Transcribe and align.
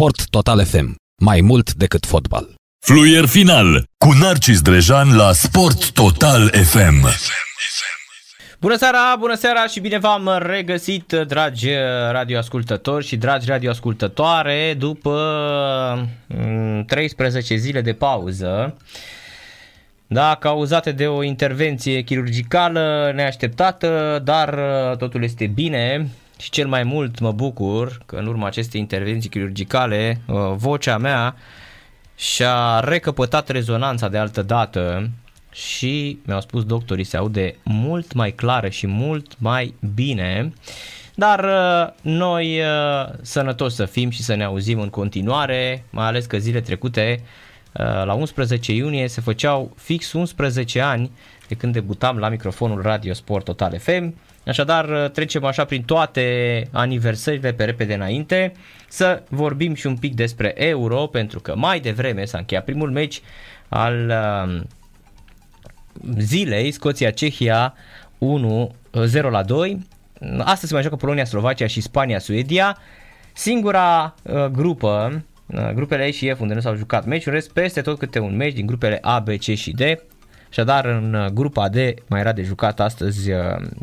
Sport 0.00 0.30
Total 0.30 0.64
FM. 0.64 0.94
Mai 1.22 1.40
mult 1.40 1.74
decât 1.74 2.06
fotbal. 2.06 2.54
Fluier 2.86 3.26
final 3.26 3.84
cu 3.98 4.12
Narcis 4.20 4.60
Drejan 4.60 5.16
la 5.16 5.32
Sport 5.32 5.90
Total 5.90 6.48
FM. 6.48 7.06
Bună 8.60 8.76
seara, 8.76 9.16
bună 9.18 9.34
seara 9.34 9.66
și 9.66 9.80
bine 9.80 9.98
v-am 9.98 10.30
regăsit, 10.38 11.12
dragi 11.12 11.68
radioascultători 12.10 13.06
și 13.06 13.16
dragi 13.16 13.48
radioascultătoare, 13.48 14.74
după 14.78 15.18
13 16.86 17.54
mm, 17.54 17.60
zile 17.60 17.80
de 17.80 17.92
pauză. 17.92 18.76
Da, 20.06 20.34
cauzate 20.34 20.92
de 20.92 21.06
o 21.06 21.22
intervenție 21.22 22.02
chirurgicală 22.02 23.12
neașteptată, 23.14 24.20
dar 24.24 24.54
totul 24.98 25.22
este 25.22 25.46
bine 25.46 26.10
și 26.40 26.50
cel 26.50 26.66
mai 26.66 26.82
mult 26.82 27.18
mă 27.18 27.32
bucur 27.32 28.00
că 28.06 28.16
în 28.16 28.26
urma 28.26 28.46
acestei 28.46 28.80
intervenții 28.80 29.30
chirurgicale 29.30 30.20
uh, 30.26 30.36
vocea 30.54 30.98
mea 30.98 31.36
și-a 32.16 32.80
recăpătat 32.80 33.48
rezonanța 33.48 34.08
de 34.08 34.18
altă 34.18 34.42
dată 34.42 35.10
și 35.52 36.18
mi-au 36.26 36.40
spus 36.40 36.64
doctorii 36.64 37.04
se 37.04 37.16
aude 37.16 37.56
mult 37.64 38.12
mai 38.12 38.32
clară 38.32 38.68
și 38.68 38.86
mult 38.86 39.34
mai 39.38 39.74
bine. 39.94 40.52
Dar 41.14 41.44
uh, 41.44 41.92
noi 42.02 42.60
uh, 42.60 43.08
sănătoși 43.22 43.74
să 43.74 43.84
fim 43.84 44.10
și 44.10 44.22
să 44.22 44.34
ne 44.34 44.44
auzim 44.44 44.80
în 44.80 44.90
continuare, 44.90 45.84
mai 45.90 46.06
ales 46.06 46.26
că 46.26 46.38
zile 46.38 46.60
trecute, 46.60 47.22
la 48.04 48.12
11 48.12 48.72
iunie, 48.72 49.08
se 49.08 49.20
făceau 49.20 49.72
fix 49.76 50.12
11 50.12 50.80
ani 50.80 51.10
de 51.48 51.54
când 51.54 51.72
debutam 51.72 52.18
la 52.18 52.28
microfonul 52.28 52.82
Radio 52.82 53.12
Sport 53.12 53.44
Total 53.44 53.78
FM 53.78 54.14
Așadar, 54.50 55.08
trecem 55.08 55.44
așa 55.44 55.64
prin 55.64 55.82
toate 55.82 56.24
aniversările 56.72 57.52
pe 57.52 57.64
repede 57.64 57.94
înainte, 57.94 58.52
să 58.88 59.22
vorbim 59.28 59.74
și 59.74 59.86
un 59.86 59.96
pic 59.96 60.14
despre 60.14 60.52
Euro, 60.56 61.06
pentru 61.06 61.40
că 61.40 61.56
mai 61.56 61.80
devreme 61.80 62.24
s-a 62.24 62.38
încheiat 62.38 62.64
primul 62.64 62.90
meci 62.90 63.20
al 63.68 64.08
uh, 64.08 64.60
zilei, 66.18 66.70
Scoția-Cehia 66.70 67.74
1 68.18 68.74
0 69.04 69.30
la 69.30 69.42
2. 69.42 69.86
Astăzi 70.38 70.66
se 70.66 70.72
mai 70.72 70.82
joacă 70.82 70.96
Polonia, 70.96 71.24
Slovacia 71.24 71.66
și 71.66 71.80
Spania, 71.80 72.18
Suedia. 72.18 72.78
Singura 73.32 74.14
uh, 74.22 74.44
grupă, 74.44 75.22
uh, 75.46 75.70
grupele 75.74 76.02
A 76.02 76.10
și 76.10 76.34
F 76.34 76.40
unde 76.40 76.54
nu 76.54 76.60
s-au 76.60 76.76
jucat 76.76 77.04
meciuri, 77.04 77.34
rest 77.34 77.52
peste 77.52 77.80
tot 77.80 77.98
câte 77.98 78.18
un 78.18 78.36
meci 78.36 78.54
din 78.54 78.66
grupele 78.66 78.98
A, 79.02 79.18
B, 79.18 79.28
C 79.28 79.42
și 79.42 79.70
D. 79.70 79.80
Așadar, 80.50 80.84
în 80.84 81.14
uh, 81.14 81.26
grupa 81.26 81.68
D 81.68 81.76
mai 82.08 82.20
era 82.20 82.32
de 82.32 82.42
jucat 82.42 82.80
astăzi 82.80 83.30
uh, 83.30 83.38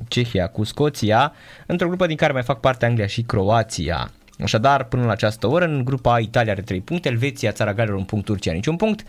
Cehia 0.08 0.48
cu 0.48 0.64
Scoția, 0.64 1.34
într-o 1.66 1.88
grupă 1.88 2.08
din 2.08 2.16
care 2.16 2.34
mai 2.34 2.44
fac 2.44 2.60
parte 2.60 2.86
Anglia 2.86 3.08
și 3.08 3.22
Croația. 3.22 4.12
Așadar, 4.44 4.84
până 4.84 5.06
la 5.06 5.12
această 5.12 5.48
oră, 5.48 5.66
în 5.66 5.84
grupa 5.84 6.14
A, 6.14 6.20
Italia 6.20 6.52
are 6.52 6.62
3 6.62 6.82
puncte, 6.82 7.10
Elveția, 7.10 7.52
Țara 7.52 7.73
Galilor 7.73 7.98
un 7.98 8.04
punct, 8.04 8.26
Turcia 8.26 8.52
niciun 8.52 8.76
punct. 8.76 9.04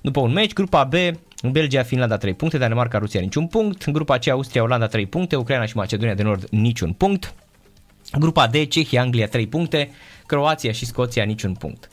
După 0.00 0.20
un 0.20 0.32
meci, 0.32 0.52
grupa 0.52 0.84
B, 0.84 0.94
Belgia, 1.50 1.82
Finlanda 1.82 2.16
3 2.16 2.34
puncte, 2.34 2.58
Danemarca, 2.58 2.98
Rusia 2.98 3.20
niciun 3.20 3.46
punct. 3.46 3.82
În 3.82 3.92
grupa 3.92 4.18
C, 4.18 4.26
Austria, 4.28 4.62
Olanda 4.62 4.86
3 4.86 5.06
puncte, 5.06 5.36
Ucraina 5.36 5.66
și 5.66 5.76
Macedonia 5.76 6.14
de 6.14 6.22
Nord 6.22 6.48
niciun 6.50 6.92
punct. 6.92 7.34
Grupa 8.18 8.46
D, 8.46 8.68
Cehia, 8.68 9.00
Anglia 9.00 9.26
3 9.26 9.46
puncte, 9.46 9.90
Croația 10.26 10.72
și 10.72 10.86
Scoția 10.86 11.24
niciun 11.24 11.52
punct. 11.52 11.88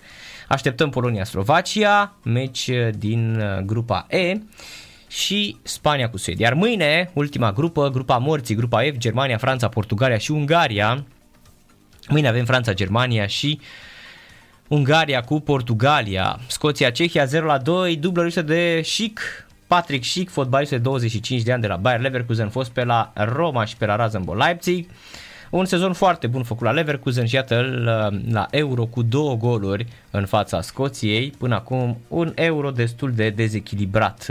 Așteptăm 0.47 0.89
Polonia-Slovacia, 0.89 2.15
meci 2.23 2.69
din 2.97 3.39
uh, 3.39 3.63
grupa 3.65 4.05
E 4.09 4.33
și 5.07 5.57
Spania 5.63 6.09
cu 6.09 6.17
Suedia. 6.17 6.45
Iar 6.45 6.55
mâine, 6.55 7.09
ultima 7.13 7.51
grupă, 7.51 7.89
grupa 7.89 8.17
morții, 8.17 8.55
grupa 8.55 8.81
F, 8.81 8.97
Germania, 8.97 9.37
Franța, 9.37 9.67
Portugalia 9.67 10.17
și 10.17 10.31
Ungaria. 10.31 11.03
Mâine 12.09 12.27
avem 12.27 12.45
Franța, 12.45 12.73
Germania 12.73 13.27
și 13.27 13.59
Ungaria 14.67 15.21
cu 15.21 15.39
Portugalia. 15.39 16.39
Scoția, 16.47 16.89
Cehia 16.89 17.25
0 17.25 17.45
la 17.45 17.57
2, 17.57 17.95
dublă 17.95 18.21
rusă 18.21 18.41
de 18.41 18.81
Chic, 18.83 19.19
Patrick 19.67 20.05
Schick, 20.05 20.31
fotbalist 20.31 20.71
de 20.71 20.77
25 20.77 21.41
de 21.41 21.51
ani 21.51 21.61
de 21.61 21.67
la 21.67 21.75
Bayer 21.75 21.99
Leverkusen, 21.99 22.49
fost 22.49 22.69
pe 22.71 22.83
la 22.83 23.11
Roma 23.15 23.65
și 23.65 23.77
pe 23.77 23.85
la 23.85 23.95
Rasenball 23.95 24.37
Leipzig. 24.37 24.89
Un 25.49 25.65
sezon 25.65 25.93
foarte 25.93 26.27
bun 26.27 26.43
făcut 26.43 26.63
la 26.63 26.71
Leverkusen 26.71 27.25
și 27.25 27.35
iată 27.35 27.61
la, 27.83 28.09
la 28.31 28.47
Euro 28.51 28.85
cu 28.85 29.01
două 29.01 29.35
goluri 29.35 29.85
în 30.11 30.25
fața 30.25 30.61
Scoției. 30.61 31.29
Până 31.37 31.55
acum 31.55 31.97
un 32.07 32.31
Euro 32.35 32.71
destul 32.71 33.11
de 33.11 33.29
dezechilibrat 33.29 34.27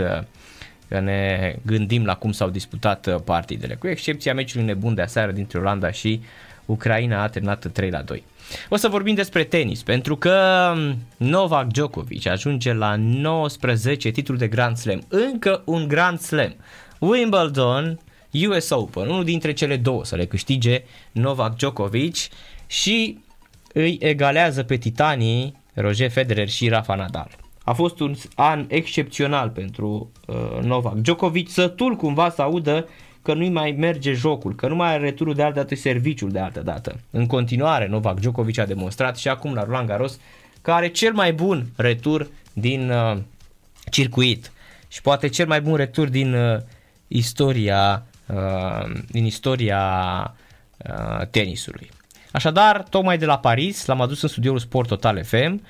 că 0.87 0.99
ne 0.99 1.55
gândim 1.65 2.05
la 2.05 2.15
cum 2.15 2.31
s-au 2.31 2.49
disputat 2.49 3.05
uh, 3.05 3.15
partidele, 3.25 3.75
cu 3.75 3.87
excepția 3.87 4.33
meciului 4.33 4.67
nebun 4.67 4.93
de 4.93 5.01
aseară 5.01 5.31
dintre 5.31 5.59
Olanda 5.59 5.91
și 5.91 6.21
Ucraina 6.65 7.21
a 7.21 7.27
terminat 7.27 7.71
3 7.71 7.89
la 7.89 8.01
2. 8.01 8.23
O 8.69 8.75
să 8.75 8.87
vorbim 8.87 9.15
despre 9.15 9.43
tenis, 9.43 9.83
pentru 9.83 10.15
că 10.15 10.73
um, 10.75 10.97
Novak 11.17 11.67
Djokovic 11.67 12.27
ajunge 12.27 12.73
la 12.73 12.95
19 12.95 14.09
titluri 14.09 14.39
de 14.39 14.47
Grand 14.47 14.77
Slam, 14.77 15.03
încă 15.07 15.61
un 15.65 15.87
Grand 15.87 16.19
Slam. 16.19 16.55
Wimbledon, 16.99 17.99
US 18.49 18.69
Open, 18.69 19.07
unul 19.07 19.23
dintre 19.23 19.53
cele 19.53 19.77
două 19.77 20.05
să 20.05 20.15
le 20.15 20.25
câștige 20.25 20.83
Novak 21.11 21.55
Djokovic 21.55 22.15
și 22.67 23.19
îi 23.73 23.97
egalează 24.01 24.63
pe 24.63 24.75
titanii 24.75 25.55
Roger 25.73 26.09
Federer 26.09 26.49
și 26.49 26.69
Rafa 26.69 26.95
Nadal. 26.95 27.46
A 27.67 27.73
fost 27.73 27.99
un 27.99 28.15
an 28.35 28.65
excepțional 28.67 29.49
pentru 29.49 30.11
uh, 30.25 30.35
Novak 30.61 30.93
Djokovic, 30.93 31.49
sătul 31.49 31.95
cumva 31.95 32.29
să 32.29 32.41
audă 32.41 32.87
că 33.21 33.33
nu-i 33.33 33.49
mai 33.49 33.71
merge 33.71 34.13
jocul, 34.13 34.55
că 34.55 34.67
nu 34.67 34.75
mai 34.75 34.93
are 34.93 35.03
returul 35.03 35.33
de 35.33 35.43
altă 35.43 35.59
dată, 35.59 35.75
serviciul 35.75 36.31
de 36.31 36.39
altă 36.39 36.59
dată. 36.61 36.99
În 37.11 37.25
continuare, 37.25 37.87
Novak 37.87 38.19
Djokovic 38.19 38.59
a 38.59 38.65
demonstrat 38.65 39.17
și 39.17 39.27
acum 39.27 39.53
la 39.53 39.63
Roland 39.63 39.87
Garros 39.87 40.19
că 40.61 40.71
are 40.71 40.87
cel 40.87 41.13
mai 41.13 41.33
bun 41.33 41.65
retur 41.75 42.27
din 42.53 42.89
uh, 42.89 43.17
circuit 43.91 44.51
și 44.87 45.01
poate 45.01 45.27
cel 45.27 45.47
mai 45.47 45.61
bun 45.61 45.75
retur 45.75 46.07
din 46.07 46.33
uh, 46.33 46.59
istoria 47.07 48.05
uh, 48.25 48.91
din 49.07 49.25
istoria 49.25 49.81
uh, 50.77 51.27
tenisului. 51.31 51.89
Așadar, 52.31 52.83
tocmai 52.83 53.17
de 53.17 53.25
la 53.25 53.37
Paris 53.37 53.85
l-am 53.85 54.01
adus 54.01 54.21
în 54.21 54.29
studioul 54.29 54.59
Sport 54.59 54.87
Total 54.87 55.23
FM 55.23 55.61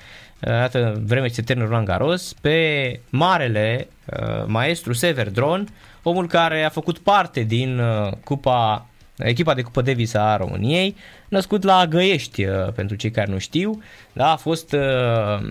iată, 0.46 1.02
vreme 1.06 1.28
ce 1.28 1.42
termină 1.42 1.68
Roland 1.68 1.88
Garros, 1.88 2.34
pe 2.42 3.00
marele 3.10 3.88
uh, 4.06 4.44
maestru 4.46 4.94
Sever 4.94 5.30
Dron, 5.32 5.68
omul 6.04 6.28
care 6.28 6.64
a 6.64 6.70
făcut 6.70 6.98
parte 6.98 7.42
din 7.42 7.80
uh, 7.80 8.12
cupa 8.24 8.88
echipa 9.18 9.54
de 9.54 9.62
Cupă 9.62 9.82
Davis 9.82 10.14
a 10.14 10.38
României, 10.38 10.96
născut 11.28 11.64
la 11.64 11.86
Găiești, 11.88 12.46
uh, 12.46 12.72
pentru 12.76 12.96
cei 12.96 13.12
care 13.12 13.32
nu 13.32 13.38
știu, 13.38 13.82
da, 14.14 14.32
a 14.32 14.36
fost 14.36 14.74
uh, 14.74 15.50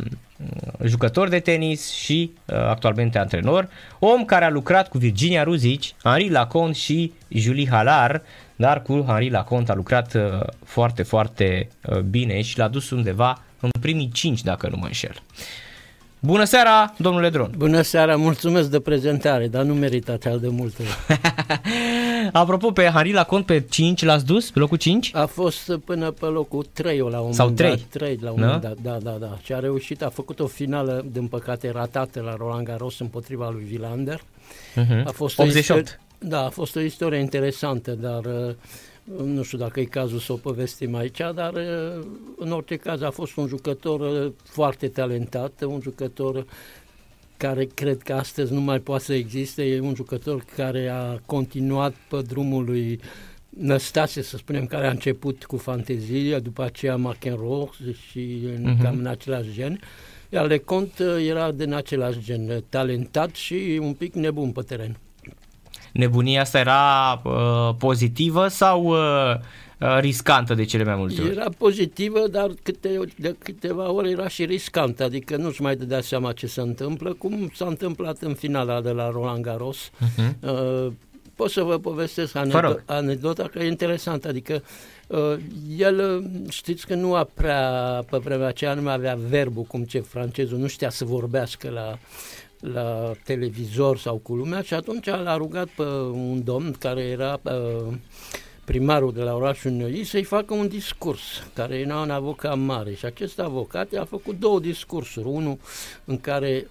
jucător 0.84 1.28
de 1.28 1.38
tenis 1.38 1.92
și 1.92 2.32
uh, 2.44 2.56
actualmente 2.56 3.18
antrenor, 3.18 3.68
om 3.98 4.24
care 4.24 4.44
a 4.44 4.50
lucrat 4.50 4.88
cu 4.88 4.98
Virginia 4.98 5.42
Ruzici, 5.42 5.94
Henri 6.02 6.30
Lacont 6.30 6.74
și 6.74 7.12
Julie 7.28 7.68
Halar, 7.68 8.22
dar 8.56 8.82
cu 8.82 9.04
Henri 9.06 9.30
Lacont 9.30 9.70
a 9.70 9.74
lucrat 9.74 10.14
uh, 10.14 10.22
foarte, 10.64 11.02
foarte 11.02 11.68
uh, 11.86 11.98
bine 11.98 12.42
și 12.42 12.58
l-a 12.58 12.68
dus 12.68 12.90
undeva 12.90 13.42
în 13.60 13.70
primii 13.80 14.10
5, 14.12 14.42
dacă 14.42 14.68
nu 14.68 14.76
mă 14.76 14.86
înșel. 14.86 15.22
Bună 16.20 16.44
seara, 16.44 16.94
domnule 16.98 17.30
Dron! 17.30 17.52
Bună 17.56 17.82
seara, 17.82 18.16
mulțumesc 18.16 18.70
de 18.70 18.80
prezentare, 18.80 19.48
dar 19.48 19.62
nu 19.62 19.74
merită 19.74 20.12
atât 20.12 20.40
de 20.40 20.48
multe. 20.48 20.82
Apropo, 22.32 22.70
pe 22.70 22.90
Harila 22.90 23.24
Cont 23.24 23.46
pe 23.46 23.60
5 23.60 24.04
l-ați 24.04 24.26
dus, 24.26 24.50
pe 24.50 24.58
locul 24.58 24.76
5? 24.76 25.10
A 25.14 25.26
fost 25.26 25.76
până 25.84 26.10
pe 26.10 26.26
locul 26.26 26.66
3 26.72 26.98
la 26.98 27.20
un 27.20 27.32
Sau 27.32 27.48
moment 27.48 27.56
3? 27.56 27.70
dat. 27.70 27.78
3 27.80 28.18
la 28.20 28.30
un 28.30 28.40
da? 28.40 28.46
moment 28.46 28.62
dat, 28.62 28.76
da, 28.82 29.10
da, 29.10 29.16
da. 29.20 29.38
Și 29.42 29.52
a 29.52 29.58
reușit, 29.58 30.02
a 30.02 30.08
făcut 30.08 30.40
o 30.40 30.46
finală, 30.46 31.04
din 31.12 31.26
păcate, 31.26 31.70
ratată 31.70 32.20
la 32.20 32.34
Roland 32.38 32.66
Garros 32.66 32.98
împotriva 32.98 33.50
lui 33.50 33.64
Villander. 33.68 34.20
Uh-huh. 34.20 35.04
A 35.04 35.10
fost 35.10 35.38
88. 35.38 35.48
O 35.48 35.58
istorie, 35.58 36.00
da, 36.18 36.44
a 36.44 36.48
fost 36.48 36.76
o 36.76 36.80
istorie 36.80 37.18
interesantă, 37.18 37.90
dar 37.90 38.24
uh, 38.24 38.54
nu 39.14 39.42
știu 39.42 39.58
dacă 39.58 39.80
e 39.80 39.84
cazul 39.84 40.18
să 40.18 40.32
o 40.32 40.36
povestim 40.36 40.94
aici, 40.94 41.20
dar 41.34 41.52
uh, 41.52 42.06
în 42.36 42.52
orice 42.52 42.76
caz 42.76 43.02
a 43.02 43.10
fost 43.10 43.36
un 43.36 43.46
jucător 43.46 44.00
uh, 44.00 44.32
foarte 44.44 44.88
talentat, 44.88 45.62
un 45.62 45.80
jucător 45.82 46.46
care 47.36 47.64
cred 47.64 48.02
că 48.02 48.12
astăzi 48.12 48.52
nu 48.52 48.60
mai 48.60 48.78
poate 48.78 49.04
să 49.04 49.14
existe, 49.14 49.62
e 49.62 49.80
un 49.80 49.94
jucător 49.94 50.44
care 50.56 50.88
a 50.88 51.18
continuat 51.26 51.94
pe 52.08 52.22
drumul 52.22 52.64
lui 52.64 53.00
Năstase, 53.48 54.22
să 54.22 54.36
spunem, 54.36 54.66
care 54.66 54.86
a 54.86 54.90
început 54.90 55.44
cu 55.44 55.56
fantezie, 55.56 56.38
după 56.38 56.62
aceea 56.62 56.96
McEnroe 56.96 57.68
și 58.08 58.38
în, 58.44 58.76
uh-huh. 58.76 58.82
cam 58.82 58.98
în 58.98 59.06
același 59.06 59.52
gen. 59.52 59.80
Iar 60.28 60.46
Lecont 60.46 60.98
uh, 60.98 61.26
era 61.28 61.52
din 61.52 61.72
același 61.72 62.18
gen, 62.20 62.64
talentat 62.68 63.34
și 63.34 63.78
un 63.82 63.92
pic 63.92 64.14
nebun 64.14 64.52
pe 64.52 64.62
teren 64.62 64.96
nebunia 65.96 66.40
asta 66.40 66.58
era 66.58 67.20
uh, 67.24 67.74
pozitivă 67.78 68.48
sau 68.48 68.84
uh, 68.84 69.34
uh, 69.78 69.98
riscantă 70.00 70.54
de 70.54 70.64
cele 70.64 70.84
mai 70.84 70.94
multe 70.94 71.22
ori? 71.22 71.30
Era 71.30 71.48
pozitivă, 71.58 72.26
dar 72.30 72.50
câte, 72.62 73.00
de 73.16 73.36
câteva 73.38 73.90
ori 73.92 74.10
era 74.10 74.28
și 74.28 74.44
riscantă, 74.44 75.04
adică 75.04 75.36
nu-și 75.36 75.62
mai 75.62 75.76
dădea 75.76 76.00
seama 76.00 76.32
ce 76.32 76.46
se 76.46 76.60
întâmplă, 76.60 77.12
cum 77.12 77.50
s-a 77.54 77.66
întâmplat 77.66 78.16
în 78.20 78.34
finala 78.34 78.80
de 78.80 78.90
la 78.90 79.10
Roland 79.10 79.42
Garros. 79.42 79.90
Uh-huh. 79.90 80.32
Uh, 80.40 80.92
pot 81.36 81.50
să 81.50 81.62
vă 81.62 81.78
povestesc 81.78 82.36
anedo- 82.36 82.84
anecdota 82.84 83.48
că 83.52 83.58
e 83.58 83.66
interesantă, 83.66 84.28
adică 84.28 84.62
uh, 85.06 85.36
el, 85.78 85.98
uh, 85.98 86.50
știți 86.50 86.86
că 86.86 86.94
nu 86.94 87.14
a 87.14 87.28
prea, 87.34 87.62
pe 88.10 88.16
vremea 88.16 88.46
aceea 88.46 88.74
nu 88.74 88.82
mai 88.82 88.94
avea 88.94 89.18
verbul, 89.28 89.62
cum 89.62 89.84
ce 89.84 90.00
francezul, 90.00 90.58
nu 90.58 90.66
știa 90.66 90.90
să 90.90 91.04
vorbească 91.04 91.70
la, 91.70 91.98
la 92.60 93.12
televizor 93.24 93.98
sau 93.98 94.16
cu 94.16 94.34
lumea 94.34 94.62
și 94.62 94.74
atunci 94.74 95.06
l-a 95.06 95.36
rugat 95.36 95.68
pe 95.68 95.82
un 96.12 96.44
domn 96.44 96.72
care 96.78 97.02
era 97.02 97.40
uh, 97.42 97.94
primarul 98.64 99.12
de 99.12 99.22
la 99.22 99.34
orașul 99.34 99.70
Noi 99.70 100.04
să-i 100.04 100.22
facă 100.22 100.54
un 100.54 100.68
discurs, 100.68 101.22
care 101.54 101.76
era 101.78 102.00
un 102.00 102.10
avocat 102.10 102.58
mare 102.58 102.94
și 102.94 103.04
acest 103.04 103.38
avocat 103.38 103.92
a 103.92 104.04
făcut 104.04 104.38
două 104.38 104.60
discursuri, 104.60 105.26
unul 105.28 105.58
în 106.04 106.20
care 106.20 106.66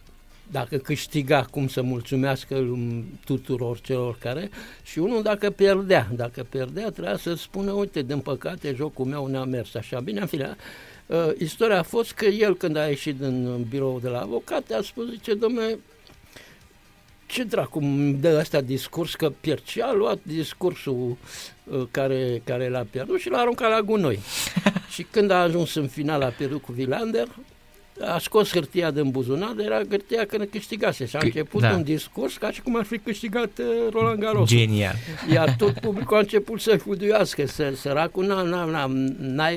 dacă 0.52 0.78
câștiga, 0.78 1.48
cum 1.52 1.68
să 1.68 1.82
mulțumească 1.82 2.78
tuturor 3.26 3.80
celor 3.80 4.18
care, 4.18 4.50
și 4.84 5.00
unul 5.00 5.22
dacă 5.22 5.50
pierdea. 5.50 6.08
Dacă 6.16 6.46
pierdea, 6.50 6.90
trebuia 6.90 7.18
să 7.18 7.34
spună, 7.34 7.72
uite, 7.72 8.02
din 8.02 8.20
păcate, 8.20 8.74
jocul 8.76 9.06
meu 9.06 9.28
n-a 9.28 9.44
mers 9.44 9.76
așa 9.76 10.00
bine. 10.00 10.20
În 10.20 10.28
fine, 10.28 10.56
uh, 11.06 11.30
istoria 11.38 11.80
a 11.80 11.84
fost 11.84 12.12
că 12.12 12.26
el, 12.26 12.56
când 12.56 12.76
a 12.76 12.88
ieșit 12.88 13.16
din 13.16 13.66
birou 13.70 14.00
de 14.00 14.10
la 14.10 14.20
avocat, 14.22 14.72
a 14.72 14.82
spus, 14.82 15.10
zice, 15.10 15.34
domnule, 15.34 15.80
ce 17.26 17.44
dracu 17.44 17.80
dă 18.20 18.38
ăsta 18.40 18.62
discurs 18.62 19.16
că 19.16 19.30
pierd 19.40 19.66
și 19.66 19.80
a 19.80 19.92
luat 19.92 20.20
discursul 20.24 21.18
uh, 21.64 21.84
care, 21.92 22.42
care 22.44 22.70
l-a 22.70 22.86
pierdut 22.90 23.20
și 23.20 23.30
l-a 23.30 23.38
aruncat 23.38 23.70
la 23.70 23.82
gunoi. 23.82 24.20
și 24.94 25.06
când 25.12 25.32
a 25.32 25.42
ajuns 25.42 25.76
în 25.76 25.88
final 25.88 26.22
a 26.22 26.28
pierdut 26.28 26.62
cu 26.62 26.72
Vilander, 26.72 27.28
a 28.02 28.18
scos 28.20 28.52
hârtia 28.52 28.92
din 28.92 29.10
buzunar, 29.10 29.54
era 29.58 29.82
hârtia 29.90 30.26
când 30.26 30.48
câștigase 30.52 31.06
și 31.06 31.16
a 31.16 31.20
început 31.24 31.62
da. 31.62 31.72
un 31.72 31.84
discurs 31.84 32.38
ca 32.38 32.52
și 32.52 32.62
cum 32.62 32.76
ar 32.76 32.84
fi 32.84 32.98
câștigat 32.98 33.60
uh, 33.60 33.66
Roland 33.92 34.20
Garros. 34.20 34.50
Genial. 34.50 34.96
Iar 35.32 35.56
tot 35.58 35.80
publicul 35.80 36.16
a 36.16 36.20
început 36.20 36.62
să 36.62 36.78
fuduiască, 36.78 37.46
să, 37.46 37.74
săracul 37.76 38.26
n-a, 38.26 38.42
n-a, 38.42 38.86
n-a, 39.20 39.50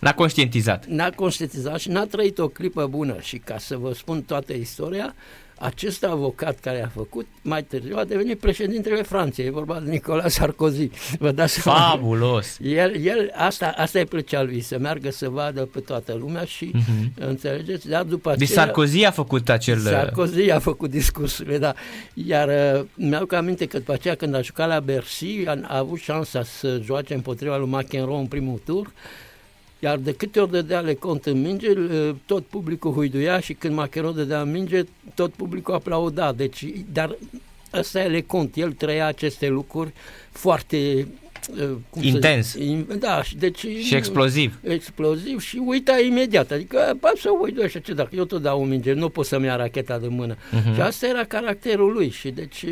n-a, 0.00 0.08
n-a 0.08 0.14
conștientizat. 0.14 0.86
N-a 0.86 1.10
conștientizat 1.10 1.78
și 1.78 1.88
n-a 1.88 2.04
trăit 2.04 2.38
o 2.38 2.48
clipă 2.48 2.86
bună 2.86 3.16
și 3.20 3.38
ca 3.38 3.58
să 3.58 3.76
vă 3.76 3.92
spun 3.92 4.22
toată 4.22 4.52
istoria, 4.52 5.14
acest 5.60 6.04
avocat 6.04 6.58
care 6.58 6.84
a 6.84 6.88
făcut, 6.88 7.26
mai 7.42 7.62
târziu 7.62 7.96
a 7.96 8.04
devenit 8.04 8.38
președintele 8.38 9.02
Franței, 9.02 9.46
e 9.46 9.50
vorba 9.50 9.80
de 9.80 9.90
Nicolas 9.90 10.32
Sarkozy. 10.32 10.90
Vă 11.18 11.30
dați 11.30 11.60
Fabulos! 11.60 12.58
El, 12.62 12.96
el 13.04 13.30
asta, 13.34 13.74
asta 13.76 13.98
e 13.98 14.04
plăcea 14.04 14.42
lui, 14.42 14.60
să 14.60 14.78
meargă 14.78 15.10
să 15.10 15.28
vadă 15.28 15.60
pe 15.60 15.80
toată 15.80 16.16
lumea 16.20 16.44
și, 16.44 16.72
uh-huh. 16.74 17.14
înțelegeți, 17.14 17.88
dar 17.88 18.02
după 18.02 18.34
deci 18.36 18.50
aceea... 18.50 18.64
Sarkozy 18.64 19.04
a 19.04 19.10
făcut 19.10 19.48
acel... 19.48 19.78
Sarkozy 19.78 20.50
a 20.50 20.58
făcut 20.58 20.90
discursurile, 20.90 21.58
da. 21.58 21.74
Iar 22.14 22.48
uh, 22.48 22.84
mi-au 22.94 23.26
aminte 23.30 23.66
că 23.66 23.78
după 23.78 23.92
aceea 23.92 24.14
când 24.14 24.34
a 24.34 24.40
jucat 24.40 24.68
la 24.68 24.80
Bercy, 24.80 25.44
a, 25.46 25.58
a 25.62 25.78
avut 25.78 25.98
șansa 25.98 26.42
să 26.42 26.80
joace 26.84 27.14
împotriva 27.14 27.56
lui 27.56 27.68
McEnroe 27.68 28.18
în 28.18 28.26
primul 28.26 28.60
tur, 28.64 28.92
iar 29.80 29.98
de 29.98 30.12
câte 30.12 30.40
ori 30.40 30.50
dădea 30.50 30.80
le 30.80 30.94
cont 30.94 31.26
în 31.26 31.40
minge, 31.40 31.68
tot 32.26 32.44
publicul 32.44 32.92
huiduia 32.92 33.40
și 33.40 33.54
când 33.54 33.74
Macero 33.74 34.10
dădea 34.10 34.40
în 34.40 34.50
minge, 34.50 34.82
tot 35.14 35.32
publicul 35.32 35.74
aplauda. 35.74 36.32
Deci, 36.32 36.64
dar 36.92 37.16
ăsta 37.72 38.02
e 38.02 38.08
le 38.08 38.20
cont. 38.20 38.56
El 38.56 38.72
trăia 38.72 39.06
aceste 39.06 39.48
lucruri 39.48 39.92
foarte 40.30 41.06
Uh, 41.06 41.29
cum 41.90 42.02
Intens. 42.02 42.46
Să 42.46 42.58
zic, 42.62 42.92
da, 42.92 43.22
și 43.22 43.36
deci... 43.36 43.66
Și 43.66 43.94
exploziv. 43.94 44.58
Exploziv 44.62 45.40
și 45.40 45.62
uita 45.64 45.98
imediat. 46.06 46.50
Adică, 46.50 46.96
bă, 47.00 47.12
să 47.16 47.28
uit 47.42 47.62
așa 47.62 47.78
ce, 47.78 47.92
dacă 47.92 48.08
eu 48.12 48.24
tot 48.24 48.42
dau 48.42 48.62
un 48.62 48.68
minge, 48.68 48.92
nu 48.92 49.08
pot 49.08 49.26
să-mi 49.26 49.44
ia 49.44 49.56
racheta 49.56 49.98
de 49.98 50.06
mână. 50.08 50.34
Uh-huh. 50.34 50.74
Și 50.74 50.80
asta 50.80 51.06
era 51.06 51.24
caracterul 51.24 51.92
lui 51.92 52.10
și 52.10 52.30
deci 52.30 52.64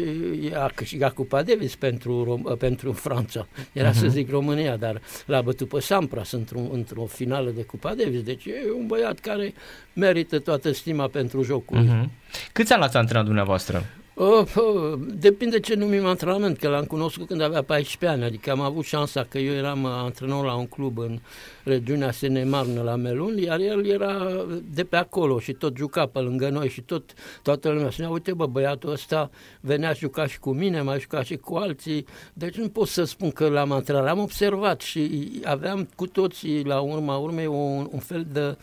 a 0.54 0.70
câștigat 0.74 1.14
Cupa 1.14 1.42
Davis 1.42 1.76
pentru, 1.76 2.42
pentru 2.58 2.92
Franța. 3.04 3.46
Era 3.72 3.90
uh-huh. 3.90 3.94
să 3.94 4.06
zic 4.06 4.30
România, 4.30 4.76
dar 4.76 5.00
l-a 5.26 5.40
bătut 5.40 5.68
pe 5.68 5.80
Sampras 5.80 6.32
într-o, 6.32 6.60
într-o 6.72 7.04
finală 7.04 7.50
de 7.50 7.62
Cupa 7.62 7.94
Davis. 7.94 8.22
Deci 8.22 8.44
e 8.44 8.52
un 8.78 8.86
băiat 8.86 9.18
care 9.18 9.54
merită 9.92 10.38
toată 10.38 10.72
stima 10.72 11.06
pentru 11.06 11.42
jocul. 11.42 11.78
Uh-huh. 11.78 12.08
Câți 12.52 12.72
ani 12.72 12.80
l-ați 12.80 12.96
antrenat 12.96 13.24
dumneavoastră? 13.24 13.84
Oh, 14.20 14.46
oh, 14.54 14.98
depinde 15.14 15.60
ce 15.60 15.74
numim 15.74 16.06
antrenament, 16.06 16.58
că 16.58 16.68
l-am 16.68 16.84
cunoscut 16.84 17.26
când 17.26 17.40
avea 17.40 17.62
14 17.62 18.06
ani, 18.18 18.24
adică 18.24 18.50
am 18.50 18.60
avut 18.60 18.84
șansa 18.84 19.26
că 19.28 19.38
eu 19.38 19.54
eram 19.54 19.84
antrenor 19.84 20.44
la 20.44 20.54
un 20.54 20.66
club 20.66 20.98
în 20.98 21.18
regiunea 21.64 22.10
Senemarnă 22.10 22.82
la 22.82 22.96
Melun, 22.96 23.36
iar 23.36 23.60
el 23.60 23.86
era 23.86 24.44
de 24.74 24.84
pe 24.84 24.96
acolo 24.96 25.38
și 25.38 25.52
tot 25.52 25.76
juca 25.76 26.06
pe 26.06 26.18
lângă 26.18 26.48
noi 26.48 26.68
și 26.68 26.80
tot, 26.80 27.12
toată 27.42 27.68
lumea 27.68 27.90
spunea, 27.90 28.10
uite 28.10 28.32
bă, 28.32 28.46
băiatul 28.46 28.90
ăsta 28.90 29.30
venea 29.60 29.92
și 29.92 30.00
juca 30.00 30.26
și 30.26 30.38
cu 30.38 30.50
mine, 30.50 30.82
mai 30.82 31.00
juca 31.00 31.22
și 31.22 31.36
cu 31.36 31.54
alții, 31.54 32.06
deci 32.32 32.54
nu 32.54 32.68
pot 32.68 32.88
să 32.88 33.04
spun 33.04 33.30
că 33.30 33.48
l-am 33.48 33.72
antrenat, 33.72 34.04
l-am 34.04 34.18
observat 34.18 34.80
și 34.80 35.30
aveam 35.44 35.88
cu 35.96 36.06
toții 36.06 36.64
la 36.64 36.80
urma 36.80 37.16
urmei 37.16 37.46
un, 37.46 37.88
un 37.90 37.98
fel 37.98 38.26
de 38.32 38.56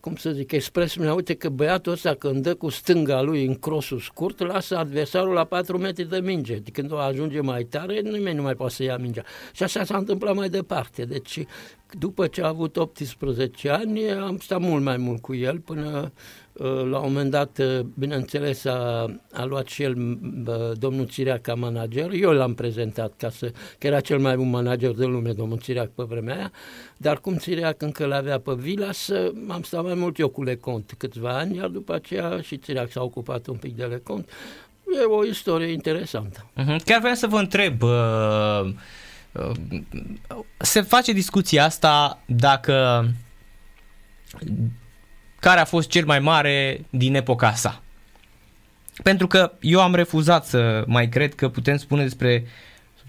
cum 0.00 0.16
să 0.16 0.30
zic, 0.30 0.52
expresia 0.52 1.14
uite 1.14 1.34
că 1.34 1.48
băiatul 1.48 1.92
ăsta 1.92 2.14
când 2.14 2.42
dă 2.42 2.54
cu 2.54 2.68
stânga 2.68 3.20
lui 3.20 3.44
în 3.44 3.54
crosul 3.54 3.98
scurt, 3.98 4.40
lasă 4.40 4.76
adversarul 4.76 5.32
la 5.32 5.44
4 5.44 5.78
metri 5.78 6.08
de 6.08 6.18
minge. 6.18 6.60
Când 6.72 6.92
o 6.92 6.96
ajunge 6.96 7.40
mai 7.40 7.64
tare, 7.64 8.00
nimeni 8.00 8.36
nu 8.36 8.42
mai 8.42 8.54
poate 8.54 8.74
să 8.74 8.82
ia 8.82 8.96
mingea. 8.96 9.24
Și 9.52 9.62
așa 9.62 9.84
s-a 9.84 9.96
întâmplat 9.96 10.34
mai 10.34 10.48
departe. 10.48 11.04
Deci, 11.04 11.44
după 11.98 12.26
ce 12.26 12.42
a 12.42 12.48
avut 12.48 12.76
18 12.76 13.70
ani, 13.70 14.10
am 14.10 14.38
stat 14.38 14.60
mult 14.60 14.82
mai 14.82 14.96
mult 14.96 15.20
cu 15.20 15.34
el 15.34 15.58
până 15.58 15.84
Uh, 15.90 16.10
la 16.64 16.98
un 16.98 17.12
moment 17.12 17.30
dat, 17.30 17.58
uh, 17.58 17.80
bineînțeles, 17.94 18.64
a, 18.64 19.06
a 19.32 19.44
luat 19.44 19.66
și 19.66 19.82
el 19.82 19.96
uh, 19.96 20.72
domnul 20.78 21.06
Țireac 21.06 21.40
ca 21.40 21.54
manager. 21.54 22.10
Eu 22.12 22.30
l-am 22.30 22.54
prezentat 22.54 23.12
ca 23.16 23.30
să, 23.30 23.52
că 23.78 23.86
era 23.86 24.00
cel 24.00 24.18
mai 24.18 24.36
bun 24.36 24.50
manager 24.50 24.90
de 24.90 25.04
lume, 25.04 25.32
domnul 25.32 25.58
Țireac, 25.58 25.88
pe 25.88 26.02
vremea 26.02 26.36
aia. 26.36 26.52
Dar 26.96 27.20
cum 27.20 27.36
Țireac 27.36 27.82
încă 27.82 28.06
l-avea 28.06 28.38
pe 28.38 28.52
Vilas, 28.54 29.10
am 29.48 29.62
stat 29.62 29.82
mai 29.82 29.94
mult 29.94 30.18
eu 30.18 30.28
cu 30.28 30.42
Lecont 30.42 30.94
câțiva 30.98 31.38
ani, 31.38 31.56
iar 31.56 31.68
după 31.68 31.94
aceea 31.94 32.40
și 32.40 32.56
Țireac 32.56 32.90
s-a 32.90 33.02
ocupat 33.02 33.46
un 33.46 33.56
pic 33.56 33.76
de 33.76 33.84
Lecont. 33.84 34.30
E 35.00 35.04
o 35.04 35.24
istorie 35.24 35.72
interesantă. 35.72 36.50
Uh-huh. 36.50 36.84
Chiar 36.84 37.00
vreau 37.00 37.14
să 37.14 37.26
vă 37.26 37.38
întreb, 37.38 37.82
uh, 37.82 38.72
uh, 39.32 39.50
se 40.58 40.80
face 40.80 41.12
discuția 41.12 41.64
asta 41.64 42.22
dacă 42.26 43.06
care 45.40 45.60
a 45.60 45.64
fost 45.64 45.88
cel 45.88 46.04
mai 46.04 46.18
mare 46.18 46.80
din 46.90 47.14
epoca 47.14 47.52
sa. 47.52 47.82
Pentru 49.02 49.26
că 49.26 49.52
eu 49.60 49.80
am 49.80 49.94
refuzat 49.94 50.46
să 50.46 50.84
mai 50.86 51.08
cred 51.08 51.34
că 51.34 51.48
putem 51.48 51.76
spune 51.76 52.02
despre 52.02 52.44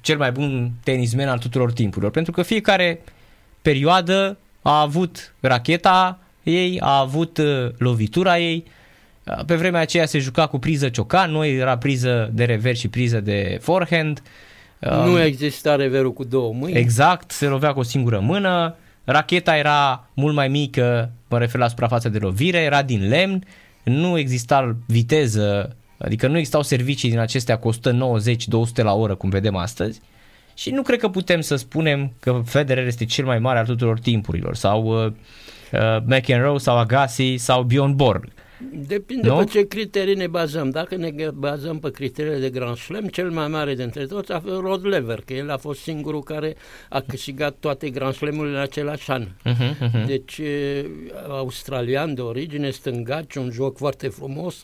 cel 0.01 0.18
mai 0.18 0.31
bun 0.31 0.71
tenismen 0.83 1.27
al 1.27 1.38
tuturor 1.38 1.71
timpurilor, 1.71 2.12
pentru 2.12 2.31
că 2.31 2.41
fiecare 2.41 3.01
perioadă 3.62 4.38
a 4.62 4.81
avut 4.81 5.33
racheta 5.39 6.19
ei, 6.44 6.79
a 6.79 7.00
avut 7.00 7.38
uh, 7.38 7.69
lovitura 7.77 8.39
ei, 8.39 8.66
pe 9.45 9.56
vremea 9.56 9.81
aceea 9.81 10.06
se 10.06 10.19
juca 10.19 10.47
cu 10.47 10.59
priză 10.59 10.90
ciocan, 10.90 11.31
noi 11.31 11.56
era 11.56 11.78
priză 11.78 12.30
de 12.33 12.44
revers 12.44 12.80
și 12.80 12.87
priză 12.87 13.19
de 13.19 13.57
forehand. 13.61 14.21
Nu 14.80 15.11
um, 15.11 15.18
exista 15.18 15.75
reverul 15.75 16.13
cu 16.13 16.23
două 16.23 16.54
mâini. 16.54 16.78
Exact, 16.78 17.31
se 17.31 17.45
lovea 17.45 17.73
cu 17.73 17.80
o 17.80 17.83
singură 17.83 18.19
mână. 18.19 18.75
Racheta 19.04 19.57
era 19.57 20.09
mult 20.13 20.35
mai 20.35 20.47
mică, 20.47 21.11
mă 21.29 21.37
refer 21.37 21.59
la 21.59 21.67
suprafața 21.67 22.09
de 22.09 22.17
lovire, 22.17 22.57
era 22.57 22.81
din 22.81 23.07
lemn, 23.07 23.43
nu 23.83 24.17
exista 24.17 24.75
viteză, 24.87 25.75
adică 25.97 26.27
nu 26.27 26.37
existau 26.37 26.61
servicii 26.61 27.09
din 27.09 27.19
acestea 27.19 27.57
cu 27.57 27.73
190-200 27.73 27.77
la 28.73 28.93
oră, 28.93 29.15
cum 29.15 29.29
vedem 29.29 29.55
astăzi. 29.55 30.01
Și 30.53 30.69
nu 30.69 30.81
cred 30.81 30.99
că 30.99 31.09
putem 31.09 31.41
să 31.41 31.55
spunem 31.55 32.13
că 32.19 32.41
Federer 32.45 32.85
este 32.85 33.05
cel 33.05 33.25
mai 33.25 33.39
mare 33.39 33.59
al 33.59 33.65
tuturor 33.65 33.99
timpurilor, 33.99 34.55
sau 34.55 35.05
uh, 35.05 35.11
uh, 35.71 35.97
McEnroe, 36.05 36.57
sau 36.57 36.77
Agassi, 36.77 37.35
sau 37.35 37.63
Bjorn 37.63 37.95
Borg. 37.95 38.27
Depinde 38.87 39.28
nu? 39.28 39.35
pe 39.35 39.44
ce 39.44 39.68
criterii 39.68 40.16
ne 40.16 40.28
bazăm. 40.28 40.69
Dacă 40.69 40.95
ne 40.95 41.30
bazăm 41.33 41.80
pe 41.80 41.92
criteriile 41.92 42.40
de 42.40 42.49
Grand 42.49 42.78
Slam, 42.78 43.07
cel 43.07 43.30
mai 43.30 43.47
mare 43.47 43.76
dintre 43.76 44.06
toți 44.06 44.31
a 44.31 44.40
fost 44.40 44.59
Rod 44.59 44.85
Lever, 44.85 45.21
că 45.26 45.33
el 45.33 45.49
a 45.49 45.57
fost 45.57 45.81
singurul 45.81 46.23
care 46.23 46.56
a 46.90 46.99
câștigat 46.99 47.56
toate 47.59 47.90
Grand 47.90 48.14
Slam-urile 48.14 48.56
în 48.56 48.61
același 48.61 49.11
an. 49.11 49.26
Uh-huh, 49.26 49.78
uh-huh. 49.78 50.06
Deci, 50.06 50.42
australian 51.28 52.14
de 52.14 52.21
origine, 52.21 52.69
stângaci, 52.69 53.35
un 53.35 53.52
joc 53.52 53.78
foarte 53.78 54.07
frumos. 54.07 54.64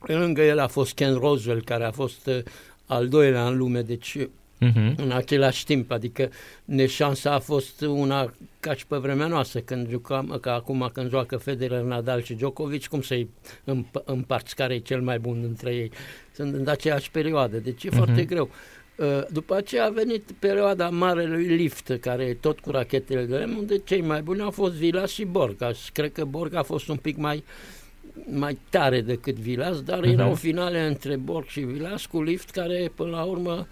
Lângă 0.00 0.42
el 0.42 0.58
a 0.58 0.66
fost 0.66 0.94
Ken 0.94 1.14
Roswell, 1.14 1.62
care 1.64 1.84
a 1.84 1.90
fost 1.90 2.30
al 2.86 3.08
doilea 3.08 3.46
în 3.46 3.56
lume, 3.56 3.80
deci 3.80 4.18
uh-huh. 4.60 4.94
în 4.96 5.10
același 5.10 5.64
timp, 5.64 5.90
adică 5.90 6.30
neșansa 6.64 7.32
a 7.32 7.38
fost 7.38 7.80
una 7.80 8.32
ca 8.60 8.74
și 8.74 8.86
pe 8.86 8.96
vremea 8.96 9.26
noastră, 9.26 9.60
când 9.60 9.88
jucam, 9.90 10.38
ca 10.40 10.54
acum 10.54 10.90
când 10.92 11.10
joacă 11.10 11.36
Federer, 11.36 11.80
Nadal 11.80 12.22
și 12.22 12.34
Djokovic, 12.34 12.86
cum 12.86 13.02
să-i 13.02 13.28
împarți 14.04 14.54
care 14.54 14.74
e 14.74 14.78
cel 14.78 15.00
mai 15.00 15.18
bun 15.18 15.40
dintre 15.40 15.74
ei. 15.74 15.90
Sunt 16.32 16.54
în 16.54 16.68
aceeași 16.68 17.10
perioadă, 17.10 17.56
deci 17.56 17.84
e 17.84 17.88
uh-huh. 17.88 17.96
foarte 17.96 18.24
greu. 18.24 18.50
Uh, 18.96 19.22
după 19.30 19.54
aceea 19.54 19.84
a 19.84 19.90
venit 19.90 20.32
perioada 20.38 20.88
marelui 20.88 21.44
lift, 21.44 21.96
care 22.00 22.36
tot 22.40 22.60
cu 22.60 22.70
rachetele 22.70 23.24
de 23.24 23.36
lemn, 23.36 23.54
unde 23.54 23.78
cei 23.78 24.00
mai 24.00 24.22
buni 24.22 24.40
au 24.40 24.50
fost 24.50 24.74
Vilas 24.74 25.10
și 25.10 25.24
Borg. 25.24 25.56
Cred 25.92 26.12
că 26.12 26.24
Borg 26.24 26.54
a 26.54 26.62
fost 26.62 26.88
un 26.88 26.96
pic 26.96 27.16
mai 27.16 27.44
mai 28.30 28.58
tare 28.70 29.00
decât 29.00 29.34
Vilas, 29.34 29.82
dar 29.82 30.00
uh-huh. 30.00 30.12
erau 30.12 30.34
finale 30.34 30.86
între 30.86 31.16
Borg 31.16 31.46
și 31.46 31.60
Vilas 31.60 32.06
cu 32.06 32.22
lift 32.22 32.50
care 32.50 32.90
până 32.94 33.10
la 33.10 33.22
urmă 33.22 33.52
Mm, 33.56 33.66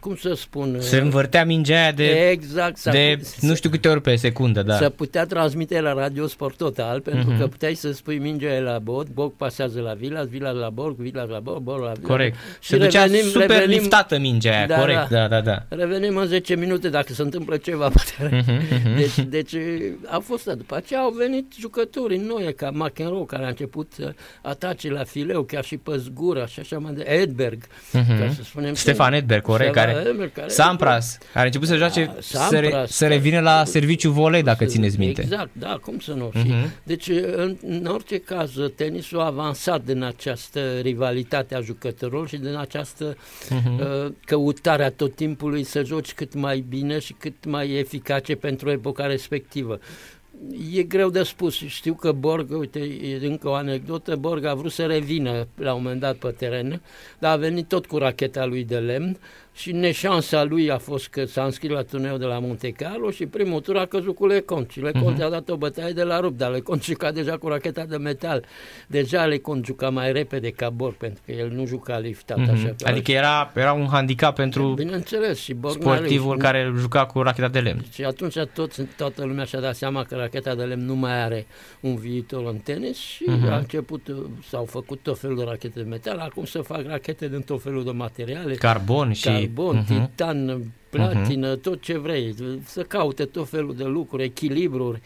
cum 0.00 0.16
să 0.16 0.34
spun... 0.34 0.76
Se 0.80 0.96
învârtea 0.96 1.44
mingea 1.44 1.80
aia 1.80 1.92
de, 1.92 2.28
exact, 2.30 2.84
de 2.84 3.20
nu 3.40 3.54
știu 3.54 3.70
câte 3.70 3.88
ori 3.88 4.00
pe 4.00 4.16
secundă, 4.16 4.62
da. 4.62 4.76
Să 4.76 4.90
putea 4.90 5.26
transmite 5.26 5.80
la 5.80 5.92
Radio 5.92 6.26
Sport 6.26 6.56
Total, 6.56 7.00
pentru 7.00 7.32
uh-huh. 7.32 7.38
că 7.38 7.46
puteai 7.46 7.74
să 7.74 7.92
spui 7.92 8.18
mingea 8.18 8.58
la 8.58 8.78
Borg, 8.78 9.08
Borg 9.08 9.32
pasează 9.36 9.80
la 9.80 9.92
Vila, 9.92 10.22
Vila 10.22 10.50
la 10.50 10.70
Borg, 10.70 10.96
Vila 10.96 11.22
la 11.22 11.38
Borg, 11.38 11.60
Borg 11.60 11.82
la 11.82 11.92
Vila. 11.92 12.08
Corect. 12.08 12.36
Și 12.60 12.68
se 12.68 12.76
ducea 12.76 13.02
revenim, 13.02 13.26
super 13.26 13.48
revenim, 13.48 13.78
liftată 13.78 14.18
mingea 14.18 14.56
aia, 14.56 14.66
da, 14.66 14.78
corect, 14.78 15.08
da. 15.08 15.28
da, 15.28 15.28
da, 15.28 15.40
da. 15.40 15.76
Revenim 15.76 16.16
în 16.16 16.26
10 16.26 16.54
minute 16.54 16.88
dacă 16.88 17.12
se 17.12 17.22
întâmplă 17.22 17.56
ceva 17.56 17.88
pe 17.88 18.02
teren. 18.16 18.42
Uh-huh, 18.42 18.46
uh-huh. 18.46 18.96
Deci, 18.96 19.18
deci 19.28 19.54
a 20.06 20.18
fost 20.18 20.44
După 20.56 20.76
aceea 20.76 21.00
au 21.00 21.10
venit 21.10 21.52
jucători 21.58 22.16
noi, 22.16 22.54
ca 22.54 22.70
McEnroe, 22.70 23.24
care 23.24 23.44
a 23.44 23.48
început 23.48 23.92
să 23.96 24.14
atace 24.42 24.90
la 24.90 25.04
fileu, 25.04 25.42
chiar 25.42 25.64
și 25.64 25.76
pe 25.76 25.96
zgură, 25.96 26.46
și 26.48 26.60
așa 26.60 26.78
mai 26.78 26.92
de 26.92 27.02
Edberg, 27.02 27.64
uh-huh. 27.64 28.18
ca 28.18 28.32
să 28.36 28.42
spunem. 28.42 28.74
Stefan 28.74 29.12
Edberg, 29.12 29.33
corect, 29.40 29.72
care 29.72 29.98
Bremer, 30.02 30.28
care... 30.28 30.48
Sampras, 30.48 31.18
care 31.32 31.44
a 31.44 31.44
început 31.44 31.68
să 31.68 31.76
joace, 31.76 32.04
da, 32.04 32.12
Sampras, 32.20 32.48
să, 32.48 32.58
re, 32.58 32.84
să 32.86 33.06
revină 33.06 33.40
la 33.40 33.64
serviciu 33.64 34.10
volei, 34.10 34.42
dacă 34.42 34.64
țineți 34.64 34.98
minte. 34.98 35.22
Exact, 35.22 35.48
da, 35.52 35.78
cum 35.82 35.98
să 35.98 36.12
nu. 36.12 36.32
Uh-huh. 36.34 36.70
Deci, 36.82 37.08
în, 37.36 37.56
în 37.66 37.86
orice 37.86 38.18
caz, 38.18 38.52
tenisul 38.76 39.20
a 39.20 39.26
avansat 39.26 39.84
din 39.84 40.02
această 40.02 40.60
rivalitate 40.82 41.54
a 41.54 41.60
jucătorilor 41.60 42.28
și 42.28 42.36
din 42.36 42.56
această 42.56 43.14
uh-huh. 43.14 43.80
uh, 43.80 44.12
căutare 44.24 44.84
a 44.84 44.90
tot 44.90 45.14
timpului 45.14 45.64
să 45.64 45.82
joci 45.84 46.12
cât 46.12 46.34
mai 46.34 46.64
bine 46.68 46.98
și 46.98 47.14
cât 47.18 47.44
mai 47.44 47.70
eficace 47.70 48.34
pentru 48.34 48.70
epoca 48.70 49.06
respectivă. 49.06 49.78
E 50.74 50.82
greu 50.82 51.10
de 51.10 51.22
spus. 51.22 51.54
Știu 51.54 51.94
că 51.94 52.12
Borg, 52.12 52.58
uite, 52.58 52.78
e 52.78 53.26
încă 53.26 53.48
o 53.48 53.52
anecdotă, 53.52 54.16
Borg 54.16 54.44
a 54.44 54.54
vrut 54.54 54.72
să 54.72 54.86
revină 54.86 55.46
la 55.54 55.74
un 55.74 55.82
moment 55.82 56.00
dat 56.00 56.16
pe 56.16 56.28
teren, 56.30 56.82
dar 57.18 57.32
a 57.32 57.36
venit 57.36 57.68
tot 57.68 57.86
cu 57.86 57.98
racheta 57.98 58.44
lui 58.44 58.64
de 58.64 58.78
lemn 58.78 59.18
și 59.54 59.72
neșansa 59.72 60.44
lui 60.44 60.70
a 60.70 60.78
fost 60.78 61.08
că 61.08 61.24
s-a 61.24 61.44
înscris 61.44 61.70
la 61.70 61.82
turneul 61.82 62.18
de 62.18 62.24
la 62.24 62.38
Monte 62.38 62.70
Carlo 62.70 63.10
și 63.10 63.26
primul 63.26 63.60
tur 63.60 63.76
a 63.76 63.86
căzut 63.86 64.14
cu 64.14 64.26
Lecont 64.26 64.70
și 64.70 64.80
Lecont 64.80 65.20
uh-huh. 65.20 65.24
a 65.24 65.28
dat 65.28 65.48
o 65.48 65.56
bătaie 65.56 65.92
de 65.92 66.02
la 66.02 66.20
rup, 66.20 66.36
dar 66.36 66.50
Lecont 66.50 66.84
juca 66.84 67.12
deja 67.12 67.36
cu 67.36 67.48
racheta 67.48 67.84
de 67.84 67.96
metal. 67.96 68.44
Deja 68.86 69.24
Lecont 69.24 69.64
juca 69.64 69.90
mai 69.90 70.12
repede 70.12 70.50
ca 70.50 70.70
Borg, 70.70 70.94
pentru 70.94 71.22
că 71.26 71.32
el 71.32 71.50
nu 71.50 71.66
juca 71.66 71.98
liftat 71.98 72.38
uh-huh. 72.38 72.52
așa. 72.52 72.74
Adică 72.84 73.12
era, 73.12 73.52
era 73.54 73.72
un 73.72 73.86
handicap 73.86 74.34
pentru 74.34 74.72
Bineînțeles, 74.72 75.40
și 75.40 75.54
Borg 75.54 75.80
sportivul 75.80 76.38
care 76.38 76.72
juca 76.78 77.06
cu 77.06 77.22
racheta 77.22 77.48
de 77.48 77.58
lemn. 77.58 77.84
Și 77.92 78.04
atunci 78.04 78.38
tot, 78.54 78.96
toată 78.96 79.24
lumea 79.24 79.44
și-a 79.44 79.60
dat 79.60 79.76
seama 79.76 80.04
că 80.04 80.14
racheta 80.14 80.54
de 80.54 80.62
lemn 80.62 80.84
nu 80.84 80.94
mai 80.94 81.22
are 81.22 81.46
un 81.80 81.96
viitor 81.96 82.46
în 82.46 82.56
tenis 82.56 82.96
și 82.96 83.24
uh-huh. 83.24 83.50
a 83.50 83.56
început, 83.56 84.06
s-au 84.48 84.64
făcut 84.64 84.98
tot 85.02 85.18
felul 85.18 85.36
de 85.36 85.44
rachete 85.44 85.82
de 85.82 85.88
metal, 85.88 86.18
acum 86.18 86.44
se 86.44 86.60
fac 86.60 86.86
rachete 86.86 87.28
din 87.28 87.40
tot 87.40 87.62
felul 87.62 87.84
de 87.84 87.90
materiale. 87.90 88.54
Carbon 88.54 89.12
și... 89.12 89.24
Carbon, 89.24 89.43
carbon, 89.44 89.84
uh-huh. 89.84 89.86
titan, 89.86 90.62
platină, 90.90 91.56
uh-huh. 91.56 91.60
tot 91.60 91.80
ce 91.80 91.98
vrei, 91.98 92.34
să 92.64 92.82
caute 92.82 93.24
tot 93.24 93.48
felul 93.48 93.74
de 93.74 93.84
lucruri, 93.84 94.22
echilibruri, 94.22 95.00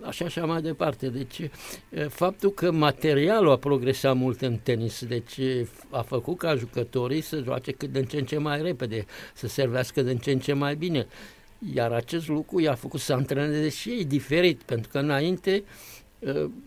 așa 0.00 0.28
și 0.28 0.38
mai 0.38 0.62
departe. 0.62 1.08
Deci, 1.08 1.50
faptul 2.08 2.50
că 2.50 2.72
materialul 2.72 3.50
a 3.50 3.56
progresat 3.56 4.16
mult 4.16 4.40
în 4.40 4.58
tenis, 4.62 5.04
deci 5.04 5.38
a 5.90 6.00
făcut 6.00 6.38
ca 6.38 6.54
jucătorii 6.54 7.20
să 7.20 7.42
joace 7.44 7.72
cât 7.72 7.92
de 7.92 7.98
în 7.98 8.04
ce 8.04 8.16
în 8.16 8.24
ce 8.24 8.38
mai 8.38 8.62
repede, 8.62 9.04
să 9.34 9.46
servească 9.46 10.02
de 10.02 10.10
în 10.10 10.16
ce 10.16 10.30
în 10.30 10.38
ce 10.38 10.52
mai 10.52 10.74
bine. 10.74 11.06
Iar 11.74 11.92
acest 11.92 12.28
lucru 12.28 12.60
i-a 12.60 12.74
făcut 12.74 13.00
să 13.00 13.12
antreneze 13.12 13.68
și 13.68 13.88
ei 13.88 14.04
diferit, 14.04 14.62
pentru 14.62 14.90
că 14.90 14.98
înainte 14.98 15.62
uh, 15.62 15.64
Ă, 15.64 15.93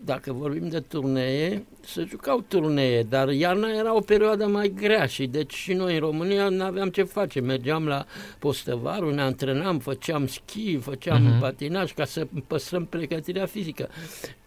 dacă 0.04 0.32
vorbim 0.32 0.68
de 0.68 0.80
turnee, 0.80 1.64
se 1.80 2.04
jucau 2.08 2.44
turnee, 2.48 3.02
dar 3.02 3.28
iarna 3.28 3.68
era 3.68 3.94
o 3.94 4.00
perioadă 4.00 4.46
mai 4.46 4.72
grea 4.76 5.06
și 5.06 5.26
deci 5.26 5.54
și 5.54 5.72
noi 5.72 5.94
în 5.94 6.00
România 6.00 6.48
nu 6.48 6.64
aveam 6.64 6.88
ce 6.88 7.02
face. 7.02 7.40
Mergeam 7.40 7.86
la 7.86 8.06
postăvarul, 8.38 9.14
ne 9.14 9.20
antrenam, 9.20 9.78
făceam 9.78 10.26
schi, 10.26 10.76
făceam 10.76 11.36
uh-huh. 11.36 11.40
patinaj 11.40 11.92
ca 11.92 12.04
să 12.04 12.26
păstrăm 12.46 12.84
pregătirea 12.84 13.46
fizică 13.46 13.88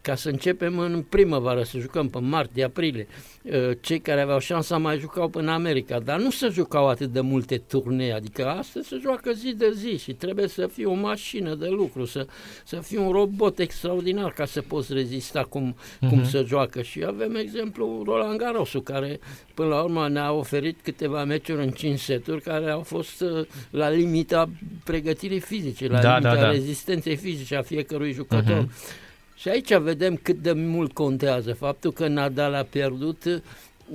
ca 0.01 0.15
să 0.15 0.29
începem 0.29 0.79
în 0.79 1.05
primăvară, 1.09 1.63
să 1.63 1.77
jucăm 1.77 2.09
pe 2.09 2.19
martie-aprilie. 2.19 3.07
Uh, 3.43 3.71
cei 3.81 3.99
care 3.99 4.21
aveau 4.21 4.39
șansa 4.39 4.77
mai 4.77 4.97
jucau 4.97 5.27
până 5.27 5.43
în 5.43 5.53
America, 5.53 5.99
dar 5.99 6.19
nu 6.19 6.29
se 6.29 6.47
jucau 6.47 6.87
atât 6.87 7.11
de 7.11 7.19
multe 7.19 7.57
turnee, 7.57 8.13
adică 8.13 8.47
astăzi 8.47 8.87
se 8.87 8.97
joacă 9.01 9.31
zi 9.31 9.55
de 9.55 9.71
zi 9.75 9.97
și 9.97 10.13
trebuie 10.13 10.47
să 10.47 10.67
fii 10.67 10.85
o 10.85 10.93
mașină 10.93 11.55
de 11.55 11.67
lucru, 11.67 12.05
să, 12.05 12.27
să 12.63 12.75
fii 12.75 12.97
un 12.97 13.11
robot 13.11 13.59
extraordinar 13.59 14.31
ca 14.31 14.45
să 14.45 14.61
poți 14.61 14.93
rezista 14.93 15.43
cum, 15.43 15.75
uh-huh. 15.75 16.09
cum 16.09 16.25
se 16.25 16.43
joacă. 16.47 16.81
Și 16.81 17.03
avem 17.07 17.35
exemplu 17.35 18.03
Roland 18.05 18.39
Garrosu, 18.39 18.81
care 18.81 19.19
până 19.53 19.69
la 19.69 19.81
urmă 19.81 20.07
ne-a 20.07 20.31
oferit 20.31 20.79
câteva 20.83 21.23
meciuri 21.23 21.63
în 21.63 21.69
5 21.69 21.99
seturi 21.99 22.41
care 22.41 22.69
au 22.69 22.81
fost 22.81 23.21
uh, 23.21 23.45
la 23.69 23.89
limita 23.89 24.49
pregătirii 24.83 25.39
fizice, 25.39 25.87
la 25.87 26.01
da, 26.01 26.17
limita 26.17 26.35
da, 26.35 26.41
da. 26.41 26.51
rezistenței 26.51 27.15
fizice 27.15 27.55
a 27.55 27.61
fiecărui 27.61 28.11
jucător. 28.11 28.65
Uh-huh. 28.65 29.09
Și 29.41 29.49
aici 29.49 29.75
vedem 29.75 30.15
cât 30.21 30.41
de 30.41 30.51
mult 30.51 30.93
contează 30.93 31.53
faptul 31.53 31.91
că 31.91 32.07
Nadal 32.07 32.53
a 32.53 32.63
pierdut 32.63 33.41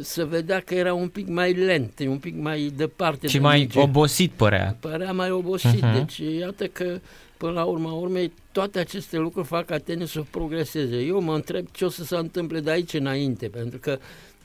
să 0.01 0.25
vedea 0.25 0.61
că 0.61 0.75
era 0.75 0.95
un 0.95 1.09
pic 1.09 1.29
mai 1.29 1.53
lent, 1.53 1.99
un 2.09 2.19
pic 2.19 2.35
mai 2.37 2.73
departe. 2.77 3.27
Și 3.27 3.35
de 3.35 3.41
mai 3.41 3.59
mice. 3.59 3.79
obosit 3.79 4.31
părea. 4.31 4.77
Părea 4.81 5.13
mai 5.13 5.31
obosit, 5.31 5.85
uh-huh. 5.85 5.95
deci 5.95 6.17
iată 6.39 6.67
că 6.67 6.99
până 7.37 7.53
la 7.53 7.65
urma 7.65 7.93
urmei 7.93 8.33
toate 8.53 8.79
aceste 8.79 9.17
lucruri 9.17 9.47
fac 9.47 9.67
ca 9.67 9.79
tenisul 9.79 10.23
să 10.23 10.29
progreseze. 10.31 10.97
Eu 10.97 11.21
mă 11.21 11.35
întreb 11.35 11.67
ce 11.73 11.85
o 11.85 11.89
să 11.89 12.05
se 12.05 12.17
întâmple 12.17 12.61
de 12.61 12.71
aici 12.71 12.93
înainte, 12.93 13.49
pentru 13.49 13.79
că 13.79 13.99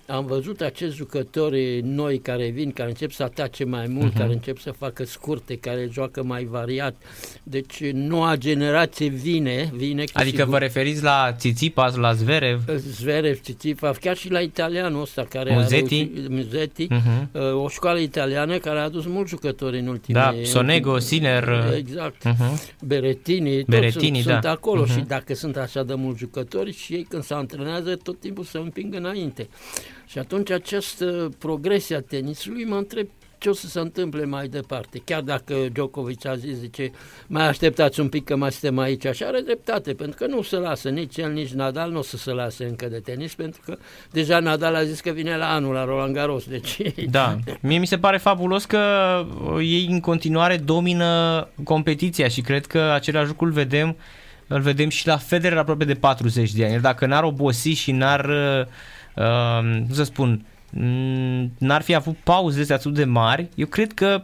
am 0.08 0.26
văzut 0.26 0.62
acești 0.62 0.96
jucători 0.96 1.82
noi 1.84 2.20
care 2.20 2.50
vin, 2.50 2.72
care 2.72 2.90
încep 2.90 3.12
să 3.12 3.24
atace 3.24 3.64
mai 3.64 3.88
mult, 3.88 4.12
uh-huh. 4.12 4.18
care 4.18 4.34
încep 4.34 4.58
să 4.58 4.72
facă 4.72 5.06
scurte, 5.06 5.56
care 5.58 5.90
joacă 5.92 6.24
mai 6.24 6.44
variat. 6.44 6.96
Deci 7.44 7.84
noua 7.92 8.36
generație 8.36 9.08
vine, 9.08 9.72
vine. 9.74 10.04
Adică 10.14 10.46
vă 10.46 10.58
referiți 10.58 11.04
la 11.04 11.34
Tsitsipas, 11.38 11.96
la 11.96 12.14
Zverev? 12.14 12.62
Zverev, 12.78 13.40
Tsitsipas, 13.40 13.98
chiar 13.98 14.18
și 14.18 14.32
la 14.32 14.40
italianul 14.40 15.02
ăsta 15.02 15.26
care 15.30 15.54
Muzetti, 15.54 15.94
a 15.94 15.98
reușit, 16.14 16.30
Muzetti 16.30 16.88
uh-huh. 16.88 17.54
o 17.54 17.70
școală 17.70 18.00
italiană 18.00 18.58
care 18.58 18.80
a 18.80 18.84
adus 18.84 19.06
mulți 19.06 19.30
jucători 19.30 19.80
în 19.80 19.88
ultimii 19.88 20.22
Da, 20.22 20.34
Sonego, 20.44 21.00
Sinner. 21.00 21.74
Exact. 21.76 22.28
Uh-huh. 22.28 22.76
Berettini, 22.86 23.64
Berettini 23.64 24.20
sunt, 24.20 24.28
da. 24.28 24.32
sunt 24.32 24.46
acolo 24.46 24.86
uh-huh. 24.86 24.92
și 24.92 25.00
dacă 25.00 25.34
sunt 25.34 25.58
așa 25.58 25.84
de 25.84 25.94
mulți 25.94 26.20
jucători 26.20 26.74
și 26.74 26.94
ei 26.94 27.06
când 27.10 27.24
se 27.24 27.34
antrenează 27.34 27.96
tot 27.96 28.20
timpul 28.20 28.44
să 28.44 28.58
împingă 28.58 28.98
înainte. 28.98 29.48
Și 30.12 30.18
atunci 30.18 30.52
această 30.52 31.30
progresie 31.38 31.96
a 31.96 32.02
tenisului 32.02 32.66
mă 32.66 32.76
întreb 32.76 33.08
ce 33.38 33.50
o 33.50 33.54
să 33.54 33.68
se 33.68 33.80
întâmple 33.80 34.26
mai 34.26 34.48
departe. 34.48 35.02
Chiar 35.06 35.22
dacă 35.22 35.56
Djokovic 35.72 36.26
a 36.26 36.36
zis, 36.36 36.58
zice, 36.58 36.92
mai 37.28 37.48
așteptați 37.48 38.00
un 38.00 38.10
pic 38.10 38.24
că 38.24 38.36
mai 38.36 38.52
suntem 38.52 38.78
aici, 38.78 39.06
așa 39.06 39.26
are 39.26 39.42
dreptate, 39.42 39.94
pentru 39.94 40.18
că 40.18 40.28
nu 40.28 40.42
se 40.42 40.56
lasă 40.56 40.90
nici 40.90 41.18
el, 41.18 41.32
nici 41.32 41.52
Nadal, 41.52 41.92
nu 41.92 41.98
o 41.98 42.02
să 42.02 42.18
se 42.18 42.32
lase 42.32 42.66
încă 42.66 42.88
de 42.88 42.98
tenis, 42.98 43.36
pentru 43.36 43.62
că 43.66 43.78
deja 44.12 44.40
Nadal 44.40 44.76
a 44.76 44.84
zis 44.84 45.00
că 45.00 45.10
vine 45.10 45.38
la 45.38 45.54
anul 45.54 45.74
la 45.74 45.84
Roland 45.84 46.14
Garros. 46.14 46.46
Deci... 46.46 46.78
Da, 47.10 47.38
mie 47.62 47.78
mi 47.78 47.88
se 47.88 47.98
pare 47.98 48.18
fabulos 48.18 48.66
că 48.66 48.80
ei 49.60 49.88
în 49.90 50.00
continuare 50.00 50.58
domină 50.58 51.48
competiția 51.64 52.28
și 52.28 52.42
cred 52.42 52.66
că 52.66 52.80
același 52.80 53.28
lucru 53.28 53.46
îl 53.46 53.52
vedem, 53.52 53.98
îl 54.48 54.62
vedem 54.62 54.90
și 54.90 55.08
la 55.08 55.18
Federer 55.18 55.58
aproape 55.58 55.86
de 55.86 55.94
40 55.94 56.54
de 56.54 56.66
ani. 56.66 56.82
Dacă 56.82 57.06
n-ar 57.06 57.24
obosi 57.24 57.70
și 57.70 57.92
n-ar 57.92 58.26
uh, 58.26 58.68
uh, 59.16 59.60
cum 59.62 59.94
să 59.94 60.04
spun, 60.04 60.46
n-ar 61.58 61.82
fi 61.82 61.96
avut 61.96 62.18
pauze 62.24 62.74
atât 62.74 62.94
de 62.94 63.06
mari, 63.06 63.50
eu 63.56 63.66
cred 63.66 63.94
că 63.94 64.24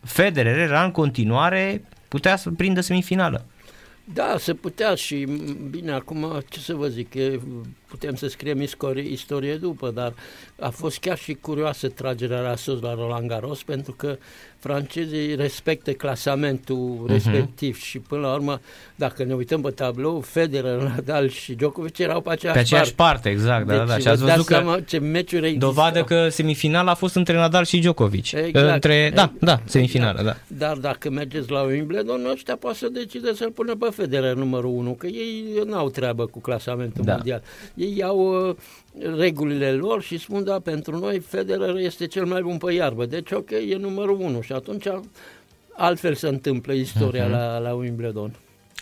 Federer 0.00 0.58
era 0.58 0.84
în 0.84 0.90
continuare, 0.90 1.84
putea 2.08 2.36
să 2.36 2.50
prindă 2.50 2.80
semifinală. 2.80 3.44
Da, 4.04 4.34
se 4.38 4.54
putea 4.54 4.94
și 4.94 5.26
bine, 5.70 5.92
acum 5.92 6.42
ce 6.48 6.58
să 6.60 6.74
vă 6.74 6.88
zic, 6.88 7.14
putem 7.94 8.14
să 8.14 8.28
scriem 8.28 8.60
istorie, 8.60 9.10
istorie 9.10 9.54
după, 9.54 9.90
dar 9.90 10.12
a 10.60 10.68
fost 10.68 10.98
chiar 10.98 11.18
și 11.18 11.34
curioasă 11.34 11.88
tragerea 11.88 12.40
la 12.40 12.56
sus 12.56 12.80
la 12.80 12.94
Roland 12.94 13.28
Garros 13.28 13.62
pentru 13.62 13.92
că 13.92 14.16
francezii 14.58 15.34
respectă 15.34 15.92
clasamentul 15.92 17.04
uh-huh. 17.04 17.12
respectiv 17.12 17.82
și 17.82 17.98
până 17.98 18.20
la 18.20 18.32
urmă, 18.32 18.60
dacă 18.94 19.24
ne 19.24 19.34
uităm 19.34 19.60
pe 19.60 19.70
tablou, 19.70 20.20
Federer, 20.20 20.78
Nadal 20.80 21.28
și 21.28 21.54
Djokovic 21.54 21.98
erau 21.98 22.20
pe 22.20 22.30
aceeași, 22.30 22.58
pe 22.58 22.64
aceeași 22.64 22.94
parte. 22.94 23.12
parte. 23.12 23.28
exact, 23.28 23.66
da, 23.66 23.76
deci, 23.76 23.86
da. 23.86 23.98
Și 23.98 24.08
ați 24.08 24.22
văzut 24.22 24.46
că 24.46 24.78
ce 24.86 24.98
meciuri 24.98 25.52
dovadă 25.52 25.98
existau. 25.98 26.18
că 26.18 26.28
semifinala 26.28 26.90
a 26.90 26.94
fost 26.94 27.14
între 27.14 27.34
Nadal 27.34 27.64
și 27.64 27.78
Djokovic. 27.78 28.32
Exact. 28.32 28.72
Între, 28.72 29.10
da, 29.14 29.32
da, 29.40 29.60
semifinala, 29.64 30.22
da. 30.22 30.36
Dar 30.46 30.76
dacă 30.76 31.10
mergeți 31.10 31.50
la 31.50 31.60
Wimbledon, 31.60 32.26
ăștia 32.32 32.56
poate 32.56 32.76
să 32.76 32.88
decide 32.88 33.34
să-l 33.34 33.50
pună 33.50 33.74
pe 33.74 33.88
Federer 33.90 34.34
numărul 34.34 34.70
1, 34.70 34.92
că 34.92 35.06
ei 35.06 35.62
n-au 35.66 35.90
treabă 35.90 36.26
cu 36.26 36.40
clasamentul 36.40 37.04
da. 37.04 37.12
mondial. 37.12 37.42
Ei 37.84 38.02
au 38.02 38.48
uh, 38.48 38.56
regulile 39.16 39.70
lor 39.70 40.02
și 40.02 40.18
spun, 40.18 40.44
da, 40.44 40.58
pentru 40.58 40.98
noi 40.98 41.18
Federer 41.18 41.76
este 41.76 42.06
cel 42.06 42.24
mai 42.24 42.42
bun 42.42 42.58
pe 42.58 42.72
iarbă, 42.72 43.06
deci 43.06 43.30
ok, 43.30 43.50
e 43.50 43.76
numărul 43.76 44.20
unu 44.20 44.40
și 44.40 44.52
atunci 44.52 44.86
altfel 45.76 46.14
se 46.14 46.28
întâmplă 46.28 46.72
istoria 46.72 47.26
uh-huh. 47.26 47.30
la, 47.30 47.58
la 47.58 47.72
Wimbledon. 47.72 48.34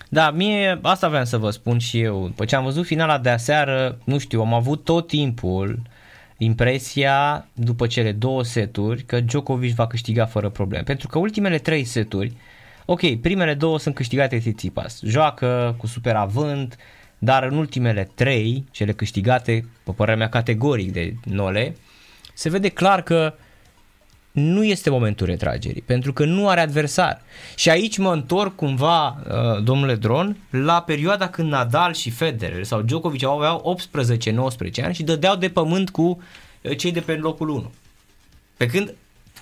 Da, 0.09 0.30
mie 0.30 0.78
asta 0.82 1.09
vreau 1.09 1.25
să 1.25 1.38
vă 1.38 1.50
spun 1.50 1.78
și 1.78 2.00
eu. 2.00 2.26
După 2.26 2.44
ce 2.44 2.56
am 2.56 2.64
văzut 2.64 2.85
finala 2.85 3.18
de 3.18 3.28
aseară, 3.28 3.99
nu 4.04 4.18
știu, 4.18 4.40
am 4.40 4.54
avut 4.54 4.85
tot 4.85 5.06
timpul 5.06 5.78
impresia, 6.37 7.49
după 7.52 7.87
cele 7.87 8.12
două 8.12 8.42
seturi, 8.44 9.02
că 9.02 9.21
Djokovic 9.21 9.75
va 9.75 9.87
câștiga 9.87 10.26
fără 10.26 10.49
probleme. 10.49 10.82
Pentru 10.82 11.09
că 11.09 11.18
ultimele 11.18 11.59
trei 11.59 11.85
seturi, 11.85 12.32
ok, 12.87 13.21
primele 13.21 13.54
două 13.54 13.78
sunt 13.78 13.94
câștigate 13.94 14.38
Tsitsipas. 14.38 15.00
Joacă 15.04 15.75
cu 15.78 15.87
super 15.87 16.14
avânt, 16.14 16.76
dar 17.25 17.43
în 17.43 17.57
ultimele 17.57 18.11
trei, 18.14 18.64
cele 18.71 18.93
câștigate, 18.93 19.69
pe 19.85 19.91
părerea 19.91 20.19
mea 20.19 20.29
categoric 20.29 20.93
de 20.93 21.14
nole, 21.25 21.76
se 22.35 22.50
vede 22.50 22.69
clar 22.69 23.02
că 23.02 23.35
nu 24.33 24.64
este 24.64 24.91
momentul 24.91 25.26
retragerii, 25.26 25.83
pentru 25.83 26.12
că 26.12 26.25
nu 26.25 26.49
are 26.49 26.61
adversar. 26.61 27.23
Și 27.57 27.71
aici 27.71 27.99
mă 27.99 28.12
întorc 28.12 28.55
cumva, 28.55 29.09
uh, 29.09 29.62
domnule 29.62 29.95
Dron, 29.95 30.37
la 30.50 30.83
perioada 30.83 31.29
când 31.29 31.50
Nadal 31.50 31.95
și 31.95 32.11
Federer 32.11 32.64
sau 32.64 32.83
Djokovic 32.83 33.25
aveau 33.25 33.79
18-19 34.81 34.85
ani 34.85 34.95
și 34.95 35.02
dădeau 35.02 35.37
de 35.37 35.49
pământ 35.49 35.91
cu 35.91 36.23
uh, 36.62 36.76
cei 36.76 36.93
de 36.93 37.00
pe 37.00 37.14
locul 37.14 37.49
1. 37.49 37.73
Pe 38.57 38.67
când 38.67 38.95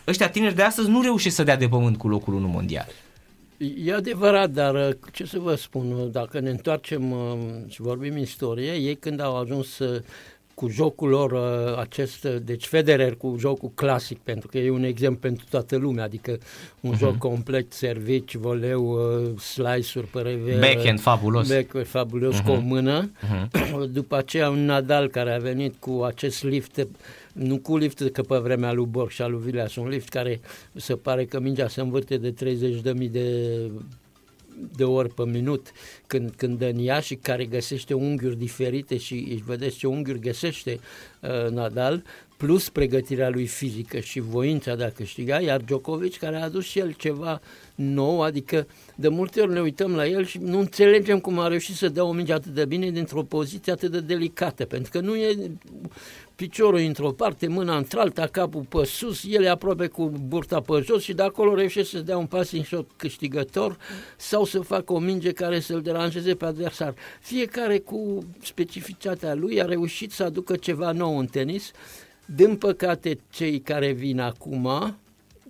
ăștia 0.06 0.28
tineri 0.28 0.54
de 0.54 0.62
astăzi 0.62 0.88
nu 0.88 1.02
reușesc 1.02 1.34
să 1.34 1.42
dea 1.42 1.56
de 1.56 1.68
pământ 1.68 1.96
cu 1.96 2.08
locul 2.08 2.34
1 2.34 2.48
mondial. 2.48 2.86
E 3.84 3.94
adevărat, 3.94 4.50
dar 4.50 4.74
uh, 4.74 4.94
ce 5.12 5.26
să 5.26 5.38
vă 5.38 5.54
spun, 5.54 6.10
dacă 6.12 6.40
ne 6.40 6.50
întoarcem 6.50 7.14
și 7.68 7.80
vorbim 7.80 8.16
istorie, 8.16 8.72
ei 8.72 8.96
când 8.96 9.20
au 9.20 9.36
ajuns 9.36 9.68
să 9.68 10.02
cu 10.60 10.68
jocul 10.68 11.08
lor 11.08 11.32
uh, 11.32 11.78
acest, 11.78 12.24
uh, 12.24 12.36
deci 12.42 12.66
Federer 12.66 13.16
cu 13.16 13.36
jocul 13.38 13.70
clasic, 13.74 14.18
pentru 14.18 14.48
că 14.48 14.58
e 14.58 14.70
un 14.70 14.82
exemplu 14.82 15.18
pentru 15.18 15.44
toată 15.50 15.76
lumea, 15.76 16.04
adică 16.04 16.38
un 16.80 16.94
uh-huh. 16.94 16.98
joc 16.98 17.18
complet, 17.18 17.72
servici, 17.72 18.34
voleu, 18.34 18.84
uh, 18.84 19.38
slice-uri 19.38 20.06
pe 20.06 20.20
rever. 20.20 20.58
Backhand 20.58 21.00
fabulos. 21.00 21.48
Backhand 21.48 21.86
fabulos 21.86 22.40
uh-huh. 22.40 22.44
cu 22.44 22.50
o 22.50 22.60
mână. 22.60 23.10
Uh-huh. 23.10 23.90
După 23.92 24.16
aceea 24.16 24.50
un 24.50 24.64
Nadal 24.64 25.08
care 25.08 25.34
a 25.34 25.38
venit 25.38 25.74
cu 25.78 26.02
acest 26.06 26.42
lift 26.42 26.86
nu 27.32 27.58
cu 27.58 27.76
lift 27.76 28.08
că 28.12 28.22
pe 28.22 28.36
vremea 28.36 28.72
lui 28.72 28.86
Borg 28.86 29.10
și 29.10 29.22
a 29.22 29.26
lui 29.26 29.40
Vileas, 29.40 29.76
un 29.76 29.88
lift 29.88 30.08
care 30.08 30.40
se 30.74 30.96
pare 30.96 31.24
că 31.24 31.40
mingea 31.40 31.68
se 31.68 31.80
învârte 31.80 32.16
de 32.16 32.34
30.000 32.92 33.10
de 33.10 33.56
de 34.76 34.84
ori 34.84 35.14
pe 35.14 35.24
minut 35.24 35.72
când, 36.06 36.32
când 36.36 36.58
dă 36.58 36.66
în 36.66 36.86
ea 36.86 37.00
și 37.00 37.14
care 37.14 37.44
găsește 37.44 37.94
unghiuri 37.94 38.38
diferite 38.38 38.96
și 38.96 39.28
își 39.30 39.42
vedeți 39.42 39.76
ce 39.76 39.86
unghiuri 39.86 40.20
găsește 40.20 40.78
uh, 41.20 41.50
Nadal, 41.50 42.02
plus 42.36 42.68
pregătirea 42.68 43.28
lui 43.28 43.46
fizică 43.46 43.98
și 43.98 44.20
voința 44.20 44.74
de 44.74 44.84
a 44.84 44.90
câștiga, 44.90 45.40
iar 45.40 45.60
Djokovic 45.60 46.16
care 46.16 46.36
a 46.36 46.44
adus 46.44 46.64
și 46.64 46.78
el 46.78 46.92
ceva 46.92 47.40
nou, 47.74 48.22
adică 48.22 48.66
de 48.94 49.08
multe 49.08 49.40
ori 49.40 49.52
ne 49.52 49.60
uităm 49.60 49.94
la 49.94 50.06
el 50.06 50.24
și 50.24 50.38
nu 50.38 50.58
înțelegem 50.58 51.20
cum 51.20 51.38
a 51.38 51.48
reușit 51.48 51.74
să 51.74 51.88
dea 51.88 52.04
o 52.04 52.12
minge 52.12 52.32
atât 52.32 52.54
de 52.54 52.64
bine 52.64 52.90
dintr-o 52.90 53.22
poziție 53.22 53.72
atât 53.72 53.90
de 53.90 54.00
delicată, 54.00 54.64
pentru 54.64 54.90
că 54.90 55.00
nu 55.00 55.16
e 55.16 55.50
piciorul 56.40 56.78
într-o 56.78 57.12
parte, 57.12 57.46
mâna 57.46 57.76
într-alta, 57.76 58.26
capul 58.26 58.64
pe 58.68 58.84
sus, 58.84 59.24
el 59.28 59.42
e 59.42 59.48
aproape 59.48 59.86
cu 59.86 60.12
burta 60.26 60.60
pe 60.60 60.82
jos 60.84 61.02
și 61.02 61.12
de 61.12 61.22
acolo 61.22 61.54
reușește 61.54 61.96
să 61.96 62.02
dea 62.02 62.16
un 62.16 62.26
passing 62.26 62.64
shot 62.64 62.90
câștigător 62.96 63.76
sau 64.16 64.44
să 64.44 64.60
facă 64.60 64.92
o 64.92 64.98
minge 64.98 65.32
care 65.32 65.60
să-l 65.60 65.80
deranjeze 65.80 66.34
pe 66.34 66.44
adversar. 66.44 66.94
Fiecare 67.20 67.78
cu 67.78 68.18
specificitatea 68.42 69.34
lui 69.34 69.62
a 69.62 69.64
reușit 69.64 70.12
să 70.12 70.22
aducă 70.22 70.56
ceva 70.56 70.92
nou 70.92 71.18
în 71.18 71.26
tenis. 71.26 71.70
Din 72.24 72.56
păcate, 72.56 73.18
cei 73.30 73.60
care 73.60 73.92
vin 73.92 74.20
acum, 74.20 74.96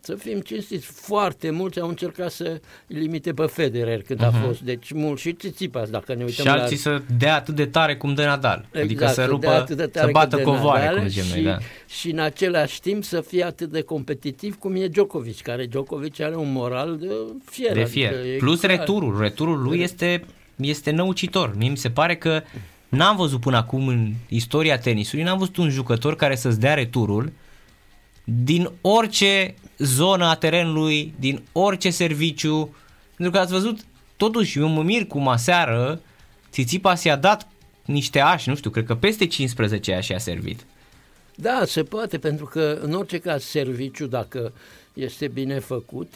să 0.01 0.15
fim 0.15 0.41
cinstiți, 0.41 0.87
foarte 0.87 1.51
mulți 1.51 1.81
au 1.81 1.89
încercat 1.89 2.31
să 2.31 2.61
limite 2.87 3.33
pe 3.33 3.47
Federer 3.47 4.03
când 4.03 4.21
uh-huh. 4.21 4.27
a 4.27 4.29
mhm. 4.29 4.43
fost, 4.43 4.61
deci 4.61 4.93
mult 4.93 5.19
și 5.19 5.33
Tsitsipas, 5.33 5.91
dacă 5.91 6.15
ne 6.15 6.25
uităm 6.25 6.45
Și 6.45 6.51
alții 6.51 6.77
la... 6.77 6.83
să 6.83 7.03
dea 7.19 7.35
atât 7.35 7.55
de 7.55 7.67
tare 7.67 7.97
cum 7.97 8.15
dă 8.15 8.25
Nadal, 8.25 8.65
exact, 8.65 8.85
adică 8.85 9.07
să 9.07 9.25
rupă, 9.25 9.65
să 9.93 10.09
bată 10.13 10.39
covoare, 10.39 10.99
cum 10.99 11.09
zicem 11.09 11.25
noi, 11.35 11.43
da. 11.43 11.59
Și 11.87 12.11
în 12.11 12.19
același 12.19 12.81
timp 12.81 13.05
să 13.05 13.21
fie 13.21 13.45
atât 13.45 13.71
de 13.71 13.81
competitiv 13.81 14.59
cum 14.59 14.75
e 14.75 14.87
Djokovic, 14.87 15.41
care 15.41 15.67
Djokovic 15.67 16.21
are 16.21 16.37
un 16.37 16.53
moral 16.53 16.99
de 16.99 17.13
fier. 17.45 17.73
De 17.73 17.85
fier. 17.85 18.15
Adică 18.15 18.37
Plus 18.39 18.61
clar. 18.61 18.77
returul, 18.77 19.21
returul 19.21 19.63
lui 19.63 19.81
este, 19.81 20.25
este 20.57 20.91
năucitor. 20.91 21.55
Mie 21.57 21.69
mi 21.69 21.77
se 21.77 21.91
pare 21.91 22.17
că 22.17 22.43
n-am 22.89 23.17
văzut 23.17 23.41
până 23.41 23.57
acum 23.57 23.87
în 23.89 24.13
istoria 24.29 24.79
tenisului, 24.79 25.25
n-am 25.25 25.39
văzut 25.39 25.57
un 25.57 25.71
jucător 25.71 26.17
care 26.17 26.37
să-ți 26.37 26.61
dea 26.61 26.75
returul 26.75 27.33
din 28.25 28.71
orice 28.81 29.55
zonă 29.81 30.25
a 30.25 30.35
terenului, 30.35 31.15
din 31.19 31.43
orice 31.53 31.91
serviciu, 31.91 32.77
pentru 33.17 33.31
că 33.35 33.39
ați 33.39 33.53
văzut, 33.53 33.81
totuși 34.17 34.59
eu 34.59 34.69
mă 34.69 34.83
mir 34.83 35.07
cum 35.07 35.29
aseară 35.29 36.01
Țițipas 36.51 37.05
i-a 37.05 37.17
dat 37.17 37.49
niște 37.85 38.21
ași, 38.21 38.49
nu 38.49 38.55
știu, 38.55 38.71
cred 38.71 38.85
că 38.85 38.95
peste 38.95 39.27
15 39.27 39.95
ași 39.95 40.13
a 40.13 40.19
servit. 40.19 40.65
Da, 41.35 41.63
se 41.67 41.83
poate, 41.83 42.19
pentru 42.19 42.45
că 42.45 42.79
în 42.83 42.93
orice 42.93 43.19
caz 43.19 43.43
serviciu, 43.43 44.07
dacă 44.07 44.53
este 44.95 45.29
bine 45.29 45.59
făcut, 45.59 46.15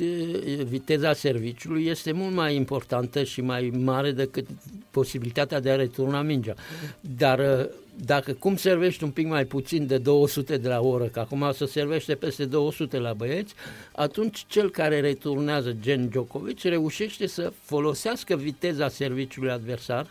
viteza 0.64 1.12
serviciului 1.12 1.86
este 1.86 2.12
mult 2.12 2.34
mai 2.34 2.54
importantă 2.54 3.24
și 3.24 3.40
mai 3.40 3.72
mare 3.84 4.12
decât 4.12 4.46
posibilitatea 4.90 5.60
de 5.60 5.70
a 5.70 5.76
returna 5.76 6.22
mingea. 6.22 6.54
Dar 7.00 7.68
dacă 7.96 8.32
cum 8.32 8.56
servești 8.56 9.04
un 9.04 9.10
pic 9.10 9.26
mai 9.26 9.44
puțin 9.44 9.86
de 9.86 9.98
200 9.98 10.56
de 10.56 10.68
la 10.68 10.80
oră, 10.80 11.04
că 11.04 11.20
acum 11.20 11.52
să 11.52 11.64
servește 11.64 12.14
peste 12.14 12.44
200 12.44 12.98
la 12.98 13.12
băieți, 13.12 13.54
atunci 13.92 14.44
cel 14.48 14.70
care 14.70 15.00
returnează 15.00 15.76
gen 15.80 16.08
Djokovic 16.08 16.62
reușește 16.62 17.26
să 17.26 17.52
folosească 17.62 18.36
viteza 18.36 18.88
serviciului 18.88 19.50
adversar 19.50 20.06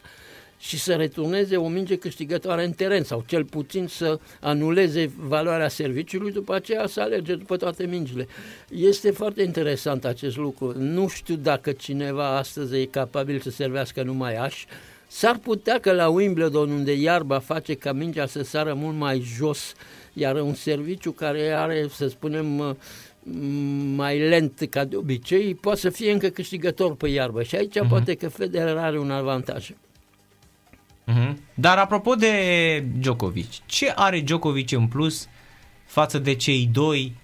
și 0.59 0.79
să 0.79 0.93
returneze 0.93 1.57
o 1.57 1.67
minge 1.67 1.95
câștigătoare 1.97 2.63
în 2.63 2.71
teren 2.71 3.03
sau 3.03 3.23
cel 3.27 3.43
puțin 3.45 3.87
să 3.87 4.19
anuleze 4.39 5.11
valoarea 5.17 5.67
serviciului, 5.67 6.31
după 6.31 6.53
aceea 6.53 6.87
să 6.87 7.01
alerge 7.01 7.35
după 7.35 7.57
toate 7.57 7.85
mingile. 7.85 8.27
Este 8.69 9.11
foarte 9.11 9.41
interesant 9.41 10.05
acest 10.05 10.37
lucru. 10.37 10.73
Nu 10.77 11.07
știu 11.07 11.35
dacă 11.35 11.71
cineva 11.71 12.37
astăzi 12.37 12.75
e 12.75 12.85
capabil 12.85 13.39
să 13.39 13.49
servească 13.49 14.03
numai 14.03 14.35
aș, 14.35 14.65
S-ar 15.15 15.37
putea 15.37 15.79
că 15.79 15.91
la 15.91 16.07
Wimbledon, 16.07 16.71
unde 16.71 16.93
iarba 16.93 17.39
face 17.39 17.73
ca 17.73 17.91
mingea 17.91 18.25
să 18.25 18.43
sară 18.43 18.73
mult 18.73 18.97
mai 18.97 19.19
jos, 19.19 19.73
iar 20.13 20.35
un 20.35 20.53
serviciu 20.53 21.11
care 21.11 21.51
are, 21.51 21.87
să 21.89 22.07
spunem, 22.07 22.77
mai 23.95 24.19
lent 24.19 24.67
ca 24.69 24.83
de 24.83 24.95
obicei, 24.95 25.55
poate 25.55 25.79
să 25.79 25.89
fie 25.89 26.11
încă 26.11 26.27
câștigător 26.27 26.95
pe 26.95 27.07
iarbă. 27.07 27.43
Și 27.43 27.55
aici 27.55 27.77
uh-huh. 27.79 27.89
poate 27.89 28.15
că 28.15 28.29
Federer 28.29 28.77
are 28.77 28.99
un 28.99 29.11
avantaj. 29.11 29.69
Uh-huh. 29.69 31.33
Dar 31.53 31.77
apropo 31.77 32.15
de 32.15 32.85
Djokovic, 32.99 33.65
ce 33.65 33.93
are 33.95 34.19
Djokovic 34.19 34.71
în 34.71 34.87
plus 34.87 35.27
față 35.85 36.19
de 36.19 36.35
cei 36.35 36.69
doi 36.71 37.15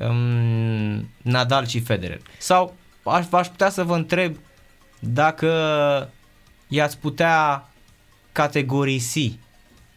um, 0.00 1.08
Nadal 1.22 1.66
și 1.66 1.80
Federer? 1.80 2.20
Sau 2.38 2.74
aș, 3.02 3.26
aș 3.30 3.48
putea 3.48 3.70
să 3.70 3.82
vă 3.82 3.94
întreb 3.94 4.36
dacă 5.00 5.50
i-ați 6.68 6.98
putea 6.98 7.68
categorisi 8.32 9.38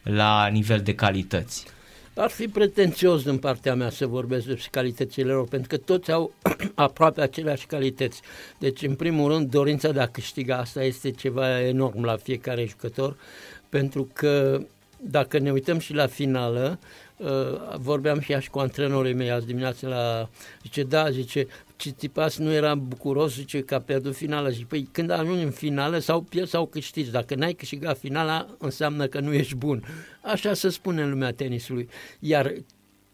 la 0.04 0.48
nivel 0.48 0.80
de 0.80 0.96
calități? 0.96 1.66
Ar 2.16 2.30
fi 2.30 2.48
pretențios 2.48 3.24
din 3.24 3.38
partea 3.38 3.76
mea 3.76 3.90
să 3.90 4.08
vorbesc 4.08 4.46
despre 4.46 4.68
calitățile 4.72 5.32
lor, 5.32 5.48
pentru 5.48 5.68
că 5.68 5.78
toți 5.78 6.12
au 6.12 6.34
aproape 6.76 7.22
aceleași 7.22 7.66
calități. 7.66 8.22
Deci, 8.58 8.82
în 8.82 8.96
primul 8.96 9.32
rând, 9.32 9.50
dorința 9.50 9.92
de 9.92 10.00
a 10.00 10.08
câștiga, 10.08 10.58
asta 10.58 10.84
este 10.84 11.12
ceva 11.12 11.62
enorm 11.62 12.04
la 12.04 12.18
fiecare 12.18 12.66
jucător, 12.66 13.16
pentru 13.70 14.10
că 14.14 14.62
dacă 15.02 15.40
ne 15.40 15.52
uităm 15.52 15.80
și 15.80 15.94
la 15.94 16.08
finală, 16.08 16.80
uh, 17.18 17.78
vorbeam 17.78 18.20
și 18.20 18.38
și 18.40 18.50
cu 18.50 18.60
antrenorii 18.60 19.14
mei 19.14 19.32
azi 19.32 19.46
dimineață 19.46 19.88
la... 19.88 20.30
Zice, 20.62 20.84
da, 20.84 21.10
zice, 21.10 21.48
Tsitsipas 21.80 22.38
nu 22.38 22.52
era 22.52 22.76
bucuros, 22.76 23.34
zice 23.34 23.62
că 23.62 23.76
a 23.76 23.80
pierdut 23.80 24.16
finala. 24.16 24.52
Și 24.52 24.66
păi 24.66 24.90
când 24.92 25.10
ajungi 25.10 25.44
în 25.44 25.52
finală, 25.52 26.00
sau 26.00 26.22
pierzi 26.22 26.52
sau 26.52 26.66
câștigi. 26.66 27.12
Dacă 27.12 27.36
n-ai 27.36 27.54
câștigat 27.54 27.98
finala, 27.98 28.56
înseamnă 28.58 29.08
că 29.08 29.20
nu 29.20 29.34
ești 29.34 29.56
bun. 29.56 29.84
Așa 30.22 30.54
se 30.54 30.70
spune 30.70 31.02
în 31.02 31.10
lumea 31.10 31.32
tenisului. 31.32 31.90
Iar 32.20 32.54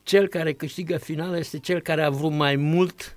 cel 0.03 0.27
care 0.27 0.53
câștigă 0.53 0.97
finala 0.97 1.37
este 1.37 1.59
cel 1.59 1.81
care 1.81 2.03
a 2.03 2.09
vrut 2.09 2.31
mai 2.31 2.55
mult 2.55 3.15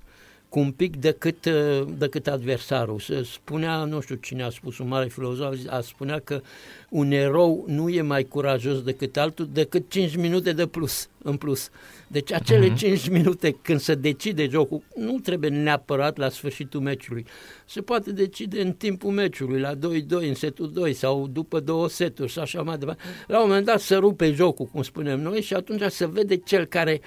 cu 0.49 0.59
un 0.59 0.71
pic 0.71 0.97
decât, 0.97 1.45
uh, 1.45 1.83
decât 1.99 2.27
adversarul. 2.27 2.99
Se 2.99 3.23
spunea, 3.23 3.85
nu 3.85 4.01
știu 4.01 4.15
cine 4.15 4.43
a 4.43 4.51
spus, 4.51 4.79
un 4.79 4.89
mare 4.89 5.09
filozof, 5.09 5.55
a 5.67 5.81
spunea 5.81 6.19
că 6.19 6.41
un 6.89 7.11
erou 7.11 7.65
nu 7.67 7.89
e 7.89 8.03
mai 8.03 8.25
curajos 8.25 8.83
decât 8.83 9.17
altul, 9.17 9.49
decât 9.53 9.91
5 9.91 10.17
minute 10.17 10.53
de 10.53 10.67
plus, 10.67 11.09
în 11.23 11.37
plus. 11.37 11.71
Deci 12.07 12.33
acele 12.33 12.73
uh-huh. 12.73 12.77
5 12.77 13.09
minute 13.09 13.57
când 13.63 13.81
se 13.81 13.95
decide 13.95 14.49
jocul, 14.49 14.83
nu 14.97 15.19
trebuie 15.19 15.51
neapărat 15.51 16.17
la 16.17 16.29
sfârșitul 16.29 16.81
meciului. 16.81 17.27
Se 17.67 17.81
poate 17.81 18.13
decide 18.13 18.61
în 18.61 18.73
timpul 18.73 19.11
meciului, 19.11 19.61
la 19.61 19.75
2-2, 19.75 19.79
în 20.09 20.35
setul 20.35 20.73
2 20.73 20.93
sau 20.93 21.27
după 21.27 21.61
două 21.61 21.89
seturi 21.89 22.31
și 22.31 22.39
așa 22.39 22.63
mai 22.63 22.79
departe. 22.79 23.03
La 23.27 23.41
un 23.41 23.49
moment 23.49 23.67
dat 23.67 23.81
se 23.81 23.95
rupe 23.95 24.33
jocul, 24.33 24.67
cum 24.67 24.83
spunem 24.83 25.21
noi, 25.21 25.43
și 25.43 25.55
atunci 25.55 25.83
se 25.83 26.07
vede 26.07 26.37
cel 26.37 26.65
care 26.65 27.01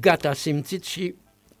gata 0.00 0.28
a 0.28 0.32
simțit 0.32 0.84
și 0.84 1.14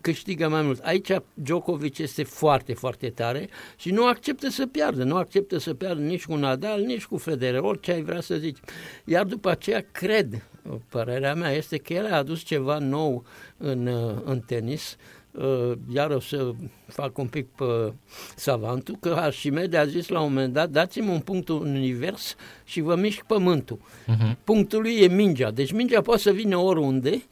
câștigă 0.04 0.48
mai 0.48 0.62
mult. 0.62 0.80
Aici 0.82 1.10
Djokovic 1.34 1.98
este 1.98 2.22
foarte, 2.22 2.74
foarte 2.74 3.08
tare 3.08 3.48
și 3.76 3.90
nu 3.90 4.06
acceptă 4.06 4.48
să 4.48 4.66
piardă. 4.66 5.04
Nu 5.04 5.16
acceptă 5.16 5.58
să 5.58 5.74
piardă 5.74 6.02
nici 6.02 6.24
cu 6.24 6.34
Nadal, 6.34 6.80
nici 6.80 7.04
cu 7.04 7.16
Federer, 7.16 7.60
orice 7.60 7.92
ai 7.92 8.02
vrea 8.02 8.20
să 8.20 8.36
zici. 8.36 8.58
Iar 9.04 9.24
după 9.24 9.50
aceea 9.50 9.84
cred, 9.92 10.48
părerea 10.88 11.34
mea 11.34 11.50
este 11.50 11.76
că 11.76 11.92
el 11.92 12.12
a 12.12 12.16
adus 12.16 12.42
ceva 12.42 12.78
nou 12.78 13.24
în, 13.56 13.90
în 14.24 14.40
tenis, 14.40 14.96
Uh, 15.38 15.72
iar 15.94 16.10
o 16.10 16.20
să 16.20 16.52
fac 16.86 17.18
un 17.18 17.26
pic 17.26 17.46
pe 17.46 17.92
savantul, 18.36 18.96
că 19.00 19.08
Arșimede 19.08 19.76
a 19.76 19.86
zis 19.86 20.08
la 20.08 20.20
un 20.20 20.32
moment 20.32 20.52
dat, 20.52 20.70
dați-mi 20.70 21.08
un 21.08 21.20
punct 21.20 21.48
în 21.48 21.74
univers 21.74 22.34
și 22.64 22.80
vă 22.80 22.94
mișc 22.94 23.22
pământul. 23.22 23.78
Uh-huh. 23.78 24.36
Punctul 24.44 24.80
lui 24.80 25.00
e 25.00 25.06
mingea, 25.06 25.50
deci 25.50 25.72
mingea 25.72 26.00
poate 26.00 26.20
să 26.20 26.30
vină 26.30 26.56
oriunde 26.56 27.22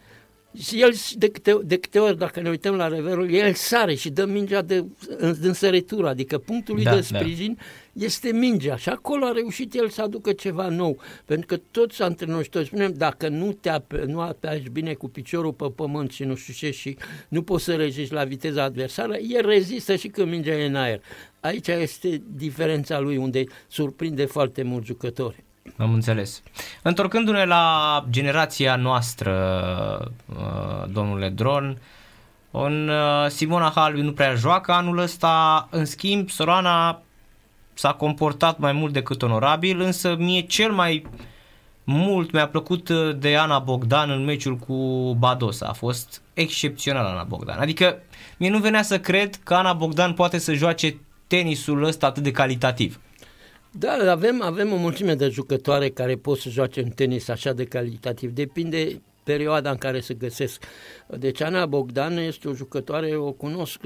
și 0.59 0.81
el, 0.81 0.95
de 1.15 1.29
câte, 1.29 1.59
de 1.65 1.77
câte 1.77 1.99
ori, 1.99 2.19
dacă 2.19 2.41
ne 2.41 2.49
uităm 2.49 2.75
la 2.75 2.89
reverul, 2.89 3.33
el 3.33 3.53
sare 3.55 3.95
și 3.95 4.11
dă 4.11 4.25
mingea 4.25 4.63
de, 4.63 4.85
în, 5.17 5.53
săritură, 5.53 6.09
adică 6.09 6.39
punctul 6.39 6.75
lui 6.75 6.85
da, 6.85 6.91
de 6.95 7.07
da. 7.11 7.19
sprijin 7.19 7.57
da. 7.93 8.05
este 8.05 8.33
mingea 8.33 8.77
și 8.77 8.89
acolo 8.89 9.25
a 9.25 9.33
reușit 9.33 9.75
el 9.75 9.89
să 9.89 10.03
aducă 10.03 10.33
ceva 10.33 10.69
nou, 10.69 11.01
pentru 11.25 11.47
că 11.47 11.61
toți 11.71 12.03
antrenorii, 12.03 12.49
toți 12.49 12.67
spunem, 12.67 12.93
dacă 12.97 13.29
nu 13.29 13.53
te 13.53 13.69
ape, 13.69 14.05
nu 14.07 14.21
apeși 14.21 14.69
bine 14.69 14.95
cu 14.95 15.09
piciorul 15.09 15.53
pe 15.53 15.67
pământ 15.77 16.11
și 16.11 16.25
nu 16.25 16.35
știu 16.35 16.53
ce 16.53 16.71
și 16.71 16.97
nu 17.29 17.43
poți 17.43 17.65
să 17.65 17.75
rezisti 17.75 18.15
la 18.15 18.25
viteza 18.25 18.63
adversară, 18.63 19.17
el 19.17 19.47
rezistă 19.47 19.97
și 19.97 20.09
când 20.09 20.31
mingea 20.31 20.55
e 20.55 20.67
în 20.67 20.75
aer. 20.75 21.03
Aici 21.41 21.69
este 21.69 22.23
diferența 22.37 23.01
lui, 23.01 23.17
unde 23.17 23.45
surprinde 23.69 24.25
foarte 24.25 24.63
mulți 24.63 24.87
jucători. 24.87 25.45
Am 25.77 25.93
înțeles. 25.93 26.43
Întorcându-ne 26.83 27.45
la 27.45 28.05
generația 28.11 28.77
noastră, 28.77 30.13
uh, 30.27 30.89
domnule 30.93 31.29
Dron, 31.29 31.79
în 32.51 32.89
uh, 32.89 33.29
Simona 33.29 33.73
Halbi 33.75 34.01
nu 34.01 34.13
prea 34.13 34.35
joacă 34.35 34.73
anul 34.73 34.99
ăsta, 34.99 35.69
în 35.71 35.85
schimb 35.85 36.31
Sorana 36.31 37.03
s-a 37.75 37.93
comportat 37.93 38.59
mai 38.59 38.73
mult 38.73 38.93
decât 38.93 39.23
onorabil, 39.23 39.81
însă 39.81 40.17
mie 40.19 40.41
cel 40.41 40.73
mai 40.73 41.07
mult 41.85 42.33
mi-a 42.33 42.49
plăcut 42.49 42.89
uh, 42.89 43.17
de 43.19 43.37
Ana 43.37 43.59
Bogdan 43.59 44.11
în 44.11 44.25
meciul 44.25 44.57
cu 44.57 44.75
Badosa. 45.19 45.67
A 45.67 45.73
fost 45.73 46.23
excepțional 46.35 47.05
Ana 47.07 47.23
Bogdan. 47.23 47.59
Adică 47.59 47.99
mie 48.37 48.51
nu 48.51 48.59
venea 48.59 48.83
să 48.83 49.01
cred 49.01 49.35
că 49.43 49.55
Ana 49.55 49.73
Bogdan 49.73 50.13
poate 50.13 50.39
să 50.39 50.53
joace 50.53 50.97
tenisul 51.27 51.83
ăsta 51.83 52.07
atât 52.07 52.23
de 52.23 52.31
calitativ. 52.31 53.01
Da, 53.79 54.11
avem, 54.11 54.43
avem 54.43 54.73
o 54.73 54.77
mulțime 54.77 55.15
de 55.15 55.29
jucătoare 55.29 55.89
care 55.89 56.17
pot 56.17 56.39
să 56.39 56.49
joace 56.49 56.81
în 56.81 56.89
tenis 56.89 57.29
așa 57.29 57.53
de 57.53 57.65
calitativ. 57.65 58.31
Depinde 58.31 59.03
perioada 59.25 59.71
în 59.71 59.77
care 59.77 60.01
se 60.01 60.15
găsesc. 60.15 60.63
Deci 61.19 61.41
Ana 61.41 61.67
Bogdan 61.67 62.17
este 62.17 62.49
o 62.49 62.55
jucătoare, 62.55 63.17
o 63.17 63.33
cunosc, 63.33 63.81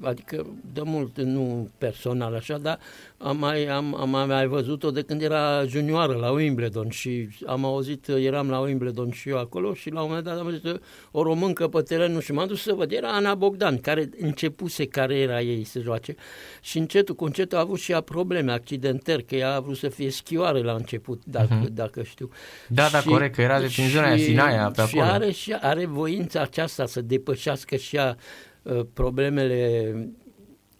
adică 0.00 0.46
de 0.72 0.80
mult, 0.84 1.20
nu 1.20 1.68
personal 1.78 2.34
așa, 2.34 2.58
dar 2.58 2.78
am 3.18 3.36
mai, 3.36 3.66
am, 3.66 3.94
am 4.00 4.28
mai 4.28 4.46
văzut-o 4.46 4.90
de 4.90 5.02
când 5.02 5.22
era 5.22 5.64
junioară 5.66 6.12
la 6.12 6.30
Wimbledon 6.30 6.88
și 6.90 7.28
am 7.46 7.64
auzit, 7.64 8.08
eram 8.08 8.50
la 8.50 8.58
Wimbledon 8.58 9.10
și 9.10 9.28
eu 9.28 9.38
acolo 9.38 9.74
și 9.74 9.90
la 9.90 10.00
un 10.00 10.06
moment 10.08 10.24
dat 10.24 10.38
am 10.38 10.44
văzut 10.44 10.82
o 11.10 11.22
româncă 11.22 11.68
pe 11.68 11.80
terenul 11.80 12.20
și 12.20 12.32
m-am 12.32 12.46
dus 12.46 12.62
să 12.62 12.72
văd, 12.72 12.92
era 12.92 13.08
Ana 13.08 13.34
Bogdan, 13.34 13.78
care 13.78 14.10
începuse 14.18 14.86
cariera 14.86 15.40
ei 15.40 15.64
să 15.64 15.80
joace 15.80 16.14
și 16.60 16.78
încetul 16.78 17.14
cu 17.14 17.24
încetul 17.24 17.58
a 17.58 17.60
avut 17.60 17.78
și 17.78 17.92
ea 17.92 18.00
probleme, 18.00 18.52
accidentări, 18.52 19.24
că 19.24 19.34
ea 19.34 19.54
a 19.54 19.60
vrut 19.60 19.76
să 19.76 19.88
fie 19.88 20.10
schioare 20.10 20.62
la 20.62 20.72
început, 20.72 21.22
dacă, 21.24 21.64
uh-huh. 21.64 21.72
dacă 21.72 22.02
știu. 22.02 22.30
Da, 22.68 22.88
da, 22.92 23.00
și, 23.00 23.06
corect, 23.08 23.34
că 23.34 23.40
era 23.40 23.60
de 23.60 23.66
prin 23.66 23.88
zona 23.88 24.16
Sinaia 24.16 24.70
pe 24.74 24.80
acolo. 24.80 25.04
Și 25.04 25.10
are, 25.10 25.30
și 25.30 25.52
are 25.52 25.86
voința 25.86 26.40
aceasta 26.40 26.71
să 26.72 27.00
depășească 27.00 27.76
și 27.76 27.96
ea 27.96 28.16
uh, 28.62 28.80
problemele 28.92 29.94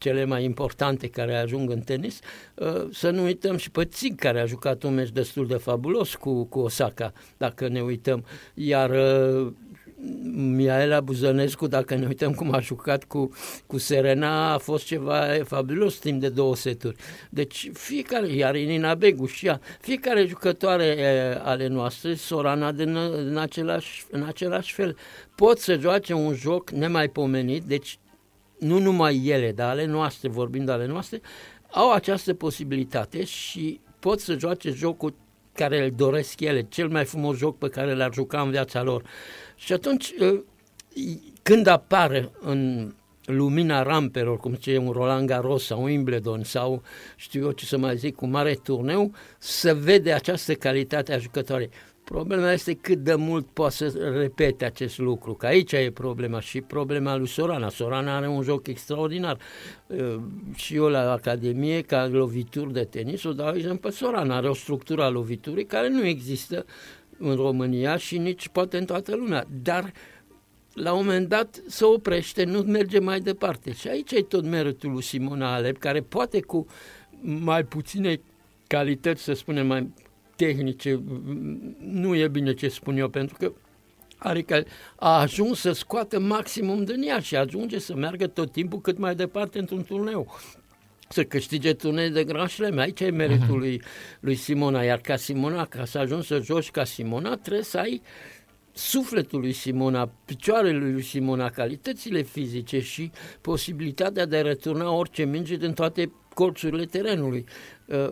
cele 0.02 0.24
mai 0.24 0.44
importante 0.44 1.08
care 1.08 1.36
ajung 1.36 1.70
în 1.70 1.80
tenis, 1.80 2.20
uh, 2.54 2.88
să 2.90 3.10
nu 3.10 3.22
uităm 3.22 3.56
și 3.56 3.70
pe 3.70 3.84
Țig, 3.84 4.18
care 4.18 4.40
a 4.40 4.46
jucat 4.46 4.82
un 4.82 4.94
meci 4.94 5.10
destul 5.10 5.46
de 5.46 5.56
fabulos 5.56 6.14
cu, 6.14 6.44
cu 6.44 6.58
Osaka, 6.58 7.12
dacă 7.36 7.68
ne 7.68 7.80
uităm. 7.80 8.24
Iar 8.54 8.90
uh, 8.90 9.52
Miaela 10.34 11.00
Buzănescu, 11.00 11.66
dacă 11.66 11.94
ne 11.94 12.06
uităm 12.06 12.32
cum 12.34 12.54
a 12.54 12.60
jucat 12.60 13.04
cu, 13.04 13.30
cu 13.66 13.78
Serena, 13.78 14.52
a 14.52 14.58
fost 14.58 14.84
ceva 14.84 15.26
fabulos 15.44 15.94
timp 15.94 16.20
de 16.20 16.28
două 16.28 16.56
seturi. 16.56 16.96
Deci 17.30 17.70
fiecare, 17.72 18.28
iar 18.28 18.56
Inina 18.56 18.94
Begu 18.94 19.26
și 19.26 19.46
ea, 19.46 19.60
fiecare 19.80 20.26
jucătoare 20.26 21.38
ale 21.42 21.66
noastre, 21.66 22.14
Sorana 22.14 22.72
din, 22.72 22.96
în, 22.96 23.36
același, 23.36 24.04
în 24.10 24.22
același 24.22 24.74
fel, 24.74 24.96
pot 25.34 25.58
să 25.58 25.78
joace 25.78 26.12
un 26.12 26.34
joc 26.34 26.70
nemaipomenit, 26.70 27.62
deci 27.62 27.98
nu 28.58 28.78
numai 28.78 29.26
ele, 29.26 29.52
dar 29.52 29.68
ale 29.68 29.84
noastre, 29.84 30.28
vorbind 30.28 30.66
de 30.66 30.72
ale 30.72 30.86
noastre, 30.86 31.20
au 31.70 31.92
această 31.92 32.34
posibilitate 32.34 33.24
și 33.24 33.80
pot 33.98 34.20
să 34.20 34.38
joace 34.38 34.70
jocul 34.70 35.14
care 35.54 35.84
îl 35.84 35.90
doresc 35.96 36.40
ele, 36.40 36.66
cel 36.68 36.88
mai 36.88 37.04
frumos 37.04 37.36
joc 37.36 37.58
pe 37.58 37.68
care 37.68 37.94
l-ar 37.94 38.12
juca 38.12 38.40
în 38.40 38.50
viața 38.50 38.82
lor. 38.82 39.02
Și 39.64 39.72
atunci, 39.72 40.14
ă, 40.20 40.44
când 41.42 41.66
apare 41.66 42.30
în 42.40 42.92
lumina 43.24 43.82
rampelor, 43.82 44.38
cum 44.38 44.54
ce 44.54 44.76
un 44.76 44.90
Roland 44.90 45.26
Garros 45.26 45.64
sau 45.64 45.78
un 45.78 45.84
Wimbledon 45.84 46.44
sau 46.44 46.82
știu 47.16 47.44
eu 47.44 47.52
ce 47.52 47.64
să 47.64 47.78
mai 47.78 47.96
zic, 47.96 48.14
cu 48.14 48.26
mare 48.26 48.54
turneu, 48.54 49.12
să 49.38 49.74
vede 49.74 50.12
această 50.12 50.54
calitate 50.54 51.14
a 51.14 51.18
jucătoarei. 51.18 51.70
Problema 52.04 52.52
este 52.52 52.74
cât 52.74 52.98
de 52.98 53.14
mult 53.14 53.46
poate 53.46 53.74
să 53.74 54.12
repete 54.18 54.64
acest 54.64 54.98
lucru, 54.98 55.34
că 55.34 55.46
aici 55.46 55.72
e 55.72 55.90
problema 55.94 56.40
și 56.40 56.60
problema 56.60 57.16
lui 57.16 57.28
Sorana. 57.28 57.68
Sorana 57.68 58.16
are 58.16 58.28
un 58.28 58.42
joc 58.42 58.66
extraordinar. 58.66 59.38
Și 60.54 60.74
eu 60.74 60.84
la 60.84 61.12
Academie, 61.12 61.80
ca 61.80 62.06
lovituri 62.06 62.72
de 62.72 62.84
tenis, 62.84 63.24
o 63.24 63.32
dau 63.32 63.54
exemplu 63.54 63.78
pe 63.78 63.90
Sorana. 63.90 64.36
Are 64.36 64.48
o 64.48 64.54
structură 64.54 65.02
a 65.02 65.08
loviturii 65.08 65.64
care 65.64 65.88
nu 65.88 66.06
există 66.06 66.64
în 67.18 67.34
România 67.34 67.96
și 67.96 68.18
nici 68.18 68.48
poate 68.48 68.78
în 68.78 68.84
toată 68.84 69.16
lumea. 69.16 69.46
Dar 69.62 69.92
la 70.74 70.92
un 70.92 71.04
moment 71.04 71.28
dat 71.28 71.62
se 71.66 71.84
oprește, 71.84 72.44
nu 72.44 72.58
merge 72.58 72.98
mai 72.98 73.20
departe. 73.20 73.72
Și 73.72 73.88
aici 73.88 74.12
e 74.12 74.22
tot 74.22 74.44
meritul 74.44 74.90
lui 74.90 75.02
Simona 75.02 75.54
Alep, 75.54 75.78
care 75.78 76.00
poate 76.00 76.40
cu 76.40 76.66
mai 77.20 77.64
puține 77.64 78.20
calități, 78.66 79.22
să 79.22 79.32
spunem, 79.32 79.66
mai 79.66 79.92
tehnice, 80.36 81.02
nu 81.78 82.14
e 82.14 82.28
bine 82.28 82.54
ce 82.54 82.68
spun 82.68 82.96
eu, 82.96 83.08
pentru 83.08 83.36
că 83.38 83.52
Adică 84.24 84.64
a 84.96 85.20
ajuns 85.20 85.60
să 85.60 85.72
scoată 85.72 86.20
maximum 86.20 86.84
din 86.84 87.02
ea 87.02 87.20
și 87.20 87.36
ajunge 87.36 87.78
să 87.78 87.94
meargă 87.94 88.26
tot 88.26 88.52
timpul 88.52 88.80
cât 88.80 88.98
mai 88.98 89.14
departe 89.14 89.58
într-un 89.58 89.82
turneu 89.82 90.34
să 91.12 91.24
câștige 91.24 91.72
turnee 91.72 92.08
de 92.08 92.24
Grand 92.24 92.48
Slam. 92.48 92.78
Aici 92.78 93.00
e 93.00 93.10
meritul 93.10 93.56
uh-huh. 93.56 93.58
lui, 93.58 93.82
lui 94.20 94.34
Simona. 94.34 94.82
Iar 94.82 94.98
ca 94.98 95.16
Simona, 95.16 95.64
ca 95.64 95.84
să 95.84 95.98
ajungi 95.98 96.26
să 96.26 96.40
joci 96.42 96.70
ca 96.70 96.84
Simona, 96.84 97.36
trebuie 97.36 97.64
să 97.64 97.78
ai 97.78 98.02
sufletul 98.72 99.40
lui 99.40 99.52
Simona, 99.52 100.10
picioarele 100.24 100.90
lui 100.90 101.02
Simona, 101.02 101.50
calitățile 101.50 102.22
fizice 102.22 102.80
și 102.80 103.10
posibilitatea 103.40 104.26
de 104.26 104.36
a 104.36 104.42
returna 104.42 104.90
orice 104.90 105.24
minge 105.24 105.56
din 105.56 105.72
toate 105.72 106.12
colțurile 106.34 106.84
terenului. 106.84 107.44
Uh, 107.86 108.08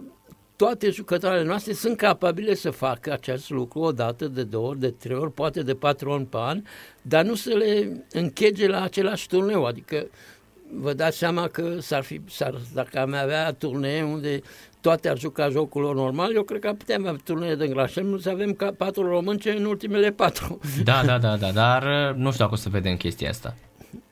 toate 0.56 0.90
jucătoarele 0.90 1.44
noastre 1.44 1.72
sunt 1.72 1.96
capabile 1.96 2.54
să 2.54 2.70
facă 2.70 3.12
acest 3.12 3.50
lucru 3.50 3.78
o 3.78 3.92
dată, 3.92 4.28
de 4.28 4.42
două 4.42 4.68
ori, 4.68 4.78
de 4.78 4.90
trei 4.90 5.16
ori, 5.16 5.32
poate 5.32 5.62
de 5.62 5.74
patru 5.74 6.10
ori 6.10 6.24
pe 6.24 6.36
an, 6.40 6.62
dar 7.02 7.24
nu 7.24 7.34
să 7.34 7.50
le 7.50 8.04
închege 8.12 8.66
la 8.66 8.82
același 8.82 9.26
turneu. 9.26 9.64
Adică 9.64 10.06
vă 10.72 10.92
dați 10.92 11.18
seama 11.18 11.48
că 11.48 11.80
s-ar 11.80 12.02
fi, 12.02 12.20
s-ar, 12.28 12.54
dacă 12.74 12.98
am 12.98 13.14
avea 13.14 13.52
turnee 13.52 14.02
unde 14.02 14.40
toate 14.80 15.08
ar 15.08 15.18
juca 15.18 15.48
jocul 15.48 15.82
lor 15.82 15.94
normal, 15.94 16.34
eu 16.34 16.42
cred 16.42 16.60
că 16.60 16.72
putem 16.72 17.06
avea 17.06 17.20
turnee 17.24 17.54
de 17.54 17.64
îngrașăm, 17.64 18.06
nu 18.06 18.18
să 18.18 18.30
avem 18.30 18.52
ca 18.52 18.72
patru 18.76 19.08
români 19.08 19.42
în 19.44 19.64
ultimele 19.64 20.10
patru. 20.10 20.60
Da, 20.84 21.02
da, 21.04 21.18
da, 21.18 21.36
da, 21.36 21.50
dar 21.50 22.12
nu 22.16 22.32
știu 22.32 22.44
dacă 22.44 22.54
o 22.54 22.56
să 22.56 22.68
vedem 22.68 22.96
chestia 22.96 23.28
asta. 23.28 23.54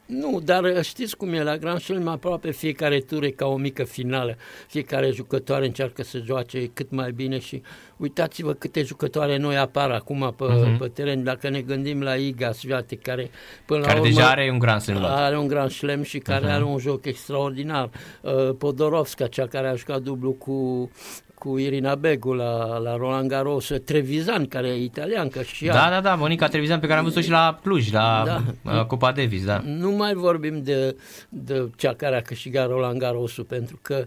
Nu, 0.09 0.40
dar 0.44 0.83
știți 0.83 1.16
cum 1.16 1.33
e, 1.33 1.42
la 1.42 1.57
Grand 1.57 1.81
Slam 1.81 2.09
aproape 2.09 2.51
fiecare 2.51 2.99
tur 2.99 3.23
e 3.23 3.31
ca 3.31 3.47
o 3.47 3.57
mică 3.57 3.85
finală. 3.85 4.37
Fiecare 4.66 5.11
jucătoare 5.11 5.66
încearcă 5.66 6.03
să 6.03 6.18
joace 6.25 6.71
cât 6.73 6.90
mai 6.90 7.12
bine 7.12 7.38
și 7.38 7.62
uitați-vă 7.97 8.53
câte 8.53 8.83
jucătoare 8.83 9.37
noi 9.37 9.57
apar 9.57 9.90
acum 9.90 10.35
pe, 10.37 10.44
uh-huh. 10.44 10.79
pe 10.79 10.88
teren. 10.88 11.25
Dacă 11.25 11.49
ne 11.49 11.61
gândim 11.61 12.03
la 12.03 12.14
Iga 12.14 12.53
Sviate, 12.53 12.97
care 12.97 13.31
până 13.66 13.81
care 13.81 13.94
la 13.94 14.01
urmă 14.01 14.14
deja 14.14 14.29
are 14.29 14.51
un 14.53 14.59
Grand 14.59 14.81
Slam. 14.81 15.05
Are 15.05 15.38
un 15.38 15.47
Grand 15.47 15.71
Slam 15.71 16.03
și 16.03 16.18
care 16.18 16.47
uh-huh. 16.47 16.55
are 16.55 16.64
un 16.64 16.79
joc 16.79 17.05
extraordinar. 17.05 17.90
Uh, 18.21 18.51
Podorovska, 18.59 19.27
cea 19.27 19.47
care 19.47 19.68
a 19.68 19.75
jucat 19.75 20.01
dublu 20.01 20.33
cu 20.33 20.90
cu 21.38 21.59
Irina 21.59 21.94
Begu 21.94 22.33
la, 22.33 22.79
la 22.79 22.96
Roland 22.96 23.29
Garros, 23.29 23.72
Trevizan, 23.85 24.46
care 24.46 24.68
e 24.68 24.83
italian, 24.83 25.29
că 25.29 25.42
și 25.42 25.66
ea... 25.66 25.72
Da, 25.72 25.88
da, 25.90 26.01
da, 26.01 26.14
Monica 26.14 26.48
Trevizan, 26.48 26.81
pe 26.81 26.87
care 26.87 26.98
am 26.98 27.05
văzut 27.05 27.22
și 27.22 27.31
la 27.31 27.59
Cluj, 27.62 27.92
la 27.92 28.22
da. 28.27 28.42
Uh, 28.72 28.85
Copa 28.85 29.12
Davis, 29.12 29.44
da. 29.44 29.62
Nu 29.64 29.90
mai 29.90 30.14
vorbim 30.14 30.62
de, 30.62 30.96
de 31.29 31.68
cea 31.77 31.94
care 31.94 32.16
a 32.16 32.22
câștigat 32.22 32.68
Roland 32.68 32.98
Garros, 32.98 33.37
pentru 33.48 33.79
că 33.83 34.07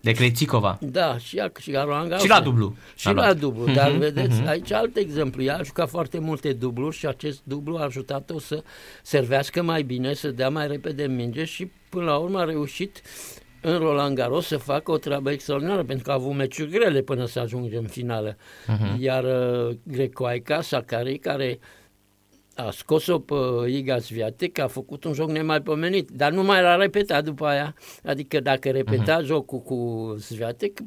de 0.00 0.12
Crețicova. 0.12 0.78
Da, 0.80 1.18
și 1.18 1.36
ea 1.36 1.52
și 1.60 1.70
Roland 1.72 2.08
Garros. 2.08 2.22
Și 2.22 2.28
la 2.28 2.40
dublu. 2.40 2.76
Și 2.96 3.08
a 3.08 3.10
la 3.10 3.22
luat. 3.22 3.38
dublu, 3.38 3.72
dar 3.72 3.90
Mhm, 3.90 3.98
vedeți, 3.98 4.38
mhm. 4.40 4.48
aici 4.48 4.72
alt 4.72 4.96
exemplu. 4.96 5.42
Ea 5.42 5.56
a 5.56 5.62
jucat 5.62 5.88
foarte 5.88 6.18
multe 6.18 6.52
dubluri 6.52 6.96
și 6.96 7.06
acest 7.06 7.40
dublu 7.42 7.76
a 7.76 7.82
ajutat-o 7.84 8.38
să 8.38 8.62
servească 9.02 9.62
mai 9.62 9.82
bine, 9.82 10.14
să 10.14 10.28
dea 10.28 10.48
mai 10.48 10.66
repede 10.66 11.04
minge 11.04 11.44
și 11.44 11.70
până 11.88 12.04
la 12.04 12.16
urmă 12.16 12.38
a 12.38 12.44
reușit 12.44 13.02
în 13.66 13.78
Roland 13.78 14.16
Garros 14.16 14.46
să 14.46 14.56
facă 14.56 14.90
o 14.90 14.96
treabă 14.96 15.30
extraordinară, 15.30 15.84
pentru 15.84 16.04
că 16.04 16.10
a 16.10 16.14
avut 16.14 16.34
meciuri 16.34 16.70
grele 16.70 17.00
până 17.00 17.26
să 17.26 17.38
ajungem 17.38 17.80
în 17.80 17.88
finală. 17.88 18.36
Mhm. 18.66 19.02
Iar 19.02 19.24
uh, 19.24 19.76
Grecoaica, 19.82 20.60
Sakari, 20.60 21.18
care 21.18 21.58
a 22.54 22.70
scos-o 22.70 23.18
pe 23.18 23.34
Iga 23.66 23.98
Sviatek, 23.98 24.58
a 24.58 24.66
făcut 24.66 25.04
un 25.04 25.12
joc 25.12 25.30
nemaipomenit, 25.30 26.10
dar 26.10 26.32
nu 26.32 26.42
mai 26.42 26.62
l-a 26.62 26.76
repetat 26.76 27.24
după 27.24 27.46
aia. 27.46 27.74
Adică 28.04 28.40
dacă 28.40 28.70
repeta 28.70 29.20
uh-huh. 29.20 29.24
jocul 29.24 29.58
cu 29.58 30.14
Sviatek, 30.18 30.78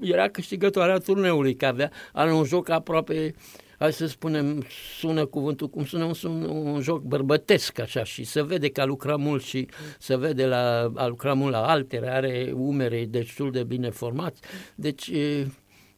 era 0.00 0.28
câștigătoarea 0.28 0.98
turneului, 0.98 1.54
că 1.54 1.66
avea 1.66 1.90
are 2.12 2.32
un 2.32 2.44
joc 2.44 2.68
aproape 2.68 3.34
hai 3.82 3.92
să 3.92 4.06
spunem, 4.06 4.64
sună 4.98 5.26
cuvântul 5.26 5.68
cum 5.68 5.84
sună, 5.84 6.04
un, 6.04 6.14
sun, 6.14 6.42
un 6.42 6.80
joc 6.80 7.02
bărbătesc 7.02 7.78
așa 7.78 8.04
și 8.04 8.24
se 8.24 8.42
vede 8.42 8.68
că 8.68 8.80
a 8.80 8.84
lucrat 8.84 9.18
mult 9.18 9.42
și 9.42 9.68
se 9.98 10.16
vede 10.16 10.46
la, 10.46 10.92
a 10.94 11.06
lucrat 11.06 11.36
mult 11.36 11.52
la 11.52 11.66
altere, 11.66 12.10
are 12.10 12.52
umere 12.54 13.04
destul 13.04 13.50
de 13.50 13.64
bine 13.64 13.90
formați. 13.90 14.40
Deci 14.74 15.06
e, 15.08 15.46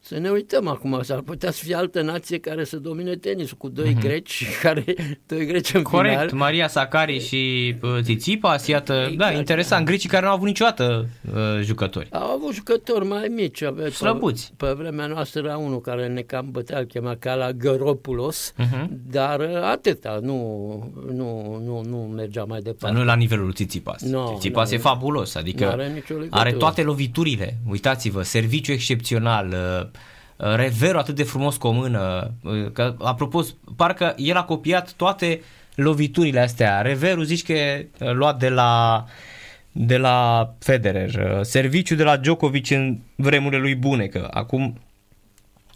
să 0.07 0.17
ne 0.17 0.29
uităm 0.29 0.67
acum, 0.67 0.99
s-ar 1.03 1.19
putea 1.21 1.51
să 1.51 1.63
fie 1.63 1.75
altă 1.75 2.01
nație 2.01 2.37
care 2.39 2.63
să 2.63 2.77
domine 2.77 3.15
tenisul 3.15 3.57
cu 3.57 3.69
doi 3.69 3.93
mm-hmm. 3.95 3.99
greci, 3.99 4.43
care 4.61 4.83
doi 5.27 5.45
greci 5.45 5.73
în 5.73 5.81
Corect, 5.83 6.13
final. 6.13 6.29
Maria 6.33 6.67
Sakari 6.67 7.19
și 7.19 7.75
uh, 7.81 7.99
Tsitsipas, 8.01 8.67
iată, 8.67 8.93
Exact. 8.93 9.17
da, 9.17 9.31
interesant, 9.37 9.85
grecii 9.85 10.09
care 10.09 10.21
nu 10.23 10.29
au 10.29 10.35
avut 10.35 10.47
niciodată 10.47 11.07
uh, 11.33 11.61
jucători. 11.61 12.07
Au 12.11 12.29
avut 12.31 12.53
jucători 12.53 13.05
mai 13.07 13.27
mici. 13.35 13.61
Avea, 13.61 13.89
Slăbuți. 13.89 14.53
Pe, 14.57 14.65
pe 14.65 14.71
vremea 14.71 15.05
noastră 15.05 15.41
era 15.45 15.57
unul 15.57 15.81
care 15.81 16.07
ne 16.07 16.21
cam 16.21 16.51
bătea, 16.51 16.77
îl 16.79 16.85
chema 16.85 17.15
Cala 17.19 17.51
Găropulos, 17.51 18.53
Mhm. 18.57 18.89
dar 19.11 19.39
uh, 19.39 19.61
atâta, 19.63 20.19
nu, 20.21 20.33
nu, 21.11 21.61
nu, 21.65 21.81
nu 21.89 21.97
mergea 21.97 22.43
mai 22.43 22.59
Dar 22.61 22.71
departe. 22.73 22.97
nu 22.97 23.03
la 23.03 23.15
nivelul 23.15 23.43
lui 23.43 23.53
Tsitsipas. 23.53 24.01
Nu, 24.01 24.25
Tsitsipas 24.29 24.69
nu. 24.69 24.75
e 24.75 24.79
fabulos, 24.79 25.35
adică 25.35 25.63
N-are 25.65 25.87
nicio 25.87 26.13
legătură. 26.13 26.39
are 26.39 26.51
toate 26.51 26.81
loviturile. 26.83 27.57
Uitați-vă, 27.69 28.21
serviciu 28.21 28.71
excepțional, 28.71 29.47
uh, 29.47 29.53
uh, 29.81 29.87
reverul 30.37 30.99
atât 30.99 31.15
de 31.15 31.23
frumos 31.23 31.57
cu 31.57 31.67
o 31.67 31.71
mână, 31.71 32.31
uh, 32.43 32.71
că 32.71 32.95
apropo, 32.99 33.41
parcă 33.75 34.13
el 34.17 34.35
a 34.35 34.43
copiat 34.43 34.93
toate 34.93 35.41
loviturile 35.75 36.39
astea. 36.39 36.81
Reverul 36.81 37.23
zici 37.23 37.43
că 37.43 37.53
e 37.53 37.87
uh, 37.99 38.11
luat 38.11 38.39
de 38.39 38.49
la 38.49 39.05
de 39.77 39.97
la 39.97 40.49
Federer, 40.59 41.13
uh, 41.13 41.41
serviciu 41.41 41.95
de 41.95 42.03
la 42.03 42.17
Djokovic 42.17 42.69
în 42.69 42.97
vremurile 43.15 43.61
lui 43.61 43.75
bune, 43.75 44.05
că 44.07 44.27
acum 44.31 44.79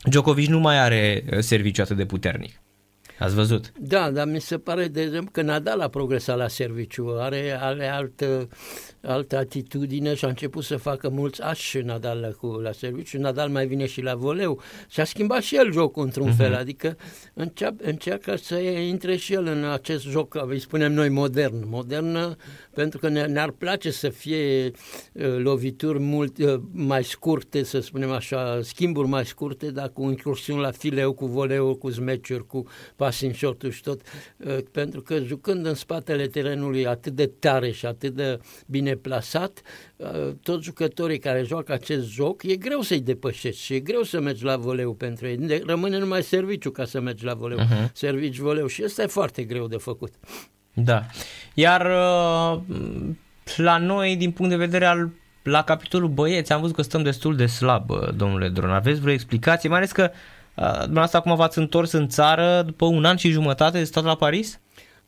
Djokovic 0.04 0.48
nu 0.48 0.60
mai 0.60 0.80
are 0.80 1.24
uh, 1.32 1.40
serviciu 1.40 1.82
atât 1.82 1.98
de 1.98 2.06
puternic. 2.06 2.62
Ați 3.20 3.36
văzut? 3.36 3.72
Da, 3.80 4.12
dar 4.12 4.28
mi 4.28 4.42
se 4.42 4.58
pare, 4.58 4.88
de 4.88 5.02
exemplu, 5.02 5.32
că 5.32 5.42
Nadal 5.42 5.80
a 5.80 5.88
progresat 5.88 6.38
la 6.38 6.48
serviciu, 6.48 7.16
are, 7.20 7.58
are 7.62 7.88
altă, 7.88 8.48
altă 9.02 9.38
atitudine 9.38 10.14
și 10.16 10.26
a 10.26 10.28
început 10.28 10.64
să 10.64 10.78
facă 10.78 11.10
mulți 11.10 11.42
ași 11.42 11.78
Nadal 11.78 12.20
la, 12.20 12.28
cu, 12.28 12.48
la 12.48 12.72
serviciu. 12.72 13.20
Nadal 13.20 13.50
mai 13.50 13.68
vine 13.68 13.86
și 13.86 14.02
la 14.02 14.16
voleu 14.16 14.62
și 14.90 15.00
a 15.00 15.04
schimbat 15.04 15.42
și 15.42 15.56
el 15.56 15.72
jocul 15.72 16.04
într-un 16.04 16.32
uh-huh. 16.32 16.38
fel, 16.38 16.56
adică 16.56 16.98
înceap, 17.34 17.74
încearcă 17.82 18.36
să 18.36 18.56
intre 18.60 19.16
și 19.16 19.34
el 19.34 19.46
în 19.46 19.64
acest 19.64 20.06
joc, 20.06 20.46
îi 20.48 20.60
spunem 20.60 20.94
noi 20.94 21.10
modern. 21.10 21.66
Modern 21.70 22.38
pentru 22.74 23.00
că 23.00 23.10
ne, 23.10 23.26
ne-ar 23.26 23.52
place 23.52 23.92
să 23.92 24.10
fie 24.10 24.66
uh, 24.66 25.38
lovituri 25.38 26.00
mult 26.00 26.38
uh, 26.38 26.60
mai 26.72 27.04
scurte, 27.04 27.64
să 27.64 27.80
spunem 27.80 28.12
așa, 28.12 28.60
schimburi 28.64 29.08
mai 29.08 29.26
scurte, 29.26 29.72
dar 29.72 29.90
cu 29.90 30.02
incursiuni 30.02 30.62
la 30.62 30.72
fileu, 30.72 31.14
cu 31.14 31.26
voleu, 31.26 31.76
cu 31.76 31.90
smeciuri, 31.90 32.46
cu 32.46 32.68
passing 32.96 33.34
shot 33.34 33.66
și 33.70 33.82
tot, 33.82 34.02
uh, 34.38 34.58
pentru 34.72 35.02
că 35.02 35.20
jucând 35.20 35.66
în 35.66 35.74
spatele 35.74 36.28
terenului 36.28 36.88
atât 36.88 37.14
de 37.14 37.26
tare 37.26 37.72
și 37.72 37.86
atât 37.86 38.14
de 38.14 38.40
bine 38.66 38.89
plasat, 38.96 39.62
uh, 39.96 40.08
toți 40.44 40.64
jucătorii 40.64 41.20
care 41.20 41.44
joacă 41.44 41.74
acest 41.74 42.10
joc, 42.12 42.44
e 42.44 42.56
greu 42.56 42.82
să-i 42.82 43.00
depășești 43.00 43.62
și 43.64 43.74
e 43.74 43.80
greu 43.80 44.04
să 44.04 44.20
mergi 44.20 44.44
la 44.44 44.58
voleu 44.58 44.94
pentru 44.94 45.28
ei. 45.28 45.38
De- 45.38 45.64
Rămâne 45.66 45.98
numai 45.98 46.24
serviciu 46.24 46.72
ca 46.72 46.86
să 46.86 47.00
mergi 47.02 47.26
la 47.26 47.34
voleu. 47.34 47.58
Uh-huh. 47.58 47.92
Servici 47.94 48.38
voleu 48.38 48.68
și 48.68 48.82
ăsta 48.86 49.02
e 49.02 49.06
foarte 49.08 49.44
greu 49.44 49.68
de 49.68 49.78
făcut. 49.78 50.14
Da. 50.74 51.06
Iar 51.54 51.86
uh, 51.86 52.60
la 53.56 53.78
noi, 53.78 54.16
din 54.16 54.32
punct 54.32 54.52
de 54.52 54.58
vedere 54.58 54.86
al 54.86 55.10
la 55.44 55.64
capitolul 55.64 56.10
băieți, 56.10 56.54
am 56.54 56.62
văzut 56.62 56.76
că 56.76 56.82
stăm 56.82 57.04
destul 57.04 57.36
de 57.36 57.46
slab, 57.46 57.90
uh, 57.90 58.14
domnule 58.16 58.50
Dron. 58.50 58.70
Aveți 58.70 59.00
vreo 59.00 59.14
explicație? 59.14 59.70
Mai 59.70 59.78
ales 59.78 59.92
că 59.92 60.12
uh, 60.56 60.72
dumneavoastră 60.74 61.18
acum 61.18 61.36
v-ați 61.36 61.58
întors 61.58 61.92
în 61.92 62.08
țară 62.08 62.62
după 62.66 62.86
un 62.86 63.06
an 63.06 63.16
și 63.16 63.30
jumătate 63.30 63.78
de 63.78 63.84
stat 63.84 64.04
la 64.04 64.16
Paris? 64.16 64.60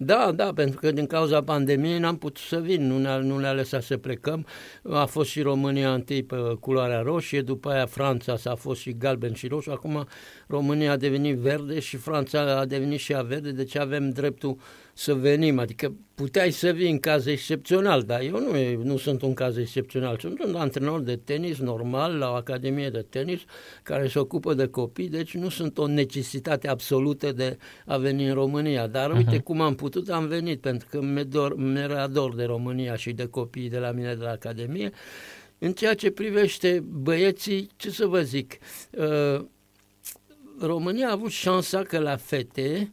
Da, 0.04 0.32
da, 0.32 0.54
pentru 0.54 0.80
că 0.80 0.92
din 0.92 1.06
cauza 1.06 1.44
pandemiei 1.44 2.00
n-am 2.00 2.18
putut 2.18 2.44
să 2.44 2.60
vin, 2.60 2.88
nu 2.88 2.98
ne-a, 2.98 3.18
nu 3.18 3.38
ne-a 3.38 3.54
lăsat 3.54 3.84
să 3.84 3.98
plecăm. 3.98 4.46
A 4.84 5.06
fost 5.06 5.30
și 5.30 5.42
România 5.42 5.94
întâi 5.94 6.24
pe 6.24 6.36
culoarea 6.60 7.02
roșie, 7.02 7.42
după 7.42 7.70
aia 7.70 7.86
Franța 7.86 8.38
s-a 8.38 8.56
fost 8.56 8.82
și 8.82 8.98
galben 8.98 9.34
și 9.34 9.48
roșu, 9.48 9.72
acum 9.72 10.08
România 10.48 10.92
a 10.92 10.96
devenit 10.96 11.38
verde 11.38 11.80
și 11.80 11.98
Franța 11.98 12.60
a 12.60 12.66
devenit 12.66 13.00
și 13.00 13.12
ea 13.12 13.22
verde, 13.22 13.52
deci 13.52 13.76
avem 13.78 14.10
dreptul 14.10 14.58
să 14.94 15.14
venim, 15.14 15.60
adică 15.60 15.94
puteai 16.16 16.52
să 16.52 16.72
vii 16.72 16.92
în 16.92 17.00
caz 17.00 17.26
excepțional, 17.26 18.02
dar 18.02 18.22
eu 18.22 18.40
nu, 18.40 18.84
nu 18.84 18.98
sunt 18.98 19.22
un 19.22 19.34
caz 19.34 19.58
excepțional, 19.58 20.18
sunt 20.20 20.44
un 20.44 20.56
antrenor 20.56 21.00
de 21.00 21.16
tenis 21.16 21.58
normal 21.58 22.18
la 22.18 22.30
o 22.30 22.34
academie 22.34 22.90
de 22.90 23.06
tenis 23.10 23.40
care 23.84 24.08
se 24.08 24.20
ocupă 24.20 24.54
de 24.54 24.68
copii, 24.68 25.10
deci 25.10 25.34
nu 25.34 25.50
sunt 25.50 25.78
o 25.78 25.88
necesitate 25.88 26.68
absolută 26.68 27.32
de 27.32 27.58
a 27.86 27.98
veni 27.98 28.28
în 28.28 28.34
România, 28.34 28.88
dar 28.88 29.16
uite 29.16 29.40
uh-huh. 29.40 29.44
cum 29.44 29.62
am 29.62 29.76
putut, 29.76 30.10
am 30.10 30.28
venit, 30.28 30.62
pentru 30.62 30.88
că 30.92 31.02
mi-e 31.02 31.24
dor, 31.24 31.58
mi 31.58 31.80
ador 31.80 32.36
de 32.36 32.44
România 32.44 32.96
și 32.96 33.12
de 33.12 33.26
copiii 33.26 33.70
de 33.70 33.78
la 33.78 33.92
mine 33.92 34.16
de 34.16 34.24
la 34.24 34.32
academie. 34.32 34.92
În 35.58 35.72
ceea 35.74 35.94
ce 35.94 36.12
privește 36.12 36.84
băieții, 36.88 37.70
ce 37.76 37.90
să 37.90 38.06
vă 38.06 38.22
zic, 38.22 38.58
uh, 38.92 39.46
România 40.60 41.08
a 41.08 41.12
avut 41.12 41.30
șansa 41.30 41.82
că 41.82 42.00
la 42.00 42.16
fete 42.16 42.78
uh, 42.80 42.88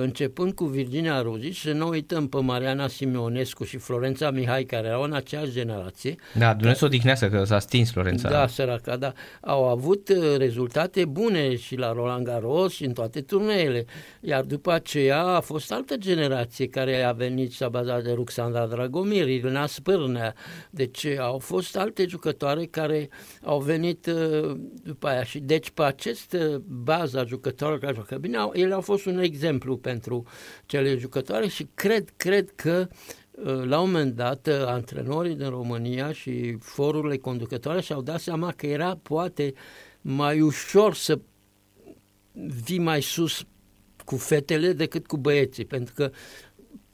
începând 0.00 0.52
cu 0.52 0.64
Virginia 0.64 1.22
Ruzici, 1.22 1.60
să 1.60 1.72
nu 1.72 1.88
uităm 1.88 2.28
pe 2.28 2.40
Mariana 2.40 2.88
Simeonescu 2.88 3.64
și 3.64 3.76
Florența 3.76 4.30
Mihai, 4.30 4.64
care 4.64 4.86
erau 4.86 5.02
în 5.02 5.12
aceeași 5.12 5.52
generație. 5.52 6.14
Da, 6.38 6.54
Dumnezeu 6.54 6.88
da. 6.88 6.94
odihnească 6.94 7.26
că 7.28 7.44
s-a 7.44 7.58
stins 7.58 7.90
Florența. 7.90 8.28
Da, 8.30 8.46
săraca, 8.46 8.96
da. 8.96 9.12
Au 9.40 9.68
avut 9.68 10.08
uh, 10.08 10.36
rezultate 10.36 11.04
bune 11.04 11.56
și 11.56 11.76
la 11.76 11.92
Roland 11.92 12.26
Garros 12.26 12.72
și 12.72 12.84
în 12.84 12.92
toate 12.92 13.20
turneele. 13.20 13.84
Iar 14.20 14.44
după 14.44 14.72
aceea 14.72 15.22
a 15.22 15.40
fost 15.40 15.72
altă 15.72 15.96
generație 15.96 16.66
care 16.66 17.02
a 17.02 17.12
venit 17.12 17.50
și 17.50 17.56
s-a 17.56 17.68
bazat 17.68 18.02
de 18.02 18.12
Ruxandra 18.12 18.66
Dragomir, 18.66 19.28
Irina 19.28 19.66
Spârnea. 19.66 20.34
Deci 20.70 21.06
au 21.06 21.38
fost 21.38 21.76
alte 21.76 22.06
jucătoare 22.06 22.64
care 22.64 23.08
au 23.44 23.60
venit 23.60 24.06
uh, 24.06 24.56
după 24.82 25.06
aia. 25.06 25.24
Și 25.24 25.38
deci 25.38 25.70
pe 25.70 25.82
acest 25.82 26.36
baza 26.66 27.24
jucătorilor 27.24 27.78
care 27.78 27.94
joacă 27.94 28.16
bine, 28.20 28.36
au, 28.36 28.52
ele 28.54 28.74
au 28.74 28.80
fost 28.80 29.06
un 29.06 29.18
exemplu 29.18 29.50
pentru 29.58 30.24
cele 30.66 30.96
jucătoare 30.96 31.48
și 31.48 31.66
cred, 31.74 32.12
cred 32.16 32.52
că 32.54 32.88
la 33.64 33.80
un 33.80 33.90
moment 33.90 34.14
dat 34.14 34.48
antrenorii 34.66 35.34
din 35.34 35.48
România 35.48 36.12
și 36.12 36.56
forurile 36.60 37.16
conducătoare 37.16 37.80
și-au 37.80 38.02
dat 38.02 38.20
seama 38.20 38.52
că 38.56 38.66
era 38.66 38.98
poate 39.02 39.52
mai 40.00 40.40
ușor 40.40 40.94
să 40.94 41.18
vii 42.64 42.78
mai 42.78 43.02
sus 43.02 43.44
cu 44.04 44.16
fetele 44.16 44.72
decât 44.72 45.06
cu 45.06 45.16
băieții, 45.16 45.64
pentru 45.64 45.94
că 45.94 46.10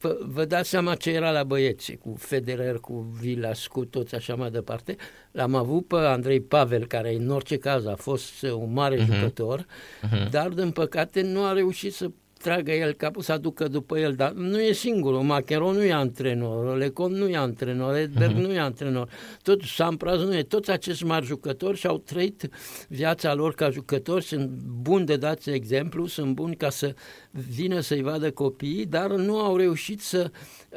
vă, 0.00 0.18
vă 0.20 0.44
dați 0.44 0.68
seama 0.68 0.94
ce 0.94 1.10
era 1.10 1.30
la 1.30 1.44
băieți, 1.44 1.92
cu 1.92 2.14
Federer, 2.18 2.74
cu 2.74 3.16
Vilas, 3.20 3.66
cu 3.66 3.84
toți 3.84 4.14
așa 4.14 4.34
mai 4.34 4.50
departe. 4.50 4.96
L-am 5.30 5.54
avut 5.54 5.86
pe 5.86 5.96
Andrei 5.96 6.40
Pavel, 6.40 6.86
care 6.86 7.14
în 7.14 7.30
orice 7.30 7.56
caz 7.56 7.86
a 7.86 7.96
fost 7.96 8.42
un 8.42 8.72
mare 8.72 8.96
uh-huh. 8.96 9.06
jucător, 9.06 9.66
uh-huh. 9.66 10.30
dar 10.30 10.48
din 10.48 10.70
păcate 10.70 11.22
nu 11.22 11.44
a 11.44 11.52
reușit 11.52 11.94
să 11.94 12.10
tragă 12.38 12.72
el 12.72 12.92
capul, 12.92 13.22
să 13.22 13.33
aducă 13.33 13.68
după 13.68 13.98
el, 13.98 14.14
dar 14.14 14.33
nu 14.33 14.61
e 14.61 14.72
singurul, 14.72 15.22
Macron 15.22 15.74
nu 15.74 15.83
e 15.83 15.92
antrenor, 15.92 16.77
Lecon 16.77 17.12
nu 17.12 17.29
e 17.29 17.37
antrenor, 17.37 17.96
Edberg 17.96 18.33
uh-huh. 18.33 18.40
nu 18.40 18.53
e 18.53 18.59
antrenor, 18.59 19.09
tot 19.42 19.62
Sampras 19.62 20.20
nu 20.20 20.37
e, 20.37 20.42
toți 20.42 20.70
acești 20.70 21.05
mari 21.05 21.27
jucători 21.27 21.79
și-au 21.79 21.98
trăit 21.98 22.48
viața 22.88 23.35
lor 23.35 23.55
ca 23.55 23.70
jucători, 23.70 24.24
sunt 24.24 24.48
buni 24.83 25.07
de 25.07 25.16
dați 25.16 25.51
exemplu, 25.51 26.07
sunt 26.07 26.35
buni 26.35 26.57
ca 26.57 26.70
să 26.70 26.94
vină 27.31 27.81
să-i 27.81 28.03
vadă 28.03 28.31
copiii, 28.31 28.87
dar 28.87 29.11
nu 29.11 29.38
au 29.38 29.57
reușit 29.57 30.01
să 30.01 30.31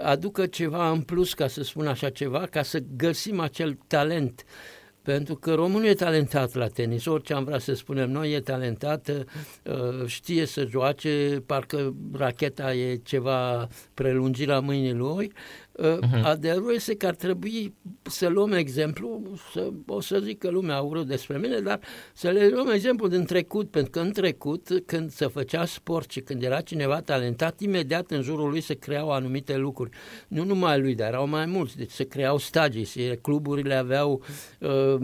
aducă 0.04 0.46
ceva 0.46 0.90
în 0.90 1.02
plus, 1.02 1.34
ca 1.34 1.48
să 1.48 1.64
spun 1.64 1.88
așa 1.88 2.10
ceva, 2.10 2.48
ca 2.52 2.64
să 2.64 2.84
găsim 2.96 3.40
acel 3.40 3.78
talent 3.88 4.46
pentru 5.02 5.36
că 5.36 5.54
românul 5.54 5.88
e 5.88 5.94
talentat 5.94 6.54
la 6.54 6.68
tenis, 6.68 7.06
orice 7.06 7.34
am 7.34 7.44
vrea 7.44 7.60
să 7.60 7.74
spunem 7.74 8.12
noi, 8.12 8.34
e 8.34 8.40
talentat, 8.40 9.26
știe 10.06 10.46
să 10.46 10.66
joace, 10.70 11.44
parcă 11.46 11.94
racheta 12.14 12.74
e 12.74 12.96
ceva 12.96 13.68
prelungit 13.94 14.48
la 14.48 14.60
mâinile 14.60 14.94
lui, 14.94 15.32
Uh-huh. 15.80 16.22
Adevărul 16.24 16.74
este 16.74 16.96
că 16.96 17.08
ar 17.08 17.16
trebui 17.16 17.74
să 18.02 18.28
luăm 18.28 18.52
exemplu, 18.52 19.22
să, 19.52 19.70
o 19.88 20.02
să 20.02 20.20
zic 20.20 20.38
că 20.38 20.50
lumea 20.50 20.76
a 20.76 20.82
urât 20.82 21.08
despre 21.08 21.38
mine, 21.38 21.60
dar 21.60 21.80
să 22.14 22.30
le 22.30 22.48
luăm 22.48 22.70
exemplu 22.70 23.08
din 23.08 23.26
trecut, 23.26 23.70
pentru 23.70 23.92
că 23.92 24.00
în 24.00 24.12
trecut, 24.12 24.84
când 24.86 25.12
se 25.12 25.28
făcea 25.28 25.66
sport 25.66 26.12
și 26.12 26.20
când 26.20 26.44
era 26.44 26.62
cineva 26.62 27.02
talentat, 27.02 27.60
imediat 27.60 28.12
în 28.12 28.22
jurul 28.22 28.50
lui 28.50 28.62
se 28.62 28.74
creau 28.74 29.12
anumite 29.12 29.58
lucruri. 29.58 29.90
Nu 30.28 30.44
numai 30.44 30.80
lui, 30.80 30.96
dar 30.96 31.08
erau 31.08 31.28
mai 31.28 31.46
mulți, 31.46 31.78
deci 31.78 31.92
se 31.92 32.04
creau 32.04 32.38
stagii, 32.38 33.18
cluburile 33.22 33.74
aveau 33.74 34.24
uh, 34.60 34.96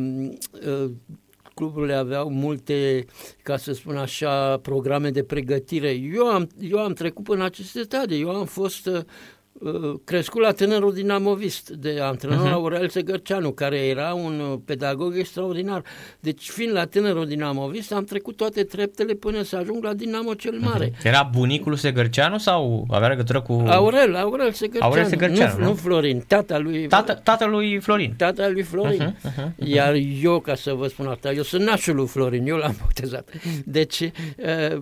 uh, 0.68 0.92
cluburile 1.54 1.94
aveau 1.94 2.30
multe, 2.30 3.06
ca 3.44 3.58
să 3.58 3.74
spun 3.74 3.98
așa, 3.98 4.58
programe 4.58 5.10
de 5.10 5.24
pregătire. 5.24 5.90
Eu 5.90 6.26
am, 6.26 6.50
eu 6.60 6.80
am 6.80 6.94
trecut 6.94 7.24
până 7.24 7.44
aceste 7.44 7.82
stadii. 7.82 8.22
Eu 8.22 8.30
am 8.30 8.46
fost 8.46 8.86
uh, 8.86 9.00
Uh, 9.00 9.37
crescut 10.04 10.42
la 10.42 10.52
tânărul 10.52 10.94
dinamovist 10.94 11.70
de 11.70 12.00
antrenor 12.02 12.48
uh-huh. 12.48 12.54
Aurel 12.54 12.90
Segărceanu, 12.90 13.52
care 13.52 13.78
era 13.78 14.14
un 14.14 14.40
uh, 14.40 14.60
pedagog 14.66 15.18
extraordinar. 15.18 15.84
Deci, 16.20 16.50
fiind 16.50 16.74
la 16.74 16.86
tânărul 16.86 17.28
dinamovist, 17.28 17.94
am 17.94 18.04
trecut 18.04 18.36
toate 18.36 18.64
treptele 18.64 19.14
până 19.14 19.42
să 19.42 19.56
ajung 19.56 19.84
la 19.84 19.94
Dinamo 19.94 20.34
cel 20.34 20.60
Mare. 20.60 20.90
Uh-huh. 20.90 21.04
Era 21.04 21.30
bunicul 21.32 21.76
Segărceanu 21.76 22.38
sau 22.38 22.88
avea 22.90 23.08
legătură 23.08 23.42
cu... 23.42 23.64
Aurel, 23.68 24.16
Aurel 24.16 24.52
Segărceanu. 24.52 24.94
Aurel 24.94 25.06
Segărceanu 25.06 25.58
nu, 25.58 25.64
nu? 25.64 25.70
nu 25.70 25.76
Florin, 25.76 26.24
tata 26.28 26.58
lui... 26.58 26.88
Tata, 26.88 27.14
tata 27.14 27.46
lui 27.46 27.80
Florin. 27.80 28.14
Tata 28.18 28.50
lui 28.50 28.64
Florin. 28.64 29.02
Uh-huh, 29.02 29.30
uh-huh, 29.30 29.44
uh-huh. 29.44 29.52
Iar 29.56 29.94
eu, 30.22 30.40
ca 30.40 30.56
să 30.56 30.74
vă 30.74 30.88
spun 30.88 31.08
asta, 31.08 31.32
eu 31.32 31.44
sunt 31.44 31.64
nașul 31.64 31.96
lui 31.96 32.08
Florin, 32.08 32.48
eu 32.48 32.56
l-am 32.58 32.76
botezat. 32.86 33.30
Deci, 33.66 34.00
uh, 34.38 34.82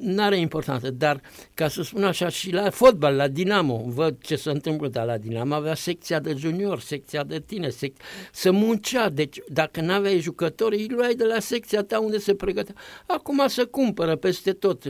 n-are 0.00 0.36
importanță, 0.36 0.90
dar 0.90 1.20
ca 1.54 1.68
să 1.68 1.82
spun 1.82 2.04
așa, 2.04 2.28
și 2.28 2.52
la 2.52 2.70
fotbal, 2.70 3.14
la 3.14 3.28
Dinamo, 3.28 3.82
văd 3.86 4.16
ce 4.20 4.36
se 4.36 4.50
întâmplă, 4.50 4.88
dar 4.88 5.06
la 5.06 5.18
Dinamo 5.18 5.54
avea 5.54 5.74
secția 5.74 6.20
de 6.20 6.34
junior, 6.36 6.80
secția 6.80 7.24
de 7.24 7.40
tine, 7.46 7.68
sec... 7.68 7.96
să 8.32 8.50
muncea, 8.50 9.08
deci 9.08 9.38
dacă 9.48 9.80
n-aveai 9.80 10.18
jucători, 10.18 10.76
îi 10.76 10.88
luai 10.88 11.14
de 11.14 11.24
la 11.24 11.38
secția 11.38 11.82
ta 11.82 12.00
unde 12.00 12.18
se 12.18 12.34
pregătea. 12.34 12.74
Acum 13.06 13.44
să 13.46 13.66
cumpără 13.66 14.16
peste 14.16 14.52
tot, 14.52 14.84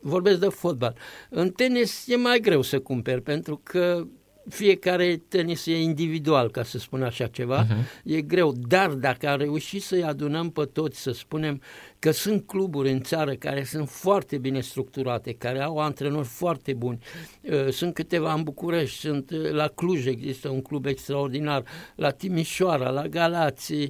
vorbesc 0.00 0.40
de 0.40 0.48
fotbal. 0.48 0.96
În 1.30 1.50
tenis 1.50 2.04
e 2.06 2.16
mai 2.16 2.40
greu 2.40 2.62
să 2.62 2.78
cumperi, 2.78 3.22
pentru 3.22 3.60
că 3.62 4.06
fiecare 4.48 5.22
tenis 5.28 5.66
e 5.66 5.82
individual, 5.82 6.50
ca 6.50 6.62
să 6.62 6.78
spun 6.78 7.02
așa 7.02 7.26
ceva, 7.26 7.66
uh-huh. 7.66 8.02
e 8.04 8.20
greu, 8.20 8.52
dar 8.52 8.90
dacă 8.90 9.28
am 9.28 9.38
reușit 9.38 9.82
să-i 9.82 10.02
adunăm 10.02 10.50
pe 10.50 10.64
toți, 10.64 11.00
să 11.00 11.10
spunem 11.10 11.60
că 11.98 12.10
sunt 12.10 12.46
cluburi 12.46 12.90
în 12.90 13.00
țară 13.00 13.34
care 13.34 13.64
sunt 13.64 13.88
foarte 13.88 14.38
bine 14.38 14.60
structurate, 14.60 15.32
care 15.32 15.62
au 15.62 15.78
antrenori 15.78 16.26
foarte 16.26 16.72
buni, 16.72 16.98
uh, 17.40 17.68
sunt 17.70 17.94
câteva 17.94 18.32
în 18.32 18.42
București, 18.42 18.98
sunt 18.98 19.30
uh, 19.30 19.50
la 19.50 19.68
Cluj 19.68 20.06
există 20.06 20.48
un 20.48 20.62
club 20.62 20.86
extraordinar, 20.86 21.64
la 21.94 22.10
Timișoara, 22.10 22.88
la 22.88 23.06
Galați, 23.06 23.88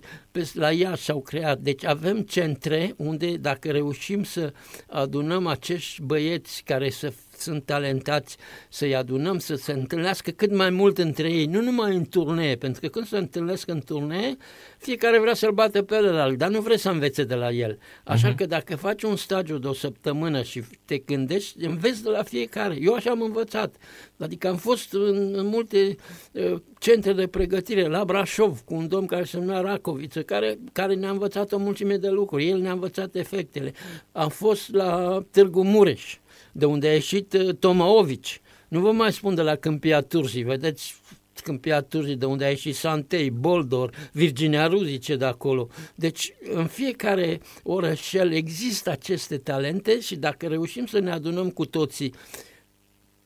la 0.53 0.73
Iași 0.73 1.03
s-au 1.03 1.21
creat, 1.21 1.59
deci 1.59 1.85
avem 1.85 2.21
centre 2.21 2.95
unde 2.97 3.37
dacă 3.37 3.71
reușim 3.71 4.25
să 4.25 4.53
adunăm 4.87 5.47
acești 5.47 6.03
băieți 6.03 6.63
care 6.65 6.91
să 6.91 7.13
sunt 7.41 7.65
talentați 7.65 8.37
să-i 8.69 8.95
adunăm, 8.95 9.39
să 9.39 9.55
se 9.55 9.73
întâlnească 9.73 10.31
cât 10.31 10.55
mai 10.55 10.71
mult 10.71 10.99
între 10.99 11.31
ei, 11.31 11.45
nu 11.45 11.61
numai 11.61 11.95
în 11.95 12.05
turnee, 12.05 12.57
pentru 12.57 12.81
că 12.81 12.89
când 12.89 13.07
se 13.07 13.17
întâlnesc 13.17 13.69
în 13.69 13.81
turnee, 13.81 14.37
fiecare 14.79 15.19
vrea 15.19 15.35
să-l 15.35 15.53
bată 15.53 15.83
pe 15.83 15.97
ălalt, 15.97 16.39
dar 16.39 16.51
nu 16.51 16.61
vrea 16.61 16.77
să 16.77 16.91
învețe 16.91 17.25
de 17.25 17.35
la 17.35 17.51
el. 17.51 17.79
Așa 18.05 18.33
uh-huh. 18.33 18.37
că 18.37 18.47
dacă 18.47 18.77
faci 18.77 19.03
un 19.03 19.17
stagiu 19.17 19.59
de 19.59 19.67
o 19.67 19.73
săptămână 19.73 20.43
și 20.43 20.63
te 20.85 20.99
gândești, 20.99 21.65
înveți 21.65 22.03
de 22.03 22.09
la 22.09 22.23
fiecare. 22.23 22.77
Eu 22.81 22.95
așa 22.95 23.11
am 23.11 23.23
învățat. 23.23 23.75
Adică 24.19 24.49
am 24.49 24.57
fost 24.57 24.93
în, 24.93 25.35
în 25.35 25.47
multe 25.47 25.97
uh, 26.33 26.57
centre 26.79 27.13
de 27.13 27.27
pregătire, 27.27 27.87
la 27.87 28.05
Brașov, 28.05 28.61
cu 28.61 28.75
un 28.75 28.89
domn 28.89 29.07
care 29.07 29.25
se 29.25 29.39
numea 29.39 29.61
Racoviță, 29.61 30.23
care, 30.23 30.59
care 30.73 30.95
ne-a 30.95 31.11
învățat 31.11 31.53
o 31.53 31.59
mulțime 31.59 31.97
de 31.97 32.09
lucruri. 32.09 32.49
El 32.49 32.59
ne-a 32.59 32.73
învățat 32.73 33.15
efectele. 33.15 33.73
Am 34.13 34.29
fost 34.29 34.73
la 34.73 35.23
Târgu 35.31 35.63
Mureș, 35.63 36.17
de 36.57 36.65
unde 36.65 36.89
a 36.89 36.93
ieșit 36.93 37.33
uh, 37.33 37.55
Tomaovici. 37.55 38.41
Nu 38.69 38.81
vă 38.81 38.93
mai 38.93 39.13
spun 39.13 39.35
de 39.35 39.43
la 39.43 39.55
Câmpia 39.55 40.01
Turzii, 40.01 40.43
vedeți 40.43 40.95
Câmpia 41.43 41.81
Turzii, 41.81 42.17
de 42.17 42.25
unde 42.25 42.45
a 42.45 42.49
ieșit 42.49 42.75
Santei, 42.75 43.31
Boldor, 43.31 44.11
Virginia 44.13 44.67
Ruzice 44.67 45.17
de 45.17 45.25
acolo. 45.25 45.69
Deci 45.95 46.33
în 46.53 46.67
fiecare 46.67 47.41
orășel 47.63 48.33
există 48.33 48.91
aceste 48.91 49.39
talente 49.39 50.01
și 50.01 50.17
dacă 50.17 50.47
reușim 50.47 50.87
să 50.87 50.99
ne 50.99 51.11
adunăm 51.11 51.51
cu 51.51 51.65
toții 51.65 52.15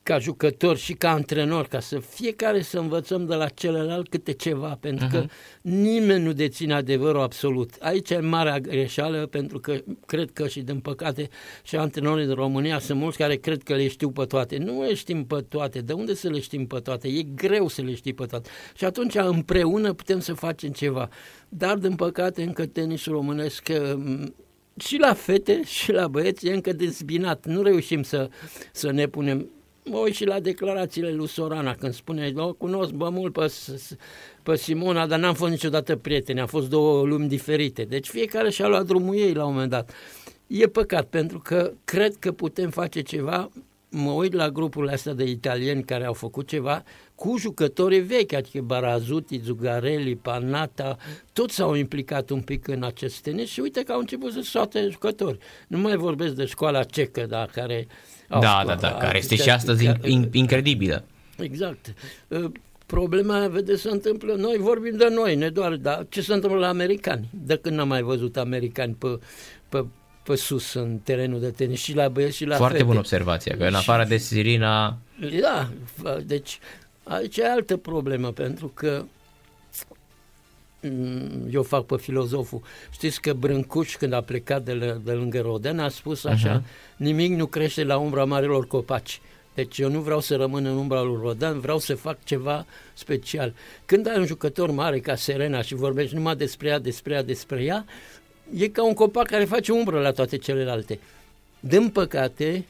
ca 0.03 0.19
jucător 0.19 0.77
și 0.77 0.93
ca 0.93 1.11
antrenor, 1.11 1.67
ca 1.67 1.79
să 1.79 1.99
fiecare 1.99 2.61
să 2.61 2.79
învățăm 2.79 3.25
de 3.25 3.35
la 3.35 3.47
celălalt 3.47 4.09
câte 4.09 4.31
ceva, 4.31 4.77
pentru 4.79 5.05
uh-huh. 5.05 5.11
că 5.11 5.17
mhm. 5.17 5.75
nimeni 5.75 6.23
nu 6.23 6.33
deține 6.33 6.73
adevărul 6.73 7.21
absolut. 7.21 7.73
Aici 7.79 8.09
e 8.09 8.19
marea 8.19 8.59
greșeală, 8.59 9.25
pentru 9.25 9.59
că 9.59 9.77
cred 10.05 10.31
că 10.31 10.47
și 10.47 10.61
din 10.61 10.79
păcate 10.79 11.29
și 11.63 11.75
antrenorii 11.75 12.25
din 12.25 12.35
România 12.35 12.79
sunt 12.79 12.99
mulți 12.99 13.17
care 13.17 13.35
cred 13.35 13.63
că 13.63 13.75
le 13.75 13.87
știu 13.87 14.09
pe 14.09 14.25
toate. 14.25 14.57
Nu 14.57 14.81
le 14.81 14.93
știm 14.93 15.25
pe 15.25 15.45
toate. 15.49 15.79
De 15.79 15.93
unde 15.93 16.13
să 16.13 16.29
le 16.29 16.39
știm 16.39 16.67
pe 16.67 16.79
toate? 16.79 17.07
E 17.07 17.23
greu 17.35 17.67
să 17.67 17.81
le 17.81 17.95
știi 17.95 18.13
pe 18.13 18.25
toate. 18.25 18.49
Și 18.75 18.85
atunci 18.85 19.15
împreună 19.15 19.93
putem 19.93 20.19
să 20.19 20.33
facem 20.33 20.69
ceva. 20.69 21.09
Dar 21.49 21.77
din 21.77 21.95
păcate 21.95 22.43
încă 22.43 22.65
tenisul 22.65 23.13
românesc 23.13 23.69
mm, 23.95 24.33
și 24.77 24.97
la 24.97 25.13
fete 25.13 25.61
și 25.63 25.91
la 25.91 26.07
băieți 26.07 26.47
e 26.47 26.53
încă 26.53 26.73
dezbinat. 26.73 27.45
Nu 27.45 27.61
reușim 27.61 28.03
să, 28.03 28.29
să 28.71 28.91
ne 28.91 29.07
punem 29.07 29.49
mă 29.83 29.97
uit 29.97 30.13
și 30.13 30.25
la 30.25 30.39
declarațiile 30.39 31.11
lui 31.11 31.27
Sorana 31.27 31.75
când 31.75 31.93
spune, 31.93 32.33
o 32.35 32.53
cunosc 32.53 32.91
bă 32.91 33.09
mult 33.09 33.33
pe, 33.33 33.53
pe 34.43 34.55
Simona, 34.55 35.07
dar 35.07 35.19
n-am 35.19 35.33
fost 35.33 35.51
niciodată 35.51 35.95
prieteni, 35.95 36.39
am 36.39 36.47
fost 36.47 36.69
două 36.69 37.05
lumi 37.05 37.27
diferite. 37.27 37.83
Deci 37.83 38.07
fiecare 38.07 38.49
și-a 38.49 38.67
luat 38.67 38.85
drumul 38.85 39.15
ei 39.15 39.33
la 39.33 39.45
un 39.45 39.53
moment 39.53 39.69
dat. 39.69 39.91
E 40.47 40.67
păcat, 40.67 41.05
pentru 41.05 41.39
că 41.39 41.71
cred 41.85 42.15
că 42.15 42.31
putem 42.31 42.69
face 42.69 43.01
ceva, 43.01 43.49
mă 43.89 44.11
uit 44.11 44.33
la 44.33 44.49
grupurile 44.49 44.91
astea 44.91 45.13
de 45.13 45.23
italieni 45.23 45.83
care 45.83 46.05
au 46.05 46.13
făcut 46.13 46.47
ceva 46.47 46.83
cu 47.15 47.37
jucători 47.37 47.99
vechi, 47.99 48.33
adică 48.33 48.61
Barazuti, 48.61 49.41
Zugarelli, 49.43 50.15
Panata, 50.15 50.97
toți 51.33 51.55
s-au 51.55 51.75
implicat 51.75 52.29
un 52.29 52.41
pic 52.41 52.67
în 52.67 52.83
acest 52.83 53.21
tenis 53.21 53.49
și 53.49 53.59
uite 53.59 53.83
că 53.83 53.91
au 53.91 53.99
început 53.99 54.31
să 54.31 54.41
soate 54.41 54.87
jucători. 54.91 55.37
Nu 55.67 55.77
mai 55.77 55.95
vorbesc 55.95 56.33
de 56.33 56.45
școala 56.45 56.83
cecă, 56.83 57.25
da, 57.25 57.45
care 57.51 57.87
da, 58.39 58.63
da, 58.65 58.75
da, 58.75 58.91
care 58.91 59.17
este 59.17 59.35
și 59.35 59.49
astăzi 59.49 59.89
incredibilă. 60.31 61.03
Exact. 61.37 61.93
Ă, 62.31 62.51
problema, 62.85 63.47
vedeți, 63.47 63.81
se 63.81 63.89
întâmplă, 63.89 64.33
noi 64.33 64.57
vorbim 64.59 64.97
de 64.97 65.07
noi, 65.13 65.35
ne 65.35 65.49
doar, 65.49 65.75
dar 65.75 66.05
ce 66.09 66.21
se 66.21 66.33
întâmplă 66.33 66.59
la 66.59 66.67
americani? 66.67 67.29
De 67.31 67.55
când 67.57 67.75
n-am 67.75 67.87
mai 67.87 68.01
văzut 68.01 68.37
americani 68.37 68.93
pe, 68.93 69.19
pe, 69.69 69.85
pe 70.23 70.35
sus 70.35 70.73
în 70.73 70.99
terenul 71.03 71.39
de 71.39 71.49
tenis 71.51 71.79
și 71.79 71.95
la 71.95 72.07
băieți 72.07 72.35
și 72.35 72.45
la 72.45 72.55
Foarte 72.55 72.73
fete. 72.73 72.87
bună 72.87 72.99
observație, 72.99 73.55
că 73.57 73.63
în 73.63 73.73
afară 73.73 74.05
de 74.07 74.17
Sirina... 74.17 74.97
Da, 75.41 75.69
deci 76.25 76.59
aici 77.03 77.37
e 77.37 77.45
altă 77.49 77.77
problemă, 77.77 78.31
pentru 78.31 78.67
că 78.73 79.03
Mm, 79.03 79.09
eu 81.49 81.63
fac 81.63 81.85
pe 81.85 81.97
filozoful. 81.97 82.61
Știți 82.91 83.21
că 83.21 83.33
Brâncuș, 83.33 83.95
când 83.95 84.13
a 84.13 84.21
plecat 84.21 84.63
de, 84.63 84.73
l- 84.73 85.01
de 85.03 85.11
lângă 85.11 85.41
Roden, 85.41 85.79
a 85.79 85.89
spus 85.89 86.23
așa, 86.23 86.61
uh-huh. 86.61 86.95
nimic 86.97 87.31
nu 87.31 87.45
crește 87.45 87.83
la 87.83 87.97
umbra 87.97 88.25
marilor 88.25 88.67
copaci. 88.67 89.21
Deci 89.53 89.77
eu 89.77 89.89
nu 89.89 89.99
vreau 89.99 90.19
să 90.19 90.35
rămân 90.35 90.65
în 90.65 90.77
umbra 90.77 91.01
lui 91.01 91.17
Rodan, 91.21 91.59
vreau 91.59 91.77
să 91.77 91.95
fac 91.95 92.23
ceva 92.23 92.65
special. 92.93 93.53
Când 93.85 94.07
ai 94.07 94.17
un 94.17 94.25
jucător 94.25 94.71
mare 94.71 94.99
ca 94.99 95.15
Serena 95.15 95.61
și 95.61 95.75
vorbești 95.75 96.15
numai 96.15 96.35
despre 96.35 96.67
ea, 96.67 96.79
despre 96.79 97.13
ea, 97.13 97.23
despre 97.23 97.63
ea, 97.63 97.85
e 98.55 98.67
ca 98.67 98.83
un 98.83 98.93
copac 98.93 99.27
care 99.27 99.45
face 99.45 99.71
umbră 99.71 99.99
la 99.99 100.11
toate 100.11 100.37
celelalte. 100.37 100.99
Din 101.59 101.89
păcate, 101.89 102.65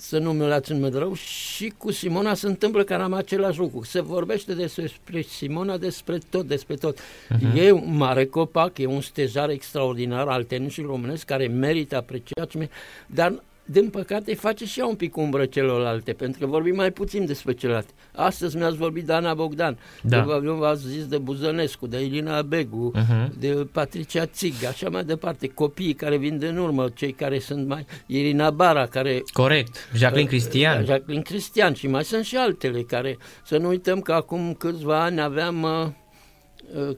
să 0.00 0.18
nu 0.18 0.32
mi-o 0.32 0.46
luați 0.46 0.72
în 0.72 0.90
rău, 0.92 1.14
și 1.14 1.72
cu 1.76 1.90
Simona 1.92 2.34
se 2.34 2.46
întâmplă 2.46 2.84
cam 2.84 3.12
același 3.12 3.58
lucru. 3.58 3.84
Se 3.84 4.00
vorbește 4.00 4.54
despre 4.54 5.20
Simona, 5.20 5.76
despre 5.76 6.18
tot, 6.30 6.46
despre 6.46 6.74
tot. 6.74 6.98
Uh-huh. 6.98 7.54
E 7.54 7.70
un 7.70 7.96
mare 7.96 8.26
copac, 8.26 8.78
e 8.78 8.86
un 8.86 9.00
stejar 9.00 9.48
extraordinar 9.48 10.28
al 10.28 10.44
tenisului 10.44 10.90
românesc 10.90 11.24
care 11.24 11.46
merită 11.46 11.96
apreciat, 11.96 12.52
dar 13.06 13.42
din 13.70 13.88
păcate, 13.88 14.34
face 14.34 14.66
și 14.66 14.80
ea 14.80 14.86
un 14.86 14.94
pic 14.94 15.16
umbră 15.16 15.44
celorlalte, 15.44 16.12
pentru 16.12 16.40
că 16.40 16.46
vorbim 16.46 16.74
mai 16.74 16.90
puțin 16.90 17.26
despre 17.26 17.52
celelalte. 17.52 17.92
Astăzi 18.14 18.56
mi-ați 18.56 18.76
vorbit 18.76 19.04
de 19.04 19.12
Ana 19.12 19.34
Bogdan, 19.34 19.78
da. 20.02 20.40
v-ați 20.58 20.88
zis 20.88 21.06
de 21.06 21.18
Buzănescu, 21.18 21.86
de 21.86 22.04
Ilina 22.04 22.42
Begu, 22.42 22.92
uh-huh. 22.96 23.38
de 23.38 23.66
Patricia 23.72 24.26
Țig, 24.26 24.64
așa 24.68 24.88
mai 24.88 25.04
departe, 25.04 25.48
copiii 25.48 25.94
care 25.94 26.16
vin 26.16 26.38
din 26.38 26.56
urmă, 26.56 26.88
cei 26.94 27.12
care 27.12 27.38
sunt 27.38 27.66
mai... 27.66 27.86
Irina 28.06 28.50
Bara, 28.50 28.86
care... 28.86 29.22
Corect, 29.32 29.88
Jacqueline 29.94 30.22
uh, 30.22 30.28
Cristian. 30.28 30.84
Jacqueline 30.84 31.22
Cristian 31.22 31.72
și 31.72 31.86
mai 31.86 32.04
sunt 32.04 32.24
și 32.24 32.36
altele 32.36 32.82
care... 32.82 33.18
Să 33.44 33.56
nu 33.56 33.68
uităm 33.68 34.00
că 34.00 34.12
acum 34.12 34.54
câțiva 34.54 35.02
ani 35.02 35.20
aveam... 35.20 35.62
Uh, 35.62 36.88
uh, 36.88 36.96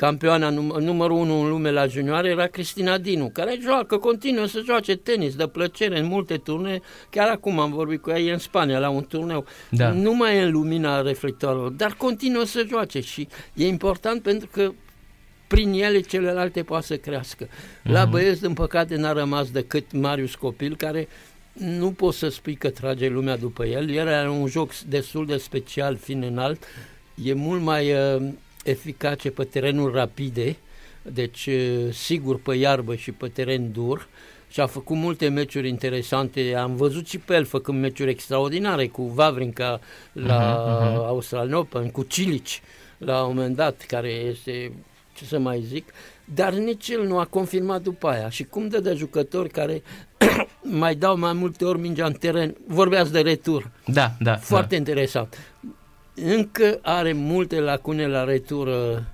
campioana 0.00 0.50
num- 0.50 0.78
numărul 0.78 1.16
1 1.16 1.40
în 1.40 1.48
lume 1.48 1.70
la 1.70 1.86
junioare 1.86 2.28
era 2.28 2.46
Cristina 2.46 2.98
Dinu, 2.98 3.30
care 3.32 3.58
joacă, 3.62 3.96
continuă 3.96 4.46
să 4.46 4.62
joace 4.64 4.96
tenis 4.96 5.34
de 5.34 5.46
plăcere 5.46 5.98
în 5.98 6.06
multe 6.06 6.36
turne. 6.36 6.80
Chiar 7.10 7.28
acum 7.28 7.58
am 7.58 7.72
vorbit 7.72 8.02
cu 8.02 8.10
ea, 8.10 8.18
e 8.18 8.32
în 8.32 8.38
Spania 8.38 8.78
la 8.78 8.88
un 8.88 9.04
turneu. 9.04 9.44
Da. 9.70 9.90
Nu 9.90 10.14
mai 10.14 10.36
e 10.36 10.42
în 10.42 10.50
lumina 10.50 11.00
reflectoarelor, 11.00 11.70
dar 11.70 11.94
continuă 11.94 12.44
să 12.44 12.64
joace 12.68 13.00
și 13.00 13.28
e 13.54 13.66
important 13.66 14.22
pentru 14.22 14.48
că 14.52 14.72
prin 15.46 15.72
ele 15.72 16.00
celelalte 16.00 16.62
poate 16.62 16.86
să 16.86 16.96
crească. 16.96 17.48
La 17.82 18.04
băieți, 18.04 18.40
din 18.40 18.52
păcate, 18.52 18.96
n-a 18.96 19.12
rămas 19.12 19.50
decât 19.50 19.92
Marius 19.92 20.34
Copil, 20.34 20.76
care 20.76 21.08
nu 21.52 21.90
poți 21.92 22.18
să 22.18 22.28
spui 22.28 22.54
că 22.54 22.70
trage 22.70 23.08
lumea 23.08 23.36
după 23.36 23.66
el. 23.66 23.90
El 23.90 24.08
are 24.08 24.28
un 24.28 24.46
joc 24.46 24.78
destul 24.78 25.26
de 25.26 25.36
special, 25.36 25.96
fiind 25.96 26.24
înalt, 26.24 26.64
e 27.24 27.32
mult 27.32 27.62
mai 27.62 27.92
uh, 27.92 28.22
eficace 28.64 29.30
pe 29.30 29.44
terenuri 29.44 29.94
rapide, 29.94 30.56
deci 31.02 31.46
uh, 31.46 31.92
sigur 31.92 32.40
pe 32.40 32.54
iarbă 32.54 32.94
și 32.94 33.12
pe 33.12 33.28
teren 33.28 33.72
dur 33.72 34.08
și 34.50 34.60
a 34.60 34.66
făcut 34.66 34.96
multe 34.96 35.28
meciuri 35.28 35.68
interesante. 35.68 36.54
Am 36.54 36.76
văzut 36.76 37.08
și 37.08 37.18
pe 37.18 37.34
el 37.34 37.44
făcând 37.44 37.80
meciuri 37.80 38.10
extraordinare 38.10 38.86
cu 38.86 39.02
Vavrinca 39.02 39.80
la 40.12 40.64
uh-huh, 40.64 40.92
uh-huh. 40.92 41.06
Australian 41.06 41.54
Open, 41.54 41.90
cu 41.90 42.02
Cilici 42.02 42.62
la 42.98 43.22
un 43.22 43.34
moment 43.34 43.56
dat, 43.56 43.84
care 43.86 44.08
este, 44.08 44.72
ce 45.14 45.24
să 45.24 45.38
mai 45.38 45.62
zic, 45.66 45.92
dar 46.24 46.52
nici 46.52 46.88
el 46.88 47.06
nu 47.06 47.18
a 47.18 47.24
confirmat 47.24 47.82
după 47.82 48.08
aia. 48.08 48.28
Și 48.28 48.44
cum 48.44 48.68
dă 48.68 48.80
de 48.80 48.94
jucători 48.94 49.48
care 49.48 49.82
mai 50.82 50.94
dau 50.94 51.18
mai 51.18 51.32
multe 51.32 51.64
ori 51.64 51.78
mingea 51.78 52.06
în 52.06 52.12
teren, 52.12 52.56
vorbeați 52.66 53.12
de 53.12 53.20
retur, 53.20 53.70
Da, 53.86 54.10
da. 54.20 54.36
foarte 54.36 54.68
da. 54.68 54.76
interesant. 54.76 55.38
Încă 56.24 56.78
are 56.82 57.12
multe 57.12 57.60
lacune 57.60 58.06
la 58.06 58.24
retură 58.24 59.04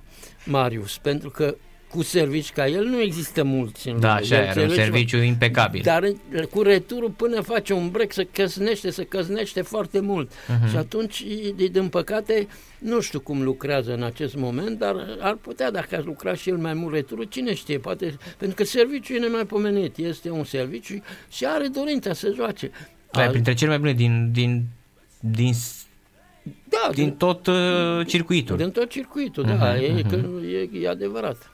Marius, 0.45 0.97
pentru 0.97 1.29
că 1.29 1.55
cu 1.89 2.03
servici 2.03 2.51
ca 2.51 2.67
el 2.67 2.85
nu 2.85 3.01
există 3.01 3.43
mulți 3.43 3.87
în 3.89 3.99
Da, 3.99 4.07
lume. 4.07 4.19
așa, 4.35 4.35
El 4.43 4.49
are 4.49 4.61
un 4.61 4.67
servici- 4.69 4.75
serviciu 4.83 5.17
impecabil. 5.17 5.81
Dar 5.83 6.03
cu 6.51 6.61
returul 6.61 7.09
până 7.09 7.41
face 7.41 7.73
un 7.73 7.89
break 7.89 8.13
să 8.13 8.23
căsnește, 8.31 8.91
să 8.91 9.03
căsnește 9.03 9.61
foarte 9.61 9.99
mult. 9.99 10.31
Mhm. 10.47 10.69
Și 10.69 10.75
atunci, 10.75 11.25
e- 11.59 11.67
din 11.67 11.87
păcate, 11.87 12.47
nu 12.79 12.99
știu 13.01 13.19
cum 13.19 13.43
lucrează 13.43 13.93
în 13.93 14.03
acest 14.03 14.35
moment, 14.35 14.79
dar 14.79 14.95
ar 15.19 15.33
putea, 15.35 15.71
dacă 15.71 15.95
ar 15.95 16.03
lucra 16.03 16.33
și 16.33 16.49
el 16.49 16.57
mai 16.57 16.73
mult 16.73 16.93
returul, 16.93 17.23
cine 17.23 17.53
știe, 17.53 17.77
poate, 17.77 18.17
pentru 18.37 18.55
că 18.57 18.63
serviciul 18.63 19.15
e 19.15 19.19
nemaipomenit, 19.19 19.97
este 19.97 20.29
un 20.29 20.43
serviciu 20.43 21.03
și 21.31 21.45
are 21.45 21.67
dorința 21.67 22.13
să 22.13 22.31
joace. 22.35 22.71
Da, 23.11 23.21
e 23.21 23.25
Al- 23.25 23.31
printre 23.31 23.53
cele 23.53 23.69
mai 23.69 23.79
bune 23.79 23.93
din, 23.93 24.29
din, 24.33 24.63
din, 25.19 25.53
da, 26.69 26.89
din 26.93 27.11
tot 27.11 27.47
uh, 27.47 27.55
circuitul. 28.05 28.57
din 28.57 28.71
tot 28.71 28.89
circuitul, 28.89 29.43
da, 29.43 29.53
Mhm, 29.53 29.63
e, 29.83 29.87
mhm. 29.87 30.09
că 30.09 30.15
e, 30.47 30.79
e 30.81 30.89
adevărat. 30.89 31.51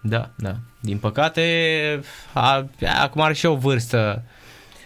Da, 0.00 0.30
da. 0.36 0.56
Din 0.80 0.98
păcate, 0.98 1.42
a, 2.32 2.66
acum 3.02 3.20
are 3.20 3.34
și 3.34 3.46
o 3.46 3.54
vârstă. 3.54 4.22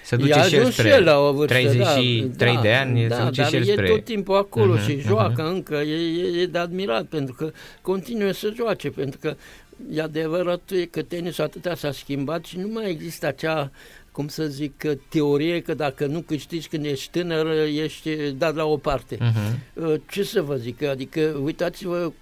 Se 0.05 0.17
duce 0.17 0.29
I-a 0.29 0.43
și 0.43 0.55
el 0.55 0.61
ajuns 0.61 0.75
spre 0.75 0.89
și 0.89 0.95
el 0.95 1.05
la 1.05 1.19
o 1.19 1.33
vârstă, 1.33 1.55
33 1.55 2.55
da, 2.55 2.61
de 2.61 2.73
ani, 2.73 3.07
da, 3.07 3.17
se 3.17 3.23
duce 3.25 3.41
dar 3.41 3.51
și 3.51 3.57
el 3.57 3.69
e 3.69 3.73
spre... 3.73 3.89
tot 3.89 4.05
timpul 4.05 4.37
acolo 4.37 4.73
Mhm, 4.73 4.83
și 4.85 4.93
mhm. 4.93 5.07
joacă 5.07 5.49
încă, 5.49 5.75
e, 5.75 5.95
e, 5.95 6.41
e 6.41 6.47
de 6.47 6.59
admirat 6.59 7.05
pentru 7.05 7.35
că 7.35 7.51
continuă 7.81 8.33
să 8.33 8.53
joace, 8.57 8.91
pentru 8.91 9.19
că 9.19 9.37
e 9.93 10.03
adevărat 10.03 10.61
e 10.71 10.85
că 10.85 11.03
tenisul 11.03 11.45
atâta 11.45 11.75
s-a 11.75 11.93
schimbat 11.93 12.45
și 12.45 12.59
nu 12.59 12.69
mai 12.73 12.91
există 12.91 13.27
acea 13.27 13.71
cum 14.15 14.29
să 14.29 14.47
zic, 14.47 14.83
teorie 15.09 15.61
că 15.61 15.75
dacă 15.75 16.07
nu 16.07 16.21
câștigi 16.21 16.69
când 16.69 16.85
ești 16.85 17.11
tânăr, 17.11 17.47
ești 17.67 18.31
dat 18.31 18.55
la 18.55 18.65
o 18.65 18.77
parte. 18.77 19.17
Mhm. 19.21 19.85
Uh, 19.87 20.01
Ce 20.11 20.23
să 20.23 20.43
vă 20.43 20.57
zic, 20.57 20.83
adică 20.83 21.41
uitați-vă 21.43 22.13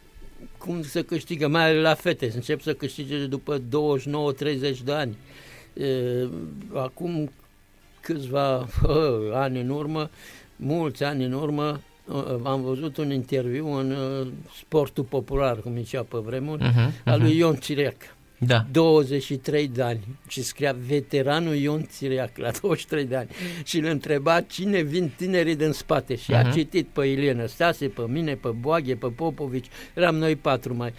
cum 0.58 0.82
se 0.82 1.02
câștigă, 1.02 1.48
mai 1.48 1.68
ales 1.68 1.82
la 1.82 1.94
fete, 1.94 2.28
se 2.28 2.36
încep 2.36 2.60
să 2.60 2.74
câștige 2.74 3.26
după 3.26 3.58
29-30 3.58 3.62
de 4.84 4.92
ani. 4.92 5.16
Uh, 5.74 6.28
Acum 6.74 7.30
câțiva 8.00 8.58
uh, 8.58 8.66
ani 9.32 9.60
în 9.60 9.68
urmă, 9.68 10.10
mulți 10.56 11.04
ani 11.04 11.24
în 11.24 11.32
urmă, 11.32 11.80
uh, 12.06 12.24
am 12.42 12.62
văzut 12.62 12.96
un 12.96 13.10
interviu 13.12 13.72
în 13.72 13.90
uh, 13.90 14.26
sportul 14.58 15.04
popular, 15.04 15.60
cum 15.60 15.76
zicea 15.76 16.02
pe 16.02 16.18
vremuri, 16.18 16.62
Mhm, 16.62 16.78
al 17.04 17.18
mhm. 17.18 17.22
lui 17.26 17.36
Ion 17.36 17.56
Țireac. 17.56 18.16
Da. 18.46 18.64
23 18.72 19.68
de 19.68 19.82
ani 19.82 20.00
și 20.28 20.42
scria 20.42 20.76
veteranul 20.86 21.54
Ion 21.54 21.86
Țireac 21.90 22.30
la 22.36 22.50
23 22.60 23.04
de 23.04 23.16
ani 23.16 23.28
și 23.64 23.78
îl 23.78 23.84
întreba 23.84 24.40
cine 24.40 24.80
vin 24.80 25.12
tinerii 25.16 25.56
din 25.56 25.72
spate 25.72 26.16
și 26.16 26.32
a 26.34 26.42
Mhm. 26.42 26.52
citit 26.52 26.86
pe 26.92 27.04
Ilie 27.06 27.44
Stase, 27.46 27.86
pe 27.86 28.02
mine, 28.08 28.34
pe 28.34 28.48
Boaghe, 28.60 28.94
pe 28.94 29.06
Popovici, 29.16 29.66
eram 29.94 30.14
noi 30.16 30.36
patru 30.36 30.74
mai. 30.76 30.92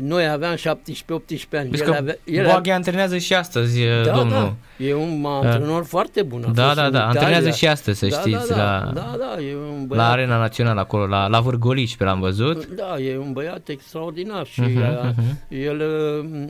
Noi 0.00 0.28
aveam 0.28 0.54
17-18 0.56 1.56
ani. 1.56 1.70
Deci 1.70 1.80
El 1.80 1.86
că 1.86 1.94
avea, 1.98 2.16
el 2.24 2.44
Boaghe 2.44 2.72
antrenează 2.72 3.18
și 3.18 3.34
astăzi, 3.34 3.80
da, 4.04 4.10
domnul. 4.16 4.54
da, 4.78 4.84
e 4.84 4.94
un 4.94 5.24
antrenor 5.24 5.84
foarte 5.84 6.22
bun. 6.22 6.44
A 6.48 6.50
Da, 6.50 6.62
fost 6.64 6.76
da, 6.76 6.84
în 6.86 6.92
da, 6.92 6.98
Italia. 6.98 7.20
antrenează 7.20 7.50
și 7.50 7.66
astăzi, 7.66 7.98
să 7.98 8.06
da, 8.06 8.18
știți, 8.18 8.48
da, 8.48 8.54
da, 8.56 8.62
la, 8.84 8.92
da, 8.94 9.16
da, 9.18 9.42
e 9.42 9.54
un 9.54 9.78
la 9.80 9.84
băiat 9.86 10.10
Arena 10.10 10.38
Națională 10.38 10.80
acolo, 10.80 11.06
la, 11.06 11.26
la 11.26 11.40
Vârgolici, 11.40 11.96
pe 11.96 12.04
l-am 12.04 12.20
văzut. 12.20 12.66
Da, 12.66 12.98
e 12.98 13.18
un 13.18 13.32
băiat 13.32 13.68
extraordinar 13.68 14.46
și 14.46 14.60
Mhm, 14.60 14.76
uh, 14.76 15.10
mhm. 15.16 15.38
el 15.48 15.80
uh, 15.80 16.44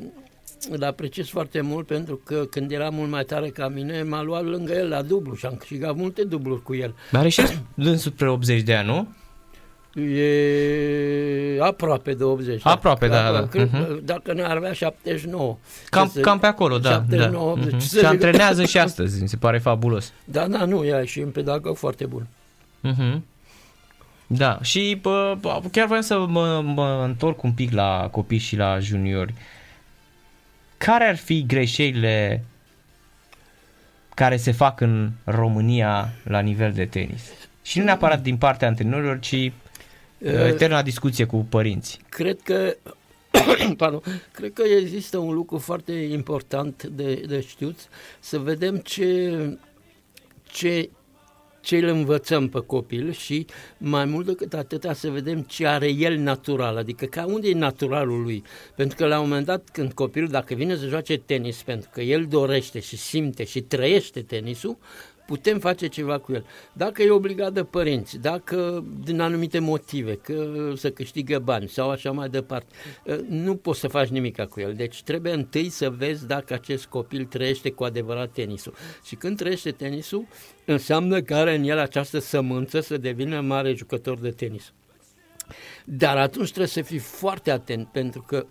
îl 0.71 0.85
apreciez 0.85 1.29
foarte 1.29 1.61
mult 1.61 1.87
pentru 1.87 2.21
că 2.25 2.45
când 2.51 2.71
era 2.71 2.89
mult 2.89 3.11
mai 3.11 3.25
tare 3.25 3.49
ca 3.49 3.69
mine, 3.69 4.03
m-a 4.03 4.23
luat 4.23 4.45
lângă 4.45 4.73
el 4.73 4.89
la 4.89 5.03
dublu 5.03 5.35
și 5.35 5.47
am 5.47 5.55
câștigat 5.55 5.97
multe 5.97 6.23
dubluri 6.25 6.63
cu 6.63 6.75
el. 6.75 6.95
Are 7.13 7.29
și 7.29 7.43
dânsul 7.75 8.11
spre 8.13 8.29
80 8.29 8.63
de 8.63 8.75
ani, 8.75 8.87
nu? 8.87 9.09
E 10.03 11.61
aproape 11.61 12.15
de 12.15 12.25
80. 12.25 12.61
Aproape, 12.65 13.09
da, 13.09 13.33
da. 13.33 13.47
Cred, 13.47 13.71
Mhm. 13.73 14.05
Dacă 14.05 14.33
ne 14.33 14.43
ar 14.43 14.57
avea 14.57 14.73
79. 14.73 15.57
Cam, 15.91 16.07
Ce 16.07 16.13
să- 16.13 16.21
cam 16.21 16.39
pe 16.39 16.47
acolo, 16.47 16.79
da. 16.79 16.91
79, 16.91 17.45
da. 17.45 17.51
80. 17.51 17.71
Mhm. 17.73 17.79
Ce 17.81 17.87
să 17.87 17.95
Și 17.95 17.99
zic? 17.99 18.05
antrenează 18.07 18.65
și 18.65 18.79
astăzi, 18.79 19.23
mi 19.23 19.29
se 19.29 19.37
pare 19.37 19.59
fabulos. 19.59 20.13
Da, 20.25 20.47
da, 20.49 20.65
nu, 20.65 20.85
ea 20.85 21.01
e 21.01 21.05
și 21.05 21.19
un 21.19 21.31
pedagog 21.31 21.77
foarte 21.77 22.07
bun. 22.07 22.27
Mhm. 22.81 23.25
Da, 24.27 24.59
și 24.63 24.99
bă, 25.03 25.37
bă, 25.41 25.61
chiar 25.73 25.87
vreau 25.87 26.03
să 26.03 26.19
mă, 26.29 26.63
mă 26.75 27.03
întorc 27.07 27.43
un 27.43 27.53
pic 27.53 27.73
la 27.73 28.09
copii 28.13 28.39
și 28.39 28.57
la 28.57 28.79
juniori. 28.79 29.35
Care 30.77 31.05
ar 31.05 31.17
fi 31.17 31.47
greșelile 31.47 32.45
care 34.15 34.37
se 34.37 34.53
fac 34.53 34.81
în 34.81 35.11
România 35.25 36.13
la 36.25 36.41
nivel 36.41 36.73
de 36.73 36.85
tenis? 36.85 37.23
Și 37.63 37.79
nu 37.79 37.85
neapărat 37.85 38.23
din 38.23 38.37
partea 38.37 38.69
antrenorilor, 38.69 39.19
ci 39.19 39.33
uh, 39.33 39.53
eterna 40.19 40.83
discuție 40.83 41.25
cu 41.25 41.37
părinți. 41.37 42.01
Cred 42.09 42.41
că 42.41 42.77
pardon, 43.77 44.03
cred 44.33 44.53
că 44.53 44.63
există 44.63 45.19
un 45.19 45.35
lucru 45.35 45.59
foarte 45.59 45.93
important 45.93 46.83
de, 46.83 47.15
de 47.15 47.41
știut, 47.41 47.79
să 48.21 48.39
vedem 48.39 48.77
ce, 48.77 49.33
ce, 50.43 50.91
ce 51.67 51.77
îl 51.77 51.89
învățăm 51.89 52.49
pe 52.49 52.61
copil 52.61 53.13
și 53.13 53.47
mai 53.79 54.05
mult 54.05 54.27
decât 54.27 54.55
atâta 54.55 54.93
să 54.93 55.11
vedem 55.11 55.41
ce 55.41 55.67
are 55.67 55.89
el 55.89 56.17
natural, 56.17 56.77
adică 56.77 57.05
ca 57.05 57.25
unde 57.25 57.49
e 57.49 57.55
naturalul 57.55 58.23
lui. 58.23 58.43
Pentru 58.77 58.97
că 58.97 59.07
la 59.07 59.21
un 59.21 59.29
moment 59.29 59.47
dat 59.47 59.69
când 59.73 59.93
copilul, 59.93 60.29
dacă 60.29 60.55
vine 60.55 60.77
să 60.77 60.87
joace 60.87 61.17
tenis, 61.17 61.63
pentru 61.63 61.91
că 61.93 62.01
el 62.01 62.27
dorește 62.27 62.81
și 62.81 62.97
simte 62.97 63.45
și 63.45 63.61
trăiește 63.61 64.23
tenisul, 64.23 64.77
putem 65.27 65.59
face 65.59 65.87
ceva 65.87 66.19
cu 66.19 66.33
el. 66.33 66.47
Dacă 66.73 67.03
e 67.03 67.11
obligat 67.11 67.53
de 67.53 67.65
părinți, 67.65 68.19
dacă 68.19 68.85
din 69.05 69.21
anumite 69.21 69.59
motive, 69.59 70.15
că 70.15 70.73
să 70.77 70.91
câștigă 70.91 71.39
bani 71.39 71.69
sau 71.69 71.91
așa 71.91 72.11
mai 72.11 72.29
departe, 72.29 72.75
nu 73.29 73.57
poți 73.57 73.81
să 73.81 73.89
faci 73.89 74.09
nimic 74.09 74.45
cu 74.45 74.61
el. 74.61 74.75
Deci 74.75 75.03
trebuie 75.03 75.33
întâi 75.33 75.69
să 75.69 75.91
vezi 75.91 76.27
dacă 76.27 76.55
acest 76.55 76.87
copil 76.87 77.25
trăiește 77.25 77.71
cu 77.71 77.85
adevărat 77.85 78.31
tenisul. 78.31 78.75
Și 79.05 79.15
când 79.15 79.37
trăiește 79.37 79.71
tenisul, 79.71 80.27
înseamnă 80.65 81.23
că 81.23 81.35
are 81.35 81.55
în 81.55 81.65
el 81.65 81.79
această 81.79 82.19
sămânță 82.19 82.81
să 82.81 82.97
devină 82.97 83.41
mare 83.41 83.75
jucător 83.75 84.19
de 84.19 84.31
tenis. 84.31 84.73
Dar 85.85 86.17
atunci 86.17 86.47
trebuie 86.47 86.67
să 86.67 86.83
fii 86.83 86.99
foarte 86.99 87.51
atent, 87.51 87.89
pentru 87.89 88.23
că 88.23 88.47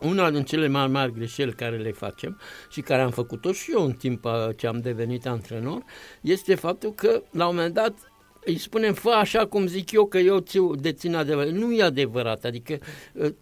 una 0.00 0.30
din 0.30 0.42
cele 0.42 0.68
mai 0.68 0.86
mari 0.86 1.12
greșeli 1.12 1.52
care 1.52 1.76
le 1.76 1.92
facem 1.92 2.40
și 2.70 2.80
care 2.80 3.02
am 3.02 3.10
făcut-o 3.10 3.52
și 3.52 3.70
eu 3.72 3.84
în 3.84 3.92
timp 3.92 4.26
ce 4.56 4.66
am 4.66 4.80
devenit 4.80 5.26
antrenor, 5.26 5.82
este 6.20 6.54
faptul 6.54 6.92
că 6.92 7.22
la 7.30 7.46
un 7.46 7.54
moment 7.54 7.74
dat 7.74 7.94
îi 8.44 8.58
spunem, 8.58 8.94
fă 8.94 9.08
așa 9.08 9.46
cum 9.46 9.66
zic 9.66 9.90
eu 9.90 10.06
că 10.06 10.18
eu 10.18 10.38
ți 10.38 10.58
dețin 10.80 11.14
adevărat. 11.14 11.52
Nu 11.52 11.72
e 11.72 11.82
adevărat, 11.82 12.44
adică 12.44 12.78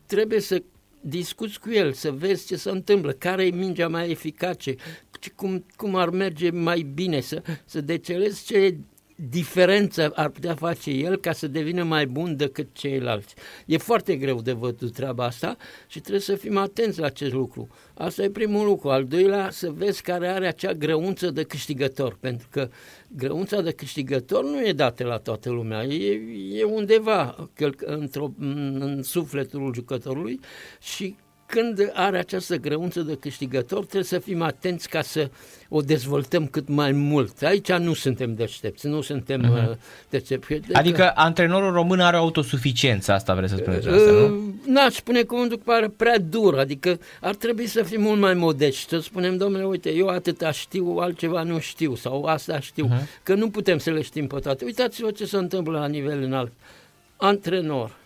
trebuie 0.07 0.41
să 0.41 0.63
discuți 1.01 1.61
cu 1.61 1.71
el, 1.71 1.93
să 1.93 2.11
vezi 2.11 2.47
ce 2.47 2.57
se 2.57 2.71
întâmplă, 2.71 3.13
care 3.13 3.47
e 3.47 3.51
mingea 3.51 3.89
mai 3.89 4.11
eficace, 4.11 4.75
cum, 5.37 5.65
cum 5.77 5.95
ar 5.95 6.11
merge 6.11 6.51
mai 6.51 6.81
bine, 6.95 7.21
să, 7.21 7.43
să 7.65 7.81
decelezi 7.81 8.45
ce 8.45 8.77
diferență 9.21 10.13
ar 10.15 10.29
putea 10.29 10.55
face 10.55 10.91
el 10.91 11.17
ca 11.17 11.33
să 11.33 11.47
devină 11.47 11.83
mai 11.83 12.07
bun 12.07 12.37
decât 12.37 12.69
ceilalți. 12.73 13.35
E 13.67 13.77
foarte 13.77 14.17
greu 14.17 14.41
de 14.41 14.53
văzut 14.53 14.93
treaba 14.93 15.25
asta 15.25 15.57
și 15.87 16.01
trebuie 16.01 16.21
să 16.21 16.35
fim 16.35 16.57
atenți 16.57 16.99
la 16.99 17.07
acest 17.07 17.33
lucru. 17.33 17.69
Asta 17.95 18.23
e 18.23 18.31
primul 18.31 18.67
lucru. 18.67 18.89
Al 18.89 19.05
doilea, 19.05 19.51
să 19.51 19.71
vezi 19.71 20.03
care 20.03 20.29
are 20.29 20.47
acea 20.47 20.73
grăunță 20.73 21.31
de 21.31 21.43
câștigător, 21.43 22.17
pentru 22.21 22.47
că 22.51 22.69
grăunța 23.09 23.61
de 23.61 23.73
câștigător 23.73 24.45
nu 24.45 24.67
e 24.67 24.73
dată 24.73 25.05
la 25.05 25.17
toată 25.17 25.51
lumea, 25.51 25.85
e, 25.85 26.21
e 26.53 26.65
undeva 26.65 27.49
într-o, 27.79 28.31
în 28.39 29.03
sufletul 29.03 29.75
jucătorului 29.75 30.41
și 30.81 31.17
când 31.51 31.91
are 31.95 32.19
această 32.19 32.57
grăunță 32.57 33.01
de 33.01 33.17
câștigător, 33.21 33.79
trebuie 33.79 34.03
să 34.03 34.19
fim 34.19 34.43
atenți 34.43 34.89
ca 34.89 35.03
să 35.03 35.31
o 35.69 35.81
dezvoltăm 35.81 36.47
cât 36.47 36.69
mai 36.69 36.93
mult. 36.93 37.43
Aici 37.43 37.73
nu 37.73 37.95
suntem 37.95 38.35
deștepți, 38.35 38.87
nu 38.87 39.01
suntem 39.01 39.43
uh-huh. 39.43 39.79
deștepți. 40.11 40.49
Deci, 40.49 40.63
adică 40.73 41.13
antrenorul 41.15 41.73
român 41.73 42.01
are 42.01 42.17
autosuficiență, 42.17 43.13
asta 43.13 43.35
vreți 43.35 43.53
să 43.53 43.59
spuneți 43.59 43.89
asta, 43.89 44.11
nu? 44.11 44.25
Uh, 44.25 44.41
n-aș 44.67 44.95
spune 44.95 45.23
cuvântul 45.23 45.57
că 45.57 45.63
pare 45.67 45.89
prea 45.97 46.19
dur, 46.19 46.59
adică 46.59 46.99
ar 47.21 47.35
trebui 47.35 47.67
să 47.67 47.83
fim 47.83 48.01
mult 48.01 48.21
mai 48.21 48.35
modești, 48.35 48.89
să 48.89 48.99
spunem, 48.99 49.37
domnule, 49.37 49.65
uite, 49.65 49.91
eu 49.91 50.09
atâta 50.09 50.51
știu, 50.51 50.97
altceva 51.01 51.43
nu 51.43 51.59
știu, 51.59 51.95
sau 51.95 52.25
asta 52.25 52.61
știu, 52.61 52.87
uh-huh. 52.87 53.23
că 53.23 53.35
nu 53.35 53.51
putem 53.51 53.79
să 53.79 53.91
le 53.91 54.03
știm 54.03 54.27
pe 54.27 54.39
toate. 54.39 54.65
Uitați-vă 54.65 55.11
ce 55.11 55.25
se 55.25 55.37
întâmplă 55.37 55.79
la 55.79 55.87
nivel 55.87 56.23
înalt. 56.23 56.53
Antrenor, 57.17 57.98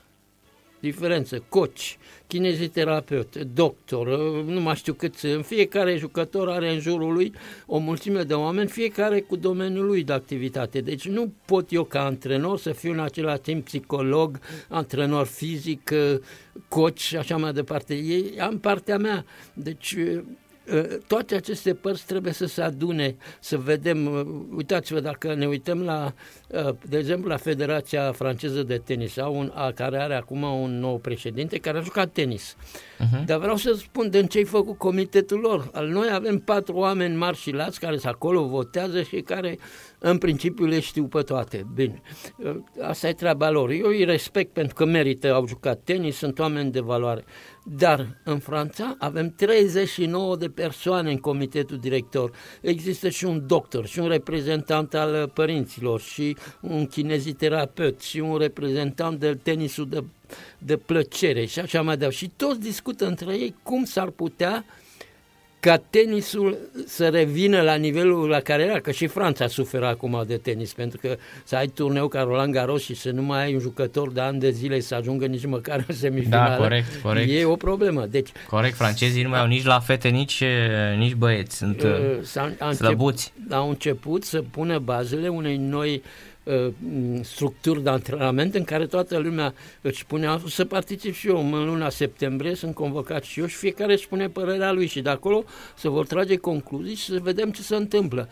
diferență, 0.83 1.43
coci, 1.49 1.99
kineziterapeut, 2.27 3.37
doctor, 3.37 4.19
nu 4.45 4.61
mai 4.61 4.75
știu 4.75 4.93
cât, 4.93 5.15
în 5.23 5.43
fiecare 5.43 5.97
jucător 5.97 6.49
are 6.49 6.73
în 6.73 6.81
jurul 6.81 7.13
lui 7.13 7.33
o 7.67 7.79
mulțime 7.79 8.23
de 8.23 8.35
oameni, 8.35 8.69
fiecare 8.69 9.21
cu 9.21 9.37
domeniul 9.37 9.87
lui 9.87 10.05
de 10.05 10.13
activitate. 10.13 10.81
Deci 10.81 11.09
nu 11.09 11.33
pot 11.45 11.73
eu 11.73 11.85
ca 11.85 12.05
antrenor 12.05 12.59
să 12.59 12.73
fiu 12.73 12.93
în 12.93 13.01
același 13.01 13.41
timp 13.41 13.65
psiholog, 13.65 14.39
antrenor 14.69 15.27
fizic, 15.27 15.93
coach 16.69 16.97
și 16.99 17.17
așa 17.17 17.37
mai 17.37 17.53
departe. 17.53 17.95
Ei 17.95 18.41
am 18.41 18.59
partea 18.59 18.99
mea. 18.99 19.25
Deci 19.55 19.97
Ă, 19.97 20.25
toate 21.07 21.35
aceste 21.35 21.75
părți 21.75 22.07
trebuie 22.07 22.33
să 22.33 22.47
se 22.47 22.63
adune, 22.63 23.17
să 23.41 23.57
vedem, 23.57 24.07
ă, 24.07 24.27
uitați-vă 24.57 25.01
dacă 25.01 25.35
ne 25.35 25.47
uităm 25.47 25.83
la, 25.83 26.15
ă, 26.53 26.77
de 26.89 26.99
exemplu, 26.99 27.29
la 27.29 27.37
Federația 27.37 28.13
Franceză 28.13 28.63
de 28.63 28.79
Tenis, 28.85 29.17
au 29.17 29.39
un, 29.39 29.53
a, 29.55 29.73
care 29.73 29.99
are 29.99 30.15
acum 30.15 30.43
un 30.43 30.79
nou 30.79 30.99
președinte 30.99 31.59
care 31.59 31.79
a 31.79 31.83
jucat 31.83 32.13
tenis. 32.13 32.57
Uh-huh. 33.03 33.25
Dar 33.25 33.39
vreau 33.39 33.57
să 33.57 33.73
spun 33.73 34.11
de 34.11 34.27
ce 34.27 34.39
ai 34.39 34.45
făcut 34.45 34.79
comitetul 34.79 35.39
lor. 35.39 35.71
Al 35.73 35.89
noi 35.89 36.09
avem 36.13 36.39
patru 36.39 36.75
oameni 36.75 37.17
mari 37.17 37.37
și 37.37 37.51
lați 37.51 37.81
care 37.81 37.97
sunt 37.97 38.13
acolo, 38.13 38.47
votează 38.47 39.03
și 39.03 39.21
care 39.21 39.59
în 39.99 40.19
principiu 40.19 40.67
le 40.67 40.81
știu 40.81 41.05
pe 41.05 41.23
toate. 41.23 41.67
Bine, 41.75 42.03
asta 42.81 43.09
e 43.09 43.13
treaba 43.13 43.51
lor. 43.51 43.71
Eu 43.71 43.87
îi 43.87 44.05
respect 44.05 44.53
pentru 44.53 44.75
că 44.75 44.85
merită, 44.85 45.35
au 45.35 45.47
jucat 45.47 45.81
tenis, 45.85 46.17
sunt 46.17 46.39
oameni 46.39 46.71
de 46.71 46.81
valoare. 46.81 47.25
Dar 47.65 48.21
în 48.25 48.39
Franța 48.39 48.97
avem 48.99 49.35
39 49.37 50.37
de 50.37 50.49
persoane 50.49 51.11
în 51.11 51.19
comitetul 51.19 51.79
director. 51.79 52.31
Există 52.61 53.09
și 53.09 53.25
un 53.25 53.47
doctor, 53.47 53.87
și 53.87 53.99
un 53.99 54.09
reprezentant 54.09 54.95
al 54.95 55.31
părinților, 55.35 56.01
și 56.01 56.37
un 56.61 56.87
kineziterapeut, 56.87 58.01
și 58.01 58.19
un 58.19 58.37
reprezentant 58.37 59.19
de 59.19 59.39
tenisul 59.43 59.89
de, 59.89 60.05
de 60.59 60.77
plăcere 60.77 61.45
și 61.45 61.59
așa 61.59 61.83
mai 61.83 61.97
departe. 61.97 62.17
Și 62.17 62.31
toți 62.37 62.61
discută 62.61 63.07
între 63.07 63.33
ei 63.35 63.55
cum 63.63 63.85
s-ar 63.85 64.09
putea 64.09 64.65
uh, 64.67 64.81
ca 65.63 65.83
tenisul 65.91 66.59
să 66.87 67.09
revină 67.09 67.61
la 67.61 67.75
nivelul 67.75 68.29
la 68.29 68.41
care 68.41 68.63
era, 68.63 68.81
că 68.81 68.91
și 68.91 69.07
Franța 69.07 69.47
suferă 69.47 69.87
acum 69.87 70.25
de 70.27 70.37
tenis, 70.37 70.73
pentru 70.73 70.99
că 71.03 71.17
să 71.45 71.57
ai 71.57 71.67
turneu 71.67 72.09
ca 72.09 72.23
Roland 72.23 72.53
Garros 72.53 72.83
și 72.83 72.95
să 72.95 73.11
nu 73.11 73.23
mai 73.23 73.43
ai 73.43 73.55
un 73.55 73.61
jucător 73.61 74.13
de 74.13 74.21
ani 74.21 74.39
de 74.39 74.51
zile 74.51 74.81
să 74.81 74.95
ajungă 74.95 75.27
nici 75.27 75.47
măcar 75.47 75.85
în 75.89 75.95
semifinală, 75.95 76.51
da, 76.51 76.57
corect, 76.57 77.01
corect. 77.03 77.31
e 77.31 77.45
o 77.45 77.57
problemă. 77.57 78.07
Deci, 78.07 78.29
corect, 78.49 78.75
francezii 78.75 79.23
nu 79.23 79.29
mai 79.29 79.41
au 79.41 79.47
nici 79.47 79.65
la 79.65 79.81
fete, 79.81 80.09
nici, 80.09 80.43
nici 80.99 81.15
băieți, 81.15 81.57
sunt 81.57 81.83
uh, 81.83 82.73
slăbuți. 82.73 83.33
Au 83.51 83.69
început 83.69 84.25
să 84.25 84.43
pună 84.51 84.79
bazele 84.79 85.29
unei 85.29 85.57
noi 85.57 85.95
uh, 85.95 86.03
Uh, 86.05 86.32
structuri 87.23 87.83
de 87.83 87.91
antrenament 87.91 88.55
în 88.55 88.65
care 88.65 88.87
toată 88.87 89.19
lumea 89.19 89.55
își 89.81 90.01
spune 90.01 90.41
să 90.49 90.65
particip 90.65 91.15
și 91.15 91.29
eu 91.29 91.39
în 91.39 91.65
luna 91.65 91.89
septembrie, 91.89 92.55
sunt 92.55 92.75
convocat 92.75 93.23
și 93.23 93.41
eu 93.41 93.47
și 93.47 93.57
fiecare 93.57 93.93
își 93.93 94.05
spune 94.05 94.29
părerea 94.29 94.73
lui 94.73 94.87
și 94.87 95.01
de 95.01 95.09
acolo 95.09 95.45
să 95.77 95.89
vor 95.89 96.07
trage 96.07 96.37
concluzii 96.37 96.95
și 96.95 97.05
să 97.05 97.19
vedem 97.23 97.51
ce 97.51 97.63
se 97.63 97.75
întâmplă. 97.75 98.29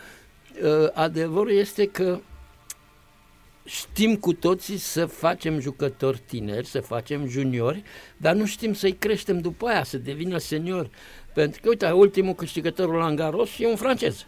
Uh, 0.63 0.89
adevărul 0.93 1.51
este 1.51 1.87
că 1.87 2.21
știm 3.65 4.17
cu 4.17 4.33
toții 4.33 4.77
să 4.77 5.07
facem 5.07 5.61
jucători 5.61 6.23
tineri, 6.27 6.67
să 6.67 6.81
facem 6.81 7.29
juniori, 7.29 7.83
dar 8.17 8.35
nu 8.35 8.47
știm 8.47 8.75
să-i 8.75 8.93
creștem 8.93 9.41
după 9.41 9.67
aia, 9.67 9.85
să 9.85 9.99
devină 9.99 10.39
seniori. 10.39 10.91
Pentru 11.35 11.61
că, 11.61 11.69
uite, 11.69 11.91
ultimul 11.91 12.35
câștigător 12.35 12.89
Roland 12.89 13.17
Garros 13.17 13.51
e 13.59 13.67
un 13.67 13.77
francez. 13.77 14.27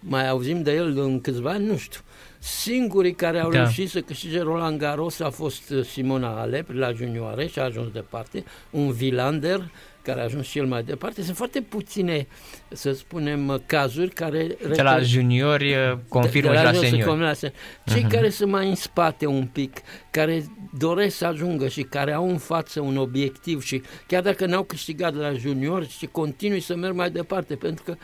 Mai 0.00 0.28
auzim 0.28 0.62
de 0.62 0.74
el 0.74 0.98
în 0.98 1.20
câțiva 1.20 1.50
ani, 1.50 1.66
nu 1.66 1.76
știu. 1.76 2.00
Singurii 2.44 3.14
care 3.14 3.38
au 3.38 3.50
da. 3.50 3.58
reușit 3.58 3.90
să 3.90 4.00
câștige 4.00 4.40
Roland 4.40 4.78
Garros 4.78 5.20
a 5.20 5.30
fost 5.30 5.70
uh, 5.70 5.84
Simona 5.84 6.40
Alep 6.40 6.68
la 6.70 6.92
junioare 6.92 7.46
și 7.46 7.58
a 7.58 7.62
ajuns 7.62 7.92
departe, 7.92 8.44
un 8.70 8.92
Vilander 8.92 9.70
care 10.02 10.20
a 10.20 10.24
ajuns 10.24 10.46
și 10.46 10.58
el 10.58 10.66
mai 10.66 10.82
departe. 10.82 11.22
Sunt 11.22 11.36
foarte 11.36 11.60
puține, 11.60 12.26
să 12.68 12.92
spunem, 12.92 13.48
uh, 13.48 13.60
cazuri 13.66 14.10
care... 14.10 14.56
De 14.68 14.82
la 14.82 14.98
juniori 15.00 15.72
uh, 15.72 15.98
confirmă 16.08 16.50
de, 16.50 16.56
de 16.56 16.62
la 16.62 16.72
și 16.72 16.74
la 16.74 16.88
seniori. 16.88 17.20
La 17.20 17.32
Cei 17.84 18.04
uh-huh. 18.04 18.08
care 18.08 18.30
sunt 18.30 18.50
mai 18.50 18.68
în 18.68 18.74
spate 18.74 19.26
un 19.26 19.46
pic, 19.52 19.80
care 20.10 20.44
doresc 20.78 21.16
să 21.16 21.26
ajungă 21.26 21.68
și 21.68 21.82
care 21.82 22.12
au 22.12 22.28
în 22.28 22.38
față 22.38 22.80
un 22.80 22.96
obiectiv 22.96 23.62
și 23.62 23.82
chiar 24.06 24.22
dacă 24.22 24.46
n-au 24.46 24.62
câștigat 24.62 25.14
de 25.14 25.20
la 25.20 25.32
juniori, 25.32 25.88
și 25.88 26.06
continui 26.06 26.60
să 26.60 26.76
merg 26.76 26.94
mai 26.94 27.10
departe, 27.10 27.54
pentru 27.54 27.84
că 27.84 27.96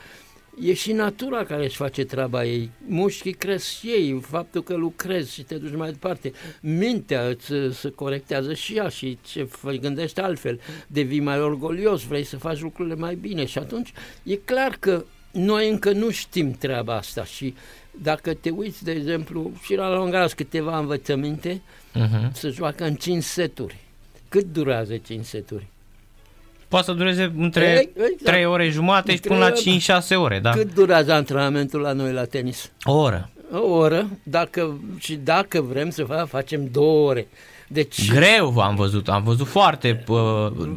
e 0.63 0.75
și 0.75 0.93
natura 0.93 1.45
care 1.45 1.65
își 1.65 1.77
face 1.77 2.05
treaba 2.05 2.45
ei. 2.45 2.71
Mușchii 2.87 3.33
cresc 3.33 3.65
și 3.67 3.87
ei, 3.87 4.21
faptul 4.21 4.63
că 4.63 4.75
lucrezi 4.75 5.33
și 5.33 5.43
te 5.43 5.55
duci 5.55 5.77
mai 5.77 5.91
departe. 5.91 6.33
Mintea 6.61 7.29
îți 7.29 7.79
se 7.79 7.91
corectează 7.91 8.55
și 8.55 8.77
ea 8.77 8.89
și 8.89 9.19
ce 9.23 9.49
gândești 9.81 10.21
altfel. 10.21 10.61
Devii 10.87 11.21
mai 11.21 11.41
orgolios, 11.41 12.03
vrei 12.03 12.25
să 12.25 12.37
faci 12.37 12.61
lucrurile 12.61 12.95
mai 12.95 13.15
bine 13.15 13.45
și 13.45 13.59
atunci 13.59 13.93
e 14.23 14.35
clar 14.37 14.77
că 14.81 15.05
noi 15.33 15.71
încă 15.71 15.93
nu 15.93 16.11
știm 16.11 16.51
treaba 16.51 16.97
asta 16.97 17.25
și 17.25 17.55
dacă 17.91 18.35
te 18.35 18.51
uiți, 18.51 18.85
de 18.85 18.91
exemplu, 18.91 19.53
și 19.63 19.75
la 19.75 19.95
Longaras 19.95 20.33
câteva 20.33 20.79
învățăminte, 20.79 21.61
uh-huh. 21.95 22.33
se 22.33 22.49
joacă 22.49 22.85
în 22.85 22.95
5 22.95 23.23
seturi. 23.23 23.77
Cât 24.29 24.53
durează 24.53 24.97
5 24.97 25.25
seturi? 25.25 25.67
Poate 26.71 26.85
să 26.85 26.93
dureze 26.93 27.33
între 27.37 27.91
exact. 27.95 28.23
3 28.23 28.45
ore 28.45 28.69
jumate 28.69 29.13
și 29.13 29.21
până 29.21 29.39
la 29.39 29.53
5-6 30.01 30.17
ore. 30.17 30.39
Da. 30.39 30.51
Cât 30.51 30.75
durează 30.75 31.13
antrenamentul 31.13 31.81
la 31.81 31.93
noi 31.93 32.13
la 32.13 32.25
tenis? 32.25 32.71
O 32.85 32.97
oră. 32.97 33.31
O 33.53 33.71
oră, 33.71 34.09
dacă, 34.23 34.81
și 34.99 35.15
dacă 35.15 35.61
vrem 35.61 35.91
să 35.91 36.05
fac, 36.05 36.29
facem 36.29 36.69
două 36.73 37.09
ore. 37.09 37.27
Deci... 37.73 38.11
Greu 38.13 38.59
am 38.59 38.75
văzut, 38.75 39.09
am 39.09 39.23
văzut 39.23 39.47
foarte, 39.47 40.05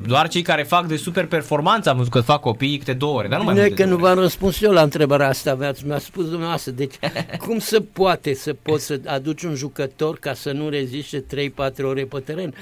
doar 0.08 0.28
cei 0.28 0.41
care 0.41 0.64
fac 0.64 0.86
de 0.86 0.96
super 0.96 1.26
performanță 1.26 1.89
am 1.89 1.98
văzut 1.98 2.12
că 2.12 2.22
fac 2.22 2.39
copiii 2.39 2.78
câte 2.78 2.94
două 2.94 3.18
ore, 3.18 3.28
dar 3.28 3.38
nu 3.39 3.46
mai 3.46 3.54
Bine 3.54 3.68
că 3.68 3.86
nu 3.86 3.96
v-am 3.96 4.20
răspuns 4.20 4.62
eu 4.62 4.72
la 4.72 4.82
întrebarea 4.82 5.28
asta, 5.28 5.74
mi-a 5.86 6.00
spus 6.00 6.30
dumneavoastră, 6.30 6.72
deci 6.72 6.94
cum 7.46 7.60
se 7.60 7.80
poate 7.80 8.34
să 8.34 8.56
poți 8.62 8.86
să 8.86 9.00
aduci 9.06 9.44
un 9.44 9.56
jucător 9.56 10.18
ca 10.20 10.34
să 10.34 10.52
nu 10.52 10.70
reziste 10.70 11.24
3-4 11.72 11.84
ore 11.84 12.04
pe 12.04 12.20
teren? 12.20 12.54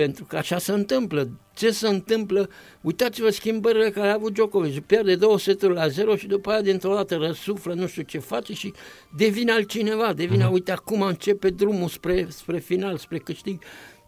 Pentru 0.00 0.24
că 0.24 0.36
așa 0.36 0.58
se 0.58 0.72
întâmplă. 0.72 1.30
Ce 1.54 1.70
se 1.70 1.88
întâmplă? 1.88 2.48
Uitați-vă 2.80 3.30
schimbările 3.30 3.90
care 3.90 4.08
a 4.08 4.14
avut 4.14 4.32
Djokovic. 4.32 4.80
Pierde 4.80 5.14
două 5.14 5.38
seturi 5.38 5.74
la 5.74 5.88
zero 5.88 6.16
și 6.16 6.26
după 6.26 6.50
aia 6.50 6.60
dintr-o 6.60 6.94
dată 6.94 7.16
răsuflă, 7.16 7.74
nu 7.74 7.86
știu 7.86 8.02
ce 8.02 8.18
face 8.18 8.52
și 8.52 8.72
devine 9.16 9.52
altcineva. 9.52 10.12
Devine, 10.12 10.46
uh-huh. 10.46 10.52
uite, 10.52 10.72
acum 10.72 11.02
începe 11.02 11.50
drumul 11.50 11.88
spre, 11.88 12.26
spre 12.28 12.58
final, 12.58 12.96
spre 12.96 13.18
câștig. 13.18 13.62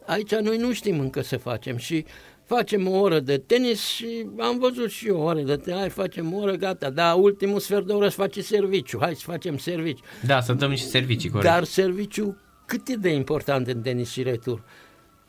Aici 0.07 0.35
noi 0.35 0.57
nu 0.57 0.73
știm 0.73 1.01
încă 1.01 1.21
să 1.23 1.37
facem 1.37 1.77
și 1.77 2.05
facem 2.45 2.89
o 2.89 2.99
oră 2.99 3.21
de 3.21 3.39
tenis 3.39 3.81
și 3.81 4.27
am 4.39 4.59
văzut 4.59 4.91
și 4.91 5.07
eu 5.07 5.17
o 5.17 5.23
oră 5.23 5.41
de 5.41 5.57
tenis, 5.57 5.79
hai 5.79 5.91
facem 5.91 6.35
o 6.35 6.39
oră, 6.39 6.53
gata, 6.53 6.91
dar 6.91 7.15
ultimul 7.19 7.61
sfert 7.61 7.87
de 7.87 7.93
oră 7.93 8.09
să 8.09 8.17
face 8.17 8.43
serviciu, 8.43 8.99
hai 9.01 9.15
să 9.15 9.23
facem 9.25 9.59
serviciu. 9.59 10.03
Da, 10.27 10.41
să 10.41 10.53
dăm 10.53 10.75
și 10.75 10.85
servicii, 10.85 11.31
corect. 11.31 11.49
Dar 11.49 11.65
serviciu 11.65 12.37
cât 12.67 12.89
e 12.89 12.95
de 12.95 13.09
important 13.09 13.67
în 13.67 13.81
tenis 13.81 14.11
și 14.11 14.23
retur? 14.23 14.63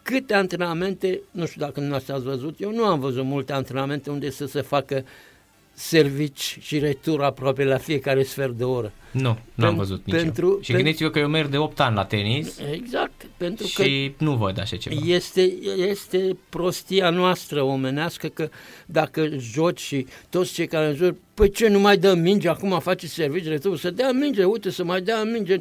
Câte 0.03 0.33
antrenamente, 0.33 1.21
nu 1.31 1.45
știu 1.45 1.61
dacă 1.61 1.79
nu 1.79 1.93
ați 1.93 2.11
văzut, 2.11 2.59
eu 2.59 2.71
nu 2.71 2.85
am 2.85 2.99
văzut 2.99 3.23
multe 3.23 3.53
antrenamente 3.53 4.09
unde 4.09 4.29
să 4.29 4.45
se 4.45 4.61
facă 4.61 5.05
servici 5.73 6.57
și 6.61 6.79
retur 6.79 7.21
aproape 7.23 7.63
la 7.63 7.77
fiecare 7.77 8.23
sfert 8.23 8.51
de 8.57 8.63
oră. 8.63 8.91
Nu, 9.11 9.37
nu 9.53 9.65
am 9.65 9.73
Pen- 9.73 9.77
văzut 9.77 10.05
nici 10.05 10.15
pentru- 10.15 10.47
eu. 10.47 10.59
Și 10.61 10.71
pen- 10.71 10.75
gândiți-vă 10.75 11.09
că 11.09 11.19
eu 11.19 11.27
merg 11.27 11.49
de 11.49 11.57
8 11.57 11.79
ani 11.79 11.95
la 11.95 12.05
tenis 12.05 12.59
Exact, 12.71 13.25
pentru 13.37 13.67
că 13.73 13.83
și 13.83 14.13
nu 14.17 14.35
văd 14.35 14.59
așa 14.59 14.75
ceva. 14.77 14.95
Este, 15.05 15.41
este 15.89 16.37
prostia 16.49 17.09
noastră 17.09 17.61
omenească 17.61 18.27
că 18.27 18.49
dacă 18.85 19.29
joci 19.37 19.79
și 19.79 20.05
toți 20.29 20.53
cei 20.53 20.67
care 20.67 20.93
joc, 20.95 21.15
păi 21.33 21.49
ce, 21.49 21.67
nu 21.67 21.79
mai 21.79 21.97
dă 21.97 22.13
minge, 22.13 22.49
acum 22.49 22.79
face 22.79 23.07
servici 23.07 23.45
retur, 23.45 23.77
să 23.77 23.89
dea 23.91 24.11
minge, 24.11 24.43
uite, 24.43 24.69
să 24.69 24.83
mai 24.83 25.01
dea 25.01 25.23
minge. 25.23 25.57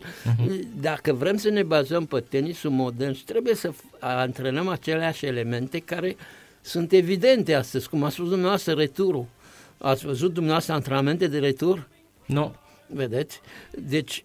Dacă 0.80 1.12
vrem 1.12 1.36
să 1.36 1.48
ne 1.50 1.62
bazăm 1.62 2.06
pe 2.06 2.20
tenisul 2.28 2.70
modern, 2.70 3.16
trebuie 3.24 3.54
să 3.54 3.70
f- 3.72 3.98
antrenăm 4.00 4.68
aceleași 4.68 5.26
elemente 5.26 5.78
care 5.78 6.16
sunt 6.60 6.92
evidente 6.92 7.54
astăzi, 7.54 7.88
cum 7.88 8.02
a 8.04 8.08
spus 8.08 8.28
dumneavoastră, 8.28 8.72
returul. 8.72 9.26
Ați 9.82 10.06
văzut 10.06 10.32
dumneavoastră 10.32 10.72
antrenamente 10.74 11.26
de 11.26 11.38
retur? 11.38 11.88
Nu. 12.26 12.54
Vedeți? 12.86 13.40
Deci, 13.78 14.24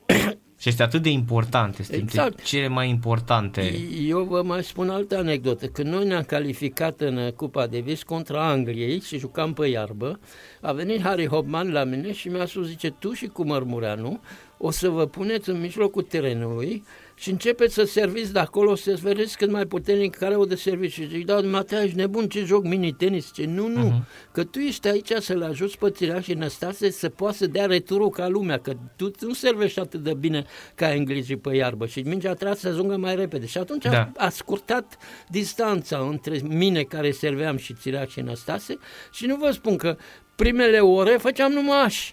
Și 0.60 0.70
este 0.70 0.84
atât 0.84 1.02
de 1.02 1.10
important, 1.10 1.80
este 1.80 1.96
Exact. 1.96 2.28
dintre 2.28 2.46
cele 2.46 2.68
mai 2.68 2.90
importante. 2.90 3.74
Eu 4.08 4.24
vă 4.24 4.44
mai 4.44 4.64
spun 4.64 4.90
altă 4.90 5.18
anecdotă. 5.18 5.68
Când 5.68 5.94
noi 5.94 6.06
ne-am 6.06 6.24
calificat 6.24 7.02
în 7.02 7.18
uh, 7.18 7.32
Cupa 7.32 7.68
Davis 7.68 8.04
contra 8.04 8.48
Angliei 8.48 9.02
și 9.02 9.18
jucam 9.18 9.54
pe 9.54 9.68
iarbă, 9.68 10.20
a 10.62 10.72
venit 10.72 11.02
Harry 11.02 11.28
Hopman 11.28 11.72
la 11.72 11.84
mine 11.84 12.14
și 12.14 12.28
mi-a 12.28 12.46
spus, 12.46 12.68
zice, 12.68 12.92
tu 12.92 13.14
și 13.14 13.28
cu 13.28 13.46
Mărmureanu 13.46 14.20
o 14.58 14.72
să 14.72 14.90
vă 14.90 15.06
puneți 15.06 15.50
în 15.50 15.60
mijlocul 15.60 16.02
terenului 16.02 16.84
și 17.20 17.30
începeți 17.30 17.74
să 17.74 17.84
serviți 17.84 18.34
de 18.34 18.40
acolo, 18.40 18.76
să 18.76 18.98
vedeți 19.02 19.38
cât 19.38 19.52
mai 19.52 19.66
puternic 19.66 20.16
care 20.16 20.36
o 20.36 20.46
de 20.46 20.56
servici. 20.56 20.92
Și 20.92 21.08
zic, 21.08 21.26
da, 21.26 21.40
Matei, 21.42 21.84
ești 21.84 21.96
nebun, 21.96 22.28
ce 22.28 22.44
joc 22.44 22.64
mini-tenis? 22.64 23.32
Ce 23.34 23.46
nu, 23.46 23.68
nu, 23.68 23.88
uh-huh. 23.88 24.32
că 24.32 24.44
tu 24.44 24.60
ești 24.60 24.88
aici 24.88 25.12
să-l 25.20 25.44
ajuți 25.44 25.78
pe 25.78 25.90
Țirea 25.90 26.20
și 26.20 26.34
Năstase 26.34 26.90
să 26.90 27.10
poată 27.10 27.36
să 27.36 27.48
dea 27.48 27.66
returul 27.66 28.10
ca 28.10 28.28
lumea, 28.28 28.60
că 28.60 28.74
tu 28.96 29.12
nu 29.20 29.34
servești 29.34 29.80
atât 29.80 30.04
de 30.04 30.14
bine 30.14 30.46
ca 30.76 30.94
englezii 30.94 31.38
pe 31.38 31.56
iarbă 31.56 31.86
și 31.86 32.00
mingea 32.00 32.34
trebuie 32.34 32.58
să 32.58 32.68
ajungă 32.68 32.98
mai 32.98 33.16
repede. 33.16 33.46
Și 33.46 33.58
atunci 33.58 33.84
Da. 33.84 33.90
da. 33.90 34.12
a 34.18 34.30
scurtat 34.30 34.98
distanța 35.28 35.98
între 35.98 36.40
mine 36.44 36.82
care 36.82 37.12
serveam 37.12 37.58
și 37.58 37.74
Țirea 37.74 38.06
și 38.06 38.22
Năstase 38.22 38.78
și 39.12 39.26
nu 39.26 39.36
vă 39.36 39.52
spun 39.52 39.78
că 39.78 39.98
primele 40.36 40.80
ore 40.80 41.18
făceam 41.20 41.52
numai 41.52 41.84
așa. 41.84 42.12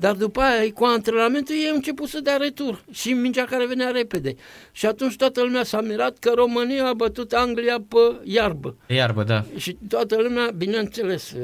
Dar 0.00 0.14
după 0.14 0.40
aia, 0.40 0.72
cu 0.72 0.84
antrenamentul, 0.84 1.54
ei 1.54 1.68
au 1.68 1.74
început 1.74 2.08
să 2.08 2.20
dea 2.20 2.36
retur 2.36 2.84
și 2.90 3.12
mingea 3.12 3.44
care 3.44 3.66
venea 3.66 3.90
repede. 3.90 4.34
Și 4.72 4.86
atunci 4.86 5.16
toată 5.16 5.42
lumea 5.42 5.64
s-a 5.64 5.80
mirat 5.80 6.18
că 6.18 6.32
România 6.34 6.86
a 6.86 6.92
bătut 6.92 7.32
Anglia 7.32 7.76
pe 7.88 8.20
iarbă. 8.24 8.76
Iarbă, 8.86 9.22
da. 9.22 9.44
Și 9.56 9.76
toată 9.88 10.16
lumea, 10.22 10.50
bineînțeles, 10.56 11.34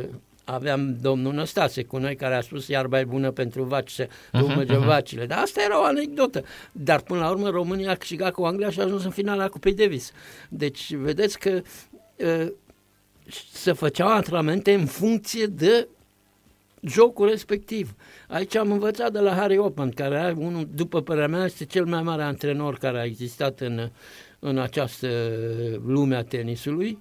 aveam 0.44 0.96
domnul 1.00 1.32
Năstase 1.32 1.82
cu 1.82 1.96
noi 1.96 2.16
care 2.16 2.34
a 2.34 2.40
spus 2.40 2.68
iarba 2.68 3.00
e 3.00 3.04
bună 3.04 3.30
pentru 3.30 3.62
vaci, 3.62 3.90
să 3.90 4.08
nu 4.32 4.46
mergem 4.46 4.80
vacile. 4.80 5.26
Dar 5.26 5.38
asta 5.38 5.62
era 5.62 5.80
o 5.80 5.84
anecdotă. 5.84 6.44
Dar 6.72 7.00
până 7.00 7.20
la 7.20 7.30
urmă 7.30 7.48
România 7.48 7.90
a 7.90 7.94
câștigat 7.94 8.32
cu 8.32 8.42
Anglia 8.42 8.70
și 8.70 8.80
a 8.80 8.84
ajuns 8.84 9.04
în 9.04 9.10
finala 9.10 9.48
Cupei 9.48 9.74
Davis. 9.74 10.12
Deci 10.48 10.94
vedeți 10.94 11.38
că 11.38 11.60
uh, 12.16 12.46
se 13.52 13.72
făceau 13.72 14.08
antrenamente 14.08 14.72
în 14.74 14.86
funcție 14.86 15.46
de 15.46 15.88
jocul 16.86 17.28
respectiv. 17.28 17.94
Aici 18.28 18.56
am 18.56 18.72
învățat 18.72 19.12
de 19.12 19.18
la 19.18 19.34
Harry 19.34 19.58
Open, 19.58 19.90
care 19.90 20.18
are 20.18 20.34
unul, 20.38 20.68
după 20.74 21.02
părerea 21.02 21.28
mea, 21.28 21.44
este 21.44 21.64
cel 21.64 21.84
mai 21.84 22.02
mare 22.02 22.22
antrenor 22.22 22.78
care 22.78 22.98
a 22.98 23.04
existat 23.04 23.60
în, 23.60 23.90
în 24.38 24.58
această 24.58 25.08
lume 25.86 26.16
a 26.16 26.22
tenisului. 26.22 26.98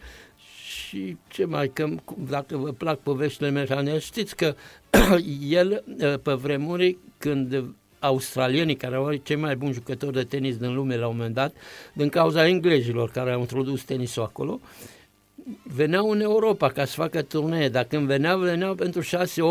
Și 0.65 1.17
ce 1.27 1.45
mai, 1.45 1.71
că, 1.73 1.89
dacă 2.29 2.57
vă 2.57 2.71
plac 2.71 2.99
poveștile 2.99 3.49
mele, 3.49 3.99
știți 3.99 4.35
că 4.35 4.55
el, 5.49 5.83
pe 6.23 6.33
vremuri, 6.33 6.97
când 7.17 7.63
australienii, 7.99 8.75
care 8.75 8.95
au 8.95 9.13
cei 9.13 9.35
mai 9.35 9.55
buni 9.55 9.73
jucători 9.73 10.13
de 10.13 10.23
tenis 10.23 10.57
din 10.57 10.73
lume 10.73 10.97
la 10.97 11.07
un 11.07 11.15
moment 11.15 11.33
dat, 11.33 11.53
din 11.93 12.09
cauza 12.09 12.47
englezilor 12.47 13.11
care 13.11 13.31
au 13.31 13.39
introdus 13.39 13.83
tenisul 13.83 14.23
acolo, 14.23 14.59
veneau 15.63 16.09
în 16.09 16.21
Europa 16.21 16.69
ca 16.69 16.85
să 16.85 16.93
facă 16.95 17.21
turnee. 17.21 17.69
Dacă 17.69 17.87
când 17.89 18.07
veneau, 18.07 18.39
veneau 18.39 18.75
pentru 18.75 19.01
6-8 19.01 19.07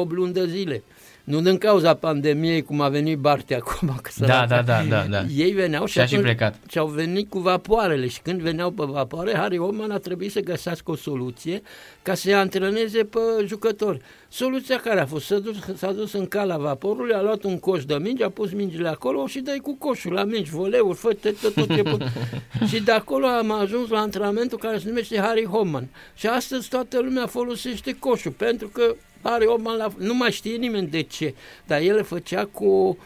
luni 0.09 0.32
de 0.32 0.47
zile. 0.47 0.82
Nu 1.25 1.41
din 1.41 1.59
cauza 1.59 1.95
pandemiei, 1.95 2.62
cum 2.62 2.81
a 2.81 2.89
venit 2.89 3.18
Barte 3.18 3.55
acum. 3.55 3.89
Că 4.03 4.11
Da, 4.18 4.27
săraca. 4.27 4.47
da, 4.47 4.62
da, 4.62 4.83
da, 4.89 5.05
da. 5.11 5.22
Ei 5.37 5.51
veneau 5.53 5.85
și, 5.87 5.93
Și-a 5.93 6.07
și 6.07 6.14
atunci- 6.14 6.27
plecat. 6.29 6.55
și 6.68 6.79
au 6.79 6.87
venit 6.87 7.31
cu 7.31 7.39
vapoarele 7.39 8.09
și 8.09 8.20
când 8.22 8.41
veneau 8.41 8.70
pe 8.70 8.85
vapoare, 8.87 9.35
Harry 9.37 9.59
Oman 9.59 9.91
a 9.91 9.99
trebuit 9.99 10.33
să 10.33 10.41
găsească 10.41 10.91
o 10.91 10.97
soluție 10.97 11.62
ca 12.03 12.14
să-i 12.14 12.35
antreneze 12.35 13.05
pe 13.05 13.18
jucători. 13.47 14.01
Soluția 14.29 14.77
care 14.81 15.01
a 15.01 15.07
fost? 15.07 15.25
S-a 15.27 15.39
dus, 15.39 15.57
s-a 15.77 15.93
dus 15.93 16.12
în 16.12 16.27
cala 16.27 16.57
vaporului, 16.57 17.14
a 17.14 17.22
luat 17.22 17.43
un 17.43 17.59
coș 17.59 17.85
de 17.85 17.95
mingi, 17.95 18.22
a 18.22 18.29
pus 18.31 18.53
mingile 18.53 18.89
acolo 18.89 19.27
și 19.27 19.41
dai 19.41 19.59
cu 19.62 19.75
coșul 19.79 20.12
la 20.12 20.25
mingi, 20.25 20.51
voleuri, 20.51 20.97
fă 20.97 21.12
tot, 21.12 21.41
tot, 21.41 21.55
tot 21.55 21.75
ce 21.75 21.83
pot. 21.83 22.03
Și 22.70 22.81
de 22.83 22.93
acolo 22.93 23.27
am 23.27 23.51
ajuns 23.53 23.89
la 23.89 23.99
antrenamentul 23.99 24.59
care 24.59 24.79
se 24.79 24.89
numește 24.89 25.18
Harry 25.20 25.45
Homan. 25.45 25.89
Și 26.14 26.27
astăzi 26.27 26.68
toată 26.68 27.01
lumea 27.01 27.27
folosește 27.27 27.97
coșul, 27.99 28.31
pentru 28.33 28.68
că 28.68 28.95
Harry 29.25 29.47
Homan 29.47 29.77
la, 29.77 29.93
nu 29.99 30.14
mai 30.14 30.31
știe 30.31 30.57
nimeni 30.57 30.89
de 30.89 31.03
ce, 31.03 31.35
dar 31.66 31.81
el 31.81 31.95
le 31.95 32.03
făcea 32.03 32.45
cu 32.45 32.99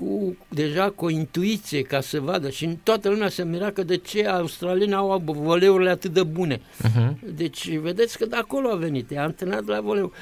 cu, 0.00 0.36
deja 0.48 0.90
cu 0.90 1.04
o 1.04 1.10
intuiție 1.10 1.82
ca 1.82 2.00
să 2.00 2.20
vadă 2.20 2.50
și 2.50 2.78
toată 2.82 3.08
lumea 3.08 3.28
se 3.28 3.44
mira 3.44 3.70
că 3.70 3.82
de 3.82 3.96
ce 3.96 4.26
australienii 4.26 4.94
au 4.94 5.22
voleurile 5.24 5.90
atât 5.90 6.12
de 6.12 6.22
bune. 6.22 6.56
Uh-huh. 6.56 7.14
Deci 7.34 7.76
vedeți 7.76 8.18
că 8.18 8.26
de 8.26 8.36
acolo 8.36 8.70
a 8.70 8.74
venit, 8.74 9.10
e 9.10 9.18
antrenat 9.18 9.66
la 9.66 9.80
voleu. 9.80 10.12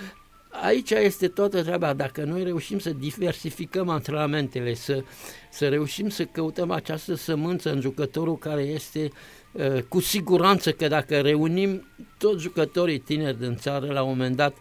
Aici 0.63 0.91
este 0.91 1.29
toată 1.29 1.63
treaba, 1.63 1.93
dacă 1.93 2.25
noi 2.25 2.43
reușim 2.43 2.79
să 2.79 2.91
diversificăm 2.91 3.89
antrenamentele, 3.89 4.75
să, 4.75 5.03
să 5.51 5.69
reușim 5.69 6.09
să 6.09 6.25
căutăm 6.25 6.71
această 6.71 7.15
sămânță 7.15 7.73
în 7.73 7.81
jucătorul 7.81 8.39
care 8.39 8.63
este 8.63 9.11
uh, 9.53 9.83
cu 9.89 10.01
siguranță 10.01 10.73
că 10.73 10.89
dacă 10.89 11.21
reunim 11.21 11.87
toți 12.19 12.43
jucătorii 12.43 12.99
tineri 12.99 13.39
din 13.39 13.57
țară 13.57 13.93
la 13.93 14.03
un 14.03 14.09
moment 14.09 14.37
dat 14.37 14.57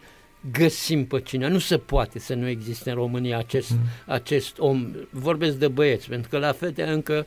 găsim 0.51 1.05
pe 1.05 1.19
cine. 1.19 1.47
Nu 1.47 1.59
se 1.59 1.77
poate 1.77 2.19
să 2.19 2.33
nu 2.33 2.47
existe 2.47 2.89
în 2.89 2.95
România 2.95 3.37
acest, 3.37 3.71
mm. 3.71 3.77
acest 4.05 4.59
om. 4.59 4.87
Vorbesc 5.09 5.55
de 5.55 5.67
băieți, 5.67 6.09
pentru 6.09 6.29
că 6.29 6.37
la 6.37 6.51
fete 6.51 6.83
încă 6.83 7.25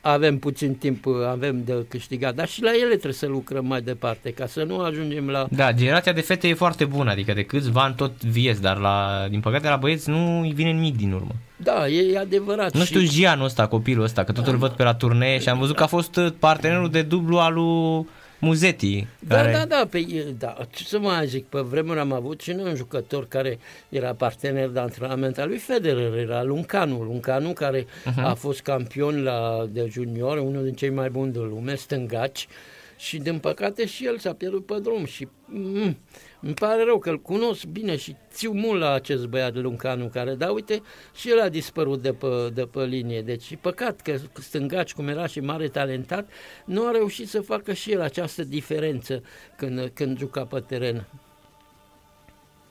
avem 0.00 0.38
puțin 0.38 0.74
timp, 0.74 1.06
avem 1.26 1.64
de 1.64 1.86
câștigat, 1.88 2.34
dar 2.34 2.48
și 2.48 2.62
la 2.62 2.70
ele 2.70 2.88
trebuie 2.88 3.12
să 3.12 3.26
lucrăm 3.26 3.66
mai 3.66 3.80
departe, 3.80 4.30
ca 4.30 4.46
să 4.46 4.62
nu 4.62 4.78
ajungem 4.78 5.28
la... 5.28 5.46
Da, 5.50 5.72
generația 5.72 6.12
de 6.12 6.20
fete 6.20 6.48
e 6.48 6.54
foarte 6.54 6.84
bună, 6.84 7.10
adică 7.10 7.32
de 7.32 7.42
câțiva 7.42 7.82
ani 7.82 7.94
tot 7.94 8.24
viez, 8.24 8.60
dar 8.60 8.78
la, 8.78 9.26
din 9.30 9.40
păcate 9.40 9.68
la 9.68 9.76
băieți 9.76 10.10
nu 10.10 10.40
îi 10.40 10.52
vine 10.52 10.70
nimic 10.70 10.96
din 10.96 11.12
urmă. 11.12 11.34
Da, 11.56 11.88
e, 11.88 12.12
e 12.12 12.18
adevărat. 12.18 12.74
Nu 12.74 12.80
și- 12.80 12.86
știu 12.86 13.02
Gianul 13.02 13.44
ăsta, 13.44 13.66
copilul 13.66 14.04
ăsta, 14.04 14.24
că 14.24 14.32
tot 14.32 14.46
îl 14.46 14.56
văd 14.56 14.70
pe 14.70 14.82
la 14.82 14.94
turnee 14.94 15.38
și 15.38 15.48
am 15.48 15.58
văzut 15.58 15.76
că 15.76 15.82
a 15.82 15.86
fost 15.86 16.20
partenerul 16.38 16.90
de 16.90 17.02
dublu 17.02 17.38
al 17.38 17.54
lui 17.54 18.06
Muzetti. 18.46 19.06
Da, 19.18 19.34
care... 19.34 19.52
da, 19.52 19.64
da, 19.64 19.86
pe, 19.90 20.06
da, 20.38 20.56
ce 20.70 20.84
să 20.84 20.98
mai 20.98 21.26
zic, 21.26 21.44
pe 21.44 21.60
vremuri 21.60 21.98
am 21.98 22.12
avut 22.12 22.40
și 22.40 22.52
noi 22.52 22.68
un 22.70 22.74
jucător 22.74 23.28
care 23.28 23.58
era 23.88 24.14
partener 24.14 24.68
de 24.68 24.78
antrenament 24.78 25.38
al 25.38 25.48
lui 25.48 25.58
Federer, 25.58 26.14
era 26.14 26.42
Luncanu, 26.42 27.02
Luncanu 27.02 27.52
care 27.52 27.82
uh-huh. 27.82 28.22
a 28.22 28.34
fost 28.34 28.60
campion 28.60 29.22
la, 29.22 29.66
de 29.70 29.86
junior, 29.90 30.38
unul 30.38 30.64
din 30.64 30.74
cei 30.74 30.90
mai 30.90 31.10
buni 31.10 31.32
de 31.32 31.38
lume, 31.38 31.74
stângaci, 31.74 32.48
și 32.96 33.18
din 33.18 33.38
păcate 33.38 33.86
și 33.86 34.06
el 34.06 34.18
s-a 34.18 34.32
pierdut 34.32 34.66
pe 34.66 34.78
drum 34.82 35.04
și 35.04 35.28
mm, 35.44 35.96
îmi 36.40 36.54
pare 36.54 36.84
rău 36.84 36.98
că 36.98 37.10
îl 37.10 37.20
cunosc 37.20 37.64
bine 37.64 37.96
și 37.96 38.16
țiu 38.30 38.52
mult 38.52 38.80
la 38.80 38.92
acest 38.92 39.26
băiat 39.26 39.54
Luncanu 39.54 40.08
care, 40.08 40.34
da, 40.34 40.50
uite, 40.50 40.82
și 41.14 41.30
el 41.30 41.40
a 41.40 41.48
dispărut 41.48 42.02
de 42.02 42.12
pe, 42.12 42.50
de 42.54 42.66
pe 42.66 42.84
linie, 42.84 43.22
deci 43.22 43.56
păcat 43.60 44.00
că 44.00 44.16
stângaci, 44.40 44.92
cum 44.92 45.08
era 45.08 45.26
și 45.26 45.40
mare 45.40 45.68
talentat, 45.68 46.28
nu 46.64 46.86
a 46.86 46.90
reușit 46.90 47.28
să 47.28 47.40
facă 47.40 47.72
și 47.72 47.92
el 47.92 48.00
această 48.00 48.44
diferență 48.44 49.22
când, 49.56 49.90
când 49.94 50.18
juca 50.18 50.44
pe 50.44 50.60
teren. 50.60 51.06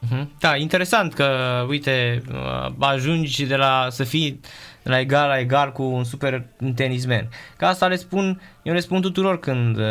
Mhm. 0.10 0.32
Da, 0.40 0.56
interesant 0.56 1.14
că, 1.14 1.28
uite, 1.70 2.22
ajungi 2.80 3.46
de 3.46 3.56
la 3.56 3.88
să 3.90 4.04
fii 4.04 4.40
de 4.84 4.90
la 4.92 5.00
egal 5.00 5.28
la 5.28 5.40
egal 5.40 5.72
cu 5.72 5.84
un 5.84 6.04
super 6.04 6.46
tenismen. 6.76 7.30
Ca 7.58 7.68
asta 7.68 7.88
le 7.88 7.96
spun, 7.96 8.42
eu 8.64 8.74
le 8.74 8.80
spun 8.80 9.02
tuturor 9.02 9.40
când 9.40 9.78
uh, 9.78 9.84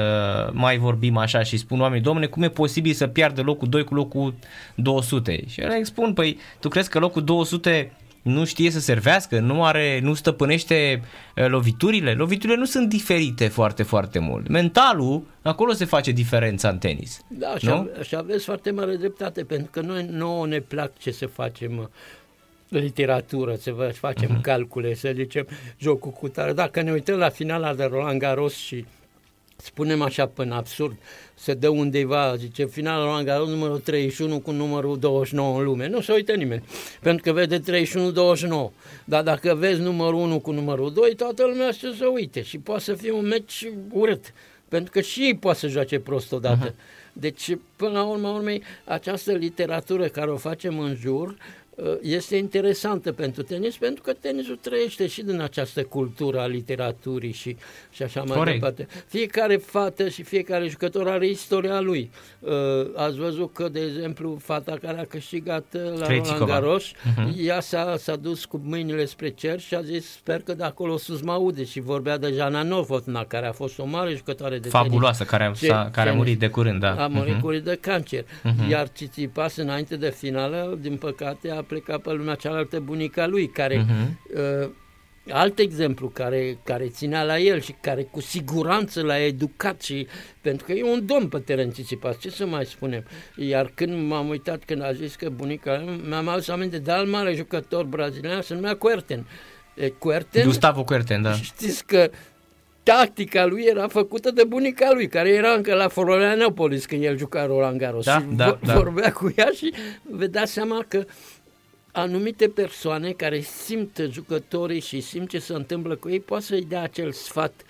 mai 0.53 0.77
vorbim 0.77 1.17
așa 1.17 1.43
și 1.43 1.57
spun 1.57 1.81
oamenii, 1.81 2.05
domne, 2.05 2.27
cum 2.27 2.43
e 2.43 2.49
posibil 2.49 2.93
să 2.93 3.07
piardă 3.07 3.43
locul 3.43 3.69
2 3.69 3.85
cu 3.85 3.95
locul 3.95 4.35
200? 4.75 5.47
Și 5.49 5.61
eu 5.61 5.69
le 5.69 5.83
spun, 5.83 6.13
păi, 6.13 6.39
tu 6.61 6.69
crezi 6.69 6.91
că 6.91 6.99
locul 6.99 7.25
200 7.25 7.93
nu 8.25 8.45
știe 8.45 8.71
să 8.71 8.81
servească, 8.81 9.39
nu 9.39 9.65
are, 9.65 10.01
nu 10.03 10.15
stăpânește 10.15 11.01
uh, 11.37 11.47
loviturile. 11.47 12.13
Loviturile 12.13 12.59
nu 12.59 12.65
sunt 12.65 12.89
diferite 12.89 13.49
foarte, 13.49 13.83
foarte 13.83 14.19
mult. 14.19 14.49
Mentalul, 14.49 15.23
acolo 15.43 15.73
se 15.73 15.85
face 15.85 16.11
diferența 16.11 16.69
în 16.69 16.79
tenis. 16.79 17.21
Da, 17.29 17.59
și, 17.59 17.67
Nu? 17.67 17.73
ave- 17.73 18.03
și 18.03 18.17
aveți 18.17 18.45
foarte 18.45 18.71
mare 18.71 18.97
dreptate, 18.97 19.45
pentru 19.45 19.71
că 19.71 19.81
noi 19.81 20.07
nouă 20.11 20.47
ne 20.47 20.59
plac 20.61 20.99
ce 20.99 21.11
să 21.11 21.27
facem 21.27 21.79
uh, 21.79 21.87
literatură, 22.69 23.55
să 23.55 23.73
vă 23.73 23.93
facem 23.93 24.39
uh-huh. 24.39 24.43
calcule, 24.43 24.95
să 24.95 25.13
zicem 25.15 25.47
jocul 25.79 26.11
cu 26.11 26.29
tare. 26.29 26.53
Dacă 26.53 26.83
ne 26.83 26.93
uităm 26.93 27.19
la 27.19 27.29
finala 27.29 27.75
de 27.75 27.85
Roland 27.85 28.19
Garros 28.19 28.55
și 28.55 28.85
spunem 29.57 30.03
așa 30.03 30.27
până 30.27 30.55
absurd, 30.55 30.97
se 31.45 31.55
dă 31.55 31.69
undeva, 31.69 32.37
zice, 32.37 32.67
finalul 32.67 33.05
Roland 33.05 33.27
Garros 33.27 33.49
numărul 33.49 33.79
31 33.79 34.41
cu 34.41 34.51
numărul 34.51 34.99
29 34.99 35.59
în 35.59 35.65
lume. 35.65 35.89
Nu 35.89 36.01
se 36.01 36.13
uită 36.13 36.33
nimeni, 36.33 36.63
pentru 37.01 37.23
că 37.23 37.33
vede 37.33 37.61
31-29. 37.61 37.63
Dar 39.05 39.23
dacă 39.23 39.55
vezi 39.55 39.81
numărul 39.81 40.21
1 40.21 40.39
cu 40.39 40.53
numărul 40.53 40.93
2, 40.93 41.15
toată 41.15 41.45
lumea 41.47 41.73
să 41.73 41.95
se 41.99 42.05
uite 42.05 42.43
și 42.43 42.59
poate 42.59 42.83
să 42.83 42.95
fie 42.95 43.13
un 43.13 43.27
meci 43.27 43.71
urât, 43.91 44.33
pentru 44.69 44.91
că 44.91 45.01
și 45.01 45.21
ei 45.21 45.35
poate 45.35 45.59
să 45.59 45.69
joace 45.69 45.99
prost 45.99 46.33
odată. 46.33 46.71
Uh-huh. 46.71 47.13
Deci, 47.13 47.57
până 47.77 47.93
la 47.93 48.05
urmă, 48.05 48.29
urmei, 48.29 48.63
această 48.85 49.33
literatură 49.33 50.07
care 50.07 50.31
o 50.31 50.37
facem 50.37 50.79
în 50.79 50.95
jur 50.95 51.29
Uh, 51.29 51.64
este 52.03 52.37
interesantă 52.37 53.13
pentru 53.13 53.43
tenis, 53.43 53.77
pentru 53.77 54.03
că 54.03 54.13
tenisul 54.13 54.57
trăiește 54.57 55.07
și 55.07 55.23
din 55.23 55.41
această 55.41 55.83
cultură 55.83 56.41
a 56.41 56.47
literaturii 56.47 57.33
și, 57.33 57.57
și 57.91 58.03
așa 58.03 58.23
mai 58.23 58.37
Corect. 58.37 58.59
departe. 58.59 58.87
Fiecare 59.07 59.57
fată 59.57 60.09
și 60.09 60.23
fiecare 60.23 60.69
jucător 60.69 61.09
are 61.09 61.27
istoria 61.27 61.81
lui. 61.81 62.11
Uh, 62.39 62.51
ați 62.95 63.17
văzut 63.17 63.53
că, 63.53 63.69
de 63.69 63.81
exemplu, 63.81 64.39
fata 64.43 64.79
care 64.81 65.01
a 65.01 65.05
câștigat 65.05 65.65
uh, 65.75 65.99
la 65.99 66.07
Roland 66.07 66.45
Garros, 66.45 66.85
uh-huh. 66.85 67.37
ea 67.37 67.61
s-a, 67.61 67.95
s-a 67.99 68.17
dus 68.17 68.45
cu 68.45 68.61
mâinile 68.65 69.05
spre 69.05 69.29
cer 69.29 69.61
și 69.61 69.75
a 69.75 69.83
zis, 69.83 70.11
sper 70.11 70.41
că 70.41 70.55
de 70.55 70.65
acolo 70.65 70.97
sus 70.97 71.21
mă 71.21 71.33
aude 71.33 71.65
și 71.65 71.81
vorbea 71.81 72.19
de 72.19 72.33
Jana 72.33 72.63
Novotna, 72.63 73.25
care 73.25 73.47
a 73.47 73.53
fost 73.53 73.79
o 73.79 73.85
mare 73.85 74.15
jucătoare 74.15 74.59
de 74.59 74.69
Fabuloasă, 74.69 75.25
tenis. 75.25 75.59
care 75.61 75.73
a, 75.73 75.91
care 75.91 76.11
a 76.11 76.15
murit 76.15 76.39
de 76.39 76.49
curând, 76.49 76.81
da. 76.81 77.05
A 77.05 77.07
murit 77.07 77.37
uh-huh. 77.37 77.41
curând 77.41 77.65
de 77.65 77.79
cancer. 77.81 78.23
Uh-huh. 78.23 78.69
Iar 78.71 78.89
Tsitsipas, 78.89 79.57
înainte 79.57 79.97
de 79.97 80.11
finală, 80.11 80.79
din 80.81 80.97
păcate, 80.97 81.51
a 81.51 81.63
plecat 81.67 82.01
pe 82.01 82.13
lumea 82.13 82.35
cealaltă 82.35 82.81
bunica 82.81 83.27
lui, 83.27 83.49
care... 83.49 83.85
Uh-huh. 83.85 84.63
Uh, 84.63 84.71
alt 85.31 85.59
exemplu 85.59 86.09
care, 86.09 86.59
care 86.65 86.89
ținea 86.89 87.23
la 87.23 87.39
el 87.39 87.61
și 87.61 87.75
care 87.81 88.03
cu 88.03 88.21
siguranță 88.21 89.03
l-a 89.03 89.19
educat 89.19 89.83
și 89.83 90.07
pentru 90.41 90.67
că 90.67 90.73
e 90.73 90.83
un 90.83 91.07
domn 91.07 91.29
pe 91.29 91.39
teren 91.39 91.71
Tsitsipas, 91.71 92.19
ce 92.19 92.31
să 92.31 92.47
mai 92.47 92.65
spunem. 92.65 93.05
Iar 93.37 93.73
când 93.75 94.09
m-am 94.09 94.29
uitat 94.29 94.65
când 94.65 94.83
a 94.83 94.93
zis 94.93 95.15
că 95.15 95.29
bunica 95.29 95.85
mi-am 96.09 96.29
adus 96.29 96.49
aminte 96.49 96.79
de 96.79 96.91
alt 96.91 97.11
mare 97.11 97.35
jucător 97.35 97.85
brazilian, 97.85 98.43
se 98.43 98.55
numea 98.55 98.77
Querten. 98.77 99.27
Querten 99.99 100.45
Gustavo 100.45 100.85
Querten, 100.85 101.23
da. 101.23 101.33
Știți 101.33 101.87
că 101.87 102.11
tactica 102.83 103.45
lui 103.45 103.63
era 103.63 103.89
făcută 103.89 104.31
de 104.31 104.45
bunica 104.45 104.91
lui, 104.93 105.09
care 105.09 105.29
era 105.29 105.51
încă 105.51 105.75
la 105.75 105.89
Florianopolis 105.89 106.87
când 106.87 107.03
el 107.03 107.19
juca 107.19 107.47
Roland 107.47 107.79
Garros. 107.79 108.05
Da, 108.05 108.19
și 108.19 108.25
da, 108.37 108.59
da. 108.65 108.75
vorbea 108.75 109.13
cu 109.13 109.35
ea 109.37 109.49
și 109.57 109.73
vă 110.03 110.27
dați 110.27 110.53
seama 110.53 110.85
că 110.89 111.05
anumite 111.97 112.49
persoane 112.49 113.13
care 113.13 113.41
simt 113.41 114.03
jucătorii 114.11 114.81
și 114.81 115.01
simt 115.01 115.29
ce 115.29 115.39
se 115.39 115.53
întâmplă 115.53 115.97
cu 115.97 116.09
ei, 116.09 116.21
poate 116.21 116.45
să-i 116.45 116.65
dea 116.65 116.83
acel 116.83 117.13
sfat 117.13 117.65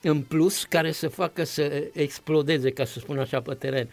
în 0.00 0.22
plus 0.22 0.64
care 0.64 0.92
să 0.92 1.08
facă 1.08 1.44
să 1.44 1.88
explodeze, 1.92 2.70
ca 2.70 2.84
să 2.84 2.98
spun 2.98 3.18
așa, 3.18 3.40
pe 3.40 3.54
teren. 3.54 3.88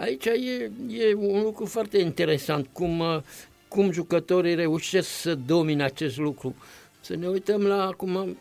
Aici 0.00 0.24
e, 0.24 0.70
e 0.88 1.14
un 1.14 1.42
lucru 1.42 1.66
foarte 1.66 1.98
interesant, 1.98 2.68
cum, 2.72 3.22
cum 3.68 3.90
jucătorii 3.92 4.54
reușesc 4.54 5.08
să 5.08 5.34
domine 5.34 5.84
acest 5.84 6.18
lucru. 6.18 6.54
Să 7.00 7.16
ne 7.16 7.26
uităm 7.26 7.62
la 7.62 7.86
acum, 7.86 8.38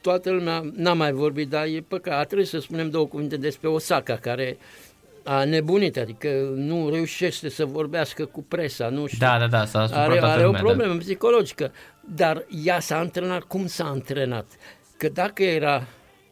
toată 0.00 0.30
lumea 0.30 0.70
n-a 0.74 0.92
mai 0.92 1.12
vorbit, 1.12 1.48
dar 1.48 1.66
e 1.66 1.84
păcat, 1.88 2.26
trebuie 2.26 2.46
să 2.46 2.58
spunem 2.58 2.90
două 2.90 3.06
cuvinte 3.06 3.36
despre 3.36 3.68
Osaka, 3.68 4.16
care 4.16 4.56
uh, 4.58 4.87
a 5.30 5.44
nebunit, 5.44 5.96
adică 5.96 6.28
nu 6.54 6.90
reușește 6.90 7.48
să 7.48 7.64
vorbească 7.64 8.24
cu 8.24 8.42
presa, 8.42 8.88
nu 8.88 9.06
știu. 9.06 9.26
Da, 9.26 9.38
da, 9.38 9.46
da, 9.46 9.64
s-a 9.64 9.80
are, 9.80 10.20
are 10.20 10.42
lumea, 10.42 10.60
o 10.60 10.64
problemă 10.64 10.92
da. 10.92 10.98
psihologică, 10.98 11.72
dar 12.14 12.46
ea 12.64 12.80
s-a 12.80 12.98
antrenat, 12.98 13.42
cum 13.42 13.66
s-a 13.66 13.84
antrenat? 13.84 14.46
Că 14.96 15.08
dacă 15.08 15.42
era 15.42 15.86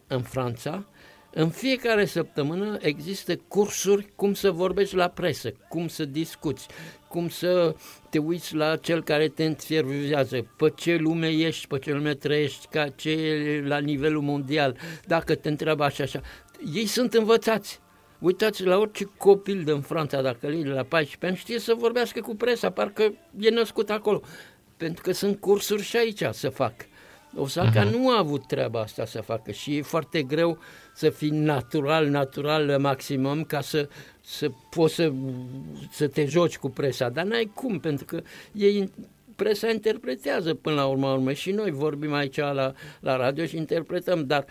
în 0.06 0.22
Franța, 0.22 0.84
în 1.32 1.48
fiecare 1.48 2.04
săptămână 2.04 2.78
există 2.80 3.36
cursuri 3.48 4.06
cum 4.14 4.34
să 4.34 4.50
vorbești 4.50 4.94
la 4.94 5.08
presă, 5.08 5.52
cum 5.68 5.88
să 5.88 6.04
discuți, 6.04 6.66
cum 7.08 7.28
să 7.28 7.74
te 8.10 8.18
uiți 8.18 8.54
la 8.54 8.76
cel 8.76 9.02
care 9.02 9.28
te 9.28 9.42
intervievează, 9.42 10.46
pe 10.56 10.72
ce 10.76 10.96
lume 10.96 11.28
ești, 11.28 11.66
pe 11.66 11.78
ce 11.78 11.92
lume 11.92 12.14
trăiești, 12.14 12.66
ca 12.70 12.88
ce 12.88 13.10
e 13.10 13.62
la 13.66 13.78
nivelul 13.78 14.22
mondial, 14.22 14.76
dacă 15.06 15.34
te 15.34 15.48
întreabă 15.48 15.84
așa, 15.84 16.02
așa. 16.02 16.20
Ei 16.74 16.86
sunt 16.86 17.14
învățați 17.14 17.80
Uitați 18.18 18.64
la 18.64 18.78
orice 18.78 19.04
copil 19.16 19.64
din 19.64 19.80
Franța, 19.80 20.22
dacă 20.22 20.46
îl 20.46 20.62
de 20.62 20.68
la 20.68 20.82
14 20.82 21.26
ani, 21.26 21.36
știe 21.36 21.58
să 21.58 21.74
vorbească 21.78 22.20
cu 22.20 22.34
presa, 22.34 22.70
parcă 22.70 23.12
e 23.38 23.50
născut 23.50 23.90
acolo. 23.90 24.20
Pentru 24.76 25.02
că 25.02 25.12
sunt 25.12 25.40
cursuri 25.40 25.82
și 25.82 25.96
aici 25.96 26.22
să 26.30 26.48
fac. 26.48 26.74
Osaka 27.34 27.86
uh-huh. 27.86 27.90
nu 27.90 28.10
a 28.10 28.18
avut 28.18 28.46
treaba 28.46 28.80
asta 28.80 29.04
să 29.04 29.20
facă 29.20 29.50
și 29.50 29.76
e 29.76 29.82
foarte 29.82 30.22
greu 30.22 30.58
să 30.94 31.10
fii 31.10 31.30
natural, 31.30 32.06
natural 32.06 32.78
maximum 32.78 33.44
ca 33.44 33.60
să, 33.60 33.88
să 34.20 34.50
poți 34.70 34.94
să, 34.94 35.12
să 35.90 36.08
te 36.08 36.24
joci 36.24 36.58
cu 36.58 36.70
presa, 36.70 37.08
dar 37.08 37.24
n-ai 37.24 37.50
cum, 37.54 37.78
pentru 37.78 38.04
că 38.04 38.22
ei 38.52 38.90
presa 39.36 39.70
interpretează 39.70 40.54
până 40.54 40.74
la 40.74 40.86
urmă, 40.86 41.12
urmă 41.12 41.32
și 41.32 41.50
noi 41.50 41.70
vorbim 41.70 42.12
aici 42.12 42.36
la, 42.36 42.72
la 43.00 43.16
radio 43.16 43.46
și 43.46 43.56
interpretăm, 43.56 44.26
dar 44.26 44.44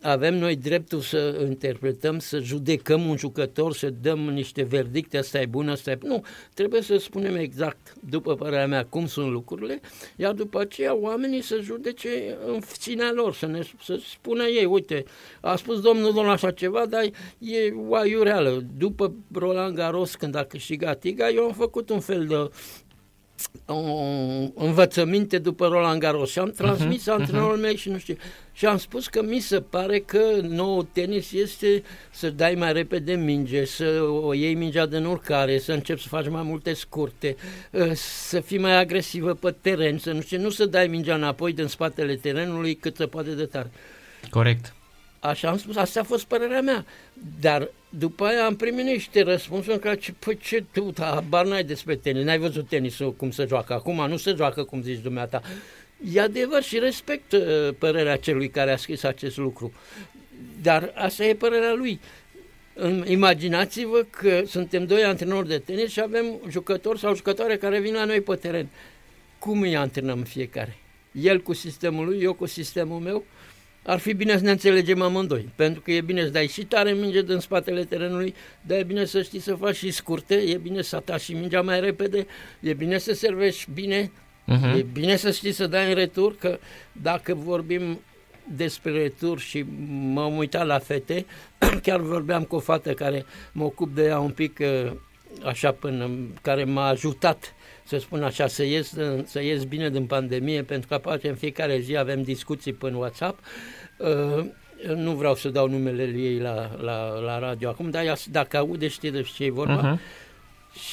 avem 0.00 0.34
noi 0.34 0.56
dreptul 0.56 1.00
să 1.00 1.44
interpretăm, 1.48 2.18
să 2.18 2.38
judecăm 2.38 3.08
un 3.08 3.16
jucător, 3.16 3.74
să 3.74 3.90
dăm 4.00 4.18
niște 4.18 4.62
verdicte, 4.62 5.18
asta 5.18 5.40
e 5.40 5.46
bun, 5.46 5.68
asta 5.68 5.90
e... 5.90 5.98
Nu, 6.02 6.24
trebuie 6.54 6.82
să 6.82 6.96
spunem 6.96 7.36
exact, 7.36 7.94
după 8.00 8.34
părerea 8.34 8.66
mea, 8.66 8.84
cum 8.84 9.06
sunt 9.06 9.30
lucrurile, 9.30 9.80
iar 10.16 10.32
după 10.32 10.60
aceea 10.60 10.94
oamenii 10.94 11.42
să 11.42 11.58
judece 11.62 12.36
în 12.46 12.60
ținea 12.60 13.12
lor, 13.12 13.34
să, 13.34 13.46
ne, 13.46 13.60
să 13.82 14.00
spună 14.14 14.44
ei, 14.44 14.64
uite, 14.64 15.04
a 15.40 15.56
spus 15.56 15.80
domnul 15.80 16.12
domnul 16.12 16.32
așa 16.32 16.50
ceva, 16.50 16.86
dar 16.86 17.02
e 17.38 17.72
o 17.88 17.94
aiureală. 17.94 18.64
După 18.76 19.14
Roland 19.32 19.76
Garros, 19.76 20.14
când 20.14 20.34
a 20.34 20.44
câștigat 20.44 21.04
Iga, 21.04 21.28
eu 21.28 21.44
am 21.44 21.52
făcut 21.52 21.90
un 21.90 22.00
fel 22.00 22.26
de 22.26 22.50
învățăminte 24.54 25.38
după 25.38 25.66
Roland 25.66 26.00
Garros 26.00 26.30
și 26.30 26.38
am 26.38 26.50
transmis 26.50 27.02
uh-huh, 27.02 27.12
antrenorul 27.12 27.58
uh-huh. 27.58 27.62
meu 27.62 27.74
și 27.74 27.88
nu 27.88 27.98
știu. 27.98 28.16
Și 28.52 28.66
am 28.66 28.78
spus 28.78 29.06
că 29.06 29.22
mi 29.22 29.40
se 29.40 29.60
pare 29.60 29.98
că 29.98 30.20
nou 30.42 30.82
tenis 30.82 31.32
este 31.32 31.82
să 32.10 32.30
dai 32.30 32.54
mai 32.54 32.72
repede 32.72 33.14
minge, 33.14 33.64
să 33.64 34.00
o 34.22 34.34
iei 34.34 34.54
mingea 34.54 34.86
de 34.86 34.98
urcare, 34.98 35.58
să 35.58 35.72
începi 35.72 36.02
să 36.02 36.08
faci 36.08 36.28
mai 36.28 36.42
multe 36.42 36.72
scurte, 36.72 37.36
ă, 37.74 37.92
să 37.94 38.40
fii 38.40 38.58
mai 38.58 38.78
agresivă 38.78 39.34
pe 39.34 39.54
teren, 39.60 39.98
să 39.98 40.12
nu 40.12 40.20
știu, 40.20 40.40
nu 40.40 40.50
să 40.50 40.66
dai 40.66 40.86
mingea 40.86 41.14
înapoi 41.14 41.52
din 41.52 41.66
spatele 41.66 42.14
terenului 42.14 42.74
cât 42.74 42.96
se 42.96 43.06
poate 43.06 43.30
de 43.30 43.44
tare. 43.44 43.70
Corect. 44.30 44.75
Așa 45.20 45.48
am 45.48 45.58
spus, 45.58 45.76
asta 45.76 46.00
a 46.00 46.02
fost 46.02 46.24
părerea 46.24 46.60
mea. 46.60 46.84
Dar 47.40 47.70
după 47.88 48.24
aia 48.24 48.44
am 48.44 48.56
primit 48.56 48.84
niște 48.84 49.22
răspunsuri 49.22 49.78
care 49.78 49.96
ce, 49.96 50.12
păi 50.18 50.36
ce 50.36 50.64
tu, 50.72 50.92
habar 50.98 51.46
n-ai 51.46 51.64
despre 51.64 51.96
tenis, 51.96 52.24
n-ai 52.24 52.38
văzut 52.38 52.68
tenisul 52.68 53.14
cum 53.14 53.30
se 53.30 53.44
joacă 53.48 53.72
acum, 53.72 54.06
nu 54.08 54.16
se 54.16 54.34
joacă 54.36 54.64
cum 54.64 54.82
zici 54.82 54.98
dumneata. 54.98 55.42
E 56.14 56.20
adevăr 56.20 56.62
și 56.62 56.78
respect 56.78 57.32
uh, 57.32 57.40
părerea 57.78 58.16
celui 58.16 58.48
care 58.48 58.72
a 58.72 58.76
scris 58.76 59.02
acest 59.02 59.36
lucru. 59.36 59.72
Dar 60.62 60.92
asta 60.94 61.24
e 61.24 61.34
părerea 61.34 61.72
lui. 61.72 62.00
Imaginați-vă 63.04 64.06
că 64.10 64.42
suntem 64.46 64.86
doi 64.86 65.04
antrenori 65.04 65.48
de 65.48 65.58
tenis 65.58 65.90
și 65.90 66.00
avem 66.00 66.24
jucători 66.48 66.98
sau 66.98 67.14
jucătoare 67.14 67.56
care 67.56 67.80
vin 67.80 67.94
la 67.94 68.04
noi 68.04 68.20
pe 68.20 68.34
teren. 68.34 68.68
Cum 69.38 69.60
îi 69.60 69.76
antrenăm 69.76 70.22
fiecare? 70.22 70.76
El 71.12 71.40
cu 71.40 71.52
sistemul 71.52 72.04
lui, 72.04 72.22
eu 72.22 72.34
cu 72.34 72.46
sistemul 72.46 72.98
meu? 72.98 73.24
Ar 73.86 73.98
fi 73.98 74.12
bine 74.12 74.36
să 74.36 74.44
ne 74.44 74.50
înțelegem 74.50 75.02
amândoi, 75.02 75.48
pentru 75.54 75.80
că 75.80 75.90
e 75.90 76.00
bine 76.00 76.22
să 76.22 76.28
dai 76.28 76.46
și 76.46 76.64
tare 76.64 76.92
minge 76.92 77.22
din 77.22 77.38
spatele 77.38 77.84
terenului, 77.84 78.34
dar 78.60 78.78
e 78.78 78.82
bine 78.82 79.04
să 79.04 79.22
știi 79.22 79.40
să 79.40 79.54
faci 79.54 79.76
și 79.76 79.90
scurte, 79.90 80.34
e 80.34 80.56
bine 80.56 80.82
să 80.82 80.96
ataci 80.96 81.20
și 81.20 81.32
mingea 81.32 81.62
mai 81.62 81.80
repede, 81.80 82.26
e 82.60 82.74
bine 82.74 82.98
să 82.98 83.12
servești 83.12 83.70
bine, 83.74 84.10
uh-huh. 84.48 84.78
e 84.78 84.86
bine 84.92 85.16
să 85.16 85.30
știi 85.30 85.52
să 85.52 85.66
dai 85.66 85.88
în 85.88 85.94
retur, 85.94 86.36
că 86.36 86.58
dacă 86.92 87.34
vorbim 87.34 88.00
despre 88.56 88.90
retur 88.90 89.38
și 89.38 89.64
m-am 90.12 90.36
uitat 90.36 90.66
la 90.66 90.78
fete, 90.78 91.26
chiar 91.82 92.00
vorbeam 92.00 92.42
cu 92.42 92.56
o 92.56 92.60
fată 92.60 92.92
care 92.92 93.24
mă 93.52 93.64
ocup 93.64 93.94
de 93.94 94.04
ea 94.04 94.18
un 94.18 94.30
pic 94.30 94.58
uh, 94.60 94.92
așa 95.44 95.72
până, 95.72 96.10
care 96.42 96.64
m-a 96.64 96.86
ajutat 96.86 97.54
să 97.86 97.98
spun 97.98 98.22
așa, 98.22 98.46
să 98.46 98.64
ies, 98.64 98.94
să 99.24 99.42
ies 99.42 99.64
bine 99.64 99.90
din 99.90 100.06
pandemie, 100.06 100.62
pentru 100.62 100.88
că 100.88 100.94
apare 100.94 101.28
în 101.28 101.34
fiecare 101.34 101.78
zi 101.78 101.96
avem 101.96 102.22
discuții 102.22 102.72
pe 102.72 102.86
WhatsApp. 102.86 103.38
Uh, 103.98 104.46
nu 104.94 105.14
vreau 105.14 105.34
să 105.34 105.48
dau 105.48 105.68
numele 105.68 106.02
ei 106.02 106.38
la, 106.38 106.76
la, 106.80 107.18
la 107.18 107.38
radio 107.38 107.68
acum, 107.68 107.90
dar 107.90 108.04
ea, 108.04 108.16
dacă 108.30 108.56
aude 108.56 108.88
știe 108.88 109.10
de 109.10 109.22
ce 109.22 109.44
e 109.44 109.50
vorba. 109.50 109.96
Uh-huh. 109.96 110.00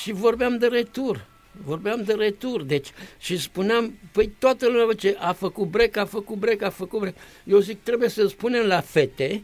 Și 0.01 0.11
vorbeam 0.11 0.57
de 0.57 0.67
retur. 0.67 1.25
Vorbeam 1.63 2.03
de 2.03 2.13
retur, 2.13 2.63
deci, 2.63 2.87
și 3.19 3.37
spuneam, 3.37 3.99
păi 4.11 4.35
toată 4.39 4.67
lumea 4.67 4.95
ce 4.95 5.15
a 5.19 5.31
făcut 5.31 5.67
break, 5.67 5.97
a 5.97 6.05
făcut 6.05 6.37
break, 6.37 6.61
a 6.61 6.69
făcut 6.69 6.99
break. 6.99 7.15
Eu 7.43 7.59
zic, 7.59 7.83
trebuie 7.83 8.09
să 8.09 8.27
spunem 8.27 8.65
la 8.65 8.79
fete 8.79 9.43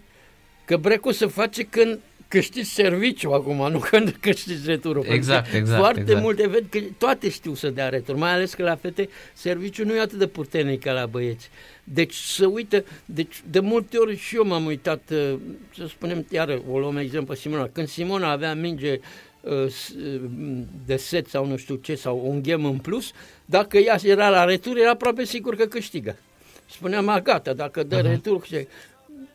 că 0.66 0.78
brecul 0.78 1.12
se 1.12 1.26
face 1.26 1.64
când 1.64 2.00
câștigi 2.30 2.70
serviciu 2.70 3.32
acum, 3.32 3.72
nu 3.72 3.80
când 3.80 4.18
câștigi 4.20 4.66
returul. 4.66 5.06
Exact, 5.10 5.54
exact. 5.54 5.80
Foarte 5.80 6.02
exact. 6.02 6.22
multe 6.22 6.48
ved 6.48 6.66
că 6.70 6.80
toate 6.98 7.30
știu 7.30 7.54
să 7.54 7.70
dea 7.70 7.90
retur, 7.90 8.16
mai 8.16 8.32
ales 8.32 8.54
că 8.54 8.64
la 8.64 8.76
fete 8.76 9.10
serviciul 9.34 9.86
nu 9.86 9.96
e 9.96 10.00
atât 10.00 10.18
de 10.18 10.28
puternic 10.28 10.84
ca 10.84 10.92
la 10.92 11.06
băieți. 11.06 11.50
Deci 11.84 12.14
să 12.16 12.46
uită, 12.46 12.84
deci 13.06 13.42
de 13.50 13.60
multe 13.60 13.98
ori 13.98 14.18
și 14.18 14.36
eu 14.36 14.46
m-am 14.46 14.66
uitat, 14.66 15.02
uh, 15.12 15.34
să 15.76 15.86
spunem, 15.88 16.26
iară, 16.30 16.62
o 16.72 16.80
luăm 16.80 16.98
exemplu 16.98 17.34
pe 17.34 17.40
Simona, 17.40 17.70
când 17.72 17.88
Simona 17.88 18.32
avea 18.32 18.54
minge 18.54 19.00
uh, 19.42 19.68
s- 19.70 19.90
uh, 19.90 20.22
de 20.86 20.96
set 20.96 21.28
sau 21.28 21.46
nu 21.46 21.58
știu 21.58 21.76
ce, 21.76 21.96
sau 21.96 22.22
un 22.26 22.42
ghem 22.42 22.66
în 22.66 22.78
plus, 22.78 23.12
dacă 23.46 23.78
ea 23.78 23.98
era 24.04 24.30
la 24.30 24.44
retur, 24.44 24.78
era 24.78 24.90
aproape 24.90 25.26
sigur 25.26 25.56
că 25.56 25.66
câștigă. 25.66 26.16
Spuneam, 26.72 27.08
a, 27.08 27.20
gata, 27.20 27.54
dacă 27.54 27.84
dă 27.84 28.00
uh-huh. 28.00 28.04
retur, 28.04 28.42
ce- 28.42 28.68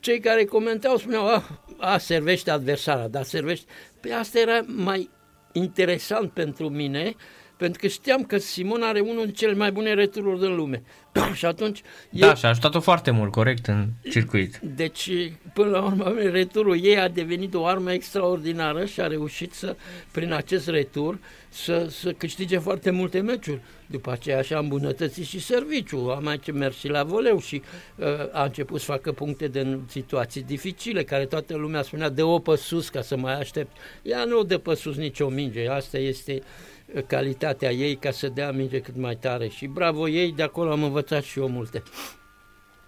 cei 0.05 0.20
care 0.20 0.44
comentau 0.44 0.96
spuneau, 0.96 1.26
a, 1.26 1.42
a 1.78 1.98
servește 1.98 2.50
adversara, 2.50 3.09
dar 3.09 3.22
servește... 3.22 3.66
Pe 4.00 4.12
asta 4.12 4.38
era 4.38 4.61
mai 4.66 5.11
interesant 5.52 6.30
pentru 6.30 6.68
mine, 6.68 7.14
pentru 7.57 7.80
că 7.80 7.86
știam 7.86 8.22
că 8.22 8.38
Simon 8.38 8.82
are 8.82 9.00
unul 9.00 9.24
dintre 9.24 9.32
cele 9.32 9.55
mai 9.55 9.72
bune 9.72 9.94
retururi 9.94 10.40
din 10.40 10.55
lume. 10.55 10.82
și 11.38 11.44
atunci... 11.44 11.82
Da, 12.11 12.34
și 12.34 12.44
a 12.44 12.48
ajutat-o 12.48 12.80
foarte 12.80 13.11
mult, 13.11 13.30
corect, 13.30 13.66
în 13.66 13.88
circuit. 14.11 14.61
Deci, 14.62 15.11
până 15.52 15.70
la 15.70 15.82
urmă, 15.82 16.14
returul 16.30 16.84
ei 16.84 16.98
a 16.98 17.09
devenit 17.09 17.55
o 17.55 17.66
armă 17.66 17.92
extraordinară 17.92 18.84
și 18.84 19.00
a 19.00 19.07
reușit 19.07 19.52
să, 19.52 19.76
prin 20.11 20.32
acest 20.32 20.68
retur, 20.68 21.18
să, 21.48 21.86
să 21.90 22.12
câștige 22.12 22.59
foarte 22.59 22.90
multe 22.90 23.20
meciuri. 23.20 23.61
După 23.86 24.11
aceea 24.11 24.42
și-a 24.42 24.59
îmbunătățit 24.59 25.26
și 25.26 25.40
serviciul, 25.40 26.11
a 26.11 26.18
mai 26.18 26.40
mers 26.52 26.76
și 26.76 26.88
la 26.88 27.02
voleu 27.02 27.40
și 27.40 27.62
uh, 27.96 28.07
a 28.32 28.44
început 28.44 28.80
să 28.80 28.86
facă 28.86 29.12
puncte 29.12 29.48
de 29.48 29.78
situații 29.86 30.42
dificile, 30.42 31.05
care 31.05 31.24
toată 31.24 31.57
lumea 31.57 31.82
spunea 31.82 32.09
de 32.09 32.22
o 32.22 32.38
pe 32.38 32.57
sus 32.57 32.88
ca 32.88 33.02
să 33.02 33.16
mai 33.16 33.38
aștept. 33.38 33.76
Ea 34.02 34.24
nu 34.24 34.42
dă 34.42 34.59
pe 34.59 34.74
sus 34.74 34.96
nicio 34.96 35.28
minge, 35.28 35.68
asta 35.68 35.98
este 35.98 36.32
uh, 36.32 36.73
calitatea 37.07 37.70
ei 37.70 37.97
ca 37.97 38.11
să 38.11 38.28
dea 38.28 38.51
minge 38.51 38.80
cât 38.80 38.97
mai 38.97 39.16
tare 39.16 39.49
și 39.49 39.66
bravo 39.66 40.09
ei, 40.09 40.32
de 40.32 40.42
acolo 40.42 40.70
am 40.70 40.82
învățat 40.82 41.22
și 41.22 41.38
eu 41.38 41.49
multe. 41.49 41.82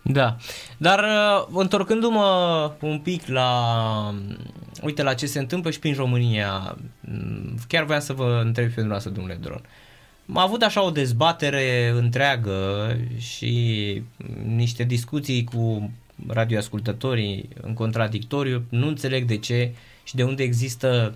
Da, 0.09 0.37
dar 0.77 0.99
uh, 0.99 1.47
întorcându-mă 1.61 2.73
un 2.81 2.99
pic 2.99 3.27
la, 3.27 4.15
uite, 4.83 5.03
la 5.03 5.15
ce 5.15 5.27
se 5.27 5.39
întâmplă 5.39 5.71
și 5.71 5.79
prin 5.79 5.95
România, 5.95 6.77
m, 7.01 7.59
chiar 7.69 7.85
voiam 7.85 8.01
să 8.01 8.13
vă 8.13 8.41
întreb 8.45 8.67
pe 8.67 8.73
dumneavoastră, 8.73 9.11
domnule 9.11 9.39
Dron. 9.41 9.63
Am 10.29 10.39
avut 10.39 10.63
așa 10.63 10.83
o 10.83 10.91
dezbatere 10.91 11.89
întreagă 11.89 12.97
și 13.19 14.03
niște 14.45 14.85
discuții 14.85 15.45
cu 15.45 15.91
radioascultătorii 16.27 17.49
în 17.61 17.75
contradictoriu, 17.75 18.65
nu 18.69 18.87
înțeleg 18.87 19.25
de 19.25 19.37
ce 19.37 19.73
și 20.05 20.15
de 20.15 20.23
unde 20.23 20.43
există 20.43 21.15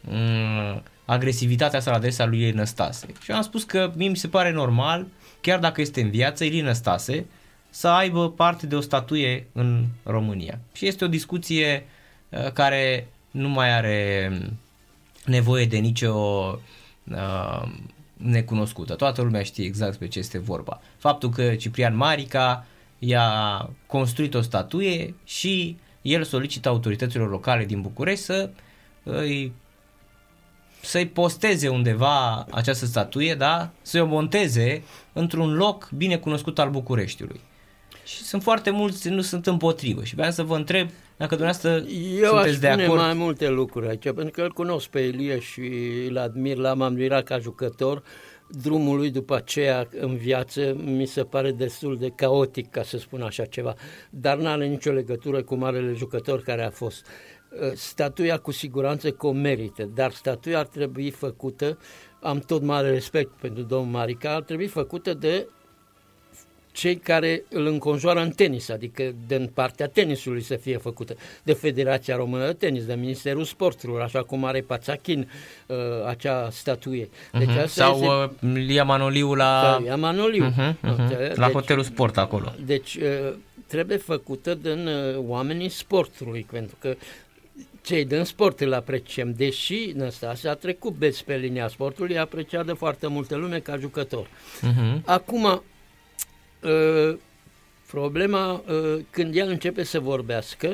m, 0.00 0.82
agresivitatea 1.08 1.78
asta 1.78 1.90
la 1.90 1.96
adresa 1.96 2.26
lui 2.26 2.38
Ilie 2.38 2.52
Năstase. 2.52 3.06
Și 3.22 3.30
eu 3.30 3.36
am 3.36 3.42
spus 3.42 3.64
că 3.64 3.92
mie 3.96 4.08
mi 4.08 4.16
se 4.16 4.28
pare 4.28 4.52
normal, 4.52 5.06
chiar 5.40 5.58
dacă 5.58 5.80
este 5.80 6.00
în 6.00 6.10
viață, 6.10 6.44
Ilie 6.44 6.62
Năstase, 6.62 7.26
să 7.70 7.88
aibă 7.88 8.30
parte 8.30 8.66
de 8.66 8.76
o 8.76 8.80
statuie 8.80 9.46
în 9.52 9.84
România. 10.02 10.58
Și 10.72 10.86
este 10.86 11.04
o 11.04 11.08
discuție 11.08 11.86
uh, 12.28 12.52
care 12.52 13.08
nu 13.30 13.48
mai 13.48 13.74
are 13.74 14.32
nevoie 15.24 15.64
de 15.64 15.76
nicio 15.76 16.14
uh, 17.04 17.62
necunoscută. 18.16 18.94
Toată 18.94 19.22
lumea 19.22 19.42
știe 19.42 19.64
exact 19.64 19.96
pe 19.96 20.08
ce 20.08 20.18
este 20.18 20.38
vorba. 20.38 20.80
Faptul 20.98 21.30
că 21.30 21.54
Ciprian 21.54 21.96
Marica 21.96 22.66
i-a 22.98 23.70
construit 23.86 24.34
o 24.34 24.40
statuie 24.40 25.14
și 25.24 25.76
el 26.02 26.24
solicită 26.24 26.68
autorităților 26.68 27.30
locale 27.30 27.64
din 27.64 27.80
București 27.80 28.24
să 28.24 28.50
îi 29.02 29.52
să-i 30.88 31.06
posteze 31.06 31.68
undeva 31.68 32.46
această 32.50 32.86
statuie, 32.86 33.34
da? 33.34 33.70
să-i 33.82 34.00
o 34.00 34.06
monteze 34.06 34.82
într-un 35.12 35.54
loc 35.54 35.90
bine 35.96 36.16
cunoscut 36.16 36.58
al 36.58 36.70
Bucureștiului. 36.70 37.40
Și 38.04 38.22
sunt 38.22 38.42
foarte 38.42 38.70
mulți, 38.70 39.08
nu 39.08 39.20
sunt 39.20 39.46
împotrivă. 39.46 40.04
Și 40.04 40.14
vreau 40.14 40.30
să 40.30 40.42
vă 40.42 40.56
întreb 40.56 40.88
dacă 41.16 41.36
dumneavoastră 41.36 41.70
Eu 42.20 42.34
aș 42.34 42.42
sunteți 42.42 42.60
de 42.60 42.66
spune 42.66 42.84
acord. 42.84 43.00
mai 43.00 43.14
multe 43.14 43.48
lucruri 43.48 43.88
aici, 43.88 44.02
pentru 44.02 44.30
că 44.30 44.42
îl 44.42 44.52
cunosc 44.52 44.88
pe 44.88 45.00
Elie 45.00 45.38
și 45.38 45.70
îl 46.08 46.18
admir, 46.18 46.56
l-am 46.56 46.82
admirat 46.82 47.24
ca 47.24 47.38
jucător. 47.38 48.02
Drumul 48.62 48.96
lui 48.96 49.10
după 49.10 49.36
aceea 49.36 49.88
în 50.00 50.16
viață 50.16 50.76
mi 50.84 51.06
se 51.06 51.22
pare 51.22 51.50
destul 51.50 51.96
de 51.98 52.08
caotic, 52.08 52.70
ca 52.70 52.82
să 52.82 52.98
spun 52.98 53.22
așa 53.22 53.44
ceva, 53.44 53.74
dar 54.10 54.38
nu 54.38 54.48
are 54.48 54.66
nicio 54.66 54.92
legătură 54.92 55.42
cu 55.42 55.54
marele 55.54 55.92
jucător 55.92 56.42
care 56.42 56.64
a 56.64 56.70
fost. 56.70 57.06
Uh, 57.06 57.37
Statuia 57.74 58.38
cu 58.38 58.50
siguranță 58.52 59.10
că 59.10 59.26
o 59.26 59.32
merită, 59.32 59.88
dar 59.94 60.12
statuia 60.12 60.58
ar 60.58 60.66
trebui 60.66 61.10
făcută, 61.10 61.78
am 62.20 62.38
tot 62.38 62.62
mare 62.62 62.90
respect 62.90 63.30
pentru 63.40 63.62
domnul 63.62 63.90
Marica, 63.92 64.34
ar 64.34 64.42
trebui 64.42 64.66
făcută 64.66 65.14
de 65.14 65.46
cei 66.72 66.96
care 66.96 67.44
îl 67.50 67.66
înconjoară 67.66 68.20
în 68.20 68.30
tenis, 68.30 68.68
adică 68.68 69.14
din 69.26 69.50
partea 69.54 69.86
tenisului 69.88 70.42
să 70.42 70.56
fie 70.56 70.76
făcută, 70.76 71.14
de 71.42 71.52
Federația 71.52 72.16
Română 72.16 72.46
de 72.46 72.52
Tenis, 72.52 72.84
de 72.84 72.94
Ministerul 72.94 73.44
Sporturilor, 73.44 74.00
așa 74.00 74.22
cum 74.22 74.44
are 74.44 74.60
Pațachin 74.60 75.30
uh, 75.66 75.76
acea 76.06 76.48
statuie. 76.50 77.08
Deci 77.32 77.48
Mhm. 77.48 77.58
asta 77.58 77.84
Sau 77.84 77.94
este- 77.96 78.06
uh, 78.46 78.52
Lia 78.54 78.84
Manoliu 78.84 79.34
la, 79.34 79.82
Ia 79.84 79.96
Manoliu. 79.96 80.44
Mhm, 80.44 80.78
mhm. 80.82 81.08
Deci- 81.08 81.34
la 81.36 81.48
Hotelul 81.50 81.82
Sport 81.82 82.16
acolo. 82.18 82.52
Deci 82.64 82.94
uh, 82.94 83.32
trebuie 83.66 83.96
făcută 83.96 84.54
din 84.54 84.86
uh, 84.86 85.16
oamenii 85.26 85.68
sportului, 85.68 86.46
pentru 86.50 86.76
că 86.80 86.94
cei 87.82 88.04
din 88.04 88.24
sport 88.24 88.60
îl 88.60 88.72
apreciem, 88.72 89.32
deși 89.32 89.92
Năstase 89.94 90.48
a 90.48 90.54
trecut 90.54 90.92
beț 90.92 91.20
pe 91.20 91.36
linia 91.36 91.68
sportului, 91.68 92.14
e 92.14 92.18
apreciat 92.18 92.66
de 92.66 92.72
foarte 92.72 93.06
multă 93.06 93.36
lume 93.36 93.58
ca 93.58 93.76
jucător. 93.76 94.28
Mhm. 94.60 95.02
Acum, 95.04 95.44
uh, 95.44 97.16
problema, 97.86 98.52
uh, 98.52 99.00
când 99.10 99.36
el 99.36 99.48
începe 99.48 99.82
să 99.82 100.00
vorbească, 100.00 100.68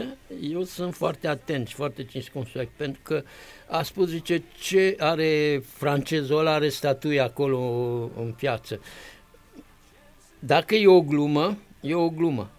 eu 0.50 0.62
sunt 0.62 0.94
foarte 0.94 1.28
atent 1.28 1.68
și 1.68 1.74
foarte 1.74 2.04
circumspect, 2.04 2.70
pentru 2.76 3.00
că 3.04 3.22
a 3.68 3.82
spus, 3.82 4.08
zice, 4.08 4.42
ce 4.60 4.96
are 4.98 5.62
francezul 5.66 6.38
ăla, 6.38 6.52
are 6.52 6.68
statuie 6.68 7.20
acolo 7.20 7.58
în 8.16 8.32
piață. 8.36 8.80
Dacă 10.38 10.74
e 10.74 10.86
o 10.86 11.02
glumă, 11.02 11.58
e 11.80 11.94
o 11.94 12.08
glumă. 12.08 12.50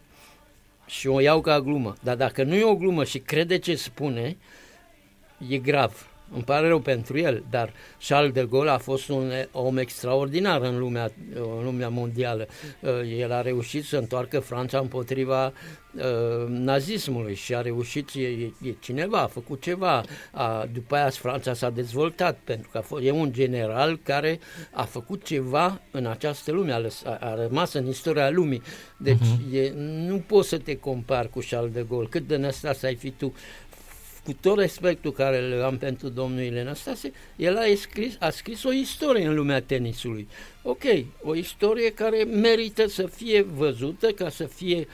Și 0.86 1.08
o 1.08 1.20
iau 1.20 1.42
ca 1.42 1.62
glumă. 1.62 1.96
Dar 2.02 2.16
dacă 2.16 2.44
nu 2.44 2.56
e 2.56 2.64
o 2.64 2.76
glumă 2.76 3.04
și 3.04 3.20
crede 3.20 3.58
ce 3.58 3.76
spune, 3.76 4.38
e 5.50 5.58
grav. 5.58 6.10
Îmi 6.36 6.44
pare 6.44 6.68
rău 6.68 6.80
pentru 6.80 7.18
el, 7.18 7.44
dar 7.50 7.74
Charles 8.08 8.32
de 8.32 8.48
Gaulle 8.50 8.72
a 8.72 8.78
fost 8.78 9.10
un 9.10 9.32
om 9.52 9.78
extraordinar 9.78 10.62
în 10.62 10.80
lumea, 10.80 11.12
în 11.34 11.64
lumea 11.64 11.90
mondială. 11.90 12.48
Uh, 12.80 12.90
El 13.20 13.32
a 13.32 13.42
reușit 13.42 13.86
să 13.86 13.98
întoarcă 13.98 14.40
Franța 14.40 14.80
împotriva 14.80 15.46
uh, 15.46 16.48
nazismului 16.48 17.36
și 17.36 17.56
a 17.56 17.62
reușit, 17.62 18.10
e, 18.14 18.22
e, 18.22 18.54
e 18.64 18.76
cineva, 18.80 19.20
a 19.20 19.28
făcut 19.28 19.62
ceva. 19.62 20.04
A, 20.32 20.68
după 20.74 20.96
aia 20.96 21.10
Franța 21.10 21.54
s-a 21.54 21.70
dezvoltat 21.70 22.40
pentru 22.44 22.70
că 22.72 22.78
a 22.78 22.82
fost, 22.82 23.04
e 23.04 23.12
un 23.12 23.32
general 23.34 24.00
care 24.04 24.40
a 24.72 24.84
făcut 24.84 25.24
ceva 25.24 25.82
în 25.92 26.06
această 26.06 26.52
lume, 26.52 26.72
a, 26.72 26.80
lăs, 26.80 27.04
a, 27.06 27.18
a 27.22 27.36
rămas 27.36 27.74
în 27.74 27.88
istoria 27.88 28.30
lumii. 28.30 28.62
Deci 28.98 29.18
uh-huh. 29.18 29.54
e, 29.54 29.74
nu 30.08 30.24
poți 30.28 30.50
să 30.50 30.58
te 30.58 30.78
compari 30.78 31.30
cu 31.30 31.40
Charles 31.50 31.74
de 31.74 31.86
Gaulle, 31.90 32.08
cât 32.10 32.28
de 32.28 32.36
năstas 32.36 32.84
ai 32.84 32.96
fi 32.96 33.10
tu 33.10 33.34
cu 34.26 34.34
tot 34.42 34.58
respectul 34.58 35.12
care 35.12 35.38
îl 35.38 35.62
am 35.62 35.78
pentru 35.78 36.10
domnul 36.10 36.42
Ilen 36.42 36.74
Stase, 36.74 37.12
el 37.36 37.58
a 37.58 37.64
scris, 37.76 38.16
a 38.20 38.30
scris 38.30 38.64
o 38.64 38.72
istorie 38.72 39.28
în 39.28 39.36
lumea 39.36 39.62
tenisului. 39.62 40.28
Ok, 40.62 40.84
o 41.22 41.36
istorie 41.36 41.92
care 41.92 42.24
merită 42.24 42.88
să 42.88 43.08
fie 43.08 43.42
văzută, 43.42 44.08
ca 44.08 44.30
să 44.30 44.44
fie, 44.44 44.88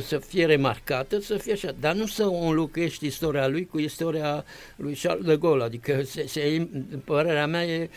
să 0.00 0.18
fie 0.18 0.46
remarcată, 0.46 1.20
să 1.20 1.36
fie 1.36 1.52
așa, 1.52 1.74
dar 1.80 1.94
nu 1.94 2.06
să 2.06 2.22
înlocuiești 2.22 3.06
istoria 3.06 3.48
lui 3.48 3.66
cu 3.66 3.78
istoria 3.78 4.44
lui 4.76 4.94
Charles 4.94 5.26
de 5.26 5.36
Gaulle, 5.36 5.64
adică 5.64 6.02
se, 6.02 6.26
se, 6.26 6.68
părerea 7.04 7.46
mea 7.46 7.64
e 7.64 7.90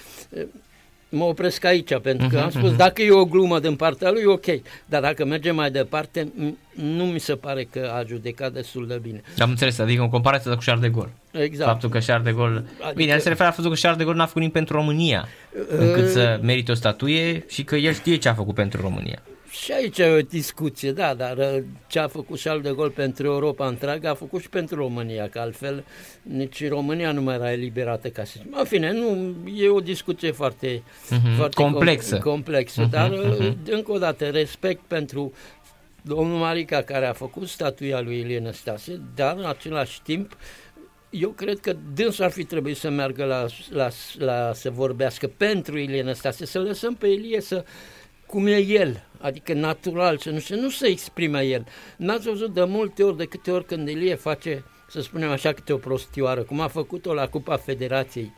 mă 1.10 1.24
opresc 1.24 1.64
aici, 1.66 1.98
pentru 2.02 2.28
că 2.28 2.40
am 2.40 2.50
spus, 2.50 2.76
dacă 2.76 3.02
e 3.02 3.12
o 3.12 3.26
glumă 3.26 3.60
din 3.60 3.76
partea 3.76 4.12
lui, 4.12 4.24
ok, 4.26 4.46
dar 4.86 5.02
dacă 5.02 5.26
mergem 5.26 5.56
mai 5.56 5.72
departe, 5.72 6.32
nu 6.74 7.04
mi 7.04 7.20
se 7.20 7.36
pare 7.36 7.68
că 7.72 7.92
a 7.94 8.04
judecat 8.08 8.52
destul 8.52 8.88
de 8.88 9.00
bine. 9.02 9.22
Am 9.40 9.50
înțeles, 9.50 9.80
adică 9.80 10.02
în 10.02 10.10
comparație 10.10 10.52
cu 10.52 10.58
Charles 10.66 10.84
de 10.84 10.90
Gaulle. 10.90 11.14
Exact. 11.32 11.70
Faptul 11.70 11.90
că 11.90 11.98
Charles 12.06 12.26
de 12.26 12.32
Gaulle... 12.32 12.58
Adică- 12.58 12.94
Bine, 12.96 13.12
el 13.12 13.20
se 13.20 13.30
referă 13.30 13.48
la 13.48 13.54
faptul 13.54 13.74
că 13.74 13.80
Charles 13.82 13.98
de 13.98 14.04
Gaulle 14.04 14.20
n-a 14.20 14.26
făcut 14.28 14.40
nimic 14.42 14.56
pentru 14.56 14.76
România, 14.76 15.28
încât 15.78 16.10
să 16.10 16.40
merite 16.42 16.72
o 16.72 16.76
statuie 16.76 17.46
și 17.48 17.64
că 17.64 17.76
el 17.76 17.94
știe 17.94 18.16
ce 18.16 18.30
a 18.30 18.34
făcut 18.34 18.56
pentru 18.56 18.82
România. 18.82 19.22
Și 19.62 19.72
aici 19.72 19.98
e 19.98 20.06
o 20.10 20.22
discuție, 20.22 20.92
da, 20.92 21.14
dar 21.14 21.38
uh, 21.38 21.64
ce 21.88 22.00
a 22.00 22.08
făcut 22.08 22.42
Charles 22.42 22.64
de 22.64 22.74
Gaulle 22.76 22.92
pentru 22.96 23.26
Europa 23.26 23.68
întreagă 23.68 24.10
a 24.10 24.14
făcut 24.14 24.42
și 24.42 24.50
pentru 24.50 24.76
România, 24.76 25.30
că 25.30 25.40
altfel 25.40 25.84
nici 26.22 26.68
România 26.68 27.12
nu 27.12 27.22
mai 27.22 27.36
era 27.36 27.52
eliberată 27.52 28.10
ca 28.10 28.24
să 28.24 28.38
În 28.52 28.64
fine, 28.66 28.92
nu, 28.92 29.36
e 29.56 29.70
o 29.70 29.80
discuție 29.80 30.32
foarte, 30.32 30.84
Mhm, 31.10 31.36
foarte 31.36 31.62
complexă. 31.62 32.18
Com- 32.18 32.22
complexă, 32.22 32.82
Mhm, 32.82 32.90
dar 32.90 33.12
uh, 33.12 33.38
mhm. 33.40 33.58
încă 33.70 33.92
o 33.92 33.98
dată 33.98 34.26
respect 34.30 34.82
pentru 34.88 35.34
domnul 36.02 36.38
Marica 36.38 36.82
care 36.82 37.06
a 37.06 37.14
făcut 37.14 37.48
statuia 37.48 38.02
lui 38.02 38.20
Ilie 38.20 38.40
Năstase, 38.40 39.02
dar 39.16 39.38
în 39.38 39.46
același 39.46 40.02
timp 40.02 40.38
eu 41.10 41.30
cred 41.30 41.60
că 41.60 41.76
dânsul 41.94 42.24
ar 42.24 42.32
fi 42.32 42.44
trebuit 42.44 42.78
să 42.78 42.90
meargă 42.90 43.24
la, 43.26 43.46
la, 43.70 43.90
la 44.18 44.54
să 44.54 44.70
vorbească 44.70 45.28
pentru 45.38 45.78
Ilie 45.78 46.02
Năstase, 46.04 46.46
să 46.46 46.60
lăsăm 46.60 46.96
pe 46.96 47.08
Ilie 47.08 47.42
să 47.42 47.64
cum 48.28 48.48
e 48.48 48.58
el, 48.58 49.04
adică 49.20 49.54
natural, 49.54 50.18
să 50.18 50.30
nu, 50.30 50.40
să 50.40 50.56
nu 50.56 50.70
se 50.70 50.88
exprime 50.88 51.42
el. 51.42 51.66
N-ați 51.98 52.28
văzut 52.28 52.54
de 52.54 52.64
multe 52.64 53.04
ori, 53.04 53.18
de 53.18 53.26
câte 53.26 53.52
ori 53.52 53.66
când 53.66 53.90
Ilie 53.90 54.16
face, 54.16 54.64
să 54.90 55.02
spunem 55.02 55.30
așa, 55.30 55.54
câte 55.54 55.74
o 55.74 55.78
prostioară, 55.78 56.42
cum 56.42 56.60
a 56.60 56.68
făcut-o 56.68 57.14
la 57.14 57.28
Cupa 57.28 57.58
Federației, 57.58 58.34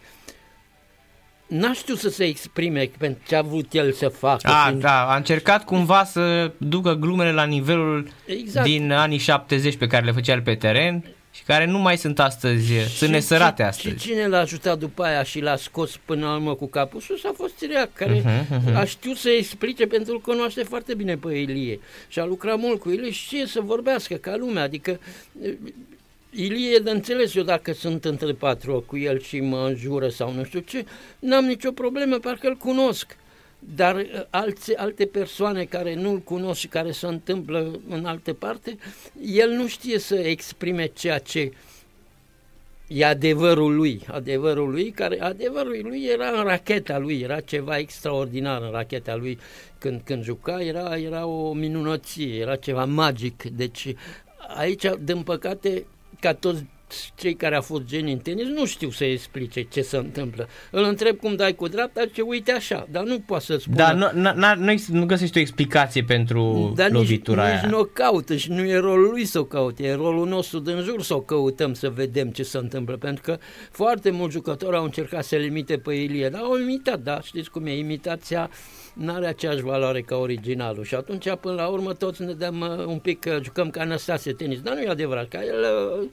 n-a 1.47 1.73
știut 1.73 1.97
să 1.97 2.09
se 2.09 2.23
exprime 2.23 2.89
pentru 2.97 3.23
ce 3.27 3.35
a 3.35 3.41
vrut 3.41 3.73
el 3.73 3.91
să 3.91 4.07
facă. 4.07 4.47
A, 4.47 4.67
prin... 4.67 4.79
da, 4.79 5.11
a 5.11 5.15
încercat 5.15 5.65
cumva 5.65 6.03
să 6.03 6.51
ducă 6.57 6.93
glumele 6.93 7.31
la 7.31 7.43
nivelul 7.43 8.07
Exact. 8.25 8.65
din 8.65 8.91
anii 8.91 9.17
70 9.17 9.77
pe 9.77 9.87
care 9.87 10.05
le 10.05 10.11
făcea 10.11 10.33
el 10.33 10.41
pe 10.41 10.55
teren 10.55 11.03
și 11.37 11.43
care 11.43 11.65
nu 11.65 11.77
mai 11.79 11.97
sunt 11.97 12.19
astăzi, 12.19 12.67
sunt 12.73 12.89
Și- 12.89 13.07
nesărate 13.09 13.61
și, 13.61 13.67
astăzi. 13.67 13.95
Și 13.95 13.95
cine 14.09 14.27
l-a 14.27 14.39
ajutat 14.39 14.77
după 14.79 15.03
aia 15.03 15.23
și 15.23 15.39
l-a 15.39 15.55
scos 15.55 15.97
până 16.05 16.25
la 16.25 16.33
urmă 16.33 16.55
cu 16.55 16.65
capul 16.67 17.01
sus 17.01 17.23
a 17.23 17.31
fost 17.35 17.57
Țiriac, 17.57 17.93
care 17.93 18.23
Mhm, 18.49 18.75
a 18.75 18.83
știut 18.85 19.17
să 19.17 19.29
explice 19.29 19.87
pentru 19.87 20.19
că 20.19 20.29
îl 20.29 20.33
cunoaște 20.35 20.63
foarte 20.63 20.93
bine 20.95 21.17
pe 21.17 21.33
Ilie 21.33 21.79
și 22.07 22.19
a 22.19 22.25
lucrat 22.25 22.57
mult 22.57 22.79
cu 22.79 22.89
Ilie 22.89 23.11
și 23.11 23.23
știe 23.25 23.45
să 23.45 23.61
vorbească 23.61 24.13
ca 24.15 24.35
lumea, 24.35 24.63
adică 24.63 24.99
eh, 25.41 25.53
Ilie 26.31 26.75
e 26.75 26.79
de 26.79 26.89
înțeles 26.89 27.35
eu 27.35 27.43
dacă 27.43 27.73
sunt 27.73 28.05
între 28.05 28.31
patru 28.31 28.73
ochi 28.73 28.85
cu 28.85 28.97
el 28.97 29.19
și 29.21 29.39
mă 29.39 29.65
înjură 29.67 30.09
sau 30.09 30.33
nu 30.33 30.43
știu 30.43 30.59
ce, 30.59 30.85
n-am 31.19 31.45
nicio 31.45 31.71
problemă, 31.71 32.17
parcă 32.17 32.47
îl 32.47 32.55
cunosc. 32.55 33.15
Dar 33.75 33.97
eh, 33.97 34.05
alți, 34.29 34.73
alte 34.73 35.05
persoane 35.05 35.63
care 35.63 35.95
nu-l 35.95 36.19
cunosc 36.19 36.59
și 36.59 36.67
care 36.67 36.91
se 36.91 37.07
întâmplă 37.07 37.79
în 37.89 38.05
alte 38.05 38.33
parte, 38.33 38.77
el 39.25 39.49
nu 39.49 39.67
știe 39.67 39.99
să 39.99 40.15
exprime 40.15 40.85
ceea 40.85 41.19
ce 41.19 41.51
e 42.87 43.05
adevărul 43.05 43.75
lui, 43.75 44.01
adevărul 44.11 44.69
lui, 44.69 44.91
care 44.91 45.21
adevărul 45.21 45.79
lui 45.81 46.05
era 46.05 46.29
în 46.29 46.43
racheta 46.43 46.97
lui, 46.97 47.19
era 47.19 47.39
ceva 47.39 47.77
extraordinar 47.77 48.61
în 48.61 48.71
racheta 48.71 49.15
lui 49.15 49.39
când, 49.77 50.01
când 50.03 50.23
juca, 50.23 50.61
era, 50.61 50.97
era 50.97 51.25
o 51.25 51.53
minunăție, 51.53 52.35
era 52.35 52.55
ceva 52.55 52.85
magic, 52.85 53.43
deci 53.43 53.93
aici, 54.55 54.85
din 54.99 55.21
păcate, 55.21 55.85
ca 56.19 56.33
toți 56.33 56.65
cei 57.15 57.33
care 57.35 57.55
au 57.55 57.61
fost 57.61 57.83
geni 57.83 58.11
în 58.11 58.17
tenis 58.17 58.45
nu 58.47 58.65
știu 58.65 58.89
să 58.89 59.03
explice 59.05 59.61
ce 59.61 59.81
se 59.81 59.97
întâmplă. 59.97 60.47
Îl 60.71 60.83
întreb 60.83 61.17
cum 61.17 61.35
dai 61.35 61.55
cu 61.55 61.67
dreapta, 61.67 62.01
ce 62.13 62.21
uite 62.21 62.51
așa, 62.51 62.87
dar 62.91 63.03
nu 63.03 63.19
poate 63.19 63.43
să 63.43 63.57
spună. 63.57 63.75
Da, 63.75 63.91
nu, 63.93 64.07
n- 64.09 64.33
n- 64.33 64.57
nu, 64.57 64.71
ex- 64.71 64.87
nu 64.87 65.05
găsești 65.05 65.37
o 65.37 65.41
explicație 65.41 66.03
pentru 66.03 66.71
Dar 66.75 66.85
nici, 66.89 66.95
lovitura 66.95 67.43
nici 67.49 67.59
aia. 67.59 67.69
nu 67.69 67.79
o 67.79 67.83
caută 67.83 68.35
și 68.35 68.51
nu 68.51 68.63
e 68.65 68.77
rolul 68.77 69.09
lui 69.09 69.25
să 69.25 69.39
o 69.39 69.43
caute, 69.43 69.83
e 69.83 69.93
rolul 69.93 70.27
nostru 70.27 70.59
din 70.59 70.81
jur 70.81 71.01
să 71.03 71.13
o 71.13 71.21
căutăm, 71.21 71.73
să 71.73 71.89
vedem 71.89 72.29
ce 72.29 72.43
se 72.43 72.57
întâmplă, 72.57 72.97
pentru 72.97 73.21
că 73.23 73.37
foarte 73.71 74.09
mulți 74.09 74.33
jucători 74.35 74.75
au 74.75 74.83
încercat 74.83 75.23
să-l 75.23 75.43
imite 75.43 75.77
pe 75.77 75.93
Ilie, 75.93 76.29
dar 76.29 76.41
au 76.41 76.57
imitat, 76.59 76.99
da, 76.99 77.21
știți 77.21 77.49
cum 77.49 77.65
e, 77.65 77.77
imitația 77.77 78.49
nu 78.97 79.13
are 79.13 79.27
aceeași 79.27 79.61
valoare 79.61 80.01
ca 80.01 80.15
originalul 80.15 80.83
și 80.83 80.95
atunci 80.95 81.27
până 81.41 81.55
la 81.55 81.67
urmă 81.67 81.93
toți 81.93 82.23
ne 82.23 82.33
dăm 82.33 82.59
uh, 82.59 82.85
un 82.85 82.97
pic, 82.97 83.25
uh, 83.27 83.37
jucăm 83.43 83.69
ca 83.69 83.83
Năstase 83.83 84.31
tenis, 84.31 84.59
dar 84.61 84.73
nu 84.73 84.81
e 84.81 84.87
adevărat, 84.89 85.27
ca 85.27 85.39
el, 85.43 85.65
uh, 86.01 86.07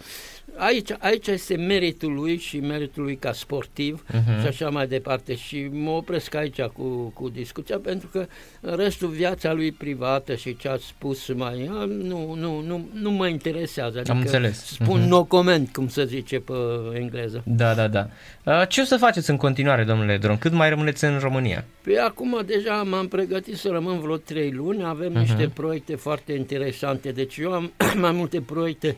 aici, 0.57 0.91
aici 0.99 1.27
este 1.27 1.57
meritul 1.57 2.15
lui 2.15 2.37
și 2.39 2.59
meritul 2.61 3.03
lui 3.03 3.17
ca 3.17 3.33
sportiv 3.33 4.05
Mhm. 4.13 4.41
și 4.41 4.47
așa 4.47 4.69
mai 4.71 4.87
departe 4.87 5.35
și 5.35 5.69
mă 5.73 5.91
opresc 5.91 6.35
aici 6.35 6.61
cu, 6.63 6.83
cu 7.15 7.29
discuția 7.29 7.79
pentru 7.79 8.09
că 8.13 8.27
în 8.61 8.77
restul 8.77 9.09
viața 9.09 9.53
lui 9.53 9.73
privată 9.73 10.35
și 10.35 10.57
ce 10.57 10.69
ați 10.69 10.85
spus 10.87 11.33
mai, 11.35 11.71
a, 11.73 11.85
nu, 11.85 12.35
nu, 12.35 12.61
nu, 12.61 12.89
nu 12.93 13.11
mă 13.11 13.27
interesează, 13.29 13.97
adică 13.99 14.13
Am 14.13 14.19
înțeles. 14.21 14.65
spun 14.65 14.99
Mhm. 15.01 15.09
no 15.09 15.25
comment, 15.25 15.73
cum 15.73 15.89
se 15.89 16.05
zice 16.05 16.39
pe 16.41 16.53
engleză. 16.95 17.43
Da, 17.47 17.75
da, 17.75 17.89
da. 17.89 18.07
Uh, 18.45 18.69
Ce 18.69 18.81
o 18.81 18.85
să 18.85 18.97
faceți 18.97 19.31
în 19.31 19.37
continuare, 19.37 19.85
domnule 19.85 20.17
Dron? 20.19 20.39
Cât 20.39 20.53
mai 20.53 20.69
rămâneți 20.69 21.05
în 21.05 21.19
România? 21.19 21.65
Pe 21.83 21.99
acum 21.99 22.41
deja 22.47 22.74
m-am 22.83 23.09
pregătit 23.09 23.57
să 23.57 23.69
rămân 23.69 24.01
vreo 24.01 24.17
trei 24.17 24.51
luni, 24.51 24.85
avem 24.85 25.13
uh-huh. 25.13 25.19
niște 25.19 25.51
proiecte 25.55 25.95
foarte 25.95 26.33
interesante, 26.33 27.13
deci 27.13 27.37
eu 27.37 27.53
am 27.53 27.73
mai 27.97 28.13
multe 28.13 28.41
proiecte 28.41 28.97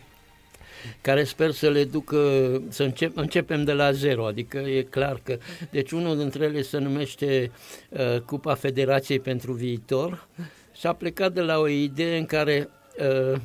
care 1.01 1.25
sper 1.25 1.51
să 1.51 1.69
le 1.69 1.85
duc, 1.85 2.11
uh, 2.11 2.61
să 2.69 2.83
încep, 2.83 3.17
începem 3.17 3.65
de 3.65 3.73
la 3.73 3.93
zero, 3.93 4.27
adică 4.27 4.59
e 4.59 4.83
clar 4.83 5.21
că, 5.23 5.39
deci 5.71 5.91
unul 5.91 6.17
dintre 6.17 6.45
ele 6.45 6.63
se 6.63 6.79
numește 6.79 7.51
uh, 7.89 8.21
Cupa 8.21 8.55
Federației 8.55 9.21
pentru 9.21 9.53
Viitor. 9.53 10.29
Și 10.75 10.87
a 10.87 10.93
plecat 10.93 11.33
de 11.33 11.41
la 11.41 11.59
o 11.59 11.69
idee 11.69 12.19
în 12.19 12.27
care 12.27 12.69
uh, 13.33 13.41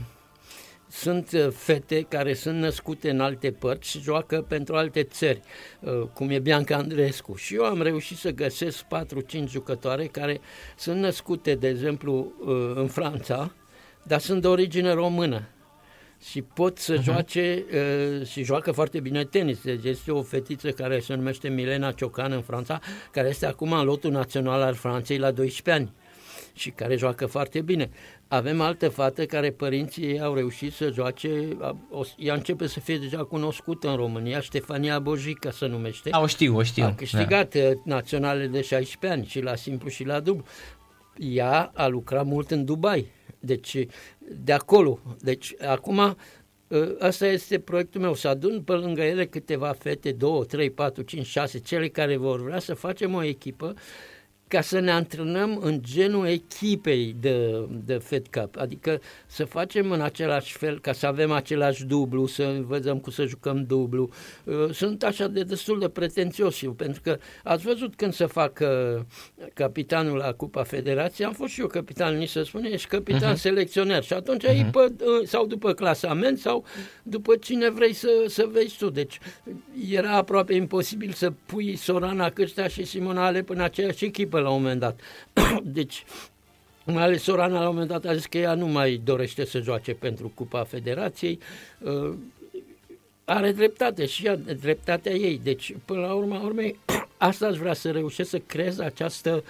sunt 0.91 1.31
uh, 1.31 1.47
fete 1.49 2.01
care 2.01 2.33
sunt 2.33 2.59
născute 2.59 3.09
în 3.09 3.19
alte 3.19 3.51
părți 3.51 3.89
și 3.89 4.01
joacă 4.01 4.41
pentru 4.41 4.75
alte 4.75 5.03
țări, 5.03 5.41
uh, 5.79 6.01
cum 6.13 6.29
e 6.29 6.39
Bianca 6.39 6.75
Andreescu. 6.75 7.35
Și 7.35 7.55
eu 7.55 7.63
am 7.63 7.81
reușit 7.81 8.17
să 8.17 8.31
găsesc 8.31 8.83
4-5 8.83 9.43
jucătoare 9.47 10.05
care 10.05 10.39
sunt 10.77 10.99
născute, 10.99 11.55
de 11.55 11.67
exemplu, 11.67 12.33
uh, 12.39 12.71
în 12.75 12.87
Franța, 12.87 13.51
dar 14.03 14.19
sunt 14.19 14.41
de 14.41 14.47
origine 14.47 14.93
română 14.93 15.47
și 16.29 16.41
pot 16.41 16.77
să 16.77 16.97
uh-huh. 16.97 17.03
joace 17.03 17.65
uh, 17.73 18.27
și 18.27 18.43
joacă 18.43 18.71
foarte 18.71 18.99
bine 18.99 19.25
tenis. 19.25 19.61
Deci 19.61 19.83
este 19.83 20.11
o 20.11 20.21
fetiță 20.21 20.71
care 20.71 20.99
se 20.99 21.15
numește 21.15 21.49
Milena 21.49 21.91
Ciocan 21.91 22.31
în 22.31 22.41
Franța, 22.41 22.79
care 23.11 23.27
este 23.27 23.45
acum 23.45 23.71
în 23.71 23.85
lotul 23.85 24.11
național 24.11 24.61
al 24.61 24.73
Franței 24.73 25.17
la 25.17 25.31
12 25.31 25.83
ani 25.83 25.93
și 26.53 26.69
care 26.69 26.95
joacă 26.95 27.25
foarte 27.25 27.61
bine. 27.61 27.89
Avem 28.27 28.61
altă 28.61 28.89
fată 28.89 29.25
care 29.25 29.51
părinții 29.51 30.03
ei 30.03 30.21
au 30.21 30.33
reușit 30.33 30.73
să 30.73 30.91
joace, 30.93 31.57
a- 31.59 31.77
o, 31.89 32.01
ea 32.17 32.33
începe 32.33 32.67
să 32.67 32.79
fie 32.79 32.97
deja 32.97 33.23
cunoscută 33.23 33.89
în 33.89 33.95
România, 33.95 34.39
Ștefania 34.39 34.99
Bojica 34.99 35.51
se 35.51 35.65
numește. 35.67 36.09
A, 36.11 36.21
o 36.21 36.27
știu, 36.27 36.55
o 36.55 36.63
știu. 36.63 36.83
A 36.83 36.93
câștigat 36.93 37.55
da. 37.55 37.73
naționale 37.83 38.47
de 38.47 38.61
16 38.61 39.19
ani 39.19 39.29
și 39.29 39.41
la 39.41 39.55
simplu 39.55 39.89
și 39.89 40.03
la 40.03 40.19
dublu. 40.19 40.43
Ea 41.17 41.71
a 41.73 41.87
lucrat 41.87 42.25
mult 42.25 42.51
în 42.51 42.65
Dubai, 42.65 43.05
deci 43.39 43.85
de 44.29 44.53
acolo. 44.53 44.99
Deci 45.19 45.55
acum 45.67 45.99
ă, 45.99 46.15
Asta 46.99 47.27
este 47.27 47.59
proiectul 47.59 48.01
meu, 48.01 48.13
să 48.13 48.27
adun 48.27 48.61
pe 48.61 48.71
lângă 48.71 49.01
ele 49.01 49.25
câteva 49.25 49.75
fete, 49.79 50.11
2, 50.11 50.45
3, 50.45 50.69
4, 50.69 51.01
5, 51.01 51.25
6, 51.25 51.59
cele 51.59 51.87
care 51.87 52.17
vor 52.17 52.43
vrea 52.43 52.59
să 52.59 52.73
facem 52.73 53.13
o 53.13 53.23
echipă 53.23 53.73
ca 54.51 54.61
să 54.61 54.79
ne 54.79 54.91
antrenăm 54.91 55.59
în 55.61 55.79
genul 55.83 56.25
echipei 56.25 57.15
de, 57.19 57.65
de 57.85 57.93
Fed 57.93 58.27
Cup, 58.27 58.55
adică 58.57 59.01
să 59.25 59.45
facem 59.45 59.91
în 59.91 60.01
același 60.01 60.57
fel, 60.57 60.79
ca 60.79 60.93
să 60.93 61.05
avem 61.05 61.31
același 61.31 61.85
dublu, 61.85 62.25
să 62.25 62.43
învățăm 62.43 62.99
cum 62.99 63.11
să 63.11 63.25
jucăm 63.25 63.65
dublu. 63.67 64.09
Uh, 64.43 64.69
Sunt 64.71 65.03
așa 65.03 65.27
de 65.27 65.43
destul 65.43 65.79
de 65.79 65.89
pretențios 65.89 66.61
eu, 66.61 66.71
pentru 66.71 67.01
că 67.01 67.17
ați 67.43 67.63
văzut 67.65 67.95
când 67.95 68.13
se 68.13 68.25
fac 68.25 68.59
uh, 68.61 69.01
capitanul 69.53 70.17
la 70.17 70.33
Cupa 70.33 70.63
Federației, 70.63 71.27
am 71.27 71.33
fost 71.33 71.53
și 71.53 71.59
eu 71.59 71.67
capitan, 71.67 72.17
ni 72.17 72.25
se 72.25 72.43
spune, 72.43 72.69
ești 72.69 72.87
capitan 72.87 73.33
uh-huh. 73.33 73.39
selecționer 73.39 74.03
și 74.03 74.13
atunci 74.13 74.45
uh-huh. 74.45 74.71
pe, 74.71 74.79
uh, 74.79 75.27
sau 75.27 75.45
după 75.45 75.73
clasament 75.73 76.37
sau 76.37 76.65
după 77.03 77.35
cine 77.35 77.69
vrei 77.69 77.93
să, 77.93 78.09
să 78.27 78.49
vezi 78.51 78.77
tu. 78.77 78.89
Deci 78.89 79.19
era 79.89 80.11
aproape 80.11 80.53
imposibil 80.53 81.11
să 81.11 81.31
pui 81.45 81.75
Sorana 81.75 82.29
Cârștea 82.29 82.67
și 82.67 82.83
Simona 82.83 83.25
Alep 83.25 83.49
în 83.49 83.59
aceeași 83.59 84.05
echipă 84.05 84.39
la 84.41 84.49
un 84.49 84.61
moment 84.61 84.79
dat. 84.79 84.99
deci, 85.63 86.03
mai 86.85 87.03
ales 87.03 87.23
Sorana 87.23 87.59
la 87.59 87.67
un 87.67 87.73
moment 87.73 87.89
dat 87.89 88.05
a 88.05 88.13
zis 88.13 88.25
că 88.25 88.37
ea 88.37 88.53
nu 88.53 88.67
mai 88.67 89.01
dorește 89.03 89.45
să 89.45 89.59
joace 89.59 89.93
pentru 89.93 90.31
Cupa 90.35 90.63
Federației. 90.63 91.39
Uh, 91.79 92.13
are 93.25 93.51
dreptate 93.51 94.05
și 94.05 94.25
ea, 94.25 94.35
dreptatea 94.35 95.11
ei. 95.11 95.39
Deci, 95.43 95.75
până 95.85 95.99
la 95.99 96.13
urma 96.13 96.39
urmei, 96.39 96.79
asta 97.17 97.47
aș 97.47 97.57
vrea 97.57 97.73
să 97.73 97.91
reușesc 97.91 98.29
să 98.29 98.39
creez 98.39 98.79
această 98.79 99.43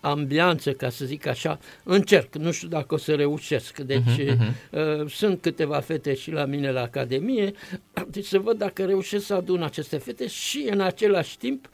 ambianță, 0.00 0.72
ca 0.72 0.88
să 0.88 1.04
zic 1.04 1.26
așa, 1.26 1.58
încerc, 1.84 2.34
nu 2.34 2.50
știu 2.50 2.68
dacă 2.68 2.94
o 2.94 2.96
să 2.96 3.14
reușesc. 3.14 3.78
Deci 3.78 3.98
uh-huh, 3.98 4.36
uh-huh. 4.36 5.00
Uh, 5.00 5.10
sunt 5.10 5.40
câteva 5.40 5.80
fete 5.80 6.14
și 6.14 6.30
la 6.30 6.44
mine 6.44 6.70
la 6.70 6.80
Academie, 6.80 7.52
deci 8.14 8.26
să 8.26 8.38
văd 8.38 8.58
dacă 8.58 8.84
reușesc 8.84 9.26
să 9.26 9.34
adun 9.34 9.62
aceste 9.62 9.96
fete 9.98 10.26
și 10.26 10.68
în 10.70 10.80
același 10.80 11.38
timp 11.38 11.68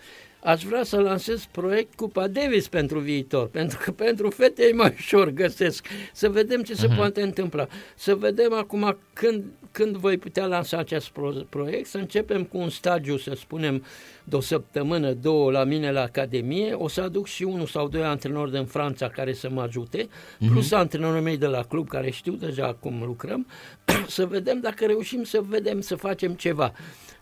aș 0.46 0.62
vrea 0.62 0.84
să 0.84 0.96
lansez 0.96 1.44
proiect 1.50 1.94
Cupa 1.94 2.28
Davis 2.28 2.68
pentru 2.68 2.98
viitor, 2.98 3.48
pentru 3.48 3.78
că 3.84 3.90
pentru 3.90 4.30
fete 4.30 4.64
e 4.64 4.72
mai 4.72 4.94
ușor 4.98 5.30
găsesc. 5.30 5.86
Să 6.12 6.28
vedem 6.28 6.62
ce 6.62 6.74
se 6.74 6.86
uh-huh. 6.88 6.96
poate 6.96 7.22
întâmpla. 7.22 7.66
Să 7.94 8.14
vedem 8.14 8.52
acum 8.52 8.98
când, 9.12 9.44
când 9.76 9.96
voi 9.96 10.18
putea 10.18 10.46
lansa 10.46 10.78
acest 10.78 11.08
pro- 11.08 11.46
proiect, 11.48 11.86
să 11.88 11.98
începem 11.98 12.44
cu 12.44 12.58
un 12.58 12.68
stagiu, 12.68 13.16
să 13.16 13.32
spunem, 13.34 13.84
de 14.24 14.36
o 14.36 14.40
săptămână, 14.40 15.12
două 15.12 15.50
la 15.50 15.64
mine 15.64 15.92
la 15.92 16.00
Academie, 16.00 16.72
o 16.72 16.88
să 16.88 17.00
aduc 17.00 17.26
și 17.26 17.42
unul 17.42 17.66
sau 17.66 17.88
doi 17.88 18.02
antrenori 18.02 18.50
din 18.50 18.64
Franța 18.64 19.08
care 19.08 19.32
să 19.32 19.48
mă 19.50 19.62
ajute, 19.62 20.02
uh-huh. 20.02 20.48
plus 20.50 20.72
antrenorii 20.72 21.22
mei 21.22 21.36
de 21.36 21.46
la 21.46 21.62
club 21.62 21.88
care 21.88 22.10
știu 22.10 22.32
deja 22.32 22.76
cum 22.80 23.02
lucrăm, 23.04 23.46
să 24.16 24.26
vedem 24.26 24.60
dacă 24.60 24.86
reușim 24.86 25.24
să 25.24 25.40
vedem, 25.48 25.80
să 25.80 25.94
facem 25.96 26.32
ceva. 26.32 26.72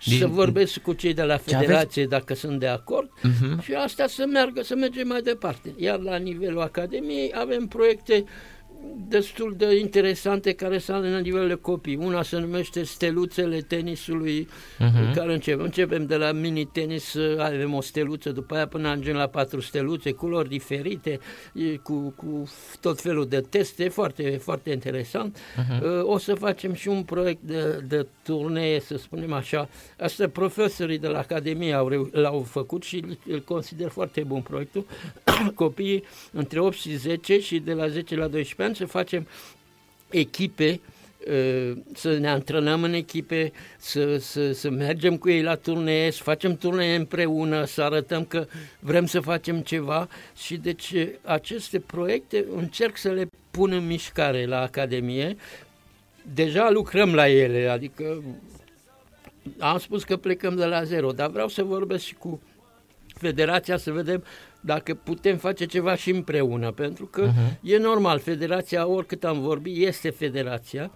Din, 0.05 0.19
să 0.19 0.27
vorbesc 0.27 0.79
cu 0.79 0.93
cei 0.93 1.15
de 1.15 1.23
la 1.23 1.37
federație 1.37 2.03
aveți... 2.03 2.21
dacă 2.21 2.35
sunt 2.35 2.61
de 2.61 2.67
acord 2.67 3.09
uh-huh. 3.09 3.63
și 3.63 3.73
asta 3.73 4.07
să 4.07 4.25
meargă, 4.27 4.63
să 4.63 4.75
mergem 4.75 5.09
mai 5.09 5.23
departe. 5.23 5.75
Iar 5.77 5.99
la 5.99 6.17
nivelul 6.17 6.61
Academiei 6.61 7.33
avem 7.35 7.67
proiecte 7.67 8.25
destul 9.09 9.55
de 9.57 9.79
interesante 9.79 10.53
care 10.53 10.79
sunt 10.79 11.05
la 11.05 11.19
nivel 11.19 11.49
de 11.49 11.55
copii. 11.55 11.97
Una 11.97 12.23
se 12.23 12.39
numește 12.39 12.83
Steluțele 12.83 13.61
tenisului, 13.61 14.49
uh-huh. 14.49 15.15
care 15.15 15.33
începem. 15.33 15.65
Începem 15.65 16.07
de 16.07 16.17
la 16.17 16.33
mini-tenis, 16.33 17.17
avem 17.39 17.75
o 17.75 17.81
steluță, 17.81 18.31
după 18.31 18.55
aia 18.55 18.67
până 18.67 18.89
ajungem 18.89 19.15
la 19.17 19.27
patru 19.27 19.61
steluțe, 19.61 20.13
culori 20.13 20.49
diferite, 20.49 21.19
cu, 21.83 22.15
cu 22.17 22.49
tot 22.81 23.01
felul 23.01 23.27
de 23.29 23.41
teste, 23.41 23.89
foarte, 23.89 24.41
foarte 24.43 24.71
interesant. 24.71 25.39
Uh-huh. 25.39 26.03
O 26.03 26.19
să 26.19 26.35
facem 26.35 26.75
și 26.75 26.89
un 26.89 27.03
proiect 27.03 27.43
de, 27.43 27.85
de 27.89 28.07
turnee, 28.23 28.81
să 28.81 28.97
spunem 28.97 29.33
așa. 29.33 29.69
Asta 29.99 30.29
profesorii 30.29 30.99
de 30.99 31.09
la 31.09 31.19
Academie 31.19 31.73
au, 31.73 32.09
l-au 32.13 32.41
făcut 32.41 32.83
și 32.83 33.05
îl 33.27 33.41
consider 33.41 33.89
foarte 33.89 34.23
bun 34.23 34.41
proiectul. 34.41 34.87
Copiii 35.55 36.05
între 36.33 36.61
8 36.61 36.77
și 36.77 36.97
10 36.97 37.41
și 37.41 37.59
de 37.59 37.73
la 37.73 37.89
10 37.89 38.17
la 38.17 38.27
12 38.27 38.63
ani 38.63 38.77
să 38.77 38.87
facem 38.87 39.27
echipe 40.11 40.81
uh, 41.29 41.77
să 41.95 42.17
ne 42.19 42.29
antrenăm 42.29 42.83
în 42.83 42.93
echipe, 42.93 43.53
să, 43.79 44.17
să, 44.17 44.53
să 44.53 44.71
mergem 44.71 45.17
cu 45.17 45.31
ei 45.31 45.43
la 45.43 45.55
turnee, 45.55 46.11
să 46.11 46.23
facem 46.23 46.57
turnee 46.57 46.95
împreună, 46.95 47.65
să 47.65 47.83
arătăm 47.83 48.25
că 48.25 48.47
vrem 48.79 49.07
să 49.07 49.21
facem 49.21 49.61
ceva 49.61 50.09
și 50.37 50.57
deci 50.57 50.95
aceste 51.23 51.81
proiecte 51.81 52.45
încerc 52.57 52.97
să 52.97 53.11
le 53.11 53.29
pun 53.51 53.73
în 53.73 53.87
mișcare 53.87 54.47
la 54.47 54.61
Academie. 54.61 55.37
Deja 56.35 56.71
lucrăm 56.71 57.15
la 57.15 57.29
ele, 57.29 57.69
adică 57.69 58.23
am 59.59 59.79
spus 59.79 60.05
că 60.05 60.17
plecăm 60.17 60.57
de 60.57 60.65
la 60.65 60.85
zero, 60.85 61.13
dar 61.13 61.31
vreau 61.31 61.49
să 61.49 61.63
vorbesc 61.63 62.05
și 62.05 62.15
cu 62.15 62.41
federația 63.07 63.77
să 63.77 63.93
vedem 63.93 64.25
dacă 64.65 64.95
putem 64.95 65.37
face 65.37 65.65
ceva 65.65 65.95
și 65.95 66.11
împreună, 66.11 66.73
pentru 66.73 67.07
că 67.07 67.29
uh-huh. 67.29 67.61
e 67.63 67.77
normal, 67.77 68.19
federația, 68.19 68.87
oricât 68.87 69.25
am 69.25 69.41
vorbit, 69.41 69.87
este 69.87 70.11
federația 70.11 70.91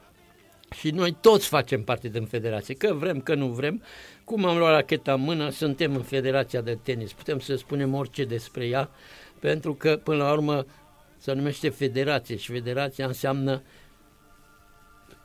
și 0.75 0.91
noi 0.91 1.17
toți 1.21 1.49
facem 1.49 1.83
parte 1.83 2.09
din 2.09 2.25
federație, 2.25 2.75
că 2.75 2.95
vrem, 2.95 3.21
că 3.21 3.35
nu 3.35 3.47
vrem. 3.47 3.83
Cum 4.25 4.45
am 4.45 4.59
luat 4.59 4.73
racheta 4.73 5.13
în 5.13 5.21
mână, 5.21 5.51
suntem 5.51 5.95
în 5.95 6.03
federația 6.03 6.61
de 6.61 6.79
tenis, 6.83 7.13
putem 7.13 7.39
să 7.39 7.57
spunem 7.57 7.95
orice 7.95 8.25
despre 8.25 8.67
ea, 8.67 8.91
pentru 9.39 9.75
că, 9.75 10.01
până 10.05 10.23
la 10.23 10.33
urmă, 10.33 10.67
se 11.19 11.33
numește 11.33 11.69
federație 11.69 12.37
și 12.37 12.53
federația 12.53 13.07
înseamnă 13.07 13.53
uh, 13.53 13.61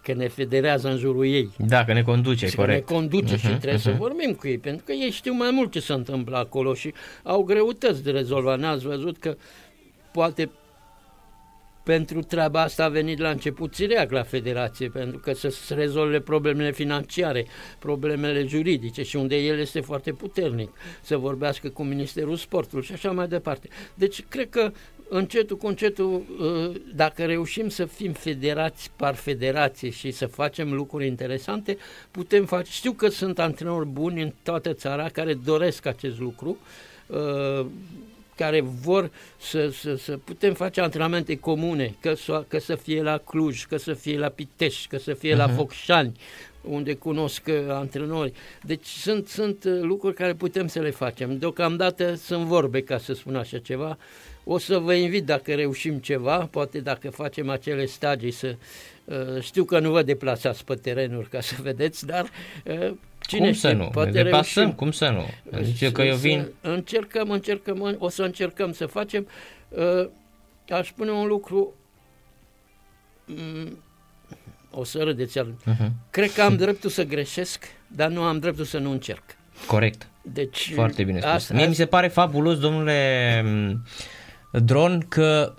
că 0.04 0.14
ne 0.14 0.28
federează 0.28 0.90
în 0.90 0.98
jurul 0.98 1.26
ei. 1.26 1.50
Da, 1.58 1.86
că 1.86 1.94
ne 1.94 2.02
conduce, 2.02 2.48
și 2.48 2.56
corect. 2.56 2.90
ne 2.90 2.96
conduce 2.96 3.36
uh-huh, 3.36 3.40
și 3.40 3.48
trebuie 3.48 3.74
uh-huh. 3.74 3.82
să 3.82 3.96
vorbim 3.98 4.34
cu 4.34 4.48
ei, 4.48 4.58
pentru 4.58 4.86
că 4.86 4.92
ei 4.92 5.12
știu 5.12 5.34
mai 5.34 5.52
mult 5.52 5.72
ce 5.72 5.80
se 5.80 5.94
întâmplă 5.94 6.38
acolo 6.38 6.74
și 6.74 6.94
au 7.24 7.44
greutăți 7.44 8.04
de 8.04 8.12
rezolvat. 8.12 8.60
N-ați 8.60 8.86
văzut 8.86 9.18
că 9.18 9.36
poate 10.12 10.50
pentru 11.84 12.22
treaba 12.22 12.62
asta 12.62 12.84
a 12.84 12.90
venit 12.90 13.20
la 13.20 13.30
început 13.30 13.74
Țireac 13.74 14.12
la 14.12 14.24
federație, 14.24 14.90
pentru 14.90 15.20
că 15.20 15.34
să 15.34 15.50
se 15.50 15.74
rezolve 15.74 16.20
problemele 16.20 16.72
financiare, 16.72 17.46
problemele 17.80 18.46
juridice 18.46 19.04
și 19.04 19.16
unde 19.16 19.36
el 19.36 19.60
este 19.60 19.80
foarte 19.80 20.12
puternic, 20.12 20.70
să 21.02 21.18
vorbească 21.18 21.70
cu 21.70 21.84
Ministerul 21.84 22.36
Sportului 22.36 22.86
și 22.86 22.94
așa 22.94 23.12
mai 23.12 23.28
departe. 23.28 23.68
Deci 23.94 24.24
cred 24.30 24.50
că 24.50 24.72
încetul 25.16 25.58
cu 25.58 25.68
încetul, 25.68 26.22
uh, 26.40 26.82
dacă 26.96 27.26
reușim 27.26 27.70
să 27.70 27.86
fim 27.86 28.12
federați 28.12 28.92
par 28.96 29.16
federație 29.16 29.90
și 29.90 30.12
să 30.12 30.26
facem 30.26 30.74
lucruri 30.74 31.08
interesante, 31.08 31.78
putem 32.12 32.46
face. 32.46 32.72
Știu 32.72 32.92
că 32.92 33.08
sunt 33.08 33.40
antrenori 33.40 33.88
buni 33.88 34.22
în 34.22 34.34
toată 34.44 34.74
țara 34.74 35.10
care 35.10 35.34
doresc 35.34 35.86
acest 35.86 36.20
lucru, 36.20 36.58
uh, 37.08 37.66
care 38.36 38.62
vor 38.62 39.12
să, 39.40 39.70
să, 39.70 39.96
să 39.96 40.18
putem 40.18 40.54
face 40.54 40.82
antrenamente 40.82 41.40
comune, 41.40 41.96
că 42.00 42.14
să, 42.14 42.46
că 42.48 42.60
să 42.60 42.76
fie 42.76 43.02
la 43.02 43.18
Cluj, 43.18 43.66
că 43.66 43.78
să 43.78 43.94
fie 43.94 44.18
la 44.18 44.30
Pitești, 44.30 44.88
că 44.88 44.98
să 44.98 45.14
fie 45.14 45.34
uh-huh. 45.34 45.38
la 45.38 45.46
mhm. 45.46 45.56
Focșani, 45.56 46.12
unde 46.62 46.94
cunosc 46.94 47.42
uh, 47.48 47.56
antrenori. 47.70 48.34
Deci 48.62 48.88
sunt, 48.88 49.28
sunt 49.28 49.64
lucruri 49.64 50.16
care 50.16 50.34
putem 50.34 50.68
să 50.68 50.80
le 50.80 50.90
facem. 50.90 51.38
Deocamdată 51.38 52.16
sunt 52.16 52.44
vorbe, 52.44 52.82
ca 52.82 52.98
să 52.98 53.14
spun 53.14 53.36
așa 53.36 53.58
ceva, 53.58 53.98
o 54.44 54.58
să 54.58 54.78
vă 54.78 54.94
invit 54.94 55.26
dacă 55.26 55.54
reușim 55.54 55.98
ceva, 55.98 56.38
poate 56.38 56.80
dacă 56.80 57.10
facem 57.10 57.50
acele 57.50 57.86
stagii 57.86 58.32
să... 58.32 58.56
Uh, 59.06 59.42
știu 59.42 59.64
că 59.64 59.80
nu 59.80 59.92
vă 59.92 60.04
deplasați 60.04 60.66
pe 60.66 60.76
terenuri 60.76 61.30
ca 61.30 61.42
să 61.42 61.56
vedeți, 61.62 62.06
dar 62.06 62.30
uh, 62.66 62.92
cine 63.20 63.46
cum 63.46 63.54
știe, 63.54 63.70
să 63.70 63.76
nu? 63.76 63.88
poate 63.88 64.10
ne 64.10 64.24
deplasăm, 64.24 64.62
reușim. 64.64 64.78
cum 64.78 64.92
să 64.92 65.10
nu? 65.10 65.26
Zice 65.62 65.92
că 65.92 66.02
eu 66.02 66.16
vin... 66.16 66.48
Încercăm, 66.62 67.32
încercăm, 67.32 67.96
o 68.00 68.10
să 68.10 68.24
încercăm 68.24 68.74
să 68.74 68.86
facem. 68.86 69.28
Uh, 69.70 70.10
aș 70.70 70.88
spune 70.88 71.12
un 71.12 71.28
lucru, 71.28 71.74
mm, 73.26 73.78
o 74.72 74.84
să 74.84 75.04
râdeți, 75.04 75.40
uh-huh. 75.40 75.90
cred 76.10 76.32
că 76.32 76.42
am 76.42 76.56
dreptul 76.56 76.90
să 76.90 77.04
greșesc, 77.04 77.66
dar 77.88 78.10
nu 78.10 78.22
am 78.22 78.40
dreptul 78.40 78.66
să 78.66 78.78
nu 78.78 78.92
încerc. 78.92 79.24
Corect. 79.68 80.08
Deci, 80.22 80.72
Foarte 80.74 81.04
bine 81.04 81.20
spus. 81.20 81.32
Asta, 81.32 81.54
Mie 81.54 81.68
mi 81.68 81.76
se 81.76 81.86
pare 81.86 82.08
fabulos, 82.08 82.60
domnule 82.60 83.44
Dron, 84.60 85.06
că 85.10 85.54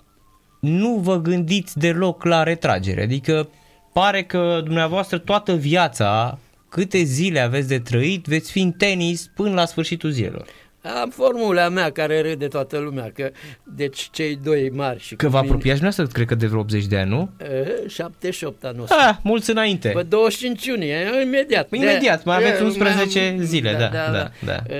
nu 0.59 0.95
vă 0.95 1.21
gândiți 1.21 1.79
deloc 1.79 2.23
la 2.23 2.43
retragere. 2.43 3.03
Adică 3.03 3.49
pare 3.93 4.23
că 4.23 4.61
dumneavoastră 4.63 5.17
toată 5.17 5.53
viața, 5.53 6.39
câte 6.69 7.03
zile 7.03 7.39
aveți 7.39 7.67
de 7.67 7.79
trăit, 7.79 8.25
veți 8.25 8.51
fi 8.51 8.59
în 8.59 8.71
tenis 8.71 9.29
până 9.35 9.53
la 9.53 9.65
sfârșitul 9.65 10.09
zilelor. 10.09 10.45
Am 11.01 11.09
formula 11.09 11.69
mea 11.69 11.91
care 11.91 12.21
râde 12.21 12.47
toată 12.47 12.77
lumea, 12.77 13.11
că 13.13 13.31
deci 13.63 14.09
cei 14.11 14.39
doi 14.43 14.69
mari 14.69 14.99
și 14.99 15.15
Că 15.15 15.27
vă 15.27 15.37
apropiați 15.37 15.79
dumneavoastră, 15.79 16.05
cred 16.05 16.27
că 16.27 16.35
de 16.35 16.47
vreo 16.47 16.59
80 16.59 16.85
de 16.85 16.97
ani, 16.97 17.09
nu? 17.09 17.29
Uh, 17.41 17.89
78 17.89 18.63
anul 18.63 18.81
ăsta. 18.81 18.95
Ah, 19.09 19.15
mulți 19.23 19.49
înainte. 19.49 19.89
Pe 19.89 20.03
25 20.03 20.65
iunie, 20.65 20.95
imediat. 21.23 21.67
Imediat, 21.71 22.23
mai 22.23 22.35
aveți 22.35 22.61
11 22.61 23.19
am, 23.19 23.41
zile, 23.41 23.71
da, 23.71 23.77
da, 23.77 23.87
da. 23.87 24.11
da, 24.11 24.31
da. 24.45 24.75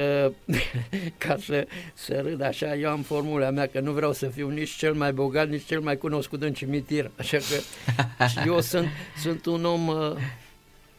Uh, 0.48 0.58
ca 1.28 1.38
să, 1.46 1.68
să 1.94 2.24
râd 2.28 2.42
așa, 2.42 2.76
eu 2.76 2.90
am 2.90 3.02
formula 3.02 3.50
mea 3.50 3.68
că 3.68 3.80
nu 3.80 3.92
vreau 3.92 4.14
să 4.14 4.26
fiu 4.26 4.50
nici 4.50 4.70
cel 4.70 4.94
mai 4.94 5.14
bogat, 5.14 5.50
nici 5.50 5.66
cel 5.66 5.80
mai 5.80 5.98
cunoscut 5.98 6.44
în 6.44 6.54
cimitir, 6.54 7.12
așa 7.18 7.38
că 7.38 7.56
eu 8.48 8.62
sunt, 8.62 8.88
sunt 9.22 9.46
un 9.46 9.66
om... 9.66 9.90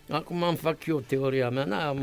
Uh, 0.08 0.14
Acum 0.16 0.42
am 0.42 0.54
fac 0.54 0.86
eu 0.86 1.00
teoria 1.00 1.50
mea, 1.50 1.64
na, 1.64 1.96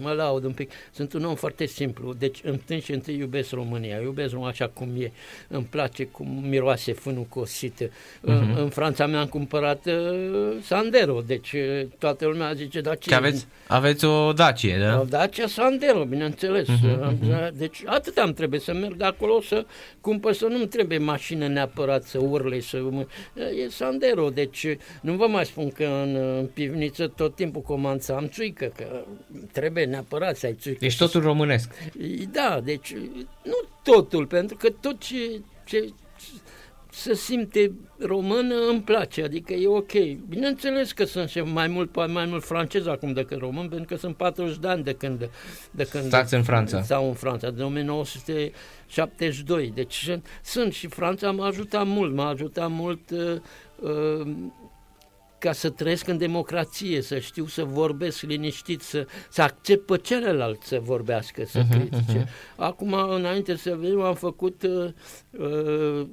mă 0.00 0.12
laud 0.12 0.44
un 0.44 0.52
pic. 0.52 0.70
Sunt 0.92 1.12
un 1.12 1.24
om 1.24 1.34
foarte 1.34 1.66
simplu, 1.66 2.12
deci 2.12 2.40
întâi 2.42 2.80
și 2.80 2.92
întâi 2.92 3.18
iubesc 3.18 3.50
România, 3.50 4.00
iubesc 4.00 4.30
România 4.30 4.52
așa 4.52 4.68
cum 4.68 4.88
e, 4.98 5.12
îmi 5.48 5.66
place 5.70 6.04
cum 6.04 6.44
miroase 6.48 6.92
fânul 6.92 7.26
cosit. 7.28 7.82
Uh-huh. 7.82 8.20
În, 8.20 8.54
în 8.58 8.68
Franța 8.68 9.06
mi-am 9.06 9.26
cumpărat 9.26 9.86
uh, 9.86 10.56
Sandero, 10.62 11.20
deci 11.26 11.52
uh, 11.52 11.86
toată 11.98 12.26
lumea 12.26 12.52
zice, 12.52 12.80
da 12.80 12.94
ce... 12.94 13.14
Aveți, 13.14 13.46
aveți 13.66 14.04
o 14.04 14.32
Dacie, 14.32 14.78
da? 14.78 15.00
O 15.00 15.04
Dacia 15.04 15.46
Sandero, 15.46 16.04
bineînțeles. 16.04 16.68
Uh-huh, 16.68 17.12
uh-huh. 17.12 17.50
Deci 17.52 17.82
atât 17.86 18.18
am 18.18 18.32
trebuie 18.32 18.60
să 18.60 18.72
merg 18.72 18.94
de 18.94 19.04
acolo 19.04 19.40
să 19.40 19.64
cumpăr, 20.00 20.32
să 20.32 20.46
nu-mi 20.46 20.66
trebuie 20.66 20.98
mașină 20.98 21.46
neapărat 21.46 22.02
să 22.02 22.18
urle, 22.18 22.60
să... 22.60 22.82
E 23.34 23.68
Sandero, 23.68 24.28
deci 24.28 24.66
nu 25.00 25.12
vă 25.12 25.26
mai 25.26 25.44
spun 25.44 25.70
că 25.70 25.84
în, 25.84 26.14
în 26.38 26.46
pivniță 26.46 27.06
tot 27.06 27.29
tot 27.30 27.38
timpul 27.38 27.62
comanța 27.62 28.16
am 28.16 28.28
țuică, 28.28 28.72
că 28.76 29.04
trebuie 29.52 29.84
neapărat 29.84 30.36
să 30.36 30.46
ai 30.46 30.54
țuică. 30.54 30.78
Deci 30.80 30.96
totul 30.96 31.20
românesc. 31.20 31.70
Da, 32.30 32.60
deci 32.64 32.94
nu 33.42 33.60
totul, 33.82 34.26
pentru 34.26 34.56
că 34.56 34.68
tot 34.80 34.98
ce, 34.98 35.40
ce 35.64 35.92
se 36.92 37.14
simte 37.14 37.72
român 37.98 38.52
îmi 38.70 38.82
place, 38.82 39.22
adică 39.22 39.52
e 39.52 39.66
ok. 39.66 39.92
Bineînțeles 40.28 40.92
că 40.92 41.04
sunt 41.04 41.28
și 41.28 41.40
mai 41.40 41.66
mult, 41.66 42.12
mai 42.12 42.24
mult 42.24 42.44
francez 42.44 42.86
acum 42.86 43.12
decât 43.12 43.38
român, 43.38 43.68
pentru 43.68 43.86
că 43.86 43.96
sunt 43.96 44.16
40 44.16 44.58
de 44.58 44.68
ani 44.68 44.82
de 44.82 44.92
când... 44.92 45.30
De 45.70 45.84
când 45.84 46.04
Stați 46.04 46.34
în 46.34 46.42
Franța. 46.42 46.82
Stau 46.82 47.08
în 47.08 47.14
Franța, 47.14 47.50
de 47.50 47.62
1972. 47.62 49.72
Deci 49.74 50.10
sunt 50.42 50.72
și 50.72 50.86
Franța 50.86 51.30
m-a 51.30 51.46
ajutat 51.46 51.86
mult, 51.86 52.14
m-a 52.14 52.28
ajutat 52.28 52.70
mult 52.70 53.10
uh, 53.10 53.36
uh, 53.80 54.26
ca 55.40 55.52
să 55.52 55.70
trăiesc 55.70 56.08
în 56.08 56.18
democrație, 56.18 57.00
să 57.00 57.18
știu 57.18 57.46
să 57.46 57.64
vorbesc 57.64 58.22
liniștit, 58.22 58.80
să, 58.80 59.06
să 59.28 59.42
accept 59.42 59.86
pe 59.86 59.96
celălalt 59.96 60.62
să 60.62 60.80
vorbească, 60.82 61.44
să 61.44 61.60
uh-huh, 61.60 61.70
critique. 61.70 62.24
Uh-huh. 62.24 62.56
Acum, 62.56 62.92
înainte 62.92 63.56
să 63.56 63.76
venim, 63.80 64.00
am 64.00 64.14
făcut 64.14 64.62
uh, 64.62 64.90
uh, 65.30 66.06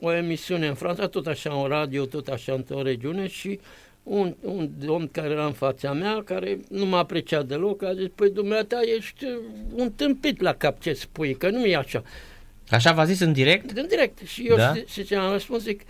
o 0.00 0.12
emisiune 0.12 0.66
în 0.66 0.74
Franța, 0.74 1.06
tot 1.06 1.26
așa 1.26 1.52
în 1.62 1.68
radio, 1.68 2.04
tot 2.04 2.28
așa 2.28 2.52
într-o 2.52 2.82
regiune 2.82 3.26
și 3.26 3.60
un, 4.02 4.34
un 4.40 4.70
domn 4.78 5.08
care 5.12 5.30
era 5.30 5.46
în 5.46 5.52
fața 5.52 5.92
mea, 5.92 6.22
care 6.24 6.60
nu 6.68 6.84
m-a 6.84 6.98
apreciat 6.98 7.46
deloc, 7.46 7.82
a 7.82 7.94
zis, 7.94 8.06
păi 8.14 8.30
dumneata 8.30 8.80
ești 8.96 9.24
un 9.74 9.92
tâmpit 9.92 10.40
la 10.40 10.52
cap 10.52 10.80
ce 10.80 10.92
spui, 10.92 11.34
că 11.34 11.50
nu 11.50 11.64
e 11.64 11.76
așa. 11.76 12.02
Așa 12.70 12.92
v-a 12.92 13.04
zis 13.04 13.20
în 13.20 13.32
direct? 13.32 13.78
În 13.78 13.86
direct. 13.86 14.18
Și 14.26 14.46
eu 14.46 14.56
da? 14.56 14.74
și, 14.86 15.06
și 15.06 15.14
am 15.14 15.32
răspuns, 15.32 15.62
zic, 15.62 15.82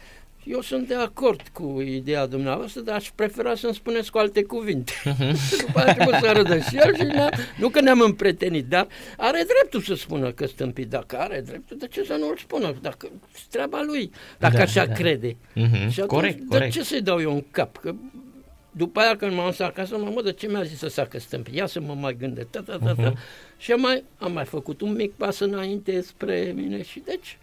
Eu 0.48 0.60
sunt 0.60 0.88
de 0.88 0.94
acord 0.94 1.40
cu 1.52 1.80
ideea 1.80 2.26
dumneavoastră, 2.26 2.80
dar 2.80 2.94
aș 2.94 3.10
prefera 3.14 3.54
să-mi 3.54 3.74
spuneți 3.74 4.10
cu 4.10 4.18
alte 4.18 4.42
cuvinte. 4.42 4.92
Uh-huh. 5.04 5.32
După 5.66 5.78
aceea 5.78 5.94
trebuie 5.94 6.20
să 6.20 6.32
râdă 6.32 6.58
și 6.58 6.76
el 6.76 6.94
și 6.96 7.02
ne 7.02 7.28
nu 7.58 7.68
că 7.68 7.80
ne-am 7.80 8.00
împretenit, 8.00 8.66
dar 8.66 8.86
are 9.16 9.44
dreptul 9.46 9.80
să 9.80 9.94
spună 9.94 10.32
că 10.32 10.46
stâmpit. 10.46 10.88
Dacă 10.88 11.18
are 11.18 11.40
dreptul, 11.46 11.76
de 11.76 11.86
ce 11.86 12.04
să 12.04 12.16
nu-l 12.18 12.36
spună? 12.36 12.74
Dacă 12.80 13.08
treaba 13.50 13.82
lui, 13.86 14.10
dacă 14.38 14.56
da, 14.56 14.62
așa 14.62 14.84
da. 14.84 14.92
crede. 14.92 15.32
Uh-huh. 15.32 15.88
Și 15.90 16.00
atunci, 16.00 16.06
corect, 16.06 16.38
de 16.38 16.44
corect. 16.48 16.72
ce 16.72 16.82
să-i 16.82 17.02
dau 17.02 17.20
eu 17.20 17.32
în 17.32 17.44
cap? 17.50 17.76
Că 17.76 17.94
după 18.70 19.00
aia 19.00 19.16
când 19.16 19.32
m-am 19.32 19.46
dus 19.46 19.58
acasă, 19.58 19.98
mă 19.98 20.22
de 20.22 20.32
ce 20.32 20.46
mi-a 20.48 20.62
zis 20.62 20.78
să 20.78 20.88
sacă 20.88 21.18
stâmpi? 21.18 21.56
Ia 21.56 21.66
să 21.66 21.80
mă 21.80 21.94
mai 22.00 22.16
gândesc. 22.18 22.48
Ta, 22.48 22.60
ta, 22.60 22.78
ta, 22.84 22.94
ta. 22.94 23.12
Uh-huh. 23.12 23.16
Și 23.58 23.72
am 23.72 23.80
mai, 23.80 24.04
am 24.18 24.32
mai 24.32 24.44
făcut 24.44 24.80
un 24.80 24.92
mic 24.92 25.12
pas 25.12 25.38
înainte 25.38 26.00
spre 26.00 26.52
mine 26.54 26.82
și 26.82 27.02
deci 27.04 27.38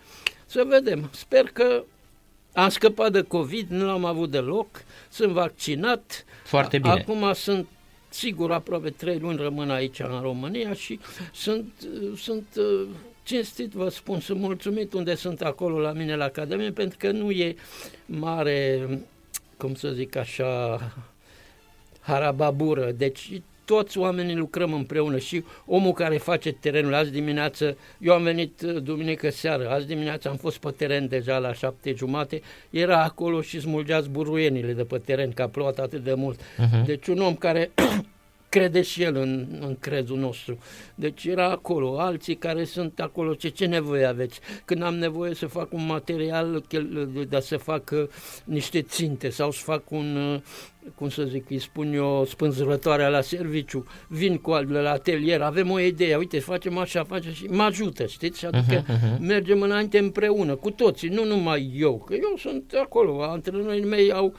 să 0.46 0.66
vedem. 0.68 1.10
Sper 1.14 1.44
că 1.54 1.84
am 2.54 2.70
scăpat 2.70 3.12
de 3.12 3.22
COVID, 3.22 3.70
nu 3.70 3.86
l-am 3.86 4.06
avut 4.06 4.32
deloc, 4.32 4.84
sunt 5.10 5.32
vaccinat. 5.32 6.26
Foarte 6.44 6.78
bine. 6.78 6.94
Acum 6.94 7.34
sunt 7.34 7.68
sigur 8.10 8.52
aproape 8.52 8.90
trei 8.90 9.20
luni 9.20 9.38
rămân 9.38 9.70
aici 9.70 10.00
în 10.00 10.20
România 10.22 10.74
și 10.74 11.00
sunt, 11.34 11.74
sunt 12.18 12.46
cinstit 13.24 13.72
vă 13.72 13.90
spun, 13.90 14.20
sunt 14.20 14.40
mulțumit 14.40 14.94
unde 14.94 15.16
sunt 15.16 15.42
acolo 15.42 15.80
la 15.80 15.92
mine 15.92 16.16
la 16.16 16.24
Academie 16.24 16.72
pentru 16.72 16.98
că 16.98 17.12
nu 17.12 17.32
e 17.32 17.56
mare, 18.06 18.88
cum 19.58 19.76
să 19.76 19.90
zic 19.90 20.16
așa, 20.16 20.80
harababură. 22.00 22.92
Deci 22.92 23.42
toți 23.66 23.98
oamenii 23.98 24.36
lucrăm 24.36 24.74
împreună 24.74 25.18
și 25.18 25.44
omul 25.66 25.92
care 25.92 26.18
face 26.18 26.52
terenul 26.52 26.94
azi 26.94 27.12
dimineață, 27.12 27.78
eu 28.00 28.14
am 28.14 28.24
venit 28.24 28.62
uh, 28.62 28.82
duminică 28.84 29.30
seară, 29.30 29.70
azi 29.70 29.88
dimineață 29.88 30.30
am 30.30 30.36
fost 30.36 30.58
pe 30.58 30.74
teren 30.78 31.08
deja 31.08 31.38
la 31.38 31.54
șapte 31.54 31.94
jumate, 31.98 32.42
era 32.70 33.04
acolo 33.04 33.42
și 33.42 33.60
smulgea 33.60 34.00
zburuienile 34.00 34.74
de 34.74 34.84
pe 34.84 34.98
teren, 34.98 35.32
că 35.32 35.42
a 35.42 35.48
plouat 35.48 35.80
atât 35.80 36.04
de 36.04 36.14
mult. 36.14 36.40
Uh-huh. 36.40 36.86
Deci 36.86 37.08
un 37.08 37.20
om 37.20 37.36
care 37.36 37.72
crede 38.54 38.82
și 38.82 39.02
el 39.02 39.16
în, 39.16 39.48
în 39.60 39.78
crezul 39.80 40.18
nostru. 40.18 40.58
Deci 40.96 41.26
era 41.26 41.50
acolo, 41.50 42.00
alții 42.00 42.36
care 42.36 42.64
sunt 42.64 43.00
acolo, 43.00 43.34
ce, 43.34 43.48
ce 43.48 43.66
nevoie 43.66 44.06
aveți? 44.06 44.40
Când 44.66 44.84
am 44.84 44.96
nevoie 44.96 45.34
să 45.34 45.46
fac 45.46 45.74
un 45.74 45.86
material, 45.86 46.64
dar 47.30 47.42
să 47.42 47.58
fac 47.58 47.92
uh, 47.94 48.08
niște 48.44 48.82
ținte 48.82 49.30
sau 49.30 49.52
să 49.52 49.62
fac 49.64 49.92
un, 49.92 50.16
uh, 50.16 50.42
cum 50.96 51.10
să 51.10 51.24
zic, 51.24 51.50
îi 51.50 51.60
spun 51.60 51.94
eu, 51.94 52.26
spânzurătoarea 52.26 53.10
la 53.10 53.22
serviciu, 53.22 53.86
vin 54.08 54.38
cu 54.38 54.52
al 54.52 54.72
la 54.72 54.92
atelier, 54.92 55.42
avem 55.42 55.72
o 55.72 55.80
idee, 55.80 56.16
uite, 56.16 56.40
facem 56.40 56.78
așa, 56.78 57.04
facem 57.04 57.32
și 57.32 57.46
mă 57.46 57.64
ajută, 57.64 58.06
știți? 58.06 58.46
Adică 58.46 58.84
uh-huh, 58.84 58.96
uh-huh. 58.96 59.20
mergem 59.20 59.62
înainte 59.62 59.98
împreună, 59.98 60.56
cu 60.56 60.72
toții, 60.72 61.10
nu 61.10 61.26
numai 61.26 61.72
eu, 61.76 62.04
că 62.08 62.14
eu 62.14 62.34
sunt 62.38 62.74
acolo, 62.82 63.24
antrenorii 63.24 63.86
mei 63.86 64.12
au 64.12 64.36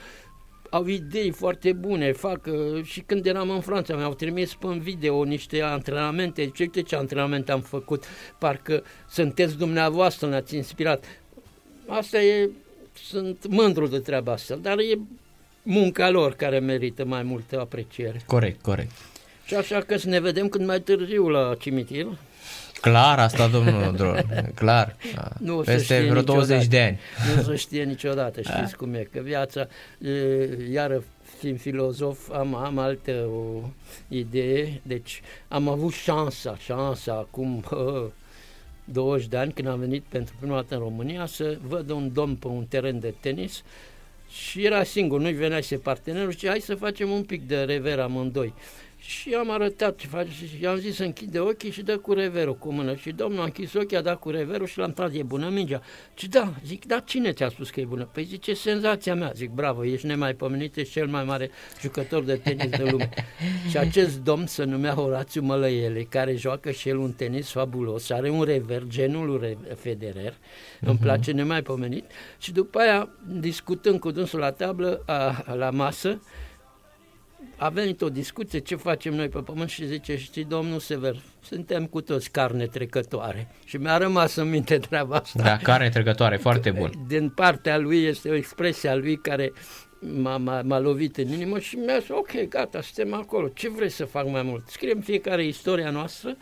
au 0.75 0.87
idei 0.87 1.31
foarte 1.31 1.73
bune, 1.73 2.13
fac 2.13 2.47
uh, 2.47 2.85
și 2.85 3.01
când 3.01 3.27
eram 3.27 3.51
în 3.51 3.61
Franța 3.61 3.97
mi-au 3.97 4.15
trimis 4.15 4.55
pe 4.55 4.69
video 4.81 5.25
niște 5.25 5.61
antrenamente, 5.61 6.47
ce 6.47 6.63
uite 6.63 6.83
ce 6.83 6.97
antrenament 6.97 7.51
am 7.51 7.61
făcut, 7.61 8.05
parcă 8.39 8.83
sunteți 9.11 9.57
dumneavoastră, 9.57 10.29
ne-ați 10.29 10.57
inspirat. 10.57 11.05
Asta 11.87 12.21
e, 12.21 12.51
sunt 12.93 13.47
mândru 13.49 13.87
de 13.87 13.99
treaba 13.99 14.33
asta, 14.33 14.55
dar 14.55 14.79
e 14.79 14.99
munca 15.63 16.11
lor 16.11 16.35
care 16.35 16.59
merită 16.59 17.05
mai 17.05 17.23
multă 17.23 17.61
apreciere. 17.61 18.23
Corect, 18.27 18.63
corect. 18.63 18.91
Și 19.45 19.55
așa 19.55 19.81
că 19.81 19.97
să 19.97 20.09
ne 20.09 20.21
vedem 20.21 20.49
când 20.49 20.67
mai 20.67 20.81
târziu 20.81 21.29
la 21.29 21.55
cimitir. 21.59 22.07
Clar 22.85 23.19
asta, 23.19 23.47
domnul 23.47 23.93
Dron, 23.97 24.52
clar. 24.55 24.97
Nu 25.39 25.56
Peste 25.56 26.06
vreo 26.11 26.23
20 26.23 26.66
de 26.66 26.81
ani. 26.81 26.98
Nu 27.36 27.43
se 27.43 27.56
știe 27.56 27.82
niciodată, 27.85 28.43
știți 28.52 28.77
cum 28.77 28.94
e, 28.94 29.09
că 29.12 29.20
viața, 29.20 29.66
iară 30.73 31.02
fiind 31.39 31.61
filozof, 31.61 32.31
am, 32.32 32.55
am 32.55 32.78
altă 32.78 33.12
o 33.12 33.69
idee, 34.09 34.81
deci 34.82 35.23
am 35.48 35.69
avut 35.69 35.93
șansa, 35.93 36.56
șansa 36.59 37.12
acum 37.12 37.65
hă, 37.69 38.11
20 38.85 39.27
de 39.27 39.36
ani 39.36 39.52
când 39.52 39.69
am 39.69 39.78
venit 39.78 40.02
pentru 40.09 40.35
prima 40.40 40.55
dată 40.55 40.74
în 40.74 40.81
România 40.81 41.27
să 41.27 41.59
văd 41.69 41.90
un 41.90 42.12
domn 42.12 42.35
pe 42.35 42.47
un 42.47 42.65
teren 42.69 43.01
de 43.01 43.15
tenis 43.20 43.62
și 44.31 44.65
era 44.65 44.82
singur, 44.82 45.20
nu-i 45.20 45.32
venea 45.32 45.61
și 45.61 45.74
partenerul 45.74 46.32
și 46.32 46.47
hai 46.47 46.61
să 46.61 46.74
facem 46.74 47.11
un 47.11 47.23
pic 47.23 47.47
de 47.47 47.62
rever 47.62 47.98
amândoi. 47.98 48.55
Și 49.06 49.35
am 49.35 49.51
arătat 49.51 49.97
ce 49.97 50.06
face 50.06 50.31
și 50.31 50.62
i-am 50.62 50.76
zis 50.76 50.94
să 50.94 51.05
închide 51.05 51.39
ochii 51.39 51.70
și 51.70 51.82
dă 51.82 51.98
cu 51.98 52.12
reverul 52.12 52.56
cu 52.56 52.72
mână. 52.72 52.94
Și 52.94 53.10
domnul 53.10 53.40
a 53.40 53.44
închis 53.44 53.74
ochii, 53.74 53.97
a 53.97 54.01
dat 54.01 54.18
cu 54.18 54.31
reverul 54.31 54.66
și 54.66 54.78
l-am 54.78 54.93
tras, 54.93 55.12
e 55.12 55.22
bună 55.22 55.48
mingea. 55.48 55.82
Și 56.14 56.28
da, 56.28 56.52
zic, 56.66 56.85
da, 56.85 56.98
cine 56.98 57.32
ți-a 57.32 57.48
spus 57.48 57.70
că 57.70 57.81
e 57.81 57.85
bună? 57.85 58.09
Păi 58.12 58.24
zice, 58.24 58.55
senzația 58.55 59.14
mea. 59.14 59.32
Zic, 59.35 59.51
bravo, 59.51 59.85
ești 59.85 60.06
nemaipomenit, 60.06 60.76
ești 60.76 60.93
cel 60.93 61.06
mai 61.06 61.24
mare 61.24 61.51
jucător 61.81 62.22
de 62.22 62.35
tenis 62.35 62.70
de 62.70 62.89
lume. 62.90 63.10
și 63.70 63.78
acest 63.78 64.18
domn 64.18 64.47
se 64.47 64.64
numea 64.64 64.93
Horațiu 64.93 65.43
Mălăiele, 65.43 66.02
care 66.02 66.35
joacă 66.35 66.70
și 66.70 66.89
el 66.89 66.97
un 66.97 67.12
tenis 67.12 67.51
fabulos, 67.51 68.10
are 68.10 68.31
un 68.31 68.43
rever, 68.43 68.82
genul 68.86 69.26
lui 69.26 69.59
Federer, 69.76 70.32
uh-huh. 70.32 70.81
îmi 70.81 70.93
mhm. 70.93 71.02
place 71.02 71.32
nemaipomenit. 71.32 72.05
Și 72.39 72.52
după 72.52 72.78
aia, 72.78 73.09
discutând 73.26 74.01
cu 74.01 74.10
dânsul 74.10 74.39
la 74.39 74.51
tablă, 74.51 75.02
a, 75.06 75.55
la 75.55 75.70
masă, 75.70 76.20
a 77.56 77.68
venit 77.68 78.02
o 78.02 78.09
discuție 78.09 78.59
ce 78.59 78.76
facem 78.76 79.14
noi 79.14 79.28
pe 79.28 79.39
pământ 79.39 79.68
și 79.68 79.86
zice, 79.86 80.16
știi, 80.16 80.44
domnul 80.44 80.78
Sever, 80.78 81.16
suntem 81.43 81.86
cu 81.86 82.01
toți 82.01 82.31
carne 82.31 82.66
trecătoare. 82.66 83.48
Și 83.64 83.76
mi-a 83.76 83.97
rămas 83.97 84.35
în 84.35 84.48
minte 84.48 84.78
treaba 84.78 85.16
asta. 85.16 85.43
Da, 85.43 85.56
carne 85.56 85.89
trecătoare, 85.89 86.36
foarte 86.36 86.70
bun. 86.70 86.90
Din 87.06 87.28
partea 87.28 87.78
lui 87.78 88.05
este 88.05 88.31
o 88.31 88.35
expresie 88.35 88.89
a 88.89 88.94
lui 88.94 89.16
care 89.16 89.52
m-a, 90.01 90.36
m-a, 90.36 90.62
m-a 90.62 90.78
lovit 90.78 91.16
în 91.16 91.32
inimă 91.32 91.59
și 91.59 91.76
mi-a 91.76 91.98
zis, 91.98 92.09
ok, 92.09 92.48
gata, 92.48 92.81
suntem 92.81 93.14
acolo, 93.14 93.48
ce 93.48 93.70
vreți 93.70 93.94
să 93.94 94.05
fac 94.05 94.31
mai 94.31 94.43
mult? 94.43 94.68
Scriem 94.68 95.01
fiecare 95.01 95.47
istoria 95.47 95.90
noastră, 95.90 96.36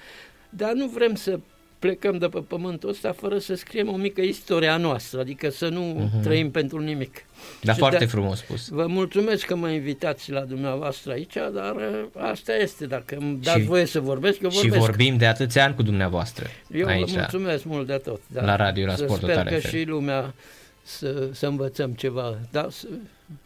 dar 0.51 0.72
nu 0.72 0.86
vrem 0.86 1.14
să 1.14 1.39
plecăm 1.83 2.19
de 2.19 2.27
pe 2.27 2.39
pământul 2.49 2.89
ăsta 2.89 3.13
fără 3.13 3.39
să 3.39 3.55
scriem 3.55 3.89
o 3.89 3.97
mică 3.97 4.21
istoria 4.21 4.77
noastră, 4.77 5.21
adică 5.21 5.51
să 5.51 5.69
nu 5.69 6.11
uh-huh. 6.11 6.23
trăim 6.23 6.51
pentru 6.51 6.79
nimic. 6.79 7.25
Da, 7.63 7.75
foarte 7.75 7.99
de, 7.99 8.05
frumos 8.05 8.39
spus. 8.39 8.69
Vă 8.69 8.87
mulțumesc 8.87 9.47
că 9.47 9.57
mă 9.57 9.69
invitați 9.69 10.31
la 10.31 10.41
dumneavoastră 10.41 11.13
aici, 11.13 11.35
dar 11.55 11.75
uh, 11.75 12.05
asta 12.19 12.57
este, 12.57 12.87
dacă 12.87 13.17
îmi 13.21 13.39
dați 13.43 13.59
și, 13.59 13.65
voie 13.65 13.85
să 13.85 14.01
vorbesc, 14.01 14.43
eu 14.43 14.49
vorbesc. 14.49 14.75
Și 14.75 14.81
vorbim 14.81 15.17
de 15.17 15.27
atâția 15.27 15.65
ani 15.65 15.75
cu 15.75 15.83
dumneavoastră 15.83 16.47
Eu 16.71 16.87
aici, 16.87 17.11
vă 17.11 17.17
mulțumesc 17.19 17.65
mult 17.65 17.87
de 17.87 17.97
tot. 17.97 18.21
Da. 18.27 18.45
La 18.45 18.57
radio, 18.57 18.87
la 18.87 18.95
Sport 18.95 19.23
Sper 19.23 19.37
că 19.37 19.55
FM. 19.55 19.69
și 19.69 19.85
lumea 19.85 20.35
să, 20.83 21.29
să 21.33 21.47
învățăm 21.47 21.93
ceva. 21.93 22.39
Da, 22.51 22.67
să, 22.71 22.87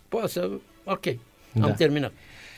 poate 0.08 0.28
să... 0.28 0.50
Ok, 0.84 1.04
da. 1.52 1.66
am 1.66 1.74
terminat. 1.74 2.12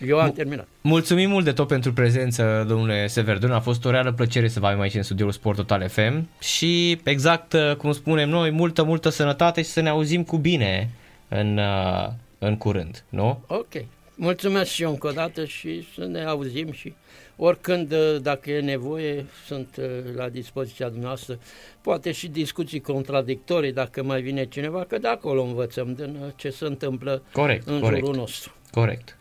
Eu 0.06 0.18
am 0.18 0.32
terminat. 0.32 0.66
Mulțumim 0.80 1.30
mult 1.30 1.44
de 1.44 1.52
tot 1.52 1.66
pentru 1.66 1.92
prezență, 1.92 2.64
domnule 2.68 3.06
Severdun. 3.06 3.50
A 3.50 3.60
fost 3.60 3.84
o 3.84 3.90
reală 3.90 4.12
plăcere 4.12 4.48
să 4.48 4.60
vă 4.60 4.66
avem 4.66 4.80
aici 4.80 4.94
în 4.94 5.02
studioul 5.02 5.32
Sport 5.32 5.56
Total 5.56 5.88
FM 5.88 6.28
și 6.40 7.00
exact 7.02 7.52
uh, 7.52 7.76
cum 7.76 7.92
spunem 7.92 8.28
noi, 8.28 8.50
multă, 8.50 8.82
multă 8.82 9.08
sănătate 9.08 9.62
și 9.62 9.68
să 9.68 9.80
ne 9.80 9.88
auzim 9.88 10.24
cu 10.24 10.36
bine 10.36 10.90
în, 11.28 11.58
uh, 11.58 12.08
în 12.38 12.56
curând, 12.56 13.04
nu? 13.08 13.44
Ok. 13.46 13.72
Mulțumesc 14.14 14.70
și 14.70 14.82
eu 14.82 14.90
încă 14.90 15.06
o 15.06 15.10
dată 15.10 15.44
și 15.44 15.86
să 15.94 16.04
ne 16.04 16.24
auzim 16.24 16.72
și 16.72 16.94
oricând, 17.36 17.92
uh, 17.92 18.16
dacă 18.22 18.50
e 18.50 18.60
nevoie, 18.60 19.26
sunt 19.46 19.80
la 20.16 20.28
dispoziția 20.28 20.88
dumneavoastră. 20.88 21.38
Poate 21.80 22.12
și 22.12 22.28
discuții 22.28 22.80
contradictorii 22.80 23.72
dacă 23.72 24.02
mai 24.02 24.20
vine 24.20 24.44
cineva, 24.44 24.84
că 24.88 24.98
de 24.98 25.08
acolo 25.08 25.42
învățăm 25.42 25.94
din 25.94 26.32
ce 26.36 26.50
se 26.50 26.64
întâmplă 26.64 27.22
corect, 27.32 27.66
în 27.66 27.80
corect, 27.80 28.04
jurul 28.04 28.16
nostru. 28.16 28.52
Corect. 28.70 29.17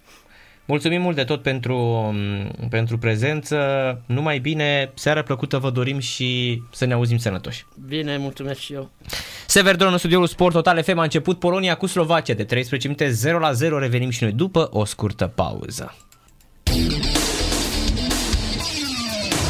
Mulțumim 0.68 1.02
mult 1.02 1.16
de 1.16 1.24
tot 1.24 1.42
pentru, 1.42 2.16
pentru 2.70 2.98
prezență. 2.98 3.58
Numai 4.06 4.40
bine, 4.40 4.92
seara 4.94 5.22
plăcută 5.22 5.58
vă 5.58 5.70
dorim 5.70 6.00
și 6.00 6.62
să 6.72 6.86
ne 6.86 6.94
auzim 6.94 7.18
sănătoși. 7.18 7.66
Bine, 7.88 8.18
mulțumesc 8.18 8.60
și 8.60 8.74
eu. 8.74 8.90
Severdron 9.46 9.92
în 9.92 9.98
studioul 9.98 10.28
Sport 10.28 10.54
Total 10.54 10.84
FM 10.84 10.98
a 10.98 11.04
început 11.04 11.40
Polonia 11.40 11.76
cu 11.76 11.86
Slovacia 11.86 12.34
de 12.34 12.44
13 12.44 12.88
minute 12.88 13.10
0 13.10 13.40
la 13.40 13.52
0. 13.52 13.80
Revenim 13.80 14.10
și 14.10 14.24
noi 14.24 14.32
după 14.32 14.70
o 14.72 14.86
scurtă 14.86 15.28
pauză. 15.36 15.96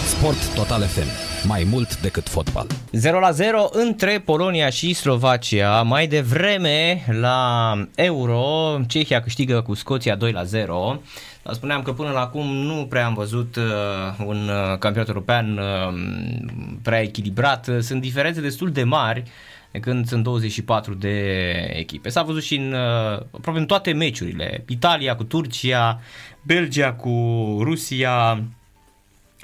Sport 0.07 0.53
Total 0.56 0.81
FM 0.81 1.36
mai 1.48 1.64
mult 1.69 2.02
decât 2.02 2.30
fotbal. 2.30 2.68
0 2.91 3.19
la 3.19 3.32
0 3.32 3.69
între 3.72 4.22
Polonia 4.26 4.69
și 4.69 4.94
Slovacia. 4.94 5.82
Mai 5.82 6.07
devreme 6.07 7.06
la 7.19 7.74
Euro, 7.95 8.78
Cehia 8.88 9.22
câștigă 9.22 9.61
cu 9.61 9.74
Scoția 9.74 10.15
2 10.15 10.32
la 10.32 10.44
0. 10.44 11.02
Dar 11.44 11.53
spuneam 11.53 11.82
că 11.82 11.94
până 11.94 12.11
la 12.11 12.19
acum 12.19 12.48
nu 12.48 12.86
prea 12.90 13.06
am 13.06 13.14
văzut 13.14 13.56
uh, 13.56 13.64
un 14.26 14.49
uh, 14.49 14.78
campionat 14.78 15.07
european 15.07 15.57
uh, 15.57 15.94
prea 16.82 17.02
echilibrat. 17.02 17.69
Sunt 17.80 18.02
diferențe 18.02 18.41
destul 18.41 18.72
de 18.72 18.84
mari 18.84 19.24
când 19.82 20.07
sunt 20.07 20.24
24 20.24 20.94
de 20.94 21.41
echipe. 21.74 22.10
S-a 22.10 22.24
văzut 22.24 22.44
și 22.44 22.56
în 22.56 22.74
uh, 22.74 23.19
aproape 23.32 23.60
în 23.60 23.65
toate 23.65 23.94
meciurile. 23.94 24.64
Italia 24.68 25.15
cu 25.15 25.24
Turcia, 25.24 25.99
Belgia 26.41 26.94
cu 26.94 27.10
Rusia, 27.64 28.44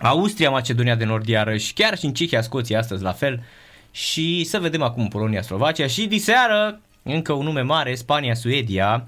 Austria, 0.04 0.50
Macedonia 0.50 0.96
de 0.96 1.06
Nord 1.06 1.28
iarăși, 1.28 1.74
chiar 1.74 1.98
și 1.98 2.06
în 2.06 2.14
Cehia, 2.14 2.42
Scoția 2.42 2.80
astăzi 2.80 3.04
la 3.04 3.12
fel. 3.12 3.44
Și 3.92 4.44
să 4.44 4.60
vedem 4.60 4.82
acum 4.82 5.08
Polonia, 5.08 5.42
Slovacia 5.42 5.88
și 5.88 6.06
diseară 6.06 6.82
încă 7.04 7.34
un 7.34 7.44
nume 7.44 7.62
mare, 7.62 7.96
Spania-Suedia, 7.96 9.08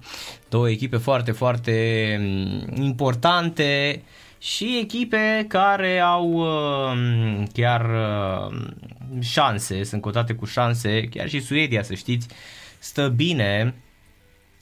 două 0.49 0.69
echipe 0.69 0.97
foarte, 0.97 1.31
foarte 1.31 2.17
mm, 2.19 2.84
importante 2.84 4.01
și 4.39 4.77
echipe 4.81 5.45
care 5.47 5.99
au 5.99 6.31
uh, 6.31 7.43
chiar 7.53 7.85
uh, 7.85 8.61
șanse, 9.22 9.84
sunt 9.84 10.01
cotate 10.01 10.34
cu 10.34 10.45
șanse, 10.45 11.07
chiar 11.07 11.27
și 11.30 11.39
Suedia, 11.39 11.84
să 11.84 11.93
știți, 11.93 12.27
stă 12.80 13.07
bine 13.07 13.76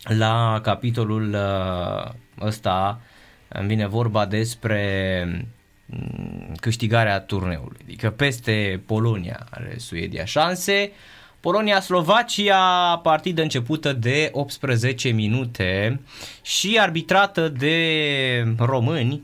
la 0.04 0.60
capitolul 0.64 1.34
uh, 1.34 2.12
ăsta, 2.42 3.02
îmi 3.48 3.68
vine 3.68 3.88
vorba 3.88 4.26
despre 4.26 5.24
mm, 5.28 5.48
câștigarea 6.60 7.20
turneului, 7.20 7.78
adică 7.84 8.10
peste 8.10 8.82
Polonia 8.86 9.48
are 9.50 9.76
Suedia 9.78 10.26
șanse, 10.26 10.92
Polonia-Slovacia, 11.40 12.98
partidă 13.04 13.42
începută 13.42 13.94
de 13.94 14.30
18 14.34 15.10
minute 15.10 16.02
și 16.42 16.78
arbitrată 16.80 17.48
de 17.48 18.56
români 18.58 19.22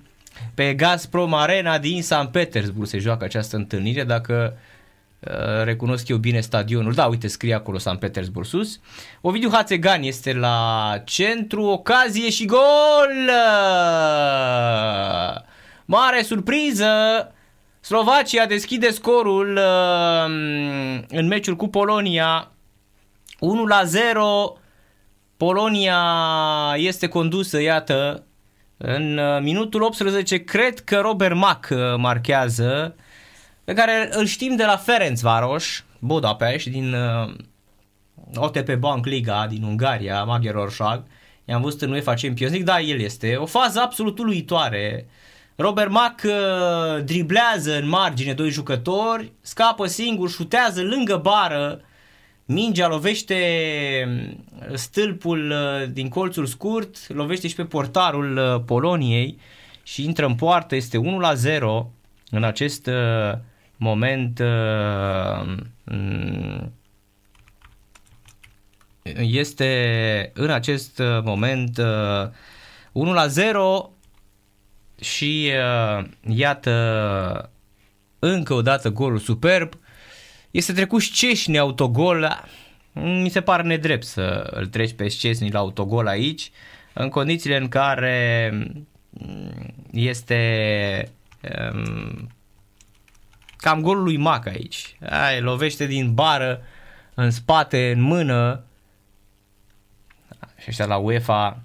pe 0.54 0.74
Gazprom 0.74 1.34
Arena 1.34 1.78
din 1.78 2.04
San 2.04 2.28
Petersburg 2.28 2.88
se 2.88 2.98
joacă 2.98 3.24
această 3.24 3.56
întâlnire, 3.56 4.04
dacă 4.04 4.58
uh, 5.20 5.64
recunosc 5.64 6.08
eu 6.08 6.18
bine 6.18 6.40
stadionul. 6.40 6.94
Da, 6.94 7.06
uite, 7.06 7.28
scrie 7.28 7.54
acolo 7.54 7.78
San 7.78 7.98
Petersburg 7.98 8.46
sus. 8.46 8.80
Ovidiu 9.22 9.50
Hațegan 9.52 10.04
este 10.04 10.34
la 10.34 11.02
centru, 11.06 11.64
ocazie 11.64 12.30
și 12.30 12.46
gol! 12.46 13.30
Mare 15.92 16.22
surpriză! 16.22 16.86
Slovacia 17.80 18.46
deschide 18.46 18.90
scorul 18.90 19.56
uh, 19.56 20.24
în 21.08 21.28
meciul 21.28 21.56
cu 21.56 21.68
Polonia 21.68 22.52
1 23.40 23.66
la 23.66 23.84
0. 23.84 24.58
Polonia 25.38 26.02
este 26.76 27.08
condusă, 27.08 27.62
iată, 27.62 28.24
în 28.78 29.18
uh, 29.18 29.42
minutul 29.42 29.82
18 29.82 30.44
cred 30.44 30.80
că 30.80 31.00
Robert 31.00 31.36
Mack 31.36 31.68
uh, 31.72 31.78
marchează, 31.98 32.96
pe 33.64 33.74
care 33.74 34.10
îl 34.12 34.26
știm 34.26 34.56
de 34.56 34.66
la 34.66 34.78
Ferencvaros, 34.78 35.84
Budapest, 36.00 36.68
din 36.68 36.94
uh, 36.94 37.34
OTP 38.36 38.74
Bank 38.74 39.06
Liga 39.06 39.48
din 39.50 39.64
Ungaria, 39.64 40.24
Magyar 40.24 40.56
Ország. 40.56 41.04
I-am 41.46 41.62
văzut 41.62 41.82
în 41.82 41.92
UEFA 41.92 42.14
Champions 42.14 42.52
League, 42.54 42.74
da, 42.74 42.80
el 42.80 43.00
este. 43.00 43.36
O 43.36 43.46
fază 43.46 43.80
absolut 43.80 44.20
uluitoare. 44.20 45.08
Robert 45.62 45.90
Mack 45.90 46.26
driblează 47.04 47.78
în 47.78 47.88
margine 47.88 48.34
doi 48.34 48.50
jucători, 48.50 49.32
scapă 49.42 49.88
singur, 49.88 50.30
șutează 50.30 50.82
lângă 50.82 51.18
bară, 51.18 51.82
Mingea 52.46 52.88
lovește 52.88 53.36
mm, 54.08 54.46
stâlpul 54.76 55.50
uh, 55.50 55.90
din 55.92 56.10
colțul 56.10 56.46
scurt, 56.46 57.08
lovește 57.08 57.48
și 57.48 57.56
pe 57.56 57.66
portarul 57.66 58.38
uh, 58.38 58.62
Poloniei 58.66 59.40
și 59.84 60.04
intră 60.04 60.26
în 60.26 60.36
poartă, 60.36 60.76
este 60.76 60.98
1 60.98 61.20
la 61.20 61.34
0 61.34 61.92
în 62.30 62.44
acest 62.44 62.88
uh, 62.88 63.38
moment 63.76 64.40
mm, 65.84 66.72
este 69.16 70.32
în 70.34 70.50
acest 70.50 71.02
moment 71.24 71.78
1 72.92 73.14
la 73.14 73.28
0 73.28 73.92
și 75.02 75.52
iată 76.28 77.52
încă 78.20 78.54
o 78.54 78.62
dată 78.62 78.90
golul 78.90 79.20
superb 79.20 79.74
este 80.52 80.74
trecut 80.74 81.02
Szczesny 81.02 81.58
autogol, 81.58 82.46
mi 82.94 83.30
se 83.30 83.42
pare 83.42 83.64
nedrept 83.64 84.06
să 84.06 84.50
îl 84.52 84.68
treci 84.68 84.94
pe 84.94 85.08
Szczesny 85.08 85.52
la 85.52 85.60
autogol 85.60 86.08
aici, 86.08 86.52
în 86.94 87.10
condițiile 87.10 87.58
în 87.58 87.68
care 87.68 88.50
mm, 89.10 89.76
este 89.92 91.12
um, 91.72 92.30
cam 93.58 93.82
golul 93.82 94.04
lui 94.04 94.18
Mac 94.18 94.46
aici. 94.48 94.96
Ai, 95.10 95.42
lovește 95.42 95.86
din 95.86 96.14
bară, 96.14 96.62
în 97.14 97.32
spate, 97.32 97.92
în 97.92 98.02
mână. 98.02 98.64
Și 100.58 100.66
ăștia 100.68 100.86
la 100.86 100.98
UEFA 100.98 101.62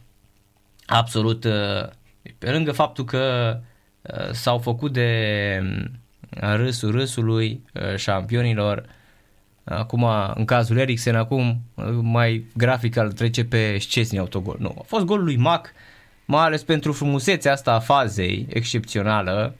absolut, 0.86 1.44
uh, 1.44 1.88
pe 2.44 2.50
lângă 2.50 2.72
faptul 2.72 3.04
că 3.04 3.56
uh, 4.02 4.30
s-au 4.32 4.58
făcut 4.58 4.92
de 4.92 5.60
râsul 6.30 6.90
râsului 6.90 7.62
uh, 7.74 7.96
șampionilor. 7.96 8.84
Acum, 9.64 10.06
în 10.34 10.44
cazul 10.44 10.76
Eriksen, 10.76 11.16
acum 11.16 11.60
uh, 11.74 11.84
mai 12.00 12.44
grafic 12.56 12.96
al 12.96 13.12
trece 13.12 13.44
pe 13.44 13.78
Szczesny 13.78 14.18
autogol. 14.18 14.56
Nu, 14.58 14.74
a 14.78 14.82
fost 14.86 15.04
golul 15.04 15.24
lui 15.24 15.36
Mac, 15.36 15.72
mai 16.24 16.44
ales 16.44 16.62
pentru 16.62 16.92
frumusețea 16.92 17.52
asta 17.52 17.72
a 17.72 17.78
fazei 17.78 18.46
excepțională. 18.48 19.54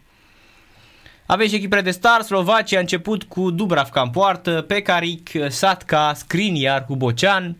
Avem 1.27 1.47
și 1.47 1.55
echipele 1.55 1.81
de 1.81 1.91
star, 1.91 2.21
Slovacia 2.21 2.77
a 2.77 2.81
început 2.81 3.23
cu 3.23 3.51
Dubravka 3.51 4.01
în 4.01 4.11
poartă, 4.11 4.63
Pekaric, 4.63 5.31
Satka, 5.49 6.13
Skriniar 6.15 6.85
cu 6.85 6.97
Bocean, 6.97 7.57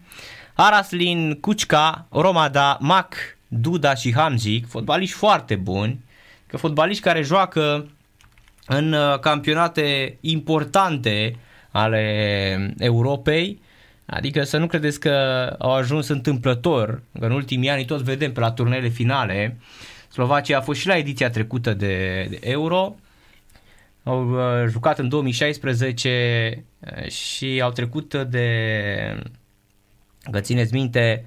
Araslin, 0.55 1.41
Kuchka, 1.41 2.07
Romada, 2.11 2.79
Mac, 2.81 3.15
Duda 3.61 3.95
și 3.95 4.15
Hamzik, 4.15 4.67
fotbaliști 4.67 5.17
foarte 5.17 5.55
buni, 5.55 6.05
că 6.47 6.57
fotbaliști 6.57 7.03
care 7.03 7.23
joacă 7.23 7.91
în 8.67 8.93
uh, 8.93 9.19
campionate 9.19 10.17
importante 10.21 11.37
ale 11.71 12.75
Europei, 12.79 13.61
adică 14.07 14.43
să 14.43 14.59
nu 14.59 14.67
credeți 14.67 15.01
că 15.01 15.11
au 15.59 15.73
ajuns 15.73 16.09
întâmplător, 16.09 17.03
că 17.19 17.25
în 17.25 17.33
ultimii 17.33 17.71
ani 17.71 17.85
tot 17.85 18.01
vedem 18.01 18.33
pe 18.33 18.41
la 18.41 18.51
turnele 18.51 18.89
finale, 18.89 19.57
Slovacia 20.11 20.59
a 20.59 20.61
fost 20.61 20.81
și 20.81 20.87
la 20.87 20.97
ediția 20.97 21.31
trecută 21.31 21.75
de, 21.75 22.27
de 22.31 22.39
Euro, 22.41 22.97
au 24.03 24.31
uh, 24.31 24.69
jucat 24.69 24.99
în 24.99 25.09
2016 25.09 26.65
uh, 26.79 27.09
și 27.09 27.61
au 27.63 27.71
trecut 27.71 28.15
de, 28.15 29.23
că 30.31 30.41
țineți 30.41 30.75
minte, 30.75 31.25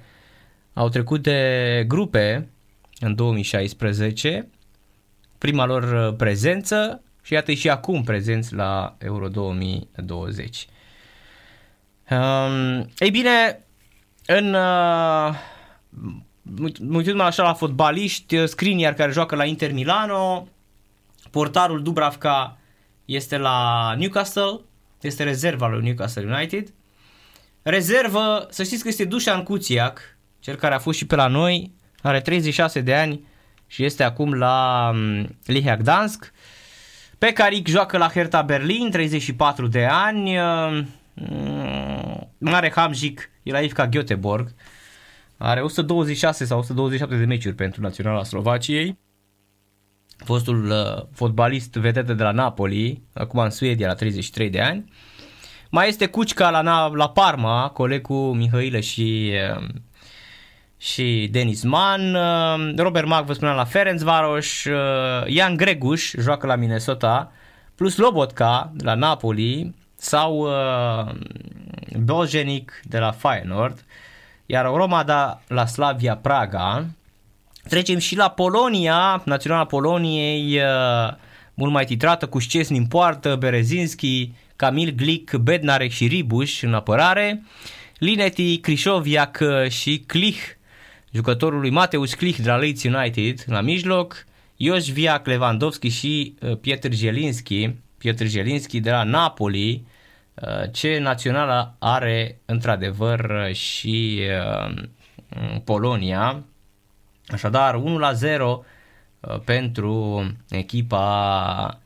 au 0.78 0.88
trecut 0.88 1.22
de 1.22 1.84
grupe 1.88 2.48
în 3.00 3.14
2016, 3.14 4.48
prima 5.38 5.66
lor 5.66 6.14
prezență 6.14 7.02
și 7.22 7.32
iată 7.32 7.52
și 7.52 7.70
acum 7.70 8.02
prezenți 8.02 8.54
la 8.54 8.96
Euro 8.98 9.28
2020. 9.28 10.66
Um, 12.10 12.90
ei 12.98 13.10
bine, 13.10 13.66
în 14.26 14.54
uh, 14.54 15.34
uitându-mă 16.90 17.22
așa 17.22 17.42
la 17.42 17.54
fotbaliști, 17.54 18.46
Skriniar 18.46 18.94
care 18.94 19.12
joacă 19.12 19.36
la 19.36 19.44
Inter 19.44 19.72
Milano, 19.72 20.48
portarul 21.30 21.82
Dubravka 21.82 22.58
este 23.04 23.38
la 23.38 23.94
Newcastle, 23.96 24.60
este 25.00 25.22
rezerva 25.22 25.68
lui 25.68 25.82
Newcastle 25.84 26.34
United. 26.34 26.72
Rezervă, 27.62 28.46
să 28.50 28.62
știți 28.62 28.82
că 28.82 28.88
este 28.88 29.04
Dușan 29.04 29.42
Cuțiac, 29.42 30.17
cel 30.40 30.54
care 30.56 30.74
a 30.74 30.78
fost 30.78 30.98
și 30.98 31.06
pe 31.06 31.14
la 31.14 31.26
noi, 31.26 31.72
are 32.02 32.20
36 32.20 32.80
de 32.80 32.94
ani 32.94 33.26
și 33.66 33.84
este 33.84 34.02
acum 34.02 34.32
la 34.32 34.90
um, 34.92 35.38
Lihia 35.44 35.76
Gdansk. 35.76 36.32
Pecaric 37.18 37.68
joacă 37.68 37.98
la 37.98 38.08
Hertha 38.08 38.42
Berlin, 38.42 38.90
34 38.90 39.66
de 39.66 39.84
ani. 39.84 40.36
Mm, 41.14 42.30
Mare 42.38 42.72
Hamzic 42.74 43.30
e 43.42 43.50
la 43.50 43.60
IFK 43.60 43.88
Göteborg. 43.88 44.54
Are 45.36 45.60
126 45.60 46.44
sau 46.44 46.58
127 46.58 47.16
de 47.16 47.24
meciuri 47.24 47.54
pentru 47.54 47.80
Naționala 47.80 48.24
Slovaciei. 48.24 48.98
Fostul 50.24 50.70
uh, 50.70 51.06
fotbalist 51.12 51.74
vedetă 51.74 52.12
de 52.12 52.22
la 52.22 52.30
Napoli, 52.30 53.02
acum 53.14 53.40
în 53.40 53.50
Suedia 53.50 53.86
la 53.86 53.94
33 53.94 54.50
de 54.50 54.60
ani. 54.60 54.92
Mai 55.70 55.88
este 55.88 56.06
Cucica 56.06 56.50
la, 56.50 56.88
la 56.88 57.08
Parma, 57.08 57.68
coleg 57.68 58.00
cu 58.00 58.32
Mihailă 58.32 58.80
și 58.80 59.32
uh, 59.56 59.66
și 60.78 61.28
Denis 61.30 61.62
Mann, 61.62 62.14
uh, 62.14 62.74
Robert 62.76 63.06
Mac 63.06 63.24
vă 63.24 63.32
spuneam 63.32 63.56
la 63.56 63.64
Ferencvaros, 63.64 64.64
uh, 64.64 64.74
Ian 65.26 65.56
Greguș 65.56 66.12
joacă 66.18 66.46
la 66.46 66.56
Minnesota, 66.56 67.32
plus 67.74 67.96
Lobotka 67.96 68.72
de 68.74 68.84
la 68.84 68.94
Napoli 68.94 69.74
sau 69.96 70.36
uh, 70.38 71.14
Bozenic 71.98 72.80
de 72.84 72.98
la 72.98 73.10
Feyenoord, 73.10 73.84
iar 74.46 74.64
Romada 74.64 75.42
la 75.48 75.66
Slavia 75.66 76.16
Praga. 76.16 76.86
Trecem 77.68 77.98
și 77.98 78.16
la 78.16 78.28
Polonia, 78.28 79.22
naționala 79.24 79.64
Poloniei, 79.64 80.60
mult 81.54 81.72
mai 81.72 81.84
titrată, 81.84 82.26
cu 82.26 82.38
Szczesny 82.38 82.76
în 82.76 82.86
poartă, 82.86 83.36
Berezinski, 83.36 84.32
Kamil 84.56 84.90
Glick, 84.90 85.36
Bednarek 85.36 85.90
și 85.90 86.06
Ribuș 86.06 86.62
în 86.62 86.74
apărare, 86.74 87.42
Lineti, 87.98 88.58
Krișoviak 88.58 89.42
și 89.68 90.04
Klich 90.06 90.40
jucătorul 91.10 91.60
lui 91.60 91.70
Mateus 91.70 92.14
Klich 92.14 92.38
de 92.38 92.48
la 92.48 92.56
Leeds 92.56 92.82
United 92.82 93.44
la 93.46 93.60
mijloc, 93.60 94.26
Viac, 94.92 95.26
Lewandowski 95.26 95.88
și 95.88 96.34
uh, 96.40 96.56
Pietr 96.56 96.92
Jelinski, 96.92 97.74
Pietr 97.98 98.24
Jelinski 98.24 98.80
de 98.80 98.90
la 98.90 99.02
Napoli 99.02 99.86
uh, 100.34 100.72
ce 100.72 100.98
națională 100.98 101.74
are 101.78 102.40
într-adevăr 102.44 103.50
și 103.52 104.20
uh, 104.66 104.74
Polonia. 105.64 106.44
Așadar, 107.26 107.74
1 107.74 107.98
la 107.98 108.12
0 108.12 108.64
pentru 109.44 110.24
echipa 110.48 111.80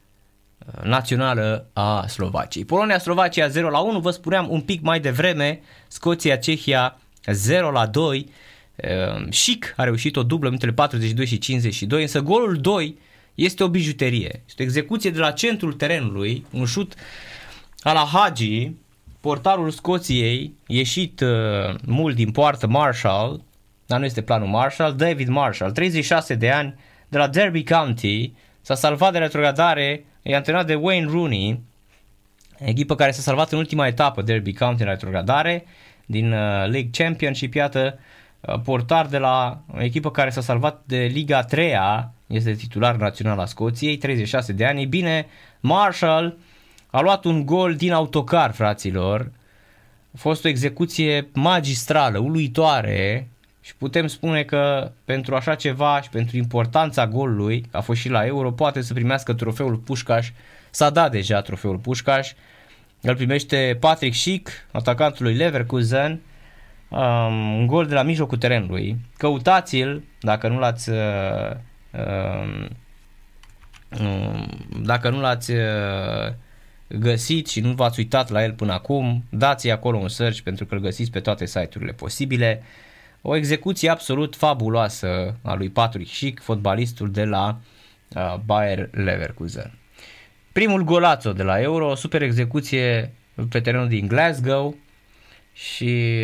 națională 0.83 1.67
a 1.73 2.07
Slovaciei. 2.07 2.65
Polonia-Slovacia 2.65 3.49
0 3.49 3.69
la 3.69 3.79
1, 3.79 4.01
vă 4.01 4.11
spuneam 4.11 4.47
un 4.51 4.61
pic 4.61 4.83
mai 4.83 5.01
devreme, 5.01 5.61
Scoția-Cehia 5.89 6.99
0 7.27 7.71
la 7.71 7.87
2, 7.87 8.31
Chic 9.31 9.75
a 9.77 9.85
reușit 9.85 10.17
o 10.17 10.23
dublă 10.23 10.49
între 10.49 10.73
42 10.73 11.27
și 11.27 11.39
52, 11.39 12.03
însă 12.03 12.21
golul 12.21 12.57
2 12.57 12.99
este 13.35 13.65
o 13.65 13.69
bijuterie. 13.69 14.43
Este 14.47 14.63
o 14.63 14.65
execuție 14.65 15.11
de 15.11 15.19
la 15.19 15.31
centrul 15.31 15.73
terenului, 15.73 16.47
un 16.51 16.65
șut 16.65 16.95
a 17.83 17.93
la 17.93 18.09
Hagi, 18.13 18.71
portarul 19.21 19.71
Scoției, 19.71 20.53
ieșit 20.67 21.21
uh, 21.21 21.75
mult 21.87 22.15
din 22.15 22.31
poartă 22.31 22.67
Marshall, 22.67 23.43
dar 23.87 23.99
nu 23.99 24.05
este 24.05 24.23
planul 24.23 24.49
Marshall, 24.49 24.97
David 24.97 25.29
Marshall, 25.29 25.73
36 25.73 26.35
de 26.35 26.51
ani, 26.51 26.75
de 27.09 27.19
la 27.19 27.29
Derby 27.29 27.63
County, 27.65 28.33
s-a 28.61 28.75
salvat 28.75 29.13
de 29.13 29.19
retrogradare, 29.19 30.05
e 30.23 30.37
antrenat 30.37 30.67
de 30.67 30.75
Wayne 30.75 31.11
Rooney, 31.11 31.61
echipă 32.59 32.95
care 32.95 33.11
s-a 33.11 33.21
salvat 33.21 33.53
în 33.53 33.59
ultima 33.59 33.87
etapă 33.87 34.23
Derby 34.23 34.53
County 34.53 34.83
în 34.83 34.89
retrogradare 34.89 35.65
din 36.07 36.33
uh, 36.33 36.39
League 36.49 36.91
Championship, 36.93 37.55
iată, 37.55 37.99
uh, 37.99 38.01
portar 38.65 39.07
de 39.07 39.19
la 39.19 39.63
o 39.75 39.83
echipă 39.83 40.11
care 40.11 40.31
s-a 40.31 40.41
salvat 40.41 40.83
de 40.85 40.99
Liga 40.99 41.43
3 41.43 41.75
este 42.27 42.53
titular 42.53 42.97
național 42.97 43.39
a 43.39 43.45
Scoției, 43.45 43.97
36 43.97 44.53
de 44.53 44.65
ani. 44.65 44.87
bine, 44.87 45.27
Marshall 45.61 46.39
a 46.91 47.01
luat 47.01 47.25
un 47.25 47.47
gol 47.47 47.75
din 47.75 47.93
autocar, 47.93 48.53
fraților. 48.53 49.31
A 50.15 50.19
fost 50.19 50.45
o 50.45 50.49
execuție 50.49 51.29
magistrală, 51.33 52.19
uluitoare 52.19 53.29
și 53.61 53.77
putem 53.77 54.07
spune 54.07 54.43
că 54.43 54.93
pentru 55.05 55.35
așa 55.35 55.55
ceva 55.55 56.01
și 56.03 56.09
pentru 56.09 56.37
importanța 56.37 57.07
golului, 57.07 57.65
a 57.71 57.81
fost 57.81 58.01
și 58.01 58.09
la 58.09 58.27
Euro, 58.27 58.51
poate 58.51 58.81
să 58.81 58.93
primească 58.93 59.33
trofeul 59.33 59.77
Pușcaș. 59.77 60.31
S-a 60.71 60.91
dat 60.91 61.11
deja 61.11 61.41
trofeul 61.41 61.79
Pușcaș. 61.79 62.33
Îl 63.01 63.17
primește 63.17 63.77
Patrick 63.81 64.15
Schick, 64.17 64.51
atacantul 64.73 65.25
lui 65.25 65.35
Leverkusen. 65.35 66.21
Um, 66.93 67.59
un 67.59 67.67
gol 67.67 67.87
de 67.87 67.95
la 67.95 68.03
mijlocul 68.03 68.39
terenului. 68.39 68.97
Căutați-l 69.17 70.03
dacă 70.21 70.49
nu 70.49 70.59
l-ați 70.59 70.91
uh, 70.91 71.51
uh, 71.91 72.69
dacă 74.83 75.11
nu 75.11 75.21
l-ați 75.21 75.51
uh, 75.53 76.33
găsit 76.89 77.49
și 77.49 77.61
nu 77.61 77.73
v-ați 77.73 77.99
uitat 77.99 78.31
la 78.31 78.43
el 78.43 78.53
până 78.53 78.73
acum, 78.73 79.25
dați 79.29 79.71
acolo 79.71 79.99
un 79.99 80.09
search 80.09 80.41
pentru 80.41 80.67
că 80.67 80.75
îl 80.75 80.81
găsiți 80.81 81.11
pe 81.11 81.21
toate 81.21 81.47
site-urile 81.47 81.93
posibile. 81.93 82.63
O 83.23 83.37
execuție 83.37 83.91
absolut 83.91 84.37
fabuloasă 84.37 85.37
a 85.43 85.55
lui 85.55 85.71
Patrick 85.71 86.11
Schick, 86.11 86.43
fotbalistul 86.43 87.11
de 87.11 87.25
la 87.25 87.61
uh, 88.15 88.35
Bayer 88.45 88.89
Leverkusen. 88.91 89.73
Primul 90.53 90.83
golațo 90.83 91.33
de 91.33 91.43
la 91.43 91.61
Euro, 91.61 91.91
o 91.91 91.95
super 91.95 92.23
execuție 92.23 93.15
pe 93.49 93.61
terenul 93.61 93.89
din 93.89 94.07
Glasgow 94.07 94.77
și 95.53 96.21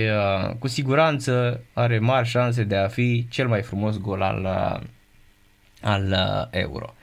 uh, 0.49 0.55
cu 0.59 0.69
siguranță 0.69 1.61
are 1.73 1.99
mari 1.99 2.29
șanse 2.29 2.65
de 2.65 2.77
a 2.77 2.89
fi 2.89 3.27
cel 3.31 3.49
mai 3.49 3.63
frumos 3.63 3.99
gol 3.99 4.23
al, 4.23 4.45
uh, 4.45 4.87
al 5.83 6.07
uh, 6.11 6.61
Euro. 6.61 6.95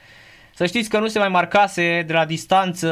Să 0.53 0.65
știți 0.65 0.89
că 0.89 0.99
nu 0.99 1.07
se 1.07 1.19
mai 1.19 1.29
marcase 1.29 2.03
de 2.07 2.13
la 2.13 2.25
distanță 2.25 2.89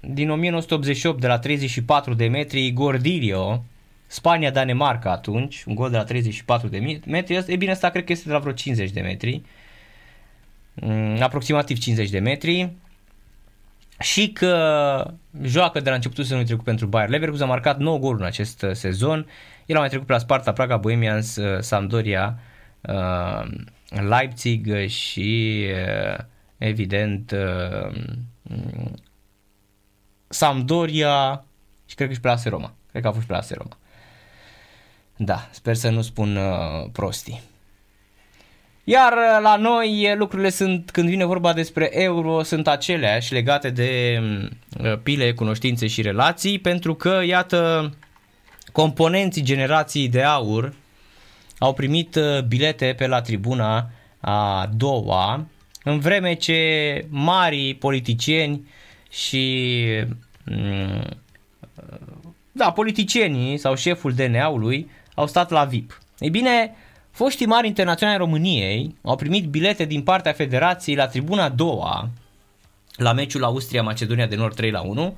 din 0.00 0.30
1988 0.30 1.20
de 1.20 1.26
la 1.26 1.38
34 1.38 2.14
de 2.14 2.26
metri 2.26 2.72
Gordilio, 2.72 3.64
Spania-Danemarca 4.06 5.10
atunci, 5.10 5.64
un 5.66 5.74
gol 5.74 5.90
de 5.90 5.96
la 5.96 6.04
34 6.04 6.68
de 6.68 6.98
metri, 7.06 7.44
e 7.46 7.56
bine, 7.56 7.70
asta 7.70 7.90
cred 7.90 8.04
că 8.04 8.12
este 8.12 8.28
de 8.28 8.32
la 8.32 8.38
vreo 8.38 8.52
50 8.52 8.90
de 8.90 9.00
metri, 9.00 9.42
mm, 10.74 11.22
aproximativ 11.22 11.78
50 11.78 12.10
de 12.10 12.18
metri, 12.18 12.72
și 14.00 14.32
că 14.32 15.14
joacă 15.42 15.80
de 15.80 15.88
la 15.88 15.94
începutul 15.94 16.22
sezonului 16.22 16.48
trecut 16.48 16.64
pentru 16.64 16.86
Bayer 16.86 17.08
Leverkusen, 17.08 17.46
a 17.46 17.48
marcat 17.48 17.78
9 17.78 17.98
goluri 17.98 18.20
în 18.20 18.26
acest 18.26 18.62
uh, 18.62 18.72
sezon, 18.72 19.26
el 19.66 19.76
a 19.76 19.78
mai 19.78 19.88
trecut 19.88 20.06
pe 20.06 20.12
la 20.12 20.18
Sparta 20.18 20.52
Praga, 20.52 20.76
Bohemians, 20.76 21.36
uh, 21.36 21.60
Sampdoria, 21.60 22.38
Leipzig 23.88 24.86
și 24.86 25.66
evident 26.58 27.34
Sampdoria 30.28 31.44
și 31.86 31.94
cred 31.94 32.08
că 32.08 32.14
și 32.14 32.20
pe 32.20 32.28
la 32.28 32.36
Roma. 32.44 32.74
Cred 32.90 33.02
că 33.02 33.08
a 33.08 33.12
fost 33.12 33.26
pe 33.26 33.32
la 33.32 33.40
Roma. 33.50 33.76
Da, 35.16 35.48
sper 35.50 35.74
să 35.74 35.90
nu 35.90 36.02
spun 36.02 36.36
uh, 36.36 36.88
prostii. 36.92 37.40
Iar 38.90 39.12
uh, 39.12 39.42
la 39.42 39.56
noi 39.56 40.14
lucrurile 40.16 40.50
sunt, 40.50 40.90
când 40.90 41.08
vine 41.08 41.24
vorba 41.24 41.52
despre 41.52 41.90
euro, 41.92 42.42
sunt 42.42 42.68
aceleași 42.68 43.32
legate 43.32 43.70
de 43.70 44.20
uh, 44.82 44.98
pile, 45.02 45.32
cunoștințe 45.32 45.86
și 45.86 46.02
relații, 46.02 46.58
pentru 46.58 46.94
că, 46.94 47.20
iată, 47.26 47.90
componenții 48.72 49.42
generației 49.42 50.08
de 50.08 50.22
aur 50.22 50.74
au 51.58 51.72
primit 51.72 52.14
uh, 52.14 52.42
bilete 52.42 52.94
pe 52.96 53.06
la 53.06 53.20
tribuna 53.20 53.90
a 54.20 54.70
doua, 54.76 55.46
în 55.84 55.98
vreme 55.98 56.34
ce 56.34 56.58
mari 57.08 57.74
politicieni 57.74 58.68
și 59.10 59.84
mm, 60.44 61.04
da, 62.52 62.72
politicienii 62.72 63.58
sau 63.58 63.74
șeful 63.74 64.12
DNA-ului 64.12 64.90
au 65.14 65.26
stat 65.26 65.50
la 65.50 65.64
VIP. 65.64 65.98
Ei 66.18 66.30
bine, 66.30 66.74
foștii 67.10 67.46
mari 67.46 67.66
internaționali 67.66 68.18
României 68.18 68.94
au 69.02 69.16
primit 69.16 69.46
bilete 69.46 69.84
din 69.84 70.02
partea 70.02 70.32
federației 70.32 70.96
la 70.96 71.06
tribuna 71.06 71.44
a 71.44 71.48
doua 71.48 72.08
la 73.00 73.12
meciul 73.12 73.44
Austria-Macedonia 73.44 74.26
de 74.26 74.36
Nord 74.36 74.54
3 74.54 74.70
la 74.70 74.80
1, 74.80 75.16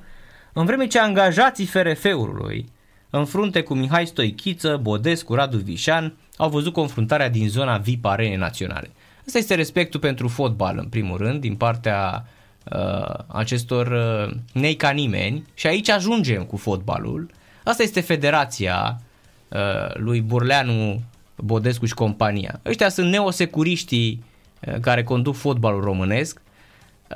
în 0.53 0.65
vreme 0.65 0.87
ce 0.87 0.99
angajații 0.99 1.65
FRF-ului, 1.65 2.69
în 3.09 3.25
frunte 3.25 3.61
cu 3.61 3.73
Mihai 3.73 4.07
Stoichiță, 4.07 4.79
Bodescu, 4.81 5.33
Radu 5.33 5.57
Vișan, 5.57 6.13
au 6.37 6.49
văzut 6.49 6.73
confruntarea 6.73 7.29
din 7.29 7.49
zona 7.49 7.77
VIP 7.77 8.05
Arene 8.05 8.35
Naționale. 8.35 8.91
Asta 9.25 9.37
este 9.37 9.55
respectul 9.55 9.99
pentru 9.99 10.27
fotbal, 10.27 10.77
în 10.77 10.87
primul 10.87 11.17
rând, 11.17 11.41
din 11.41 11.55
partea 11.55 12.25
uh, 12.63 13.13
acestor 13.27 13.87
uh, 13.87 14.35
nei 14.53 14.75
ca 14.75 14.89
nimeni 14.89 15.45
și 15.53 15.67
aici 15.67 15.89
ajungem 15.89 16.43
cu 16.43 16.57
fotbalul. 16.57 17.29
Asta 17.63 17.83
este 17.83 18.01
federația 18.01 19.01
uh, 19.47 19.93
lui 19.93 20.21
Burleanu, 20.21 21.01
Bodescu 21.43 21.85
și 21.85 21.93
compania. 21.93 22.59
Ăștia 22.65 22.89
sunt 22.89 23.09
neosecuriștii 23.09 24.23
uh, 24.67 24.79
care 24.79 25.03
conduc 25.03 25.35
fotbalul 25.35 25.81
românesc, 25.81 26.41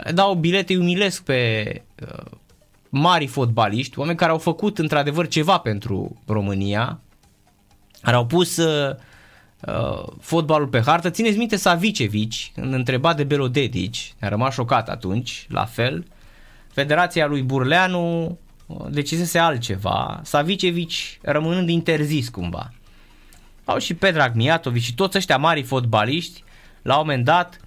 uh, 0.05 0.13
dau 0.13 0.33
bilete, 0.33 0.73
îi 0.73 0.79
umilesc 0.79 1.23
pe 1.23 1.81
uh, 2.01 2.31
mari 2.89 3.27
fotbaliști, 3.27 3.99
oameni 3.99 4.17
care 4.17 4.31
au 4.31 4.37
făcut 4.37 4.77
într-adevăr 4.77 5.27
ceva 5.27 5.57
pentru 5.57 6.21
România, 6.25 6.99
care 8.01 8.15
au 8.15 8.25
pus 8.25 8.57
uh, 8.57 8.95
uh, 9.67 10.03
fotbalul 10.19 10.67
pe 10.67 10.81
hartă. 10.81 11.09
Țineți 11.09 11.37
minte 11.37 11.55
Savicevici, 11.55 12.51
când 12.55 12.73
întreba 12.73 13.13
de 13.13 13.23
Belodedici, 13.23 14.13
a 14.21 14.27
rămas 14.27 14.53
șocat 14.53 14.89
atunci, 14.89 15.45
la 15.49 15.65
fel. 15.65 16.05
Federația 16.71 17.27
lui 17.27 17.41
Burleanu 17.41 18.37
uh, 18.65 18.85
decisese 18.89 19.37
altceva, 19.37 20.19
Savicevici 20.23 21.19
rămânând 21.21 21.69
interzis 21.69 22.29
cumva. 22.29 22.71
Au 23.67 23.77
și 23.77 23.93
Pedrag 23.93 24.35
Miatovici 24.35 24.83
și 24.83 24.95
toți 24.95 25.17
ăștia 25.17 25.37
mari 25.37 25.63
fotbaliști, 25.63 26.43
la 26.81 26.93
un 26.93 27.03
moment 27.05 27.23
dat, 27.23 27.59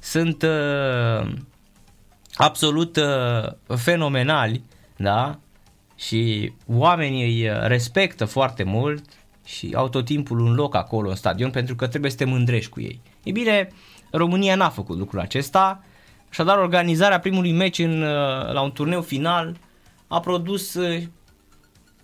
sunt 0.00 0.42
uh, 0.42 1.32
absolut 2.34 2.96
uh, 2.96 3.76
fenomenali, 3.76 4.62
da? 4.96 5.38
Și 5.96 6.52
oamenii 6.66 7.24
îi 7.24 7.50
respectă 7.66 8.24
foarte 8.24 8.62
mult 8.62 9.04
și 9.44 9.72
au 9.74 9.88
tot 9.88 10.04
timpul 10.04 10.38
un 10.40 10.54
loc 10.54 10.74
acolo 10.74 11.08
în 11.08 11.14
stadion 11.14 11.50
pentru 11.50 11.74
că 11.74 11.86
trebuie 11.86 12.10
să 12.10 12.16
te 12.16 12.24
mândrești 12.24 12.70
cu 12.70 12.80
ei. 12.80 13.00
E 13.22 13.30
bine, 13.30 13.68
România 14.10 14.54
n-a 14.54 14.68
făcut 14.68 14.98
lucrul 14.98 15.20
acesta, 15.20 15.84
așadar 16.30 16.58
organizarea 16.58 17.20
primului 17.20 17.52
meci 17.52 17.78
în, 17.78 18.02
uh, 18.02 18.52
la 18.52 18.60
un 18.60 18.72
turneu 18.72 19.02
final 19.02 19.56
a 20.06 20.20
produs 20.20 20.74
uh, 20.74 21.02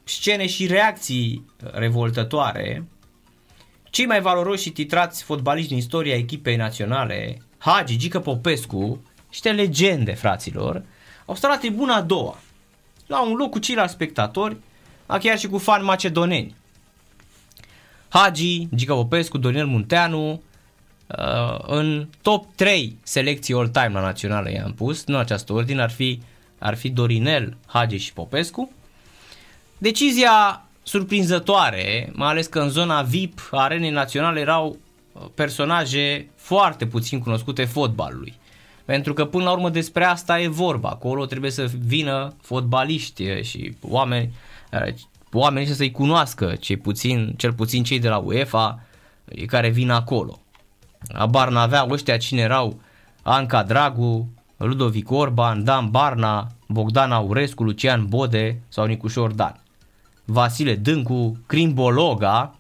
scene 0.05 0.47
și 0.47 0.67
reacții 0.67 1.45
revoltătoare. 1.73 2.89
Cei 3.95 4.07
mai 4.07 4.21
valoroși 4.21 4.63
și 4.63 4.71
titrați 4.71 5.23
fotbaliști 5.23 5.69
din 5.69 5.79
istoria 5.79 6.15
echipei 6.15 6.57
naționale, 6.57 7.43
Hagi, 7.59 7.97
Gică 7.97 8.21
Popescu, 8.21 9.03
niște 9.29 9.53
legende, 9.53 10.13
fraților, 10.13 10.83
au 11.27 11.35
stat 11.35 11.51
la 11.51 11.59
tribuna 11.59 11.95
a 11.95 12.03
doua, 12.03 12.39
la 13.07 13.23
un 13.23 13.35
loc 13.37 13.51
cu 13.51 13.59
ceilalți 13.59 13.93
spectatori, 13.93 14.57
chiar 15.07 15.39
și 15.39 15.47
cu 15.47 15.59
fani 15.59 15.85
macedoneni. 15.85 16.55
Hagi, 18.09 18.69
Gica 18.75 18.95
Popescu, 18.95 19.39
Dorinel 19.39 19.67
Munteanu, 19.67 20.31
uh, 21.07 21.59
în 21.67 22.09
top 22.23 22.55
3 22.55 22.99
selecții 23.03 23.55
all-time 23.55 23.91
la 23.93 24.01
națională 24.01 24.51
i-am 24.51 24.73
pus, 24.73 25.05
nu 25.05 25.17
această 25.17 25.53
ordine, 25.53 25.83
ar 25.83 25.91
fi, 25.91 26.21
ar 26.59 26.75
fi 26.77 26.89
Dorinel, 26.89 27.57
Hagi 27.67 27.97
și 27.97 28.13
Popescu. 28.13 28.73
Decizia 29.79 30.64
surprinzătoare, 30.85 32.11
mai 32.13 32.29
ales 32.29 32.47
că 32.47 32.61
în 32.61 32.69
zona 32.69 33.03
VIP 33.03 33.49
a 33.51 33.63
arenei 33.63 33.91
naționale 33.91 34.41
erau 34.41 34.77
uh, 35.13 35.23
personaje 35.35 36.31
foarte 36.37 36.87
puțin 36.87 37.19
cunoscute 37.19 37.65
fotbalului. 37.65 38.39
Pentru 38.85 39.13
că 39.13 39.25
până 39.25 39.45
la 39.45 39.53
urmă 39.53 39.71
despre 39.71 40.05
asta 40.05 40.41
e 40.41 40.49
vorba. 40.49 40.89
Acolo 40.89 41.27
trebuie 41.27 41.51
să 41.51 41.71
vină 41.87 42.35
fotbaliști 42.43 43.43
și 43.43 43.77
oameni, 43.81 44.35
uh, 44.73 44.95
oameni 45.33 45.67
să-i 45.67 45.91
cunoască, 45.91 46.55
cei 46.61 46.77
puțin, 46.77 47.35
cel 47.37 47.53
puțin 47.53 47.83
cei 47.83 47.99
de 47.99 48.09
la 48.09 48.17
UEFA 48.17 48.81
care 49.47 49.69
vin 49.69 49.91
acolo. 49.91 50.39
Abar 51.13 51.49
n-aveau 51.49 51.91
ăștia 51.91 52.17
cine 52.17 52.41
erau 52.41 52.81
Anca 53.23 53.63
Dragu, 53.63 54.29
Ludovic 54.57 55.11
Orban, 55.11 55.65
Dan 55.65 55.91
Barna, 55.91 56.47
Bogdan 56.69 57.13
Aurescu, 57.13 57.63
Lucian 57.63 58.07
Bode 58.07 58.61
sau 58.69 58.85
Nicușor 58.85 59.33
Dan. 59.33 59.64
Vasile 60.25 60.75
Dâncu, 60.75 61.39
Crimbologa, 61.47 62.59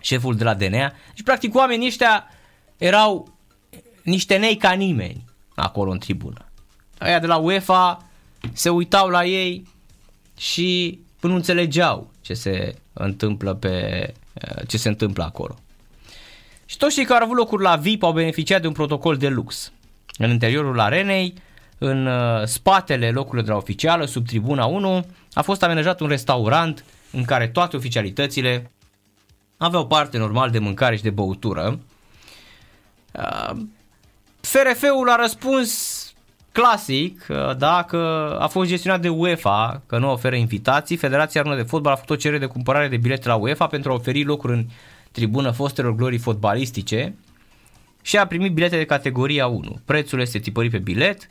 șeful 0.00 0.36
de 0.36 0.44
la 0.44 0.54
DNA. 0.54 0.92
Și 1.14 1.22
practic 1.22 1.54
oamenii 1.54 1.86
ăștia 1.86 2.24
erau 2.76 3.34
niște 4.02 4.36
nei 4.36 4.56
ca 4.56 4.72
nimeni 4.72 5.24
acolo 5.54 5.90
în 5.90 5.98
tribună. 5.98 6.44
Aia 6.98 7.18
de 7.18 7.26
la 7.26 7.36
UEFA 7.36 8.06
se 8.52 8.68
uitau 8.68 9.08
la 9.08 9.24
ei 9.24 9.66
și 10.36 11.00
nu 11.20 11.34
înțelegeau 11.34 12.10
ce 12.20 12.34
se 12.34 12.74
întâmplă 12.92 13.54
pe 13.54 14.14
ce 14.66 14.78
se 14.78 14.88
întâmplă 14.88 15.24
acolo. 15.24 15.58
Și 16.66 16.76
toți 16.76 16.94
cei 16.94 17.04
care 17.04 17.18
au 17.18 17.24
avut 17.24 17.36
locuri 17.36 17.62
la 17.62 17.76
VIP 17.76 18.02
au 18.02 18.12
beneficiat 18.12 18.60
de 18.60 18.66
un 18.66 18.72
protocol 18.72 19.16
de 19.16 19.28
lux. 19.28 19.72
În 20.18 20.30
interiorul 20.30 20.80
arenei, 20.80 21.34
în 21.82 22.06
uh, 22.06 22.44
spatele 22.44 23.10
locurilor 23.10 23.44
de 23.44 23.50
la 23.50 23.56
oficială, 23.56 24.04
sub 24.04 24.26
tribuna 24.26 24.64
1, 24.64 25.06
a 25.32 25.42
fost 25.42 25.62
amenajat 25.62 26.00
un 26.00 26.08
restaurant 26.08 26.84
în 27.12 27.24
care 27.24 27.48
toate 27.48 27.76
oficialitățile 27.76 28.70
aveau 29.56 29.86
parte 29.86 30.18
normal 30.18 30.50
de 30.50 30.58
mâncare 30.58 30.96
și 30.96 31.02
de 31.02 31.10
băutură. 31.10 31.78
Uh, 33.12 33.50
FRF-ul 34.40 35.10
a 35.10 35.16
răspuns 35.16 36.04
clasic, 36.52 37.26
uh, 37.28 37.56
dacă 37.56 37.96
a 38.40 38.46
fost 38.46 38.68
gestionat 38.68 39.00
de 39.00 39.08
UEFA, 39.08 39.82
că 39.86 39.98
nu 39.98 40.10
oferă 40.10 40.36
invitații, 40.36 40.96
Federația 40.96 41.42
Română 41.42 41.62
de 41.62 41.68
Fotbal 41.68 41.92
a 41.92 41.96
făcut 41.96 42.10
o 42.10 42.16
cerere 42.20 42.40
de 42.40 42.46
cumpărare 42.46 42.88
de 42.88 42.96
bilete 42.96 43.28
la 43.28 43.34
UEFA 43.34 43.66
pentru 43.66 43.90
a 43.90 43.94
oferi 43.94 44.24
locuri 44.24 44.52
în 44.52 44.66
tribună 45.12 45.50
fostelor 45.50 45.94
glorii 45.94 46.18
fotbalistice 46.18 47.14
și 48.02 48.16
a 48.18 48.26
primit 48.26 48.52
bilete 48.52 48.76
de 48.76 48.84
categoria 48.84 49.46
1. 49.46 49.80
Prețul 49.84 50.20
este 50.20 50.38
tipărit 50.38 50.70
pe 50.70 50.78
bilet. 50.78 51.28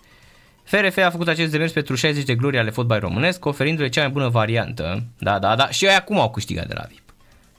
FRF 0.70 0.98
a 0.98 1.10
făcut 1.10 1.28
acest 1.28 1.52
demers 1.52 1.72
pentru 1.72 1.96
60 1.96 2.24
de 2.24 2.36
glorii 2.36 2.60
ale 2.60 2.70
fotbalului 2.70 3.10
românesc, 3.10 3.46
oferindu-le 3.46 3.90
cea 3.90 4.02
mai 4.02 4.10
bună 4.10 4.28
variantă. 4.28 5.04
Da, 5.18 5.40
da, 5.40 5.56
da. 5.56 5.70
Și 5.70 5.86
ei 5.86 5.96
acum 5.96 6.20
au 6.20 6.30
câștigat 6.30 6.68
de 6.68 6.74
la 6.74 6.86
VIP. 6.90 7.14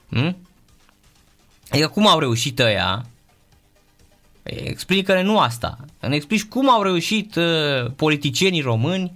Hmm? 0.09 0.37
Adică 1.69 1.87
cum 1.87 2.07
au 2.07 2.19
reușit 2.19 2.59
ăia 2.59 3.05
Explică-ne 4.43 5.21
nu 5.21 5.39
asta. 5.39 5.77
Ne 5.99 6.15
explici 6.15 6.43
cum 6.43 6.69
au 6.69 6.81
reușit 6.81 7.35
uh, 7.35 7.91
politicienii 7.95 8.61
români 8.61 9.11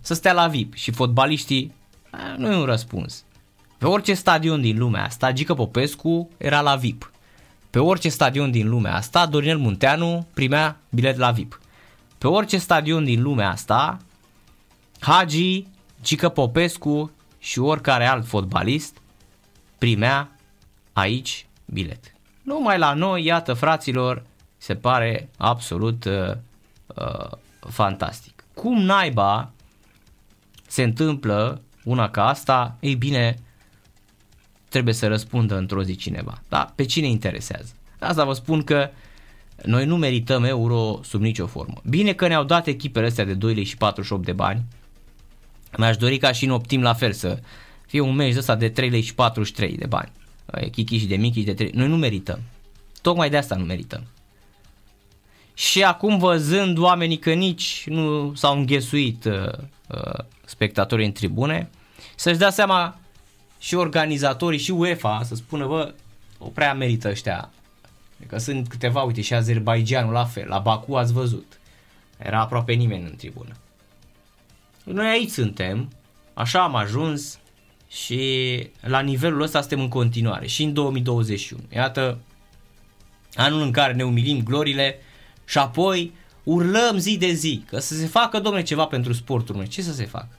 să 0.00 0.14
stea 0.14 0.32
la 0.32 0.46
VIP 0.46 0.74
și 0.74 0.90
fotbaliștii. 0.90 1.72
Nu 2.36 2.52
e 2.52 2.56
un 2.56 2.64
răspuns. 2.64 3.24
Pe 3.78 3.86
orice 3.86 4.14
stadion 4.14 4.60
din 4.60 4.78
lumea 4.78 5.04
asta, 5.04 5.32
Gică 5.32 5.54
Popescu 5.54 6.30
era 6.36 6.60
la 6.60 6.76
VIP. 6.76 7.12
Pe 7.70 7.78
orice 7.78 8.08
stadion 8.08 8.50
din 8.50 8.68
lumea 8.68 8.94
asta, 8.94 9.26
Dorinel 9.26 9.58
Munteanu 9.58 10.26
primea 10.34 10.80
bilet 10.90 11.16
la 11.16 11.30
VIP. 11.30 11.60
Pe 12.18 12.26
orice 12.26 12.58
stadion 12.58 13.04
din 13.04 13.22
lumea 13.22 13.50
asta, 13.50 13.98
Hagi, 15.00 15.66
Gică 16.02 16.28
Popescu 16.28 17.10
și 17.38 17.58
oricare 17.58 18.06
alt 18.06 18.26
fotbalist 18.26 18.96
primea 19.78 20.30
aici 20.92 21.46
bilet. 21.64 22.14
Numai 22.42 22.78
la 22.78 22.94
noi, 22.94 23.24
iată 23.24 23.54
fraților, 23.54 24.22
se 24.56 24.74
pare 24.74 25.28
absolut 25.36 26.04
uh, 26.04 26.30
uh, 26.86 27.30
fantastic. 27.70 28.44
Cum 28.54 28.82
naiba 28.82 29.50
se 30.66 30.82
întâmplă 30.82 31.60
una 31.84 32.10
ca 32.10 32.28
asta? 32.28 32.76
Ei 32.80 32.94
bine, 32.94 33.38
trebuie 34.68 34.94
să 34.94 35.08
răspundă 35.08 35.56
într-o 35.56 35.82
zi 35.82 35.96
cineva. 35.96 36.40
Da, 36.48 36.72
pe 36.74 36.84
cine 36.84 37.06
interesează? 37.06 37.72
Asta 37.98 38.24
vă 38.24 38.32
spun 38.32 38.62
că 38.62 38.90
noi 39.64 39.84
nu 39.84 39.96
merităm 39.96 40.44
euro 40.44 41.00
sub 41.04 41.20
nicio 41.20 41.46
formă. 41.46 41.80
Bine 41.84 42.12
că 42.12 42.26
ne-au 42.26 42.44
dat 42.44 42.66
echipele 42.66 43.06
astea 43.06 43.24
de 43.24 43.34
2 43.34 43.54
lei 43.54 43.64
și 43.64 43.76
48 43.76 44.24
de 44.24 44.32
bani. 44.32 44.64
Mi-aș 45.76 45.96
dori 45.96 46.18
ca 46.18 46.32
și 46.32 46.44
în 46.44 46.50
optim 46.50 46.82
la 46.82 46.94
fel 46.94 47.12
să 47.12 47.38
fie 47.86 48.00
un 48.00 48.14
meci 48.14 48.36
ăsta 48.36 48.54
de 48.54 48.68
3 48.68 48.90
lei 48.90 49.00
și 49.00 49.14
43 49.14 49.76
de 49.76 49.86
bani. 49.86 50.12
Chichi 50.70 50.98
și 50.98 51.06
de 51.06 51.16
Michi 51.16 51.42
de 51.42 51.54
3. 51.54 51.70
Noi 51.74 51.88
nu 51.88 51.96
merităm. 51.96 52.40
Tocmai 53.02 53.30
de 53.30 53.36
asta 53.36 53.54
nu 53.54 53.64
merităm. 53.64 54.06
Și 55.54 55.84
acum 55.84 56.18
văzând 56.18 56.78
oamenii 56.78 57.18
că 57.18 57.32
nici 57.32 57.84
nu 57.86 58.34
s-au 58.34 58.58
înghesuit 58.58 59.24
uh, 59.24 59.52
uh, 59.88 60.24
spectatorii 60.44 61.06
în 61.06 61.12
tribune, 61.12 61.70
să-și 62.16 62.38
dea 62.38 62.50
seama 62.50 62.98
și 63.58 63.74
organizatorii 63.74 64.58
și 64.58 64.70
UEFA 64.70 65.20
să 65.24 65.34
spună, 65.34 65.66
bă, 65.66 65.94
o 66.38 66.46
prea 66.46 66.74
merită 66.74 67.08
ăștia. 67.08 67.50
Că 68.26 68.38
sunt 68.38 68.68
câteva, 68.68 69.02
uite, 69.02 69.20
și 69.20 69.34
Azerbaijanul 69.34 70.12
la 70.12 70.24
fel, 70.24 70.48
la 70.48 70.58
Baku 70.58 70.94
ați 70.94 71.12
văzut. 71.12 71.60
Era 72.18 72.40
aproape 72.40 72.72
nimeni 72.72 73.04
în 73.04 73.16
tribună. 73.16 73.56
Noi 74.84 75.06
aici 75.06 75.30
suntem, 75.30 75.92
așa 76.34 76.62
am 76.62 76.74
ajuns 76.74 77.38
și 77.88 78.70
la 78.80 79.00
nivelul 79.00 79.40
ăsta 79.40 79.60
suntem 79.60 79.80
în 79.80 79.88
continuare 79.88 80.46
și 80.46 80.62
în 80.62 80.72
2021. 80.72 81.62
Iată, 81.72 82.18
anul 83.34 83.60
în 83.60 83.70
care 83.70 83.92
ne 83.92 84.04
umilim 84.04 84.42
glorile 84.42 84.98
și 85.44 85.58
apoi 85.58 86.14
urlăm 86.42 86.96
zi 86.96 87.16
de 87.16 87.32
zi 87.32 87.64
că 87.66 87.78
să 87.78 87.94
se 87.94 88.06
facă, 88.06 88.40
domne, 88.40 88.62
ceva 88.62 88.84
pentru 88.84 89.12
sportul 89.12 89.54
meu. 89.54 89.66
Ce 89.66 89.82
să 89.82 89.92
se 89.92 90.06
facă? 90.06 90.38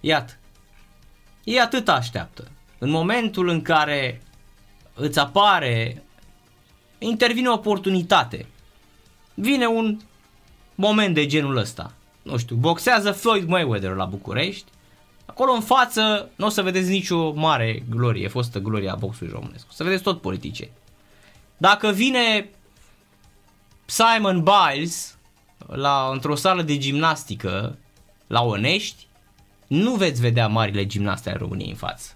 Iată. 0.00 0.32
Ei 1.44 1.60
atât 1.60 1.88
așteaptă. 1.88 2.50
În 2.78 2.90
momentul 2.90 3.48
în 3.48 3.62
care 3.62 4.22
îți 4.94 5.18
apare, 5.18 6.02
intervine 7.02 7.48
o 7.48 7.52
oportunitate, 7.52 8.46
vine 9.34 9.66
un 9.66 10.00
moment 10.74 11.14
de 11.14 11.26
genul 11.26 11.56
ăsta. 11.56 11.92
Nu 12.22 12.36
știu, 12.36 12.56
boxează 12.56 13.12
Floyd 13.12 13.48
Mayweather 13.48 13.94
la 13.94 14.04
București, 14.04 14.64
acolo 15.26 15.52
în 15.52 15.60
față 15.60 16.30
nu 16.36 16.46
o 16.46 16.48
să 16.48 16.62
vedeți 16.62 16.90
nicio 16.90 17.32
mare 17.32 17.82
glorie, 17.90 18.28
fostă 18.28 18.58
glorie 18.58 18.90
a 18.90 18.94
boxului 18.94 19.32
românesc. 19.32 19.66
O 19.70 19.72
să 19.72 19.84
vedeți 19.84 20.02
tot 20.02 20.20
politice. 20.20 20.70
Dacă 21.56 21.88
vine 21.90 22.50
Simon 23.84 24.44
Biles 24.44 25.18
la, 25.66 26.08
într-o 26.12 26.34
sală 26.34 26.62
de 26.62 26.78
gimnastică 26.78 27.78
la 28.26 28.42
Onești, 28.42 29.06
nu 29.66 29.94
veți 29.94 30.20
vedea 30.20 30.48
marile 30.48 30.86
gimnaste 30.86 31.28
ale 31.28 31.38
României 31.38 31.70
în 31.70 31.76
față. 31.76 32.12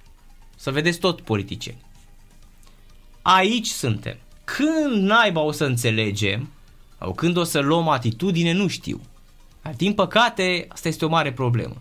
Să 0.56 0.70
vedeți 0.70 0.98
tot 0.98 1.20
politicieni. 1.20 1.84
Aici 3.22 3.66
suntem. 3.66 4.16
Când 4.54 5.02
naiba 5.02 5.40
o 5.40 5.52
să 5.52 5.64
înțelegem, 5.64 6.48
sau 6.98 7.14
când 7.14 7.36
o 7.36 7.44
să 7.44 7.60
luăm 7.60 7.88
atitudine, 7.88 8.52
nu 8.52 8.66
știu. 8.66 9.00
Dar 9.62 9.74
din 9.74 9.94
păcate, 9.94 10.66
asta 10.68 10.88
este 10.88 11.04
o 11.04 11.08
mare 11.08 11.32
problemă. 11.32 11.76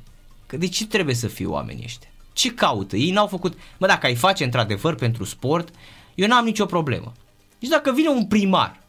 Că 0.46 0.58
de 0.58 0.68
ce 0.68 0.88
trebuie 0.88 1.16
să 1.16 1.28
fie 1.28 1.46
oamenii 1.46 1.84
ăștia? 1.84 2.10
Ce 2.34 2.54
caută? 2.54 2.96
Ei 2.96 3.12
n-au 3.12 3.28
făcut... 3.28 3.58
Mă, 3.78 3.88
dacă 3.88 4.06
ai 4.06 4.16
face 4.16 4.44
într-adevăr 4.44 4.96
pentru 4.96 5.24
sport, 5.24 5.70
eu 6.16 6.28
n-am 6.28 6.46
nicio 6.46 6.66
problemă. 6.66 7.14
Deci 7.60 7.70
dacă 7.70 7.92
vine 7.92 8.10
un 8.10 8.26
primar 8.26 8.80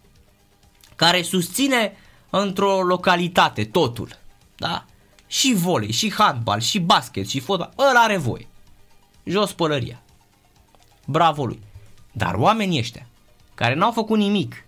care 0.94 1.22
susține 1.22 1.92
într-o 2.30 2.82
localitate 2.82 3.64
totul, 3.64 4.18
da? 4.56 4.84
Și 5.26 5.52
volei, 5.54 5.92
și 5.92 6.12
handbal, 6.12 6.60
și 6.60 6.78
basket, 6.78 7.28
și 7.28 7.40
fotbal, 7.40 7.72
ăla 7.78 8.00
are 8.00 8.16
voie. 8.16 8.48
Jos 9.24 9.52
pălăria. 9.52 10.02
Bravo 11.06 11.46
lui. 11.46 11.60
Dar 12.12 12.34
oamenii 12.34 12.78
ăștia, 12.78 13.06
care 13.56 13.74
n-au 13.74 13.92
făcut 13.92 14.18
nimic, 14.18 14.64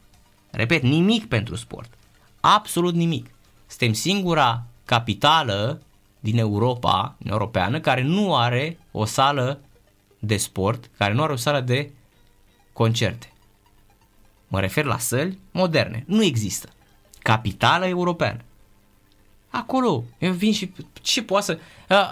repet, 0.50 0.82
nimic 0.82 1.28
pentru 1.28 1.56
sport, 1.56 1.92
absolut 2.40 2.94
nimic. 2.94 3.30
Suntem 3.66 3.92
singura 3.92 4.62
capitală 4.84 5.82
din 6.20 6.38
Europa, 6.38 7.14
din 7.18 7.30
europeană, 7.30 7.80
care 7.80 8.02
nu 8.02 8.36
are 8.36 8.78
o 8.92 9.04
sală 9.04 9.60
de 10.18 10.36
sport, 10.36 10.90
care 10.96 11.12
nu 11.12 11.22
are 11.22 11.32
o 11.32 11.36
sală 11.36 11.60
de 11.60 11.90
concerte. 12.72 13.32
Mă 14.48 14.60
refer 14.60 14.84
la 14.84 14.98
săli 14.98 15.38
moderne. 15.50 16.04
Nu 16.06 16.22
există. 16.22 16.68
Capitală 17.18 17.86
europeană. 17.86 18.40
Acolo. 19.48 20.04
Eu 20.18 20.32
vin 20.32 20.52
și 20.52 20.72
ce 21.02 21.22
poate 21.22 21.44
să... 21.44 21.58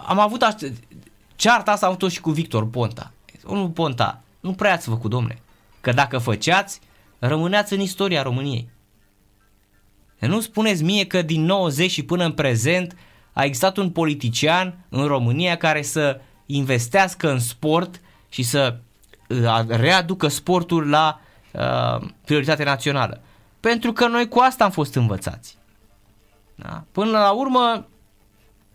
Am 0.07 0.19
avut 0.19 0.43
așa, 0.43 0.57
cearta 1.37 1.73
asta 1.73 1.87
am 1.87 1.93
avut 1.93 2.11
și 2.11 2.21
cu 2.21 2.31
Victor 2.31 2.71
Ponta. 2.71 3.13
Domnul 3.43 3.69
Ponta, 3.69 4.23
nu 4.41 4.53
prea 4.53 4.73
ați 4.73 4.89
făcut, 4.89 5.11
domne. 5.11 5.41
Că 5.87 5.93
dacă 5.93 6.19
făceați, 6.19 6.81
rămâneați 7.19 7.73
în 7.73 7.81
istoria 7.81 8.23
României. 8.23 8.69
Nu 10.19 10.41
spuneți 10.41 10.83
mie 10.83 11.07
că 11.07 11.23
din 11.23 11.45
90 11.45 11.91
și 11.91 12.03
până 12.03 12.25
în 12.25 12.33
prezent 12.33 12.97
a 13.33 13.45
existat 13.45 13.77
un 13.77 13.91
politician 13.91 14.87
în 14.89 15.07
România 15.07 15.57
care 15.57 15.83
să 15.83 16.21
investească 16.47 17.31
în 17.31 17.39
sport 17.39 18.01
și 18.29 18.43
să 18.43 18.77
uh, 19.29 19.65
readucă 19.69 20.29
sportul 20.29 20.89
la 20.89 21.21
uh, 21.53 22.09
prioritate 22.25 22.65
națională. 22.65 23.21
Pentru 23.61 23.93
că 23.93 24.07
noi 24.07 24.29
cu 24.29 24.39
asta 24.39 24.65
am 24.65 24.71
fost 24.71 24.95
învățați. 24.95 25.59
Da? 26.55 26.85
Până 26.93 27.11
la 27.11 27.31
urmă, 27.31 27.87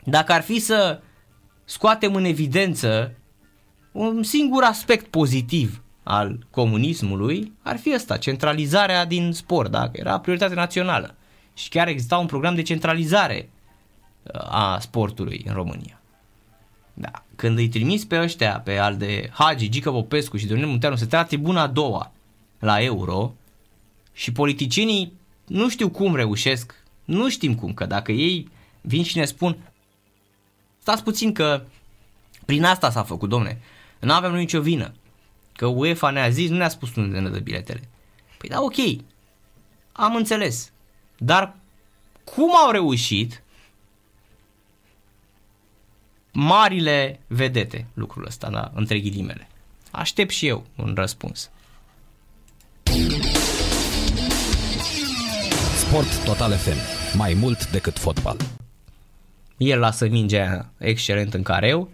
dacă 0.03 0.31
ar 0.31 0.41
fi 0.41 0.59
să 0.59 1.01
scoatem 1.65 2.15
în 2.15 2.23
evidență 2.23 3.13
un 3.91 4.23
singur 4.23 4.63
aspect 4.63 5.07
pozitiv 5.07 5.80
al 6.03 6.45
comunismului, 6.49 7.51
ar 7.61 7.77
fi 7.77 7.93
ăsta, 7.93 8.17
centralizarea 8.17 9.05
din 9.05 9.31
sport, 9.31 9.71
da? 9.71 9.89
era 9.91 10.19
prioritate 10.19 10.53
națională. 10.53 11.15
Și 11.53 11.69
chiar 11.69 11.87
exista 11.87 12.17
un 12.17 12.25
program 12.25 12.55
de 12.55 12.61
centralizare 12.61 13.49
uh, 14.23 14.41
a 14.49 14.77
sportului 14.79 15.43
în 15.47 15.53
România. 15.53 16.01
Da. 16.93 17.23
Când 17.35 17.57
îi 17.57 17.67
trimis 17.67 18.05
pe 18.05 18.19
ăștia, 18.19 18.59
pe 18.59 18.77
al 18.77 18.97
de 18.97 19.29
Hagi, 19.33 19.69
Gică 19.69 19.91
Popescu 19.91 20.37
și 20.37 20.45
Dorine 20.45 20.65
Munteanu 20.65 20.95
să 20.95 21.03
stea 21.03 21.23
tribuna 21.23 21.61
a 21.61 21.67
doua 21.67 22.11
la 22.59 22.81
Euro 22.81 23.33
și 24.13 24.31
politicienii 24.31 25.13
nu 25.47 25.69
știu 25.69 25.89
cum 25.89 26.15
reușesc, 26.15 26.75
nu 27.05 27.29
știm 27.29 27.55
cum, 27.55 27.73
că 27.73 27.85
dacă 27.85 28.11
ei 28.11 28.49
vin 28.81 29.03
și 29.03 29.17
ne 29.17 29.25
spun 29.25 29.57
stați 30.81 31.03
puțin 31.03 31.33
că 31.33 31.61
prin 32.45 32.63
asta 32.63 32.91
s-a 32.91 33.03
făcut, 33.03 33.29
domne, 33.29 33.61
nu 33.99 34.13
avem 34.13 34.33
nicio 34.33 34.61
vină, 34.61 34.93
că 35.55 35.65
UEFA 35.65 36.09
ne-a 36.09 36.29
zis, 36.29 36.49
nu 36.49 36.57
ne-a 36.57 36.69
spus 36.69 36.95
unde 36.95 37.19
ne 37.19 37.29
dă 37.29 37.39
biletele. 37.39 37.89
Păi 38.37 38.49
da, 38.49 38.61
ok, 38.61 38.75
am 39.91 40.15
înțeles, 40.15 40.71
dar 41.17 41.55
cum 42.23 42.55
au 42.55 42.71
reușit 42.71 43.43
marile 46.31 47.19
vedete 47.27 47.87
lucrul 47.93 48.25
ăsta, 48.25 48.49
da, 48.49 48.71
între 48.73 48.99
ghilimele? 48.99 49.47
Aștept 49.91 50.31
și 50.31 50.47
eu 50.47 50.65
un 50.75 50.93
răspuns. 50.95 51.49
Sport 55.75 56.23
Total 56.23 56.51
FM. 56.51 56.77
Mai 57.17 57.33
mult 57.33 57.71
decât 57.71 57.97
fotbal. 57.97 58.37
El 59.57 59.79
lasă 59.79 60.07
mingea 60.07 60.69
excelent 60.77 61.33
în 61.33 61.43
careu. 61.43 61.89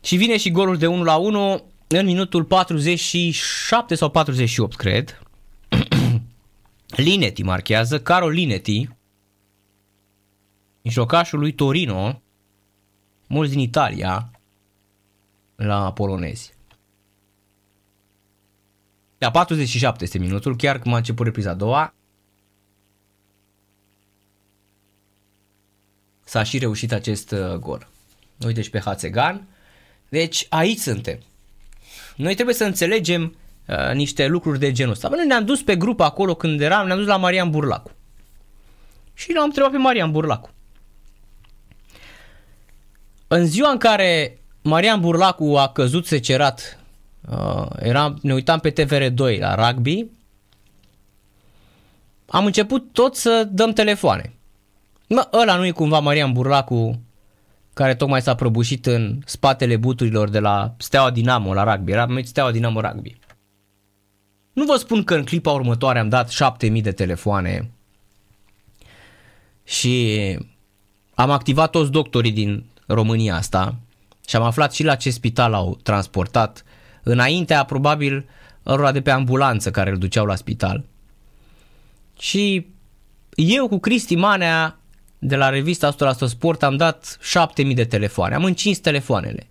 Și 0.00 0.16
vine 0.16 0.36
și 0.36 0.50
golul 0.50 0.76
de 0.76 0.86
1 0.86 1.02
la 1.02 1.16
1 1.16 1.64
în 1.86 2.06
minutul 2.06 2.44
47 2.44 3.94
sau 3.94 4.10
48, 4.10 4.76
cred. 4.76 5.22
Linetti 6.96 7.42
marchează, 7.42 8.00
Caro 8.00 8.28
Linetti, 8.28 8.88
mijlocașul 10.82 11.38
lui 11.38 11.52
Torino, 11.52 12.22
mulți 13.26 13.50
din 13.50 13.60
Italia, 13.60 14.30
la 15.56 15.92
polonezi. 15.92 16.56
La 19.18 19.30
47 19.30 20.04
este 20.04 20.18
minutul, 20.18 20.56
chiar 20.56 20.78
când 20.78 20.94
a 20.94 20.96
început 20.96 21.26
repriza 21.26 21.50
a 21.50 21.54
doua. 21.54 21.94
S-a 26.24 26.42
și 26.42 26.58
reușit 26.58 26.92
acest 26.92 27.30
uh, 27.30 27.54
gol. 27.54 27.88
Uite 28.46 28.62
și 28.62 28.70
pe 28.70 28.80
Hațegan. 28.80 29.48
Deci 30.08 30.46
aici 30.48 30.78
suntem. 30.78 31.18
Noi 32.16 32.34
trebuie 32.34 32.54
să 32.54 32.64
înțelegem 32.64 33.36
uh, 33.66 33.94
niște 33.94 34.26
lucruri 34.26 34.58
de 34.58 34.72
genul 34.72 34.92
ăsta. 34.92 35.08
Bă, 35.08 35.14
noi 35.16 35.26
ne-am 35.26 35.44
dus 35.44 35.62
pe 35.62 35.76
grup 35.76 36.00
acolo 36.00 36.34
când 36.34 36.60
eram, 36.60 36.86
ne-am 36.86 36.98
dus 36.98 37.06
la 37.06 37.16
Marian 37.16 37.50
Burlacu. 37.50 37.90
Și 39.14 39.32
l-am 39.32 39.44
întrebat 39.44 39.70
pe 39.70 39.76
Marian 39.76 40.12
Burlacu. 40.12 40.50
În 43.28 43.46
ziua 43.46 43.70
în 43.70 43.76
care 43.78 44.38
Marian 44.62 45.00
Burlacu 45.00 45.54
a 45.56 45.68
căzut 45.68 46.06
secerat, 46.06 46.78
uh, 47.30 47.66
era, 47.78 48.14
ne 48.22 48.32
uitam 48.32 48.58
pe 48.58 48.72
TVR2 48.72 49.38
la 49.38 49.54
rugby, 49.54 50.06
am 52.26 52.44
început 52.46 52.92
tot 52.92 53.16
să 53.16 53.48
dăm 53.50 53.72
telefoane. 53.72 54.32
Mă, 55.08 55.28
ăla 55.32 55.56
nu 55.56 55.66
e 55.66 55.70
cumva 55.70 55.98
Marian 55.98 56.32
Burlacu 56.32 57.00
care 57.78 57.94
tocmai 57.94 58.22
s-a 58.22 58.34
prăbușit 58.34 58.86
în 58.86 59.20
spatele 59.24 59.76
buturilor 59.76 60.28
de 60.28 60.38
la 60.38 60.74
Steaua 60.78 61.10
Dinamo 61.10 61.54
la 61.54 61.74
rugby. 61.74 61.92
Era 61.92 62.04
numit 62.04 62.26
Steaua 62.26 62.50
Dinamo 62.50 62.80
Rugby. 62.80 63.18
Nu 64.52 64.64
vă 64.64 64.76
spun 64.76 65.04
că 65.04 65.14
în 65.14 65.24
clipa 65.24 65.50
următoare 65.50 65.98
am 65.98 66.08
dat 66.08 66.28
7000 66.28 66.82
de 66.82 66.92
telefoane 66.92 67.70
și 69.64 70.38
am 71.14 71.30
activat 71.30 71.70
toți 71.70 71.90
doctorii 71.90 72.32
din 72.32 72.64
România 72.86 73.34
asta 73.34 73.74
și 74.28 74.36
am 74.36 74.42
aflat 74.42 74.72
și 74.72 74.84
la 74.84 74.94
ce 74.94 75.10
spital 75.10 75.54
au 75.54 75.78
transportat 75.82 76.64
înaintea 77.02 77.64
probabil 77.64 78.28
ălora 78.66 78.92
de 78.92 79.00
pe 79.00 79.10
ambulanță 79.10 79.70
care 79.70 79.90
îl 79.90 79.98
duceau 79.98 80.26
la 80.26 80.34
spital. 80.34 80.84
Și 82.18 82.66
eu 83.34 83.68
cu 83.68 83.78
Cristi 83.78 84.16
Manea 84.16 84.78
de 85.18 85.36
la 85.36 85.48
revista 85.48 85.94
100% 85.94 85.96
Sport 86.26 86.62
am 86.62 86.76
dat 86.76 87.18
7000 87.20 87.74
de 87.74 87.84
telefoane, 87.84 88.34
am 88.34 88.44
încins 88.44 88.78
telefoanele. 88.78 89.48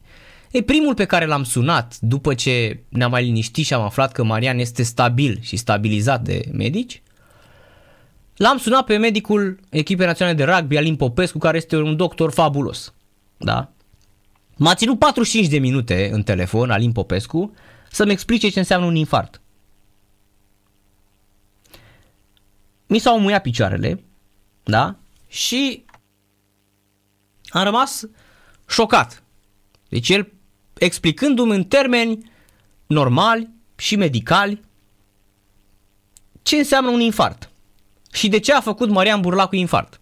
E 0.51 0.61
primul 0.61 0.93
pe 0.93 1.05
care 1.05 1.25
l-am 1.25 1.43
sunat 1.43 1.97
după 1.99 2.33
ce 2.33 2.79
ne-am 2.89 3.11
mai 3.11 3.23
liniștit 3.23 3.65
și 3.65 3.73
am 3.73 3.81
aflat 3.81 4.11
că 4.11 4.23
Marian 4.23 4.59
este 4.59 4.83
stabil 4.83 5.39
și 5.41 5.55
stabilizat 5.55 6.21
de 6.21 6.41
medici. 6.51 7.01
L-am 8.35 8.57
sunat 8.57 8.85
pe 8.85 8.97
medicul 8.97 9.59
echipei 9.69 10.05
naționale 10.05 10.35
de 10.35 10.43
rugby, 10.43 10.77
Alin 10.77 10.95
Popescu, 10.95 11.37
care 11.37 11.57
este 11.57 11.77
un 11.77 11.95
doctor 11.95 12.31
fabulos. 12.31 12.93
Da? 13.37 13.71
M-a 14.55 14.75
ținut 14.75 14.99
45 14.99 15.47
de 15.47 15.57
minute 15.59 16.09
în 16.11 16.23
telefon, 16.23 16.71
Alin 16.71 16.91
Popescu, 16.91 17.53
să-mi 17.91 18.11
explice 18.11 18.49
ce 18.49 18.59
înseamnă 18.59 18.85
un 18.85 18.95
infart. 18.95 19.41
Mi 22.87 22.99
s-au 22.99 23.19
muiat 23.19 23.41
picioarele, 23.41 24.03
da? 24.63 24.95
Și 25.37 25.85
am 27.49 27.63
rămas 27.63 28.03
șocat. 28.67 29.23
Deci 29.89 30.09
el 30.09 30.31
explicându-mi 30.73 31.55
în 31.55 31.63
termeni 31.63 32.31
normali 32.87 33.49
și 33.75 33.95
medicali 33.95 34.61
ce 36.41 36.55
înseamnă 36.55 36.89
un 36.89 36.99
infart 36.99 37.51
și 38.11 38.27
de 38.27 38.39
ce 38.39 38.53
a 38.53 38.61
făcut 38.61 38.89
Marian 38.89 39.21
Burlacu 39.21 39.55
infart. 39.55 40.01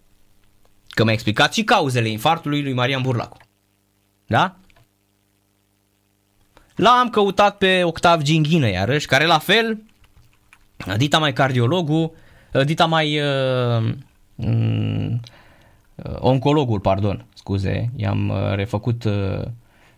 Că 0.88 1.04
mi-a 1.04 1.12
explicat 1.12 1.52
și 1.52 1.64
cauzele 1.64 2.08
infartului 2.08 2.62
lui 2.62 2.72
Marian 2.72 3.02
Burlacu. 3.02 3.36
Da? 4.26 4.56
L-am 6.74 7.10
căutat 7.10 7.58
pe 7.58 7.84
Octav 7.84 8.22
Ginghină 8.22 8.68
iarăși, 8.68 9.06
care 9.06 9.26
la 9.26 9.38
fel, 9.38 9.82
dita 10.96 11.18
mai 11.18 11.32
cardiologul, 11.32 12.12
dita 12.64 12.86
mai 12.86 13.20
uh, 13.20 13.78
um, 13.78 14.05
oncologul, 16.18 16.80
pardon, 16.80 17.26
scuze, 17.34 17.90
i-am 17.96 18.28
uh, 18.28 18.54
refăcut 18.54 19.04
uh, 19.04 19.42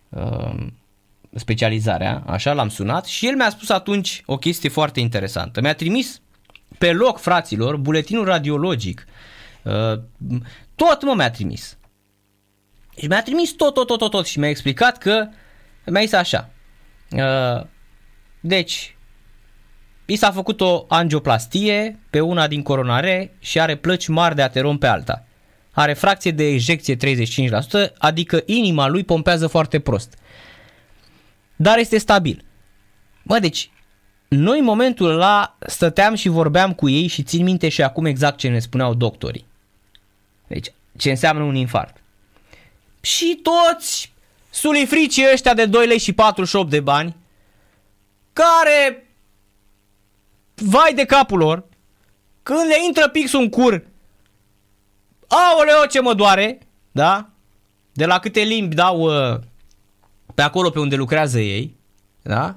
uh, 0.08 0.66
specializarea, 1.34 2.22
așa 2.26 2.52
l-am 2.52 2.68
sunat 2.68 3.04
și 3.04 3.26
el 3.26 3.34
mi-a 3.34 3.50
spus 3.50 3.68
atunci 3.68 4.22
o 4.26 4.36
chestie 4.36 4.68
foarte 4.68 5.00
interesantă. 5.00 5.60
Mi-a 5.60 5.74
trimis 5.74 6.20
pe 6.78 6.92
loc, 6.92 7.18
fraților, 7.18 7.76
buletinul 7.76 8.24
radiologic. 8.24 9.06
Uh, 9.62 10.00
tot 10.74 11.02
mă 11.02 11.14
mi-a 11.16 11.30
trimis. 11.30 11.78
Și 12.96 13.06
mi-a 13.06 13.22
trimis 13.22 13.52
tot, 13.52 13.74
tot, 13.74 13.86
tot, 13.86 13.98
tot, 13.98 14.10
tot 14.10 14.26
și 14.26 14.38
mi-a 14.38 14.48
explicat 14.48 14.98
că 14.98 15.28
mi-a 15.86 16.00
zis 16.00 16.12
așa. 16.12 16.50
Uh, 17.10 17.66
deci, 18.40 18.96
i 20.10 20.16
s-a 20.16 20.30
făcut 20.30 20.60
o 20.60 20.84
angioplastie 20.88 21.98
pe 22.10 22.20
una 22.20 22.46
din 22.46 22.62
coronare 22.62 23.36
și 23.38 23.60
are 23.60 23.76
plăci 23.76 24.06
mari 24.06 24.34
de 24.34 24.42
ateron 24.42 24.78
pe 24.78 24.86
alta. 24.86 25.24
Are 25.70 25.92
fracție 25.92 26.30
de 26.30 26.44
ejecție 26.44 26.96
35%, 26.96 26.98
adică 27.98 28.42
inima 28.46 28.86
lui 28.88 29.04
pompează 29.04 29.46
foarte 29.46 29.78
prost. 29.78 30.18
Dar 31.56 31.78
este 31.78 31.98
stabil. 31.98 32.44
Mă, 33.22 33.38
deci, 33.38 33.70
noi 34.28 34.58
în 34.58 34.64
momentul 34.64 35.10
ăla 35.10 35.56
stăteam 35.66 36.14
și 36.14 36.28
vorbeam 36.28 36.72
cu 36.72 36.88
ei 36.88 37.06
și 37.06 37.22
țin 37.22 37.44
minte 37.44 37.68
și 37.68 37.82
acum 37.82 38.04
exact 38.04 38.38
ce 38.38 38.48
ne 38.48 38.58
spuneau 38.58 38.94
doctorii. 38.94 39.46
Deci, 40.46 40.72
ce 40.96 41.10
înseamnă 41.10 41.42
un 41.42 41.54
infart. 41.54 41.96
Și 43.00 43.40
toți 43.42 44.12
sulifricii 44.50 45.26
ăștia 45.32 45.54
de 45.54 45.66
2 45.66 45.86
lei 45.86 45.98
și 45.98 46.12
48 46.12 46.70
de 46.70 46.80
bani, 46.80 47.16
care, 48.32 49.07
vai 50.60 50.94
de 50.94 51.04
capul 51.04 51.38
lor, 51.38 51.64
când 52.42 52.66
le 52.66 52.84
intră 52.86 53.08
pixul 53.08 53.40
în 53.40 53.48
cur, 53.48 53.86
aoleo 55.26 55.86
ce 55.86 56.00
mă 56.00 56.14
doare, 56.14 56.58
da? 56.90 57.30
De 57.92 58.06
la 58.06 58.18
câte 58.18 58.40
limbi 58.40 58.74
dau 58.74 59.00
uh, 59.00 59.38
pe 60.34 60.42
acolo 60.42 60.70
pe 60.70 60.78
unde 60.78 60.96
lucrează 60.96 61.40
ei, 61.40 61.76
da? 62.22 62.54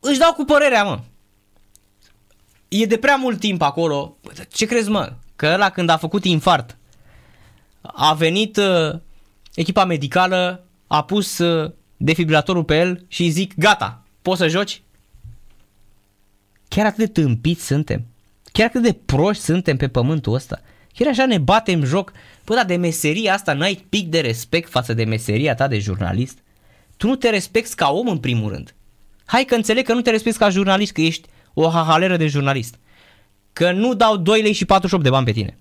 Își 0.00 0.18
dau 0.18 0.32
cu 0.32 0.44
părerea, 0.44 0.84
mă. 0.84 1.00
E 2.68 2.86
de 2.86 2.98
prea 2.98 3.16
mult 3.16 3.40
timp 3.40 3.62
acolo. 3.62 4.16
Ce 4.52 4.66
crezi, 4.66 4.90
mă? 4.90 5.12
Că 5.36 5.46
ăla 5.46 5.70
când 5.70 5.88
a 5.88 5.96
făcut 5.96 6.24
infart 6.24 6.76
a 7.82 8.14
venit 8.14 8.56
uh, 8.56 8.98
echipa 9.54 9.84
medicală 9.84 10.64
a 10.86 11.04
pus 11.04 11.38
uh, 11.38 11.72
defibrilatorul 11.96 12.64
pe 12.64 12.78
el 12.78 13.04
și 13.08 13.22
îi 13.22 13.30
zic, 13.30 13.58
gata, 13.58 14.02
poți 14.22 14.38
să 14.38 14.48
joci? 14.48 14.82
Chiar 16.74 16.86
atât 16.86 16.98
de 16.98 17.20
tâmpiți 17.20 17.66
suntem. 17.66 18.04
Chiar 18.52 18.66
atât 18.66 18.82
de 18.82 18.92
proști 18.92 19.42
suntem 19.42 19.76
pe 19.76 19.88
pământul 19.88 20.34
ăsta. 20.34 20.60
Chiar 20.92 21.08
așa 21.08 21.26
ne 21.26 21.38
batem 21.38 21.84
joc. 21.84 22.12
Păi 22.44 22.56
dar 22.56 22.64
de 22.64 22.76
meseria 22.76 23.34
asta 23.34 23.52
n-ai 23.52 23.84
pic 23.88 24.08
de 24.08 24.20
respect 24.20 24.70
față 24.70 24.94
de 24.94 25.04
meseria 25.04 25.54
ta 25.54 25.68
de 25.68 25.78
jurnalist? 25.78 26.38
Tu 26.96 27.06
nu 27.06 27.16
te 27.16 27.30
respecti 27.30 27.74
ca 27.74 27.90
om 27.90 28.08
în 28.08 28.18
primul 28.18 28.50
rând. 28.50 28.74
Hai 29.24 29.44
că 29.44 29.54
înțeleg 29.54 29.84
că 29.84 29.92
nu 29.92 30.00
te 30.00 30.10
respecti 30.10 30.38
ca 30.38 30.48
jurnalist, 30.48 30.92
că 30.92 31.00
ești 31.00 31.28
o 31.54 31.68
hahaleră 31.68 32.16
de 32.16 32.26
jurnalist. 32.26 32.74
Că 33.52 33.72
nu 33.72 33.94
dau 33.94 34.16
2 34.16 34.42
lei 34.42 34.52
și 34.52 34.64
48 34.64 35.04
de 35.04 35.10
bani 35.10 35.24
pe 35.24 35.32
tine. 35.32 35.58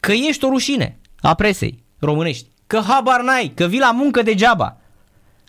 Că 0.00 0.12
ești 0.12 0.44
o 0.44 0.48
rușine 0.48 0.98
a 1.20 1.34
presei 1.34 1.82
românești. 1.98 2.46
Că 2.66 2.80
habar 2.80 3.22
n-ai, 3.22 3.52
că 3.54 3.66
vii 3.66 3.78
la 3.78 3.90
muncă 3.90 4.22
degeaba. 4.22 4.80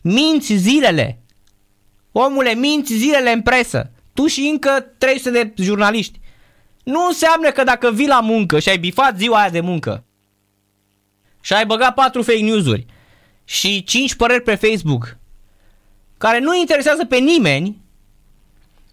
Minți 0.04 0.54
zilele. 0.54 1.20
Omule, 2.12 2.54
minți 2.54 2.94
zilele 2.94 3.32
în 3.32 3.42
presă. 3.42 3.92
Tu 4.18 4.27
și 4.27 4.48
încă 4.52 4.94
300 4.98 5.44
de 5.44 5.64
jurnaliști. 5.64 6.19
Nu 6.84 7.06
înseamnă 7.06 7.52
că 7.52 7.64
dacă 7.64 7.91
vii 7.91 8.07
la 8.07 8.19
muncă 8.19 8.60
și 8.60 8.69
ai 8.69 8.77
bifat 8.77 9.18
ziua 9.18 9.39
aia 9.39 9.49
de 9.49 9.60
muncă 9.60 10.03
și 11.41 11.53
ai 11.53 11.65
băgat 11.65 11.94
patru 11.94 12.22
fake 12.22 12.39
news-uri 12.39 12.85
și 13.44 13.84
cinci 13.84 14.15
păreri 14.15 14.44
pe 14.44 14.56
Facebook 14.56 15.18
care 16.18 16.39
nu 16.39 16.56
interesează 16.56 17.06
pe 17.06 17.18
nimeni, 17.18 17.81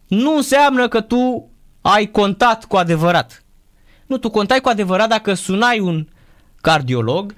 nu 0.07 0.37
înseamnă 0.37 0.89
că 0.89 1.01
tu 1.01 1.51
ai 1.81 2.11
contat 2.11 2.65
cu 2.65 2.77
adevărat. 2.77 3.45
Nu, 4.07 4.19
tu 4.19 4.31
contai 4.31 4.61
cu 4.61 4.69
adevărat 4.69 5.09
dacă 5.09 5.35
sunai 5.35 5.81
un 5.81 6.09
cardiolog 6.61 7.35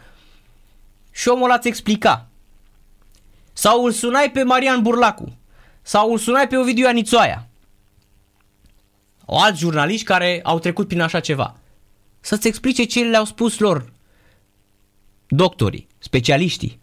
și 1.10 1.28
omul 1.28 1.44
ăla 1.44 1.58
ți 1.58 1.68
explica. 1.68 2.28
Sau 3.52 3.84
îl 3.84 3.92
sunai 3.92 4.30
pe 4.30 4.42
Marian 4.42 4.82
Burlacu. 4.82 5.36
Sau 5.82 6.10
îl 6.10 6.18
sunai 6.18 6.48
pe 6.48 6.56
Ovidiu 6.56 6.86
Anițoaia. 6.86 7.48
O 9.28 9.38
alți 9.38 9.60
jurnaliști 9.60 10.04
care 10.06 10.40
au 10.42 10.58
trecut 10.58 10.88
prin 10.88 11.00
așa 11.00 11.20
ceva. 11.20 11.58
Să-ți 12.20 12.48
explice 12.48 12.84
ce 12.84 13.04
le-au 13.04 13.24
spus 13.24 13.58
lor 13.58 13.92
doctorii, 15.28 15.86
specialiștii. 15.98 16.80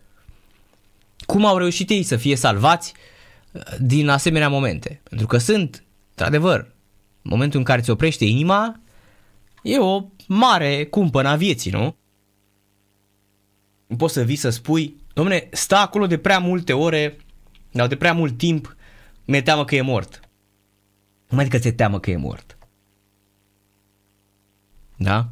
Cum 1.26 1.46
au 1.46 1.58
reușit 1.58 1.90
ei 1.90 2.04
să 2.04 2.16
fie 2.16 2.36
salvați 2.36 2.94
uh, 3.52 3.62
din 3.80 4.10
asemenea 4.10 4.50
momente. 4.50 5.02
Pentru 5.04 5.28
că 5.28 5.38
sunt, 5.38 5.84
într-adevăr, 6.10 6.72
momentul 7.22 7.60
în 7.60 7.66
care 7.66 7.82
ți 7.82 7.90
oprește 7.90 8.26
inima, 8.26 8.80
e 9.62 9.78
o 9.78 10.06
mare 10.28 10.86
cumpănă 10.86 11.30
a 11.30 11.36
vieții, 11.36 11.72
nu? 11.72 11.96
Nu 13.88 13.96
poți 13.96 14.14
să 14.14 14.22
vii 14.22 14.36
să 14.36 14.50
spui, 14.50 14.96
domne, 15.14 15.48
sta 15.52 15.82
acolo 15.82 16.08
de 16.08 16.18
prea 16.18 16.40
multe 16.40 16.74
ore, 16.74 17.18
sau 17.74 17.88
de 17.88 17.96
prea 17.96 18.14
mult 18.14 18.38
timp, 18.38 18.76
mi-e 19.26 19.42
teamă 19.42 19.66
că 19.66 19.76
e 19.76 19.82
mort. 19.82 20.20
Nu 21.30 21.36
mai 21.36 21.44
adică 21.44 21.58
ți-e 21.58 21.72
teamă 21.72 22.00
că 22.00 22.12
e 22.12 22.16
mort. 22.16 22.58
Da? 24.96 25.30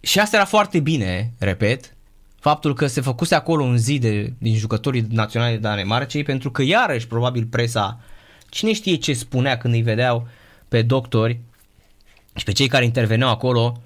Și 0.00 0.20
asta 0.20 0.36
era 0.36 0.44
foarte 0.44 0.80
bine, 0.80 1.32
repet, 1.38 1.94
faptul 2.40 2.74
că 2.74 2.86
se 2.86 3.00
făcuse 3.00 3.34
acolo 3.34 3.62
un 3.62 3.76
zi 3.76 3.98
de, 3.98 4.32
din 4.38 4.56
jucătorii 4.56 5.06
naționali 5.10 5.52
de 5.52 5.58
Danemarcei, 5.58 6.22
pentru 6.22 6.50
că 6.50 6.62
iarăși 6.62 7.06
probabil 7.06 7.46
presa, 7.46 8.00
cine 8.48 8.72
știe 8.72 8.94
ce 8.94 9.12
spunea 9.12 9.58
când 9.58 9.74
îi 9.74 9.82
vedeau 9.82 10.28
pe 10.68 10.82
doctori 10.82 11.40
și 12.34 12.44
pe 12.44 12.52
cei 12.52 12.68
care 12.68 12.84
interveneau 12.84 13.30
acolo, 13.30 13.80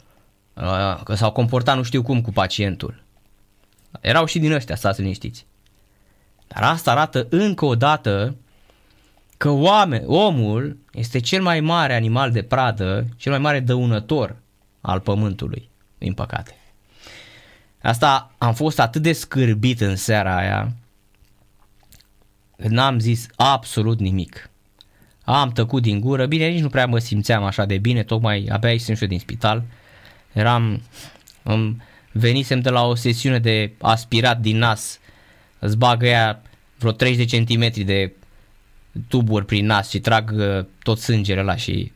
uh, 0.54 1.02
că 1.04 1.14
s-au 1.14 1.32
comportat 1.32 1.76
nu 1.76 1.82
știu 1.82 2.02
cum 2.02 2.20
cu 2.20 2.32
pacientul. 2.32 3.02
Erau 4.00 4.24
și 4.24 4.38
din 4.38 4.52
ăștia, 4.52 4.76
stați 4.76 5.00
liniștiți. 5.00 5.46
Dar 6.46 6.62
asta 6.62 6.90
arată 6.90 7.26
încă 7.30 7.64
o 7.64 7.74
dată 7.74 8.36
că 9.38 9.50
oameni, 9.50 10.04
omul 10.06 10.78
este 10.92 11.18
cel 11.18 11.42
mai 11.42 11.60
mare 11.60 11.94
animal 11.94 12.30
de 12.30 12.42
pradă, 12.42 13.06
cel 13.16 13.32
mai 13.32 13.40
mare 13.40 13.60
dăunător 13.60 14.36
al 14.80 15.00
pământului, 15.00 15.68
din 15.98 16.12
păcate. 16.12 16.56
Asta 17.82 18.34
am 18.38 18.54
fost 18.54 18.80
atât 18.80 19.02
de 19.02 19.12
scârbit 19.12 19.80
în 19.80 19.96
seara 19.96 20.36
aia, 20.36 20.72
că 22.56 22.68
n-am 22.68 22.98
zis 22.98 23.26
absolut 23.36 23.98
nimic. 23.98 24.50
Am 25.24 25.52
tăcut 25.52 25.82
din 25.82 26.00
gură, 26.00 26.26
bine, 26.26 26.48
nici 26.48 26.62
nu 26.62 26.68
prea 26.68 26.86
mă 26.86 26.98
simțeam 26.98 27.44
așa 27.44 27.64
de 27.64 27.78
bine, 27.78 28.02
tocmai 28.02 28.46
abia 28.50 28.70
ieșim 28.70 28.94
și 28.94 29.06
din 29.06 29.18
spital. 29.18 29.62
Eram, 30.32 30.82
îmi 31.42 31.82
venisem 32.12 32.60
de 32.60 32.70
la 32.70 32.84
o 32.84 32.94
sesiune 32.94 33.38
de 33.38 33.72
aspirat 33.80 34.40
din 34.40 34.58
nas, 34.58 34.98
îți 35.58 35.76
bagă 35.76 36.06
ea 36.06 36.42
vreo 36.78 36.92
30 36.92 37.24
de 37.24 37.30
centimetri 37.36 37.82
de 37.82 38.12
tuburi 39.08 39.44
prin 39.44 39.66
nas 39.66 39.88
și 39.88 40.00
trag 40.00 40.32
uh, 40.36 40.64
tot 40.82 40.98
sângele 40.98 41.42
la 41.42 41.56
și 41.56 41.92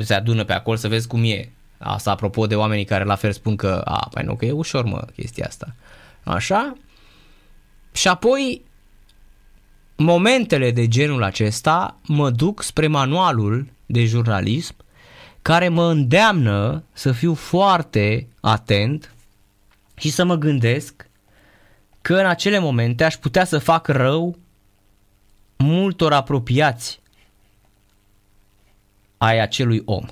se 0.00 0.14
adună 0.14 0.44
pe 0.44 0.52
acolo 0.52 0.76
să 0.76 0.88
vezi 0.88 1.06
cum 1.06 1.24
e. 1.24 1.50
Asta 1.78 2.10
apropo 2.10 2.46
de 2.46 2.56
oamenii 2.56 2.84
care 2.84 3.04
la 3.04 3.14
fel 3.14 3.32
spun 3.32 3.56
că, 3.56 3.82
a, 3.84 4.08
păi 4.10 4.24
nu, 4.24 4.36
că 4.36 4.44
e 4.44 4.50
ușor 4.50 4.84
mă 4.84 5.04
chestia 5.16 5.46
asta. 5.46 5.74
Așa? 6.22 6.76
Și 7.92 8.08
apoi 8.08 8.62
momentele 9.96 10.70
de 10.70 10.88
genul 10.88 11.22
acesta 11.22 11.98
mă 12.06 12.30
duc 12.30 12.62
spre 12.62 12.86
manualul 12.86 13.66
de 13.86 14.04
jurnalism 14.04 14.74
care 15.42 15.68
mă 15.68 15.84
îndeamnă 15.90 16.84
să 16.92 17.12
fiu 17.12 17.34
foarte 17.34 18.28
atent 18.40 19.14
și 19.96 20.10
să 20.10 20.24
mă 20.24 20.34
gândesc 20.34 21.08
că 22.00 22.14
în 22.14 22.26
acele 22.26 22.58
momente 22.58 23.04
aș 23.04 23.16
putea 23.16 23.44
să 23.44 23.58
fac 23.58 23.88
rău 23.88 24.38
multor 25.56 26.12
apropiați 26.12 27.00
ai 29.16 29.40
acelui 29.40 29.82
om. 29.84 30.06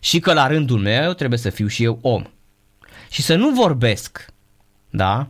Și 0.00 0.20
că 0.20 0.32
la 0.32 0.46
rândul 0.46 0.78
meu 0.78 1.12
trebuie 1.12 1.38
să 1.38 1.50
fiu 1.50 1.66
și 1.66 1.82
eu 1.82 1.98
om. 2.02 2.24
Și 3.10 3.22
să 3.22 3.34
nu 3.34 3.50
vorbesc, 3.50 4.32
da, 4.90 5.28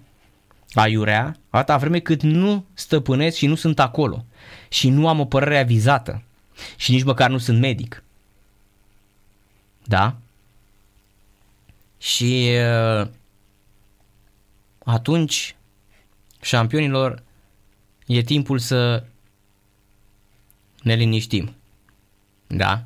aiurea, 0.72 1.36
atâta 1.50 1.76
vreme 1.76 1.98
cât 1.98 2.22
nu 2.22 2.64
stăpânesc 2.74 3.36
și 3.36 3.46
nu 3.46 3.54
sunt 3.54 3.78
acolo. 3.78 4.24
Și 4.68 4.88
nu 4.88 5.08
am 5.08 5.20
o 5.20 5.24
părere 5.24 5.58
avizată. 5.58 6.22
Și 6.76 6.90
nici 6.90 7.04
măcar 7.04 7.30
nu 7.30 7.38
sunt 7.38 7.58
medic. 7.58 8.02
Da? 9.84 10.16
Și 11.98 12.50
uh, 13.00 13.08
atunci, 14.84 15.56
șampionilor, 16.40 17.22
e 18.08 18.22
timpul 18.22 18.58
să 18.58 19.04
ne 20.82 20.94
liniștim. 20.94 21.54
Da? 22.46 22.84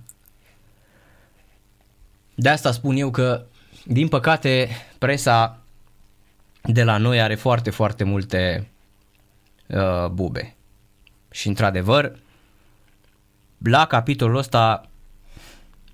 De 2.35 2.49
asta 2.49 2.73
spun 2.73 2.97
eu 2.97 3.11
că, 3.11 3.45
din 3.85 4.09
păcate, 4.09 4.69
presa 4.99 5.59
de 6.63 6.85
la 6.85 6.97
noi 6.97 7.21
are 7.21 7.35
foarte, 7.35 7.71
foarte 7.71 8.05
multe 8.05 8.71
uh, 9.67 10.07
bube. 10.07 10.57
Și, 11.31 11.49
într-adevăr, 11.49 12.19
la 13.59 13.87
capitolul 13.87 14.37
ăsta 14.37 14.91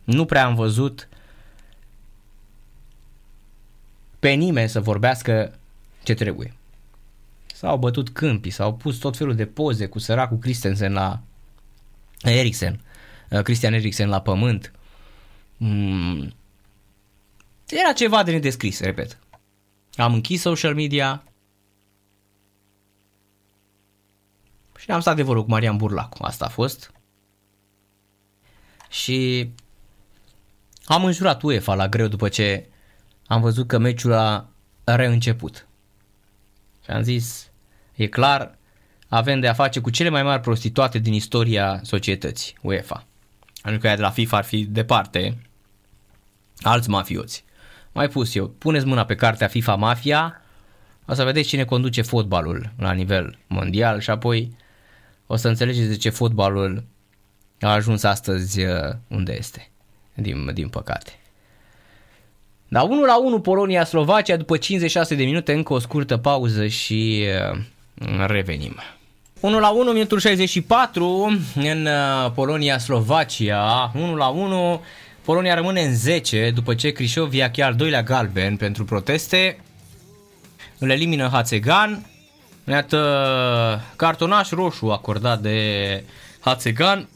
nu 0.05 0.25
prea 0.25 0.45
am 0.45 0.55
văzut 0.55 1.09
pe 4.19 4.31
nimeni 4.31 4.69
să 4.69 4.81
vorbească 4.81 5.59
ce 6.03 6.15
trebuie. 6.15 6.58
S-au 7.59 7.79
bătut 7.79 8.09
câmpii, 8.09 8.51
s-au 8.51 8.75
pus 8.75 8.97
tot 8.97 9.17
felul 9.17 9.35
de 9.35 9.47
poze 9.47 9.87
cu 9.87 9.99
săracul 9.99 10.39
Christensen 10.39 10.93
la 10.93 11.21
Eriksen, 12.23 12.81
uh, 13.31 13.43
Christian 13.43 13.73
Eriksen 13.73 14.09
la 14.09 14.21
pământ. 14.21 14.73
Mm. 15.57 16.35
Era 17.69 17.93
ceva 17.93 18.23
de 18.23 18.31
nedescris, 18.31 18.81
repet. 18.81 19.19
Am 19.97 20.15
închis 20.15 20.41
social 20.41 20.75
media 20.75 21.25
și 24.79 24.91
am 24.91 25.01
stat 25.01 25.17
de 25.17 25.23
vorbă 25.23 25.43
cu 25.43 25.51
Marian 25.51 25.77
Burlacu. 25.77 26.25
Asta 26.25 26.45
a 26.45 26.49
fost. 26.49 26.93
Și 28.89 29.51
am 30.85 31.05
înjurat 31.05 31.43
UEFA 31.43 31.75
la 31.75 31.89
greu 31.89 32.07
după 32.09 32.29
ce 32.29 32.69
am 33.27 33.41
văzut 33.41 33.67
că 33.67 33.79
meciul 33.79 34.13
a 34.13 34.49
reînceput. 34.85 35.69
Și 36.85 36.91
am 36.91 37.03
zis, 37.03 37.48
e 37.99 38.07
clar, 38.07 38.59
avem 39.09 39.41
de 39.41 39.49
a 39.49 39.53
face 39.53 39.81
cu 39.81 39.91
cele 39.91 40.09
mai 40.09 40.23
mari 40.23 40.41
prostituate 40.41 40.99
din 40.99 41.13
istoria 41.13 41.81
societății, 41.83 42.55
UEFA. 42.63 43.07
Pentru 43.63 43.81
că 43.81 43.87
aia 43.87 43.97
de 43.97 44.03
la 44.03 44.11
FIFA 44.11 44.37
ar 44.37 44.45
fi 44.45 44.65
departe 44.65 45.39
alți 46.61 46.89
mafioți. 46.89 47.45
Mai 47.93 48.09
pus 48.09 48.35
eu, 48.35 48.49
puneți 48.49 48.87
mâna 48.87 49.05
pe 49.05 49.15
cartea 49.15 49.47
FIFA 49.47 49.75
Mafia, 49.75 50.43
o 51.07 51.15
să 51.15 51.25
vedeți 51.25 51.49
cine 51.49 51.65
conduce 51.65 52.03
fotbalul 52.03 52.73
la 52.79 52.93
nivel 52.93 53.39
mondial 53.47 54.01
și 54.01 54.11
apoi 54.11 54.57
o 55.27 55.37
să 55.37 55.49
înțelegeți 55.49 55.89
de 55.89 55.97
ce 55.97 56.11
fotbalul 56.11 56.85
a 57.61 57.69
ajuns 57.73 58.03
astăzi 58.03 58.65
uh, 58.65 58.95
unde 59.09 59.35
este, 59.37 59.71
din, 60.15 60.55
din 60.55 60.69
păcate. 60.69 61.13
Da, 62.69 62.83
1 62.83 63.05
la 63.05 63.19
1 63.19 63.41
Polonia-Slovacia 63.41 64.37
după 64.37 64.57
56 64.57 65.15
de 65.15 65.25
minute, 65.25 65.53
încă 65.53 65.73
o 65.73 65.79
scurtă 65.79 66.17
pauză 66.17 66.67
și 66.67 67.25
uh, 67.53 67.61
revenim. 68.27 68.77
1 69.41 69.59
la 69.59 69.69
1, 69.69 69.93
minutul 69.93 70.19
64 70.19 71.39
în 71.55 71.87
uh, 71.87 72.31
Polonia-Slovacia. 72.35 73.93
1 73.95 74.17
la 74.17 74.29
1, 74.29 74.83
Polonia 75.25 75.55
rămâne 75.55 75.83
în 75.83 75.95
10 75.95 76.51
după 76.55 76.75
ce 76.75 76.91
Crișov 76.91 77.33
ia 77.33 77.51
chiar 77.51 77.73
doilea 77.73 78.03
galben 78.03 78.57
pentru 78.57 78.85
proteste. 78.85 79.59
Îl 80.79 80.91
elimină 80.91 81.29
Hațegan. 81.33 82.07
Iată, 82.69 83.85
cartonaș 83.97 84.51
roșu 84.51 84.87
acordat 84.87 85.41
de 85.41 86.05
Hațegan. 86.41 87.09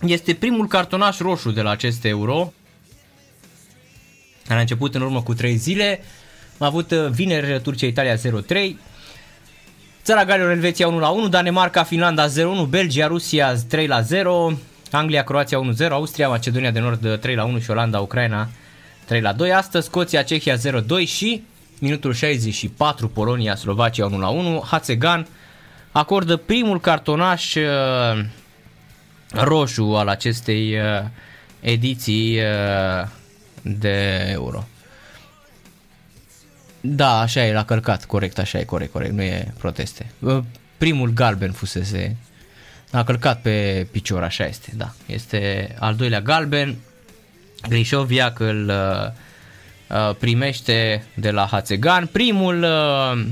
Este 0.00 0.34
primul 0.34 0.66
cartonaș 0.66 1.18
roșu 1.18 1.50
de 1.50 1.60
la 1.60 1.70
acest 1.70 2.04
euro. 2.04 2.52
A 4.48 4.58
început 4.58 4.94
în 4.94 5.02
urmă 5.02 5.22
cu 5.22 5.34
3 5.34 5.56
zile. 5.56 6.00
Am 6.58 6.66
avut 6.66 6.90
uh, 6.90 7.08
vineri 7.10 7.60
Turcia-Italia 7.60 8.16
0-3. 8.16 8.20
Țara 10.04 10.24
Galilor, 10.24 10.50
Elveția 10.50 10.88
1-1, 11.26 11.28
Danemarca, 11.30 11.82
Finlanda 11.82 12.26
0-1, 12.26 12.30
Belgia, 12.68 13.06
Rusia 13.06 13.54
3-0, 13.54 13.56
Anglia, 14.90 15.22
Croația 15.24 15.60
1-0, 15.86 15.88
Austria, 15.90 16.28
Macedonia 16.28 16.70
de 16.70 16.80
Nord 16.80 17.18
3-1 17.18 17.62
și 17.62 17.70
Olanda, 17.70 18.00
Ucraina 18.00 18.48
3-2. 19.48 19.54
Astăzi 19.54 19.86
Scoția, 19.86 20.22
Cehia 20.22 20.56
0-2 20.56 21.06
și 21.06 21.42
minutul 21.78 22.12
64 22.12 23.08
Polonia, 23.08 23.54
Slovacia 23.54 24.08
1-1. 24.08 24.12
Hațegan 24.66 25.26
acordă 25.92 26.36
primul 26.36 26.80
cartonaș 26.80 27.54
uh, 27.54 28.24
roșu 29.32 29.84
al 29.84 30.08
acestei 30.08 30.74
uh, 30.74 31.06
ediții 31.60 32.38
uh, 32.38 33.08
de 33.62 34.28
euro. 34.32 34.64
Da, 36.86 37.20
așa 37.20 37.46
e, 37.46 37.52
l-a 37.52 37.64
călcat, 37.64 38.04
corect, 38.04 38.38
așa 38.38 38.58
e, 38.58 38.64
corect, 38.64 38.92
corect, 38.92 39.12
nu 39.12 39.22
e 39.22 39.52
proteste. 39.58 40.06
Primul 40.78 41.10
galben 41.10 41.52
fusese, 41.52 42.16
a 42.90 43.04
călcat 43.04 43.40
pe 43.40 43.86
picior, 43.90 44.22
așa 44.22 44.46
este, 44.46 44.72
da. 44.76 44.92
Este 45.06 45.74
al 45.78 45.94
doilea 45.94 46.20
galben, 46.20 46.76
Grișoviac 47.68 48.38
îl 48.38 48.68
uh, 48.68 49.10
uh, 49.98 50.14
primește 50.18 51.06
de 51.14 51.30
la 51.30 51.46
Hațegan. 51.46 52.06
Primul 52.06 52.62
uh, 52.62 53.26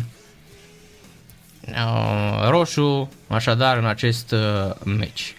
uh, 1.68 2.48
roșu, 2.48 3.10
așadar, 3.28 3.76
în 3.76 3.86
acest 3.86 4.30
uh, 4.30 4.74
meci. 4.84 5.34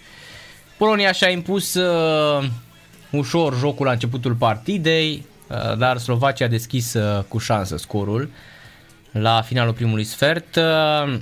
Polonia 0.76 1.12
și-a 1.12 1.28
impus 1.28 1.74
uh, 1.74 2.48
ușor 3.10 3.58
jocul 3.58 3.86
la 3.86 3.92
începutul 3.92 4.34
partidei, 4.34 5.12
uh, 5.14 5.33
dar 5.78 5.98
Slovacia 5.98 6.44
a 6.44 6.48
deschis 6.48 6.94
uh, 6.94 7.24
cu 7.28 7.38
șansă 7.38 7.76
scorul 7.76 8.30
la 9.12 9.42
finalul 9.42 9.72
primului 9.72 10.04
sfert. 10.04 10.56
Uh, 10.56 11.20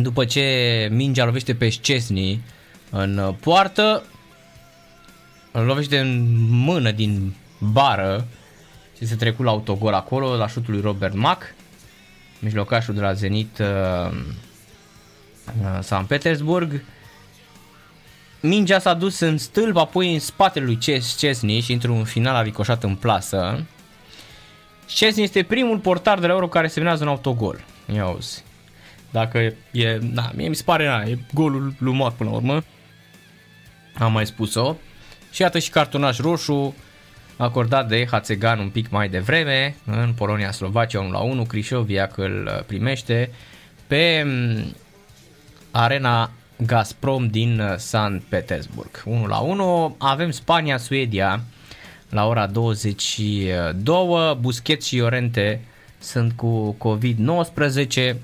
după 0.00 0.24
ce 0.24 0.88
mingea 0.90 1.24
lovește 1.24 1.54
pe 1.54 1.68
Szczesny 1.68 2.40
în 2.90 3.34
poartă, 3.40 4.04
îl 5.52 5.64
lovește 5.64 5.98
în 5.98 6.36
mână 6.48 6.90
din 6.90 7.34
bară 7.58 8.26
și 8.96 9.06
se 9.06 9.16
trecut 9.16 9.44
la 9.44 9.50
autogol 9.50 9.92
acolo, 9.92 10.36
la 10.36 10.48
șutul 10.48 10.72
lui 10.72 10.82
Robert 10.82 11.14
Mack, 11.14 11.54
mijlocașul 12.38 12.94
de 12.94 13.00
la 13.00 13.12
Zenit 13.12 13.58
uh, 13.58 14.16
San 15.80 16.04
Petersburg. 16.04 16.84
Mingea 18.46 18.78
s-a 18.78 18.94
dus 18.94 19.20
în 19.20 19.38
stâlp, 19.38 19.76
apoi 19.76 20.12
în 20.12 20.18
spatele 20.18 20.64
lui 20.64 20.78
Chesney 21.16 21.60
și 21.60 21.72
într-un 21.72 22.04
final 22.04 22.34
a 22.34 22.42
ricoșat 22.42 22.82
în 22.82 22.94
plasă. 22.94 23.66
Chesney 24.86 25.24
este 25.24 25.42
primul 25.42 25.78
portar 25.78 26.18
de 26.18 26.26
la 26.26 26.32
Euro 26.32 26.48
care 26.48 26.66
semnează 26.66 27.02
un 27.02 27.08
autogol. 27.08 27.64
Ia 27.94 28.02
auzi. 28.02 28.44
Dacă 29.10 29.38
e, 29.70 29.98
da, 30.02 30.30
mie 30.34 30.48
mi 30.48 30.54
se 30.54 30.62
pare, 30.62 30.86
na, 30.86 31.02
e 31.02 31.18
golul 31.32 31.74
lui 31.78 31.92
Moc 31.92 32.14
până 32.14 32.30
la 32.30 32.36
urmă. 32.36 32.64
Am 33.98 34.12
mai 34.12 34.26
spus-o. 34.26 34.76
Și 35.32 35.42
iată 35.42 35.58
și 35.58 35.70
cartonaș 35.70 36.18
roșu 36.18 36.74
acordat 37.36 37.88
de 37.88 38.06
Hațegan 38.10 38.58
un 38.58 38.68
pic 38.68 38.90
mai 38.90 39.08
devreme 39.08 39.76
în 39.86 40.12
Polonia-Slovacia 40.16 41.00
1 41.00 41.10
la 41.10 41.20
1. 41.20 41.44
Crișoviac 41.44 42.16
îl 42.16 42.64
primește 42.66 43.30
pe 43.86 44.26
arena 45.70 46.30
Gazprom 46.56 47.26
din 47.26 47.60
uh, 47.60 47.74
San 47.76 48.22
Petersburg. 48.28 49.02
1 49.04 49.26
la 49.26 49.38
1. 49.38 49.94
Avem 49.98 50.30
Spania-Suedia 50.30 51.40
la 52.08 52.26
ora 52.26 52.46
22. 52.46 54.36
Busquets 54.40 54.86
și 54.86 54.96
Iorente 54.96 55.60
sunt 55.98 56.32
cu 56.32 56.76
COVID-19. 56.78 58.14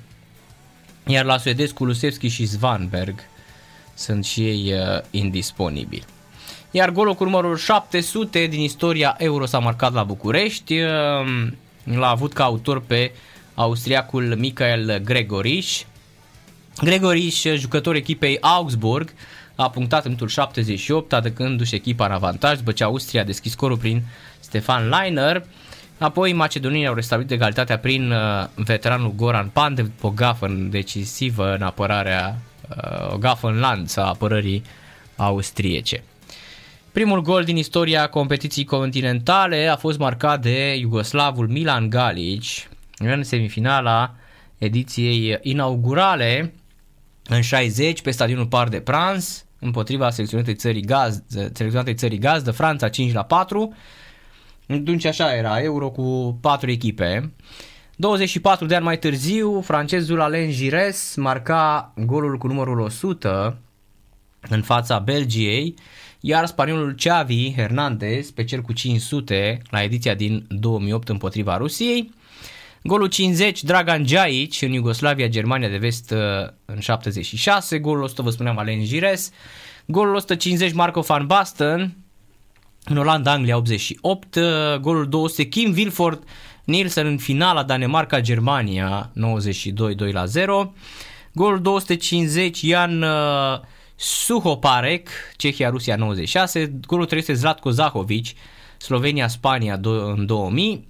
Iar 1.07 1.25
la 1.25 1.39
suedez 1.39 1.71
Kulusevski 1.71 2.29
și 2.29 2.47
Svanberg 2.47 3.21
sunt 3.95 4.25
și 4.25 4.47
ei 4.47 4.73
uh, 4.73 5.03
indisponibili. 5.11 6.05
Iar 6.71 6.91
golul 6.91 7.15
cu 7.15 7.25
numărul 7.25 7.57
700 7.57 8.47
din 8.47 8.61
istoria 8.61 9.15
Euro 9.19 9.47
s-a 9.47 9.59
marcat 9.59 9.93
la 9.93 10.03
București. 10.03 10.81
Uh, 10.81 10.89
l-a 11.85 12.09
avut 12.09 12.33
ca 12.33 12.45
autor 12.45 12.81
pe 12.81 13.13
austriacul 13.55 14.35
Michael 14.39 14.99
Gregoriș. 15.05 15.83
Gregoriș, 16.77 17.43
jucător 17.57 17.95
echipei 17.95 18.41
Augsburg, 18.41 19.13
a 19.55 19.71
punctat 19.71 20.05
în 20.05 20.05
minutul 20.05 20.29
78, 20.29 21.13
adăcându-și 21.13 21.75
echipa 21.75 22.05
în 22.07 22.13
avantaj, 22.13 22.59
după 22.59 22.73
ce 22.73 22.85
Austria 22.85 23.21
a 23.21 23.25
deschis 23.25 23.53
scorul 23.53 23.77
prin 23.77 24.03
Stefan 24.41 24.89
Leiner. 24.89 25.45
Apoi 25.99 26.33
macedonienii 26.33 26.87
au 26.87 26.95
restabilit 26.95 27.31
egalitatea 27.31 27.79
prin 27.79 28.11
uh, 28.11 28.19
veteranul 28.55 29.13
Goran 29.17 29.49
Pandev, 29.49 29.91
o 30.01 30.11
gafă 30.11 30.69
decisivă 30.71 31.55
în 31.55 31.63
apărarea, 31.63 32.39
uh, 32.69 33.13
o 33.13 33.17
gafă 33.17 33.49
în 33.49 33.59
lanț 33.59 33.97
a 33.97 34.07
apărării 34.07 34.63
austriece. 35.17 36.03
Primul 36.93 37.23
gol 37.23 37.45
din 37.45 37.57
istoria 37.57 38.09
competiției 38.09 38.65
continentale 38.65 39.67
a 39.67 39.77
fost 39.77 39.99
marcat 39.99 40.43
de 40.43 40.75
iugoslavul 40.75 41.49
Milan 41.49 41.91
Galic 41.91 42.43
în 42.99 43.23
semifinala 43.23 44.15
ediției 44.59 45.39
inaugurale 45.43 46.53
în 47.35 47.43
60 47.43 48.03
pe 48.03 48.11
stadionul 48.11 48.47
Parc 48.47 48.71
de 48.71 48.81
Prans 48.81 49.45
împotriva 49.59 50.11
selecționatei 50.11 50.55
țării 50.55 50.83
gazdă, 50.83 51.23
selecționatei 51.29 51.95
țării 51.95 52.19
gazdă, 52.19 52.51
Franța 52.51 52.89
5 52.89 53.13
la 53.13 53.23
4. 53.23 53.75
Atunci 54.69 55.05
așa 55.05 55.35
era, 55.35 55.61
Euro 55.61 55.91
cu 55.91 56.39
4 56.41 56.71
echipe. 56.71 57.33
24 57.97 58.67
de 58.67 58.75
ani 58.75 58.85
mai 58.85 58.99
târziu, 58.99 59.61
francezul 59.61 60.21
Alain 60.21 60.51
Gires 60.51 61.15
marca 61.17 61.93
golul 61.97 62.39
cu 62.39 62.47
numărul 62.47 62.81
100 62.81 63.59
în 64.49 64.63
fața 64.63 64.99
Belgiei, 64.99 65.75
iar 66.21 66.47
spaniolul 66.47 66.95
Xavi 66.95 67.55
Hernandez 67.55 68.31
pe 68.31 68.45
cel 68.45 68.61
cu 68.61 68.73
500 68.73 69.63
la 69.71 69.83
ediția 69.83 70.15
din 70.15 70.47
2008 70.49 71.09
împotriva 71.09 71.57
Rusiei. 71.57 72.13
Golul 72.83 73.07
50, 73.07 73.63
Dragan 73.63 74.03
Djaic 74.03 74.63
în 74.63 74.73
Iugoslavia, 74.73 75.27
Germania 75.27 75.69
de 75.69 75.77
vest 75.77 76.11
uh, 76.11 76.19
în 76.65 76.79
76, 76.79 77.79
golul 77.79 78.03
100, 78.03 78.23
vă 78.23 78.31
spuneam, 78.31 78.59
Alain 78.59 78.85
Gires, 78.85 79.33
golul 79.87 80.15
150, 80.15 80.73
Marco 80.73 81.01
van 81.01 81.27
Basten, 81.27 81.97
în 82.85 82.97
Olanda, 82.97 83.33
Anglia 83.33 83.57
88, 83.57 84.35
uh, 84.35 84.43
golul 84.81 85.09
200, 85.09 85.45
Kim 85.45 85.73
Wilford, 85.73 86.23
Nielsen 86.65 87.07
în 87.07 87.19
finala 87.19 87.63
Danemarca-Germania 87.63 89.11
92 89.13 89.95
2 89.95 90.13
la 90.13 90.25
0, 90.25 90.75
golul 91.33 91.61
250, 91.61 92.61
Ian 92.61 93.03
uh, 93.03 93.61
Suhoparek, 93.97 95.09
Cehia-Rusia 95.37 95.97
96, 95.97 96.73
golul 96.87 97.07
300, 97.07 97.35
Zlatko 97.39 97.71
Zahovic, 97.71 98.27
Slovenia-Spania 98.77 99.81
în 99.83 100.27
2000, 100.27 100.89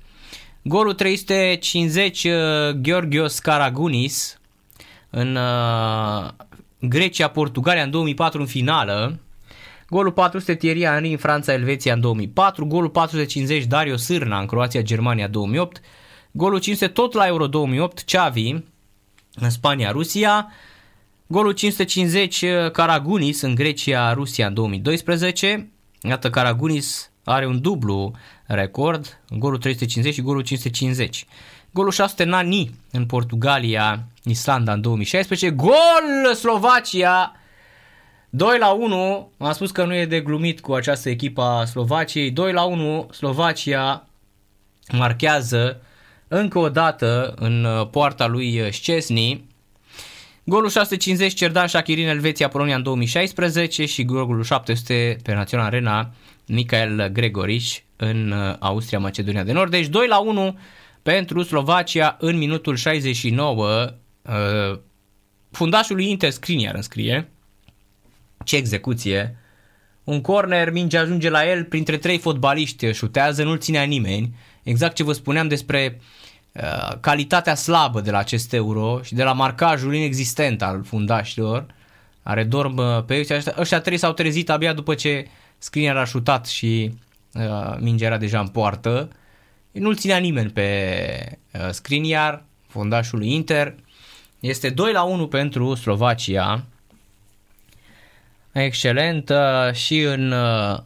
Golul 0.63 0.95
350 0.95 2.25
uh, 2.25 2.33
Georgios 2.81 3.39
Karagunis 3.39 4.41
în 5.11 5.37
uh, 5.37 6.29
Grecia-Portugalia 6.81 7.83
în 7.83 7.91
2004 7.91 8.41
în 8.41 8.47
finală. 8.47 9.19
Golul 9.89 10.13
400 10.13 10.55
Thierry 10.55 10.85
Henry 10.85 11.11
în 11.11 11.17
Franța-Elveția 11.17 11.93
în 11.93 12.01
2004. 12.01 12.67
Golul 12.67 12.91
450 12.91 13.65
Dario 13.65 13.97
Sârna 13.97 14.41
în 14.41 14.47
Croația-Germania 14.47 15.29
2008. 15.29 15.81
Golul 16.31 16.61
500 16.61 16.93
tot 16.93 17.13
la 17.13 17.27
Euro 17.27 17.47
2008 17.47 18.03
Xavi 18.03 18.51
în 19.35 19.51
Spania-Rusia. 19.51 20.53
Golul 21.27 21.53
550 21.53 22.45
Karagunis 22.73 23.41
în 23.41 23.55
Grecia-Rusia 23.55 24.47
în 24.47 24.55
2012. 24.55 25.71
Iată 26.03 26.31
Karagunis 26.31 27.11
are 27.25 27.47
un 27.47 27.61
dublu 27.61 28.15
record, 28.55 29.21
golul 29.29 29.59
350 29.59 30.15
și 30.15 30.23
golul 30.23 30.43
550. 30.43 31.27
Golul 31.71 31.91
600 31.91 32.25
Nani 32.25 32.75
în 32.91 33.07
Portugalia, 33.07 34.03
Islanda 34.25 34.73
în 34.73 34.81
2016. 34.81 35.51
Gol 35.51 36.35
Slovacia 36.35 37.35
2 38.31 38.59
la 38.59 38.71
1, 38.71 39.31
am 39.39 39.53
spus 39.53 39.71
că 39.71 39.85
nu 39.85 39.95
e 39.95 40.07
de 40.07 40.21
glumit 40.21 40.61
cu 40.61 40.73
această 40.73 41.09
echipă 41.09 41.43
a 41.43 41.65
Slovaciei. 41.65 42.31
2 42.31 42.53
la 42.53 42.63
1, 42.63 43.09
Slovacia 43.13 44.07
marchează 44.93 45.81
încă 46.29 46.59
o 46.59 46.69
dată 46.69 47.35
în 47.37 47.65
uh, 47.65 47.89
poarta 47.91 48.27
lui 48.27 48.73
Szczesny. 48.73 49.45
Golul 50.45 50.71
650 50.71 51.35
Cerdan 51.35 51.67
Shakirin 51.67 52.09
Elveția 52.09 52.49
Polonia 52.49 52.77
în 52.77 52.83
2016 52.83 53.87
și 53.87 54.05
golul 54.05 54.43
700 54.43 55.17
pe 55.23 55.35
Național 55.35 55.67
Arena 55.67 56.11
Michael 56.47 57.09
Gregorici 57.13 57.85
în 58.01 58.31
uh, 58.31 58.55
Austria 58.59 58.99
Macedonia 58.99 59.43
de 59.43 59.53
Nord. 59.53 59.71
Deci 59.71 59.87
2 59.87 60.07
la 60.07 60.19
1 60.19 60.59
pentru 61.03 61.43
Slovacia 61.43 62.17
în 62.21 62.37
minutul 62.37 62.77
69. 62.77 63.95
Uh, 64.23 64.79
fundașul 65.51 65.97
lui 65.97 66.11
Inter 66.11 66.31
Skriniar 66.31 66.75
înscrie. 66.75 67.29
Ce 68.45 68.57
execuție! 68.57 69.37
Un 70.05 70.21
corner, 70.21 70.71
minge 70.71 70.99
ajunge 70.99 71.31
la 71.31 71.51
el, 71.51 71.65
printre 71.65 71.97
trei 71.97 72.19
fotbaliști 72.19 72.93
șutează, 72.93 73.43
nu-l 73.43 73.59
ținea 73.59 73.83
nimeni. 73.83 74.35
Exact 74.63 74.95
ce 74.95 75.03
vă 75.03 75.13
spuneam 75.13 75.49
despre 75.49 76.01
uh, 76.53 76.93
calitatea 77.01 77.55
slabă 77.55 78.01
de 78.01 78.11
la 78.11 78.19
acest 78.19 78.53
euro 78.53 79.01
și 79.03 79.15
de 79.15 79.23
la 79.23 79.33
marcajul 79.33 79.95
inexistent 79.95 80.63
al 80.63 80.85
fundașilor, 80.85 81.67
care 82.23 82.45
dorm 82.45 82.77
uh, 82.77 83.05
pe 83.05 83.19
ăștia. 83.19 83.55
Ăștia 83.59 83.81
trei 83.81 83.97
s-au 83.97 84.13
trezit 84.13 84.51
abia 84.51 84.73
după 84.73 84.95
ce 84.95 85.27
Skriniar 85.59 85.97
a 85.97 86.05
șutat 86.05 86.47
și 86.47 86.91
uh, 86.93 87.10
mingea 87.79 88.07
era 88.07 88.17
deja 88.17 88.41
în 88.41 88.49
poartă. 88.49 89.09
Nu-l 89.71 89.97
ținea 89.97 90.19
nimeni 90.19 90.51
pe 90.51 91.39
uh, 91.53 91.71
Skriniar, 91.71 92.45
fundașul 92.69 93.19
lui 93.19 93.33
Inter. 93.35 93.75
Este 94.41 94.71
2 94.71 94.93
la 94.93 95.03
1 95.03 95.29
pentru 95.29 95.75
Slovacia. 95.75 96.65
Excelent 98.53 99.29
uh, 99.29 99.73
și 99.73 100.01
în 100.01 100.33
uh, 100.33 100.79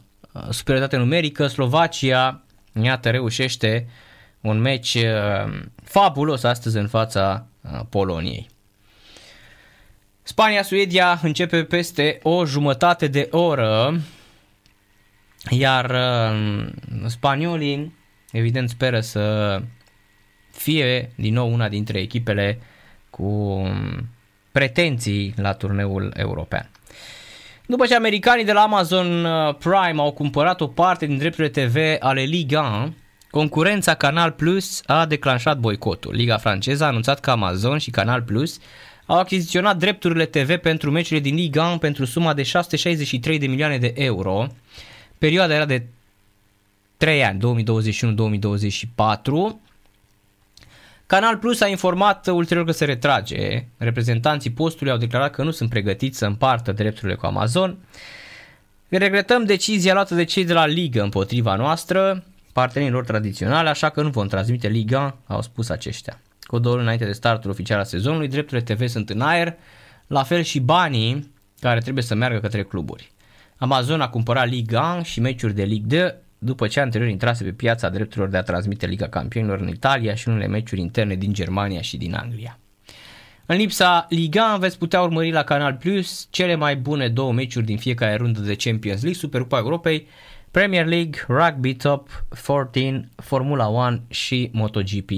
superioritate 0.49 0.97
numerică 0.97 1.47
Slovacia 1.47 2.41
iată 2.83 3.09
reușește 3.09 3.87
un 4.41 4.59
meci 4.59 4.93
uh, 4.93 5.59
fabulos 5.83 6.43
astăzi 6.43 6.77
în 6.77 6.87
fața 6.87 7.45
Poloniei. 7.89 8.49
Spania-Suedia 10.23 11.19
începe 11.21 11.63
peste 11.63 12.19
o 12.23 12.45
jumătate 12.45 13.07
de 13.07 13.27
oră, 13.31 13.99
iar 15.49 15.95
spaniolii 17.05 17.93
evident 18.31 18.69
speră 18.69 18.99
să 18.99 19.61
fie 20.51 21.11
din 21.15 21.33
nou 21.33 21.53
una 21.53 21.69
dintre 21.69 21.99
echipele 21.99 22.59
cu 23.09 23.23
um, 23.23 24.09
pretenții 24.51 25.33
la 25.37 25.53
turneul 25.53 26.13
european. 26.15 26.69
După 27.65 27.85
ce 27.85 27.95
americanii 27.95 28.45
de 28.45 28.51
la 28.51 28.61
Amazon 28.61 29.25
uh, 29.25 29.55
Prime 29.55 30.01
au 30.01 30.11
cumpărat 30.11 30.61
o 30.61 30.67
parte 30.67 31.05
din 31.05 31.17
drepturile 31.17 31.65
TV 31.65 31.77
ale 31.99 32.21
Liga 32.21 32.61
1, 32.61 32.93
concurența 33.29 33.93
Canal 33.93 34.31
Plus 34.31 34.81
a 34.85 35.05
declanșat 35.05 35.57
boicotul. 35.57 36.13
Liga 36.13 36.37
franceză 36.37 36.83
a 36.83 36.87
anunțat 36.87 37.19
că 37.19 37.31
Amazon 37.31 37.77
și 37.77 37.89
Canal 37.89 38.21
Plus 38.21 38.59
au 39.05 39.19
achiziționat 39.19 39.77
drepturile 39.77 40.25
TV 40.25 40.55
pentru 40.55 40.91
meciurile 40.91 41.29
din 41.29 41.35
Liga 41.35 41.67
1 41.67 41.77
pentru 41.77 42.05
suma 42.05 42.33
de 42.33 42.43
663 42.43 43.37
de 43.37 43.47
milioane 43.47 43.77
de 43.77 43.93
euro. 43.95 44.47
Perioada 45.25 45.53
era 45.53 45.65
de 45.65 45.85
3 46.97 47.23
ani, 47.23 47.39
2021-2024 47.39 47.41
Canal 51.05 51.37
Plus 51.37 51.61
a 51.61 51.67
informat 51.67 52.27
ulterior 52.27 52.65
că 52.65 52.71
se 52.71 52.85
retrage. 52.85 53.65
Reprezentanții 53.77 54.51
postului 54.51 54.91
au 54.91 54.97
declarat 54.97 55.31
că 55.31 55.43
nu 55.43 55.51
sunt 55.51 55.69
pregătiți 55.69 56.17
să 56.17 56.25
împartă 56.25 56.71
drepturile 56.71 57.15
cu 57.15 57.25
Amazon. 57.25 57.77
Regretăm 58.87 59.43
decizia 59.43 59.93
luată 59.93 60.15
de 60.15 60.23
cei 60.23 60.45
de 60.45 60.53
la 60.53 60.65
Liga 60.65 61.03
împotriva 61.03 61.55
noastră, 61.55 62.23
partenerilor 62.53 63.05
tradiționale, 63.05 63.69
așa 63.69 63.89
că 63.89 64.01
nu 64.01 64.09
vom 64.09 64.27
transmite 64.27 64.67
Liga, 64.67 65.17
au 65.27 65.41
spus 65.41 65.69
aceștia. 65.69 66.21
Cu 66.41 66.59
două 66.59 66.73
luni 66.73 66.85
înainte 66.85 67.05
de 67.05 67.11
startul 67.11 67.49
oficial 67.49 67.77
al 67.77 67.85
sezonului, 67.85 68.27
drepturile 68.27 68.75
TV 68.75 68.87
sunt 68.87 69.09
în 69.09 69.21
aer, 69.21 69.55
la 70.07 70.23
fel 70.23 70.41
și 70.41 70.59
banii 70.59 71.33
care 71.59 71.79
trebuie 71.79 72.03
să 72.03 72.15
meargă 72.15 72.39
către 72.39 72.63
cluburi. 72.63 73.13
Amazon 73.57 74.01
a 74.01 74.09
cumpărat 74.09 74.49
Liga 74.49 75.01
și 75.03 75.19
meciuri 75.19 75.53
de 75.53 75.63
Ligue 75.63 75.99
2 75.99 76.23
după 76.37 76.67
ce 76.67 76.79
anterior 76.79 77.09
intrase 77.09 77.43
pe 77.43 77.51
piața 77.51 77.89
drepturilor 77.89 78.29
de 78.29 78.37
a 78.37 78.41
transmite 78.41 78.85
Liga 78.85 79.07
Campionilor 79.07 79.59
în 79.59 79.67
Italia 79.67 80.15
și 80.15 80.27
unele 80.27 80.47
meciuri 80.47 80.81
interne 80.81 81.15
din 81.15 81.33
Germania 81.33 81.81
și 81.81 81.97
din 81.97 82.15
Anglia. 82.15 82.59
În 83.45 83.57
lipsa 83.57 84.05
Liga 84.09 84.57
veți 84.59 84.77
putea 84.77 85.01
urmări 85.01 85.31
la 85.31 85.43
Canal 85.43 85.73
Plus 85.73 86.27
cele 86.29 86.55
mai 86.55 86.75
bune 86.75 87.07
două 87.07 87.33
meciuri 87.33 87.65
din 87.65 87.77
fiecare 87.77 88.15
rundă 88.15 88.39
de 88.39 88.55
Champions 88.55 89.01
League, 89.01 89.19
Supercupa 89.19 89.57
Europei, 89.57 90.07
Premier 90.51 90.85
League, 90.85 91.25
Rugby 91.27 91.75
Top 91.75 92.25
14, 92.47 93.09
Formula 93.15 93.67
1 93.67 94.01
și 94.07 94.49
MotoGP. 94.53 95.09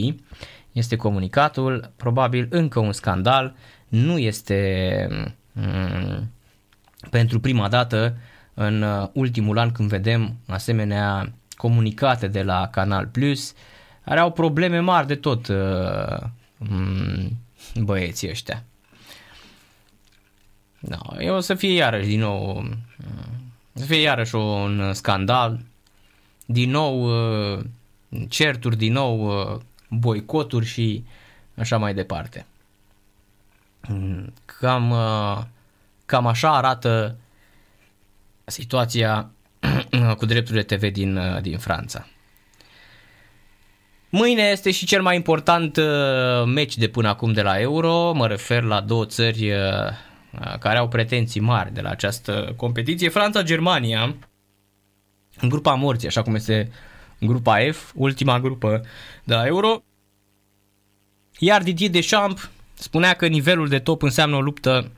Este 0.71 0.95
comunicatul, 0.95 1.91
probabil 1.95 2.47
încă 2.49 2.79
un 2.79 2.91
scandal, 2.91 3.55
nu 3.87 4.17
este 4.17 5.07
mm, 5.51 6.31
pentru 7.09 7.39
prima 7.39 7.67
dată 7.69 8.17
în 8.53 8.81
uh, 8.81 9.07
ultimul 9.13 9.57
an 9.57 9.71
când 9.71 9.89
vedem 9.89 10.35
asemenea 10.47 11.31
comunicate 11.55 12.27
de 12.27 12.43
la 12.43 12.67
Canal 12.67 13.07
Plus, 13.07 13.53
are 14.03 14.19
au 14.19 14.31
probleme 14.31 14.79
mari 14.79 15.07
de 15.07 15.15
tot 15.15 15.47
uh, 15.47 16.17
mm, 16.57 17.37
băieții 17.75 18.29
ăștia. 18.29 18.63
No, 20.79 21.21
eu 21.21 21.35
o 21.35 21.39
să 21.39 21.55
fie 21.55 21.73
iarăși 21.73 22.07
din 22.07 22.19
nou 22.19 22.59
mm, 22.59 22.77
să 23.73 23.85
fie 23.85 23.99
iarăși 23.99 24.35
un 24.35 24.93
scandal, 24.93 25.59
din 26.45 26.69
nou 26.69 27.05
uh, 27.55 27.59
certuri, 28.29 28.77
din 28.77 28.93
nou 28.93 29.61
boicoturi 29.89 30.65
și 30.65 31.03
așa 31.55 31.77
mai 31.77 31.93
departe. 31.93 32.45
Mm, 33.87 34.33
cam, 34.45 34.93
cam 36.07 36.27
așa 36.27 36.55
arată 36.55 37.17
situația 38.45 39.31
cu 40.17 40.25
drepturile 40.25 40.63
TV 40.63 40.91
din, 40.91 41.17
uh, 41.17 41.41
din 41.41 41.57
Franța. 41.57 42.07
Mâine 44.09 44.41
este 44.41 44.71
și 44.71 44.85
cel 44.85 45.01
mai 45.01 45.15
important 45.15 45.77
uh, 45.77 46.43
meci 46.45 46.77
de 46.77 46.87
până 46.87 47.07
acum 47.07 47.33
de 47.33 47.41
la 47.41 47.59
Euro, 47.59 48.13
mă 48.13 48.27
refer 48.27 48.63
la 48.63 48.81
două 48.81 49.05
țări 49.05 49.51
uh, 49.51 49.57
care 50.59 50.77
au 50.77 50.87
pretenții 50.87 51.41
mari 51.41 51.73
de 51.73 51.81
la 51.81 51.89
această 51.89 52.53
competiție, 52.55 53.09
Franța-Germania, 53.09 54.15
în 55.39 55.49
grupa 55.49 55.73
morții, 55.73 56.07
așa 56.07 56.21
cum 56.21 56.35
este 56.35 56.71
în 57.19 57.27
grupa 57.27 57.57
F, 57.71 57.91
ultima 57.95 58.39
grupă 58.39 58.81
de 59.23 59.33
la 59.33 59.45
Euro, 59.45 59.83
iar 61.39 61.63
Didier 61.63 61.89
Deschamps 61.89 62.49
spunea 62.73 63.13
că 63.13 63.27
nivelul 63.27 63.67
de 63.67 63.79
top 63.79 64.01
înseamnă 64.01 64.35
o 64.35 64.41
luptă 64.41 64.91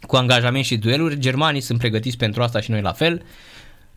cu 0.00 0.16
angajament 0.16 0.64
și 0.64 0.76
dueluri. 0.76 1.18
Germanii 1.18 1.60
sunt 1.60 1.78
pregătiți 1.78 2.16
pentru 2.16 2.42
asta 2.42 2.60
și 2.60 2.70
noi 2.70 2.80
la 2.80 2.92
fel. 2.92 3.22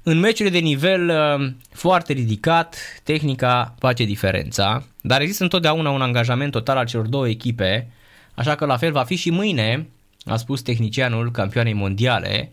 În 0.04 0.20
meciurile 0.20 0.60
de 0.60 0.66
nivel 0.66 1.10
uh, 1.10 1.52
foarte 1.72 2.14
ridicat, 2.14 2.78
tehnica 3.04 3.76
face 3.80 4.04
diferența, 4.04 4.84
dar 5.02 5.22
există 5.22 5.44
întotdeauna 5.44 5.90
un 5.90 6.02
angajament 6.02 6.52
total 6.52 6.78
al 6.78 6.86
celor 6.86 7.08
două 7.08 7.28
echipe, 7.28 7.92
așa 8.36 8.56
că 8.56 8.66
la 8.66 8.78
fel 8.78 8.92
va 8.92 9.04
fi 9.04 9.16
și 9.16 9.30
mâine, 9.30 9.88
a 10.26 10.36
spus 10.36 10.62
tehnicianul 10.62 11.32
campioanei 11.32 11.74
mondiale. 11.74 12.52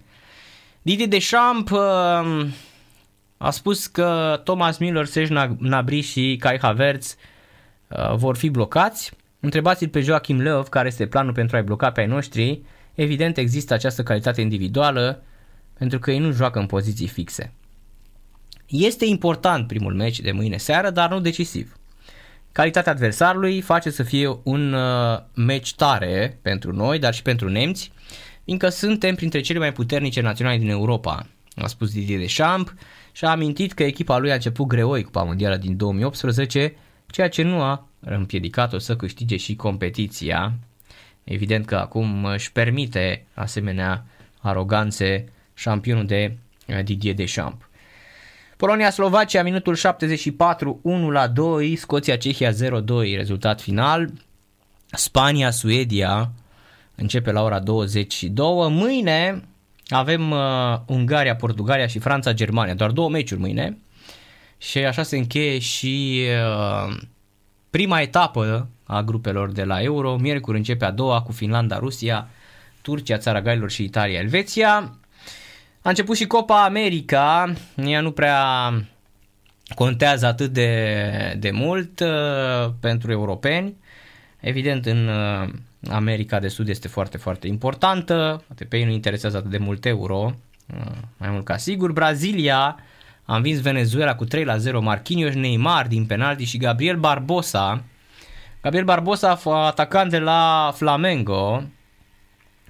Didier 0.83 1.09
Deschamps 1.09 1.71
uh, 1.71 2.47
a 3.37 3.51
spus 3.51 3.87
că 3.87 4.41
Thomas 4.45 4.79
Müller, 4.79 5.05
Serge 5.05 5.49
Gnabry 5.61 6.01
și 6.01 6.37
Kai 6.41 6.59
Havertz 6.61 7.17
uh, 7.89 8.15
vor 8.15 8.37
fi 8.37 8.49
blocați. 8.49 9.11
Întrebați-l 9.41 9.89
pe 9.89 10.01
Joachim 10.01 10.43
Löw 10.43 10.69
care 10.71 10.89
este 10.89 11.07
planul 11.07 11.33
pentru 11.33 11.57
a-i 11.57 11.63
bloca 11.63 11.91
pe 11.91 12.01
ai 12.01 12.07
noștri. 12.07 12.61
Evident 12.97 13.37
există 13.37 13.75
această 13.75 14.03
calitate 14.03 14.41
individuală 14.41 15.23
pentru 15.79 15.99
că 15.99 16.11
ei 16.11 16.19
nu 16.19 16.31
joacă 16.31 16.59
în 16.59 16.67
poziții 16.67 17.09
fixe. 17.09 17.53
Este 18.67 19.05
important 19.05 19.67
primul 19.67 19.95
meci 19.95 20.21
de 20.21 20.33
mâine 20.33 20.57
seară, 20.57 20.91
dar 20.91 21.11
nu 21.11 21.21
decisiv. 21.21 21.77
Calitatea 22.53 22.93
adversarului 22.93 23.61
face 23.61 23.91
să 23.91 24.03
fie 24.03 24.41
un 24.43 24.73
uh, 24.73 25.19
meci 25.35 25.75
tare 25.75 26.39
pentru 26.43 26.73
noi, 26.73 26.99
dar 26.99 27.15
și 27.15 27.23
pentru 27.23 27.49
nemți, 27.49 27.93
fiindcă 28.45 28.69
suntem 28.69 29.15
printre 29.15 29.41
cele 29.41 29.59
mai 29.59 29.73
puternice 29.73 30.21
naționale 30.21 30.59
din 30.59 30.69
Europa, 30.69 31.27
a 31.57 31.67
spus 31.67 31.93
Didier 31.93 32.19
Deschamps 32.19 32.73
și 33.13 33.25
a 33.25 33.31
amintit 33.31 33.73
că 33.73 33.83
echipa 33.83 34.19
lui 34.19 34.31
a 34.31 34.35
început 34.35 34.67
greoi 34.67 35.03
Cupa 35.03 35.23
Mondială 35.23 35.57
din 35.57 35.77
2018, 35.77 36.75
ceea 37.07 37.29
ce 37.29 37.43
nu 37.43 37.61
a 37.61 37.89
împiedicat-o 38.01 38.79
să 38.79 38.97
câștige 38.97 39.37
și 39.37 39.57
competiția 39.57 40.59
Evident 41.27 41.67
că 41.67 41.77
acum 41.77 42.25
își 42.25 42.53
permite 42.53 43.27
asemenea 43.35 44.07
aroganțe 44.41 45.33
șampionul 45.55 46.07
de 46.07 46.37
eh, 46.67 46.85
Didier 46.85 47.15
Deschamps. 47.15 47.65
Polonia-Slovacia, 48.57 49.43
minutul 49.43 49.75
74, 49.75 50.79
1 50.83 51.11
la 51.11 51.27
2, 51.27 51.77
Scoția-Cehia 51.77 52.53
0-2, 52.53 52.55
rezultat 53.17 53.61
final. 53.61 54.11
Spania-Suedia, 54.91 56.31
începe 56.95 57.33
la 57.33 57.43
ora 57.43 57.59
22. 57.59 58.71
Mâine 58.71 59.45
avem 59.89 60.31
uh, 60.31 60.39
Ungaria, 60.87 61.37
Portugalia 61.37 61.87
și 61.87 61.99
Franța, 61.99 62.33
Germania. 62.33 62.75
Doar 62.75 62.91
două 62.91 63.09
meciuri 63.09 63.41
mâine. 63.41 63.79
Și 64.59 64.79
așa 64.79 65.03
se 65.03 65.17
încheie 65.17 65.59
și 65.59 66.25
uh, 66.47 66.97
prima 67.71 68.01
etapă 68.01 68.69
a 68.87 69.03
grupelor 69.03 69.53
de 69.53 69.65
la 69.65 69.83
Euro. 69.83 70.17
Miercuri 70.17 70.57
începe 70.57 70.85
a 70.85 70.91
doua 70.91 71.23
cu 71.23 71.33
Finlanda, 71.33 71.79
Rusia, 71.79 72.29
Turcia, 72.83 73.19
Țara 73.19 73.41
Galilor 73.41 73.71
și 73.71 73.85
Italia, 73.85 74.19
Elveția. 74.19 74.77
A 75.83 75.89
început 75.89 76.17
și 76.17 76.27
Copa 76.27 76.65
America, 76.65 77.53
ea 77.77 78.01
nu 78.01 78.11
prea 78.11 78.73
contează 79.75 80.27
atât 80.27 80.53
de, 80.53 81.37
de 81.39 81.51
mult 81.51 82.01
uh, 82.01 82.71
pentru 82.81 83.11
europeni. 83.11 83.77
Evident, 84.41 84.87
în 84.87 85.09
uh, 85.09 85.49
America 85.91 86.39
de 86.41 86.49
Sud 86.49 86.69
este 86.69 86.89
foarte, 86.89 87.17
foarte 87.17 87.47
importantă, 87.47 88.43
poate 88.47 88.65
pe 88.65 88.77
ei 88.77 88.85
nu 88.85 88.91
interesează 88.91 89.37
atât 89.37 89.51
de 89.51 89.59
mult 89.59 89.85
euro, 89.85 90.35
uh, 90.75 90.93
mai 91.17 91.31
mult 91.31 91.45
ca 91.45 91.57
sigur. 91.57 91.93
Brazilia 91.93 92.77
a 93.25 93.37
învins 93.37 93.61
Venezuela 93.61 94.15
cu 94.15 94.25
3 94.25 94.45
la 94.45 94.57
0, 94.57 94.81
Marquinhos 94.81 95.35
Neymar 95.35 95.87
din 95.87 96.07
penalti 96.07 96.45
și 96.45 96.59
Gabriel 96.59 96.97
Barbosa. 96.97 97.83
Gabriel 98.63 98.85
Barbosa, 98.85 99.41
atacant 99.45 100.11
de 100.11 100.19
la 100.19 100.73
Flamengo, 100.75 101.63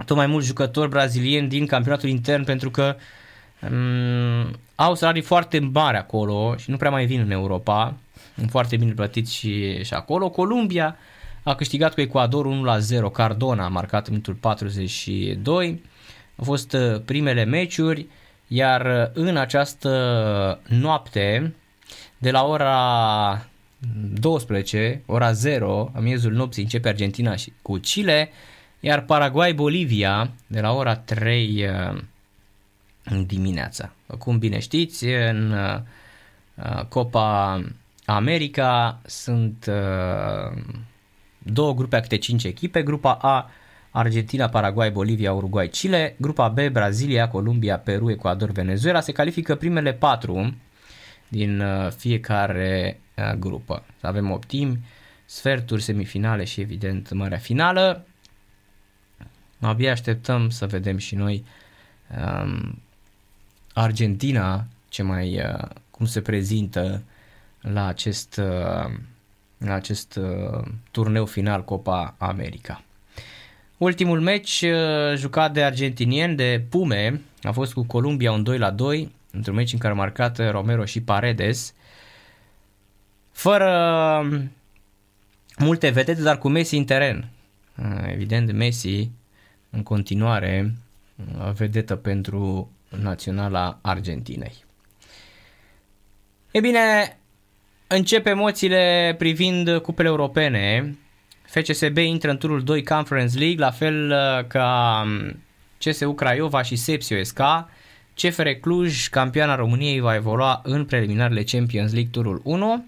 tot 0.05 0.15
mai 0.15 0.27
mulți 0.27 0.47
jucători 0.47 0.89
brazilieni 0.89 1.47
din 1.47 1.65
campionatul 1.65 2.09
intern 2.09 2.43
pentru 2.43 2.71
că 2.71 2.95
um, 3.71 4.55
au 4.75 4.95
salarii 4.95 5.21
foarte 5.21 5.59
mari 5.59 5.97
acolo 5.97 6.55
și 6.57 6.69
nu 6.69 6.77
prea 6.77 6.91
mai 6.91 7.05
vin 7.05 7.19
în 7.19 7.31
Europa, 7.31 7.97
foarte 8.49 8.77
bine 8.77 8.91
plătiți 8.91 9.35
și, 9.35 9.83
și 9.83 9.93
acolo. 9.93 10.29
Columbia 10.29 10.97
a 11.43 11.55
câștigat 11.55 11.93
cu 11.93 12.01
Ecuador 12.01 12.45
1 12.45 12.63
la 12.63 12.79
0, 12.79 13.09
Cardona 13.09 13.65
a 13.65 13.67
marcat 13.67 14.07
în 14.07 14.11
minutul 14.11 14.33
42. 14.33 15.83
Au 16.35 16.43
fost 16.43 16.73
uh, 16.73 17.01
primele 17.05 17.43
meciuri, 17.43 18.07
iar 18.47 18.85
uh, 18.85 19.09
în 19.13 19.37
această 19.37 20.59
noapte, 20.67 21.55
de 22.17 22.31
la 22.31 22.45
ora 22.45 23.47
12, 24.19 25.01
ora 25.05 25.31
0, 25.31 25.91
a 25.95 25.99
miezul 25.99 26.31
nopții 26.31 26.63
începe 26.63 26.87
Argentina 26.87 27.35
și 27.35 27.53
cu 27.61 27.77
Chile, 27.77 28.29
iar 28.79 29.01
Paraguay-Bolivia 29.01 30.31
de 30.47 30.61
la 30.61 30.71
ora 30.73 30.95
3 30.95 31.65
uh, 31.65 32.01
dimineața. 33.25 33.93
Cum 34.19 34.37
bine 34.37 34.59
știți, 34.59 35.05
în 35.05 35.51
uh, 35.51 36.83
Copa 36.89 37.61
America 38.05 39.01
sunt 39.05 39.65
uh, 39.69 40.61
două 41.37 41.73
grupe 41.73 41.95
a 41.95 41.99
câte 41.99 42.17
5 42.17 42.43
echipe. 42.43 42.81
Grupa 42.81 43.13
A 43.13 43.49
Argentina, 43.91 44.49
Paraguay, 44.49 44.91
Bolivia, 44.91 45.33
Uruguay, 45.33 45.69
Chile. 45.69 46.15
Grupa 46.19 46.47
B 46.47 46.59
Brazilia, 46.71 47.27
Columbia, 47.27 47.79
Peru, 47.79 48.11
Ecuador, 48.11 48.51
Venezuela. 48.51 48.99
Se 48.99 49.11
califică 49.11 49.55
primele 49.55 49.93
patru 49.93 50.55
din 51.27 51.63
fiecare 51.97 52.99
grupă. 53.39 53.83
Avem 54.01 54.31
optimi, 54.31 54.79
sferturi, 55.25 55.81
semifinale 55.81 56.43
și 56.43 56.61
evident 56.61 57.11
marea 57.11 57.37
finală. 57.37 58.05
Abia 59.59 59.91
așteptăm 59.91 60.49
să 60.49 60.65
vedem 60.65 60.97
și 60.97 61.15
noi 61.15 61.45
um, 62.21 62.81
Argentina 63.73 64.65
ce 64.89 65.03
mai 65.03 65.37
uh, 65.37 65.67
cum 65.91 66.05
se 66.05 66.21
prezintă 66.21 67.03
la 67.61 67.85
acest 67.85 68.37
uh, 68.37 68.93
la 69.57 69.73
acest 69.73 70.15
uh, 70.15 70.63
turneu 70.91 71.25
final 71.25 71.63
Copa 71.63 72.15
America. 72.17 72.83
Ultimul 73.77 74.21
meci 74.21 74.61
uh, 74.61 75.17
jucat 75.17 75.53
de 75.53 75.63
argentinieni 75.63 76.35
de 76.35 76.65
Pume 76.69 77.21
a 77.41 77.51
fost 77.51 77.73
cu 77.73 77.83
Columbia 77.83 78.31
un 78.31 78.43
2 78.43 78.57
la 78.57 78.71
2, 78.71 79.11
într-un 79.31 79.55
meci 79.55 79.73
în 79.73 79.79
care 79.79 79.93
a 79.93 79.95
marcat 79.95 80.49
Romero 80.51 80.85
și 80.85 81.01
Paredes. 81.01 81.73
Fără 83.37 83.71
um, 84.23 84.51
multe 85.57 85.89
vedete, 85.89 86.21
dar 86.21 86.37
cu 86.37 86.49
Messi 86.49 86.75
în 86.75 86.85
teren. 86.85 87.29
Uh, 87.79 88.11
evident, 88.11 88.51
Messi 88.51 89.09
în 89.69 89.83
continuare 89.83 90.73
vedetă 91.53 91.95
pentru 91.95 92.71
naționala 93.01 93.79
Argentinei. 93.81 94.53
E 96.51 96.59
bine, 96.59 97.17
încep 97.87 98.25
emoțiile 98.25 99.15
privind 99.17 99.77
cupele 99.77 100.07
europene. 100.07 100.97
FCSB 101.45 101.97
intră 101.97 102.29
în 102.29 102.37
turul 102.37 102.63
2 102.63 102.83
Conference 102.83 103.37
League, 103.37 103.65
la 103.65 103.71
fel 103.71 104.09
uh, 104.09 104.45
ca 104.47 105.01
um, 105.05 105.39
CSU 105.77 106.13
Craiova 106.13 106.61
și 106.61 106.75
Sepsio 106.75 107.23
SK. 107.23 107.39
CFR 108.21 108.47
Cluj, 108.47 109.07
campioana 109.07 109.55
României, 109.55 109.99
va 109.99 110.15
evolua 110.15 110.61
în 110.63 110.85
preliminarele 110.85 111.43
Champions 111.43 111.91
League 111.91 112.11
turul 112.11 112.41
1. 112.43 112.85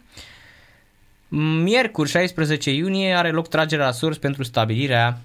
Miercuri 1.32 2.10
16 2.10 2.72
iunie 2.72 3.14
are 3.14 3.32
loc 3.32 3.48
tragerea 3.48 3.86
la 3.86 3.92
surs 3.92 4.18
pentru 4.18 4.44
stabilirea 4.44 5.18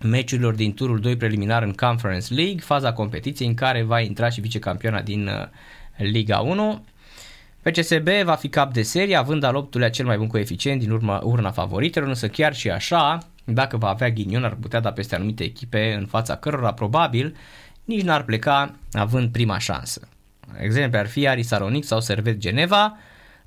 meciurilor 0.00 0.54
din 0.54 0.74
turul 0.74 1.00
2 1.00 1.16
preliminar 1.16 1.62
în 1.62 1.72
Conference 1.72 2.34
League, 2.34 2.60
faza 2.60 2.92
competiției 2.92 3.48
în 3.48 3.54
care 3.54 3.82
va 3.82 4.00
intra 4.00 4.28
și 4.28 4.40
vicecampioana 4.40 5.00
din 5.00 5.26
uh, 5.26 5.46
Liga 5.96 6.38
1. 6.38 6.84
PCSB 7.62 8.08
va 8.08 8.34
fi 8.34 8.48
cap 8.48 8.72
de 8.72 8.82
serie, 8.82 9.16
având 9.16 9.42
al 9.42 9.54
optulea 9.54 9.90
cel 9.90 10.06
mai 10.06 10.16
bun 10.16 10.26
coeficient 10.26 10.80
din 10.80 10.90
urma, 10.90 11.20
urna 11.24 11.50
favoritelor, 11.50 12.08
însă 12.08 12.28
chiar 12.28 12.54
și 12.54 12.70
așa, 12.70 13.18
dacă 13.44 13.76
va 13.76 13.88
avea 13.88 14.10
ghinion, 14.10 14.44
ar 14.44 14.56
putea 14.60 14.80
da 14.80 14.92
peste 14.92 15.14
anumite 15.14 15.44
echipe 15.44 15.94
în 15.98 16.06
fața 16.06 16.36
cărora 16.36 16.72
probabil 16.72 17.36
nici 17.84 18.02
n-ar 18.02 18.22
pleca 18.22 18.74
având 18.92 19.32
prima 19.32 19.58
șansă. 19.58 20.08
Exemple 20.60 20.98
ar 20.98 21.06
fi 21.06 21.28
Aris 21.28 21.46
Salonic 21.46 21.84
sau 21.84 22.00
Servet 22.00 22.38
Geneva, 22.38 22.96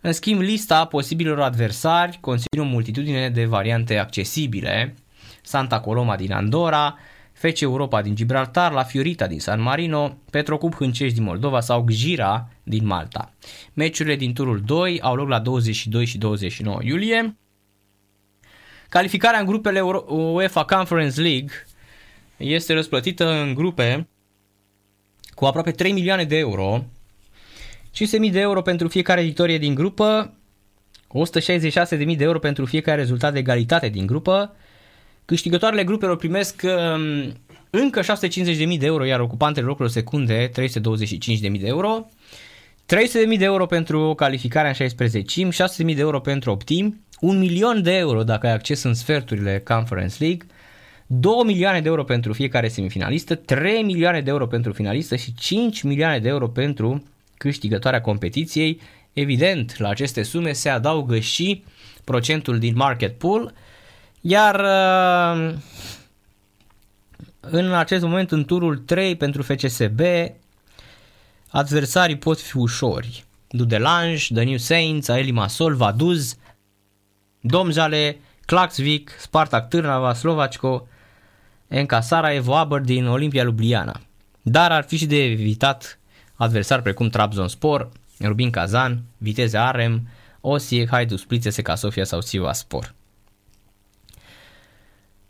în 0.02 0.14
schimb, 0.14 0.42
lista 0.42 0.86
posibilor 0.86 1.40
adversari 1.42 2.18
conține 2.22 2.62
o 2.62 2.64
multitudine 2.64 3.30
de 3.30 3.46
variante 3.46 3.98
accesibile, 3.98 4.96
Santa 5.42 5.80
Coloma 5.80 6.16
din 6.16 6.32
Andorra, 6.32 6.98
FC 7.32 7.60
Europa 7.60 8.02
din 8.02 8.16
Gibraltar, 8.16 8.72
La 8.72 8.84
Fiorita 8.84 9.28
din 9.28 9.40
San 9.40 9.62
Marino, 9.62 10.18
Petrocub 10.32 10.76
Hâncești 10.76 11.16
din 11.16 11.24
Moldova 11.24 11.60
sau 11.60 11.86
Gjira 11.90 12.50
din 12.64 12.86
Malta. 12.86 13.34
Meciurile 13.74 14.16
din 14.16 14.34
turul 14.34 14.62
2 14.66 15.02
au 15.02 15.16
loc 15.16 15.28
la 15.28 15.40
22 15.40 16.06
și 16.06 16.18
29 16.18 16.80
iulie. 16.84 17.38
Calificarea 18.90 19.40
în 19.40 19.46
grupele 19.46 19.82
UEFA 20.08 20.66
Conference 20.66 21.22
League 21.22 21.52
este 22.38 22.74
răsplătită 22.74 23.32
în 23.32 23.54
grupe 23.54 24.08
cu 25.30 25.46
aproape 25.46 25.72
3 25.72 25.92
milioane 25.92 26.24
de 26.24 26.38
euro, 26.38 26.86
500.000 28.26 28.32
de 28.32 28.40
euro 28.40 28.61
pentru 28.61 28.88
fiecare 28.88 29.22
victorie 29.22 29.57
din 29.57 29.76
grupă, 29.76 30.34
166.000 31.40 31.98
de 31.98 32.24
euro 32.24 32.40
pentru 32.40 32.66
fiecare 32.66 32.98
rezultat 32.98 33.34
de 33.34 33.40
egalitate 33.40 33.90
din 33.90 34.06
grupă, 34.06 34.56
Câștigătoarele 35.30 35.84
grupelor 35.84 36.18
primesc 36.18 36.61
um, 36.64 37.34
încă 37.70 38.02
650.000 38.02 38.78
de 38.80 38.86
euro, 38.86 39.06
iar 39.06 39.20
ocupantele 39.20 39.66
locurilor 39.66 39.91
secunde 39.91 40.49
325.000 40.49 40.52
de 41.60 41.68
euro. 41.68 42.10
300.000 43.32 43.38
de 43.38 43.44
euro 43.44 43.66
pentru 43.66 44.14
calificarea 44.14 44.68
în 44.68 44.76
16 44.76 45.48
600.000 45.48 45.95
de 45.95 46.02
euro 46.02 46.20
pentru 46.20 46.52
optim, 46.52 47.02
1 47.20 47.40
milion 47.40 47.82
de 47.84 47.98
euro 47.98 48.24
dacă 48.24 48.48
ai 48.48 48.53
acces 48.53 48.84
în 48.84 48.94
sferturile 48.94 49.61
Conference 49.66 50.16
League, 50.20 50.48
2 51.07 51.34
milioane 51.45 51.82
de 51.82 51.88
euro 51.88 52.03
pentru 52.03 52.34
fiecare 52.34 52.68
semifinalistă, 52.68 53.36
3 53.36 53.84
milioane 53.84 54.22
de 54.22 54.30
euro 54.30 54.48
pentru 54.48 54.74
finalistă 54.74 55.16
și 55.16 55.34
5 55.34 55.82
milioane 55.82 56.20
de 56.20 56.28
euro 56.28 56.48
pentru 56.48 57.03
câștigătoarea 57.40 58.02
competiției. 58.02 58.82
Evident, 59.14 59.78
la 59.78 59.90
aceste 59.90 60.24
sume 60.24 60.52
se 60.52 60.70
adaugă 60.70 61.20
și 61.20 61.64
procentul 62.03 62.60
din 62.60 62.76
market 62.76 63.18
pool, 63.18 63.53
iar 64.22 64.56
uh, 64.60 65.53
în 67.40 67.74
acest 67.74 68.03
moment, 68.03 68.32
în 68.32 68.45
turul 68.45 68.78
3 68.78 69.16
pentru 69.16 69.41
FCSB, 69.41 69.99
adversarii 71.49 72.18
pot 72.18 72.40
fi 72.40 72.57
ușori. 72.57 73.24
Dudelange, 73.49 74.34
The 74.34 74.44
New 74.44 74.57
Saints, 74.57 75.07
Aeli 75.07 75.32
Masol, 75.32 75.76
Vaduz, 75.76 76.38
Domjale, 77.41 78.18
Klaxvik, 78.45 79.11
Spartak 79.20 79.68
Târnava, 79.68 80.14
Slovacco, 80.14 80.88
Enca 81.68 82.02
Sarajevo, 82.02 82.56
Aberdeen, 82.56 83.07
Olimpia 83.07 83.44
Ljubljana. 83.44 84.02
Dar 84.41 84.72
ar 84.72 84.84
fi 84.84 84.98
și 84.98 85.06
de 85.06 85.24
evitat 85.24 85.99
adversari 86.40 86.82
precum 86.82 87.10
Trabzonspor, 87.10 87.90
Rubin 88.20 88.49
Kazan, 88.49 89.02
Viteze 89.18 89.57
Arem, 89.57 90.07
Osijek, 90.41 90.90
Hajduk 90.90 91.20
Split, 91.20 91.44
SK 91.44 91.72
Sofia 91.76 92.03
sau 92.03 92.22
Sivasspor. 92.22 92.94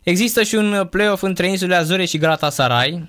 Există 0.02 0.42
și 0.42 0.54
un 0.54 0.86
playoff 0.90 1.22
între 1.22 1.48
insulele 1.48 1.78
Azore 1.78 2.04
și 2.04 2.20
Sarai. 2.48 3.08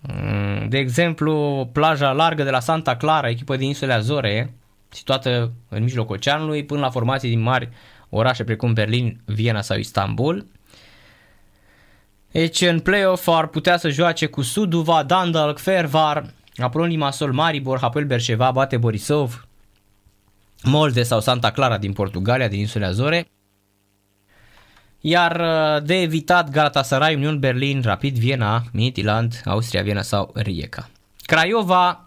Mm, 0.00 0.68
de 0.68 0.78
exemplu, 0.78 1.68
plaja 1.72 2.12
largă 2.12 2.42
de 2.42 2.50
la 2.50 2.60
Santa 2.60 2.96
Clara, 2.96 3.28
echipă 3.28 3.56
din 3.56 3.66
insulele 3.66 3.98
Azore, 3.98 4.54
situată 4.88 5.52
în 5.68 5.82
mijlocul 5.82 6.14
oceanului, 6.14 6.64
până 6.64 6.80
la 6.80 6.90
formații 6.90 7.28
din 7.28 7.40
mari 7.40 7.68
orașe 8.08 8.44
precum 8.44 8.72
Berlin, 8.72 9.20
Viena 9.24 9.60
sau 9.60 9.76
Istanbul. 9.76 10.46
Deci 12.30 12.60
în 12.60 12.80
play-off 12.80 13.28
ar 13.28 13.46
putea 13.46 13.76
să 13.76 13.88
joace 13.88 14.26
cu 14.26 14.42
Suduva, 14.42 15.02
Dandalk, 15.02 15.58
Fervar, 15.58 16.24
Apolon 16.56 16.88
Limassol, 16.88 17.32
Maribor, 17.32 17.78
Hapoel 17.78 18.04
Berșeva, 18.04 18.50
bate 18.50 18.76
Borisov, 18.76 19.46
Molde 20.62 21.02
sau 21.02 21.20
Santa 21.20 21.50
Clara 21.50 21.78
din 21.78 21.92
Portugalia, 21.92 22.48
din 22.48 22.58
insulele 22.58 22.90
Azore. 22.90 23.26
Iar 25.00 25.40
uh, 25.40 25.82
de 25.82 25.94
evitat 25.94 26.50
Galatasaray, 26.50 27.14
Union 27.14 27.38
Berlin, 27.38 27.82
Rapid 27.82 28.16
Viena, 28.18 28.62
Midtjylland, 28.72 29.40
Austria 29.44 29.82
Viena 29.82 30.02
sau 30.02 30.30
Rijeka. 30.34 30.88
Craiova 31.20 32.04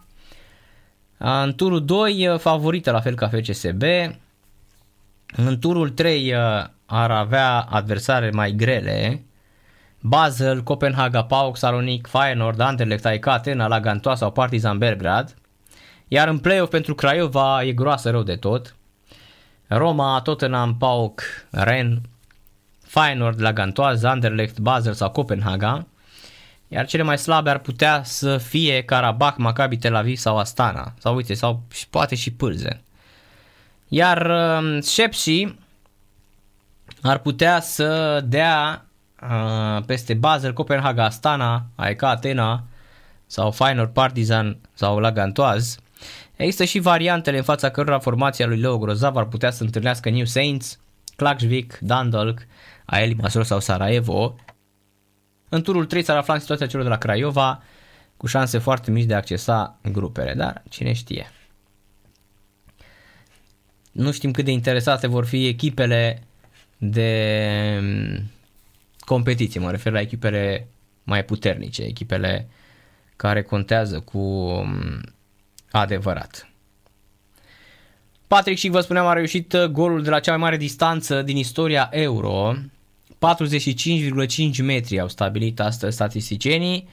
în 1.18 1.54
turul 1.56 1.86
2 1.86 2.28
uh, 2.28 2.40
favorită 2.40 2.92
la 2.92 3.00
fel 3.00 3.16
ca 3.16 3.28
FCSB. 3.28 3.84
În 5.36 5.60
turul 5.60 5.90
3 5.90 6.34
uh, 6.34 6.40
ar 6.86 7.12
avea 7.12 7.60
adversare 7.60 8.30
mai 8.30 8.52
grele. 8.52 9.24
Basel, 10.02 10.64
Copenhaga, 10.64 11.24
PAOK, 11.24 11.58
Salonic, 11.58 12.08
Feyenoord, 12.08 12.60
Anderlecht, 12.60 13.06
AEK, 13.06 13.26
Atena, 13.26 13.68
Lagantoa 13.68 14.16
sau 14.16 14.32
Partizan 14.32 14.78
Belgrad. 14.78 15.36
Iar 16.08 16.28
în 16.28 16.38
play-off 16.38 16.70
pentru 16.70 16.96
Craiova 16.96 17.64
e 17.64 17.72
groasă 17.72 18.10
rău 18.10 18.24
de 18.24 18.36
tot. 18.36 18.76
Roma, 19.68 20.22
Tottenham, 20.22 20.78
PAOK, 20.78 21.22
Ren, 21.50 22.02
Feyenoord, 22.84 23.42
Lagantoa, 23.42 23.94
Anderlecht, 24.04 24.60
Basel 24.60 24.94
sau 24.94 25.10
Copenhaga. 25.10 25.88
Iar 26.68 26.86
cele 26.86 27.04
mai 27.04 27.18
slabe 27.18 27.50
ar 27.50 27.60
putea 27.60 28.02
să 28.04 28.38
fie 28.38 28.82
Karabakh, 28.82 29.38
Maccabi 29.38 29.78
Tel 29.78 29.96
Aviv 29.96 30.18
sau 30.18 30.38
Astana. 30.38 30.94
Sau 31.00 31.16
uite, 31.16 31.34
sau 31.34 31.64
poate 31.90 32.16
și 32.16 32.32
Pâlze. 32.32 32.82
Iar 33.88 34.30
uh, 34.30 34.84
Shepsi 34.84 35.56
ar 37.02 37.18
putea 37.18 37.60
să 37.60 38.22
dea 38.26 38.86
uh, 38.86 38.89
peste 39.86 40.14
Basel, 40.14 40.54
Copenhaga, 40.54 41.04
Astana, 41.04 41.66
AEK 41.76 42.02
Atena 42.02 42.64
sau 43.26 43.52
Feyenoord, 43.52 43.94
Partizan 43.94 44.58
sau 44.74 45.00
Lagantoaz. 45.00 45.78
Există 46.36 46.64
și 46.64 46.80
variantele 46.80 47.38
în 47.38 47.44
fața 47.44 47.70
cărora 47.70 48.00
formația 48.00 48.48
lui 48.48 48.58
Leo 48.58 48.78
Grozav 48.78 49.16
ar 49.16 49.26
putea 49.26 49.52
să 49.52 49.64
întâlnească 49.64 50.10
New 50.10 50.26
Saints, 50.26 50.80
Klaksvik, 51.16 51.78
Dundalk, 51.82 52.40
Aeli 52.86 53.14
Masor 53.14 53.44
sau 53.44 53.60
Sarajevo. 53.60 54.36
În 55.50 55.62
turul 55.62 55.86
3 55.86 56.04
s-ar 56.04 56.18
afla 56.18 56.34
în 56.34 56.40
situația 56.40 56.68
celor 56.68 56.84
de 56.84 56.90
la 56.90 56.98
Craiova, 56.98 57.64
cu 58.18 58.28
șanse 58.28 58.58
foarte 58.58 58.92
mici 58.92 59.06
de 59.06 59.14
a 59.14 59.18
accesa 59.18 59.80
grupele, 59.92 60.34
dar 60.34 60.64
cine 60.70 60.94
știe. 60.94 61.32
Nu 63.92 64.12
știm 64.12 64.32
cât 64.32 64.46
de 64.46 64.52
interesate 64.52 65.08
vor 65.08 65.26
fi 65.26 65.48
echipele 65.48 66.24
de 66.78 67.80
mm, 67.82 68.24
competiție, 69.10 69.60
mă 69.60 69.72
refer 69.72 69.92
la 69.92 70.00
echipele 70.00 70.68
mai 71.04 71.26
puternice, 71.26 71.82
echipele 71.82 72.50
care 73.16 73.42
contează 73.42 74.00
cu 74.00 74.20
mm, 74.20 75.02
adevărat. 75.72 76.50
Patrick 78.28 78.60
și 78.60 78.70
vă 78.70 78.80
spuneam 78.80 79.06
a 79.06 79.14
reușit 79.14 79.54
uh, 79.54 79.64
golul 79.64 80.04
de 80.04 80.10
la 80.10 80.20
cea 80.20 80.32
mai 80.32 80.40
mare 80.40 80.58
distanță 80.58 81.22
din 81.22 81.38
istoria 81.38 81.90
Euro. 81.92 82.56
45,5 82.56 82.62
metri 84.64 85.00
au 85.00 85.08
stabilit 85.08 85.60
astăzi 85.60 85.96
statisticienii. 85.96 86.88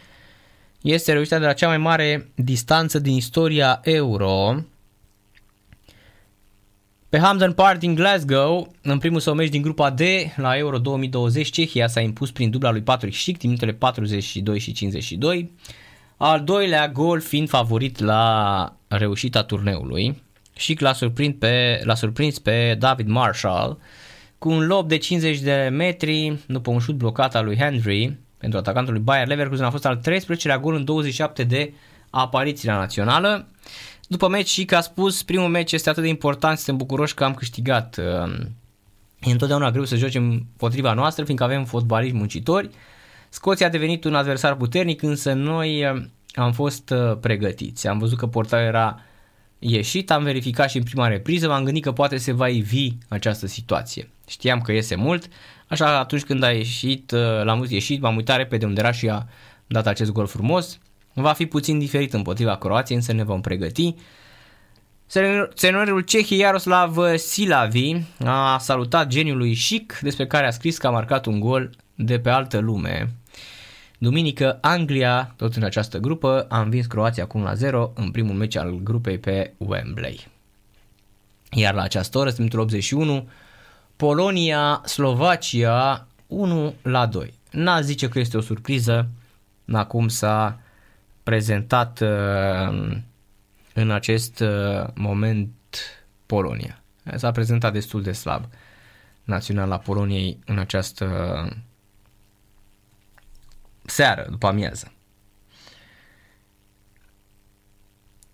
Este 0.83 1.13
reușita 1.13 1.39
de 1.39 1.45
la 1.45 1.53
cea 1.53 1.69
mai 1.69 1.79
mare 1.79 2.31
distanță 2.35 2.99
din 2.99 3.15
istoria 3.15 3.81
Euro. 3.83 4.55
Pe 7.09 7.19
Hampden 7.19 7.53
Park 7.53 7.79
din 7.79 7.95
Glasgow, 7.95 8.75
în 8.83 8.99
primul 8.99 9.21
său 9.21 9.35
meci 9.35 9.49
din 9.49 9.63
grupa 9.63 9.91
D 9.91 10.01
la 10.37 10.57
Euro 10.57 10.79
2020, 10.79 11.51
Cehia 11.51 11.87
s-a 11.87 12.01
impus 12.01 12.31
prin 12.31 12.51
dubla 12.51 12.71
lui 12.71 12.83
Patrick 12.83 13.17
Schick 13.17 13.39
din 13.39 13.49
minutele 13.49 13.73
42 13.73 14.59
și 14.59 14.73
52. 14.73 15.53
Al 16.17 16.45
doilea 16.45 16.89
gol 16.89 17.21
fiind 17.21 17.49
favorit 17.49 17.99
la 17.99 18.73
reușita 18.89 19.43
turneului. 19.43 20.23
Schick 20.57 20.81
l-a 20.81 20.93
surprins 20.93 21.35
pe, 21.39 21.81
l-a 21.85 21.95
surprins 21.95 22.39
pe 22.39 22.77
David 22.79 23.09
Marshall 23.09 23.79
cu 24.39 24.51
un 24.51 24.67
lob 24.67 24.89
de 24.89 24.97
50 24.97 25.39
de 25.39 25.69
metri 25.73 26.39
după 26.47 26.71
un 26.71 26.79
șut 26.79 26.95
blocat 26.95 27.35
al 27.35 27.45
lui 27.45 27.57
Henry 27.57 28.17
pentru 28.39 28.59
atacantul 28.59 28.93
lui 28.93 29.03
Bayer 29.03 29.27
Leverkusen 29.27 29.65
a 29.65 29.71
fost 29.71 29.87
al 29.87 30.01
13-lea 30.09 30.61
gol 30.61 30.75
în 30.75 30.85
27 30.85 31.45
de 31.45 31.73
apariții 32.11 32.69
la 32.69 32.77
națională. 32.77 33.49
După 34.09 34.29
meci 34.29 34.49
și 34.49 34.65
că 34.65 34.77
a 34.77 34.81
spus, 34.81 35.23
primul 35.23 35.49
meci 35.49 35.73
este 35.73 35.89
atât 35.89 36.03
de 36.03 36.09
important, 36.09 36.57
suntem 36.57 36.77
bucuroși 36.77 37.15
că 37.15 37.25
am 37.25 37.35
câștigat. 37.35 37.99
E 39.21 39.31
întotdeauna 39.31 39.71
greu 39.71 39.85
să 39.85 39.97
joci 39.97 40.15
împotriva 40.15 40.93
noastră, 40.93 41.25
fiindcă 41.25 41.45
avem 41.45 41.65
fotbaliști 41.65 42.17
muncitori. 42.17 42.71
Scoția 43.29 43.67
a 43.67 43.71
devenit 43.71 44.05
un 44.05 44.15
adversar 44.15 44.57
puternic, 44.57 45.03
însă 45.03 45.33
noi 45.33 45.85
am 46.35 46.53
fost 46.53 46.91
uh, 46.91 47.17
pregătiți. 47.21 47.89
Am 47.89 47.99
văzut 47.99 48.19
că 48.19 48.27
portarul 48.27 48.67
era 48.67 49.01
ieșit, 49.59 50.11
am 50.11 50.23
verificat 50.23 50.71
și 50.71 50.77
în 50.77 50.83
prima 50.83 51.09
repriză, 51.09 51.49
m-am 51.49 51.65
gândit 51.65 51.83
că 51.83 51.93
poate 51.93 52.17
se 52.17 52.33
va 52.33 52.49
ivi 52.49 52.93
această 53.09 53.47
situație. 53.47 54.11
Știam 54.29 54.61
că 54.61 54.73
iese 54.73 54.95
mult, 54.95 55.29
așa 55.69 55.99
atunci 55.99 56.23
când 56.23 56.43
a 56.43 56.51
ieșit, 56.51 57.11
uh, 57.11 57.43
l-am 57.43 57.59
văzut 57.59 57.73
ieșit, 57.73 58.01
m-am 58.01 58.17
uitat 58.17 58.37
repede 58.37 58.67
unde 58.67 58.81
era 58.81 58.91
și 58.91 59.09
a 59.09 59.27
dat 59.67 59.87
acest 59.87 60.13
gol 60.13 60.27
frumos. 60.27 60.79
Va 61.19 61.33
fi 61.33 61.47
puțin 61.47 61.79
diferit 61.79 62.13
împotriva 62.13 62.57
Croației, 62.57 62.97
însă 62.97 63.13
ne 63.13 63.25
vom 63.25 63.41
pregăti. 63.41 63.95
Seniorul 65.55 66.01
Cehiei 66.01 66.39
Iaroslav 66.39 66.97
Silavi 67.17 67.97
a 68.25 68.59
salutat 68.59 69.07
geniul 69.07 69.37
lui 69.37 69.55
Chic, 69.55 69.99
despre 70.03 70.27
care 70.27 70.47
a 70.47 70.51
scris 70.51 70.79
că 70.79 70.87
a 70.87 70.91
marcat 70.91 71.27
un 71.27 71.41
gol 71.41 71.71
de 71.95 72.19
pe 72.19 72.31
altă 72.31 72.59
lume. 72.59 73.13
Duminică, 73.99 74.59
Anglia, 74.61 75.35
tot 75.37 75.55
în 75.55 75.63
această 75.63 75.99
grupă, 75.99 76.47
a 76.49 76.61
învins 76.61 76.87
Croația 76.87 77.27
cu 77.27 77.39
1 77.39 77.47
la 77.47 77.55
0 77.55 77.93
în 77.95 78.11
primul 78.11 78.35
meci 78.35 78.57
al 78.57 78.81
grupei 78.83 79.19
pe 79.19 79.53
Wembley. 79.57 80.29
Iar 81.51 81.75
la 81.75 81.83
această 81.83 82.19
oră, 82.19 82.33
minutul 82.39 82.59
81, 82.59 83.29
Polonia, 83.97 84.83
Slovacia 84.85 86.07
1 86.27 86.75
la 86.83 87.07
2. 87.07 87.35
N-a 87.51 87.81
zice 87.81 88.09
că 88.09 88.19
este 88.19 88.37
o 88.37 88.41
surpriză, 88.41 89.09
acum 89.73 90.09
s-a 90.09 90.61
prezentat 91.27 92.01
uh, 92.01 92.97
în 93.75 93.91
acest 93.91 94.41
uh, 94.41 94.87
moment 94.95 95.51
Polonia. 96.27 96.83
S-a 97.17 97.31
prezentat 97.31 97.73
destul 97.73 98.03
de 98.03 98.13
slab 98.13 98.45
naționala 99.25 99.79
Poloniei 99.79 100.39
în 100.45 100.59
această 100.59 101.07
seară, 103.85 104.27
după 104.31 104.47
amiază. 104.47 104.93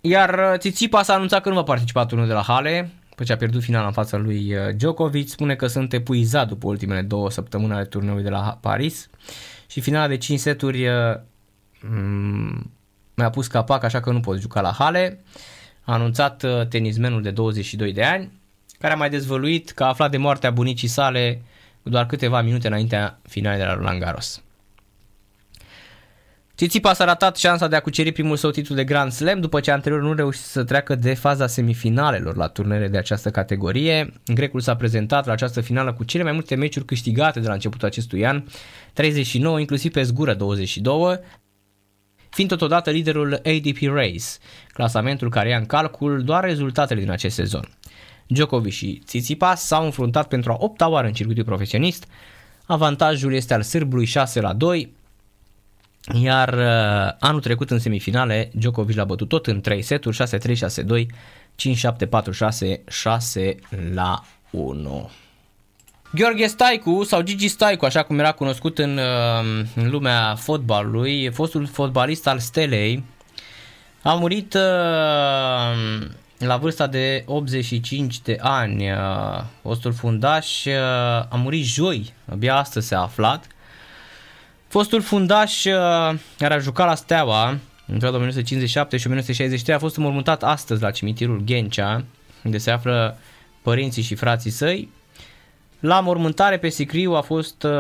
Iar 0.01 0.53
uh, 0.53 0.59
Țițipa 0.59 1.03
s-a 1.03 1.15
anunțat 1.15 1.43
că 1.43 1.49
nu 1.49 1.55
va 1.55 1.63
participa 1.63 2.07
turnul 2.07 2.27
de 2.27 2.33
la 2.33 2.43
Hale, 2.43 2.91
după 3.09 3.25
ce 3.25 3.33
a 3.33 3.37
pierdut 3.37 3.63
finala 3.63 3.87
în 3.87 3.93
fața 3.93 4.17
lui 4.17 4.55
uh, 4.55 4.75
Djokovic, 4.75 5.29
spune 5.29 5.55
că 5.55 5.67
sunt 5.67 5.93
epuizat 5.93 6.49
după 6.49 6.67
ultimele 6.67 7.03
două 7.03 7.31
săptămâni 7.31 7.73
ale 7.73 7.85
turneului 7.85 8.23
de 8.23 8.31
la 8.31 8.59
Paris 8.61 9.09
și 9.67 9.81
finala 9.81 10.07
de 10.07 10.17
5 10.17 10.39
seturi 10.39 10.89
uh, 10.89 11.21
mi-a 13.15 13.31
pus 13.31 13.47
capac 13.47 13.85
așa 13.85 14.01
că 14.01 14.11
nu 14.11 14.21
pot 14.21 14.41
juca 14.41 14.61
la 14.61 14.73
Hale. 14.79 15.21
A 15.83 15.93
anunțat 15.93 16.45
tenismenul 16.69 17.23
de 17.23 17.31
22 17.31 17.93
de 17.93 18.05
ani, 18.05 18.41
care 18.79 18.93
a 18.93 18.97
mai 18.97 19.11
dezvăluit 19.11 19.71
că 19.71 19.85
a 19.85 19.89
aflat 19.89 20.11
de 20.11 20.17
moartea 20.17 20.51
bunicii 20.51 20.89
sale 20.89 21.43
doar 21.83 22.07
câteva 22.07 22.41
minute 22.41 22.67
înaintea 22.67 23.19
finalei 23.29 23.59
de 23.59 23.65
la 23.65 23.75
Roland 23.75 24.01
Garros. 24.01 24.43
Tsitsipas 26.55 26.99
a 26.99 27.05
ratat 27.05 27.37
șansa 27.37 27.69
de 27.69 27.77
a 27.77 27.81
cuceri 27.81 28.13
primul 28.13 28.37
său 28.37 28.51
titlu 28.51 28.75
de 28.75 28.85
Grand 28.85 29.13
Slam 29.13 29.41
după 29.41 29.61
ce 29.61 29.71
anterior 29.71 30.03
nu 30.03 30.15
reușit 30.15 30.43
să 30.43 30.65
treacă 30.65 30.95
de 30.95 31.15
faza 31.15 31.47
semifinalelor 31.47 32.37
la 32.37 32.49
turnele 32.49 32.89
de 32.89 32.99
această 32.99 33.31
categorie. 33.31 34.13
Grecul 34.27 34.61
s-a 34.61 34.77
prezentat 34.77 35.27
la 35.27 35.33
această 35.33 35.61
finală 35.61 35.93
cu 35.93 36.05
cele 36.05 36.23
mai 36.23 36.33
multe 36.33 36.55
meciuri 36.55 36.85
câștigate 36.85 37.41
de 37.41 37.47
la 37.47 37.53
începutul 37.53 37.87
acestui 37.87 38.27
an, 38.27 38.45
39, 38.93 39.61
inclusiv 39.61 39.93
pe 39.93 40.03
zgură 40.03 40.35
22, 40.35 41.19
fiind 42.33 42.51
totodată 42.51 42.91
liderul 42.91 43.35
ADP 43.35 43.79
Race, 43.95 44.25
clasamentul 44.73 45.31
care 45.31 45.49
ia 45.49 45.57
în 45.57 45.67
calcul 45.67 46.23
doar 46.23 46.45
rezultatele 46.45 47.01
din 47.01 47.11
acest 47.11 47.35
sezon. 47.35 47.69
Djokovic 48.27 48.73
și 48.73 49.03
Tsitsipas 49.05 49.67
s-au 49.67 49.85
înfruntat 49.85 50.29
pentru 50.29 50.53
a 50.53 50.57
opta 50.59 50.89
oară 50.89 51.07
în 51.07 51.13
circuitul 51.13 51.45
profesionist, 51.45 52.07
avantajul 52.67 53.35
este 53.35 53.55
al 53.55 53.63
sârbului 53.63 54.05
6 54.05 54.41
la 54.41 54.53
2, 54.53 54.93
iar 56.23 56.53
uh, 56.53 57.17
anul 57.19 57.41
trecut 57.41 57.71
în 57.71 57.79
semifinale, 57.79 58.51
Djokovic 58.55 58.97
l-a 58.97 59.05
bătut 59.05 59.29
tot 59.29 59.47
în 59.47 59.61
3 59.61 59.83
seturi, 59.83 60.17
6-3, 60.17 60.21
6-2, 60.39 61.07
5-7, 61.07 62.07
4-6, 62.77 62.85
6 62.89 63.57
la 63.93 64.25
1. 64.51 65.11
Gheorghe 66.15 66.47
Staicu 66.47 67.05
sau 67.05 67.21
Gigi 67.21 67.49
Staicu, 67.49 67.85
așa 67.85 68.03
cum 68.03 68.19
era 68.19 68.33
cunoscut 68.33 68.79
în, 68.79 68.99
uh, 68.99 69.65
în 69.75 69.91
lumea 69.91 70.35
fotbalului, 70.35 71.31
fostul 71.31 71.67
fotbalist 71.67 72.27
al 72.27 72.39
Stelei, 72.39 73.05
a 74.03 74.15
murit 74.15 74.55
uh, 74.55 74.61
la 76.39 76.57
vârsta 76.57 76.87
de 76.87 77.23
85 77.27 78.21
de 78.21 78.37
ani. 78.41 78.91
Uh, 78.91 78.97
fostul 79.63 79.93
fundaș 79.93 80.65
uh, 80.65 80.75
a 81.29 81.37
murit 81.37 81.65
joi, 81.65 82.15
abia 82.31 82.57
astăzi 82.57 82.87
s-a 82.87 83.03
aflat. 83.03 83.47
Fostul 84.69 85.01
fundaș 85.01 85.65
uh, 85.65 86.19
care 86.39 86.55
a 86.55 86.59
jucat 86.59 86.87
la 86.87 86.95
Steaua 86.95 87.49
în 87.87 87.95
perioada 87.95 88.17
1957 88.17 88.97
și 88.97 89.07
1963 89.07 89.75
a 89.77 89.79
fost 89.79 89.97
înmormântat 89.97 90.43
astăzi 90.43 90.83
la 90.83 90.91
cimitirul 90.91 91.43
Ghencea, 91.45 92.05
unde 92.45 92.59
se 92.59 92.71
află 92.71 93.19
părinții 93.63 94.03
și 94.03 94.15
frații 94.15 94.51
săi. 94.51 94.91
La 95.83 96.01
mormântare 96.01 96.59
pe 96.59 96.69
Sicriu 96.69 97.13
a 97.13 97.21
fost, 97.21 97.63
uh, 97.63 97.71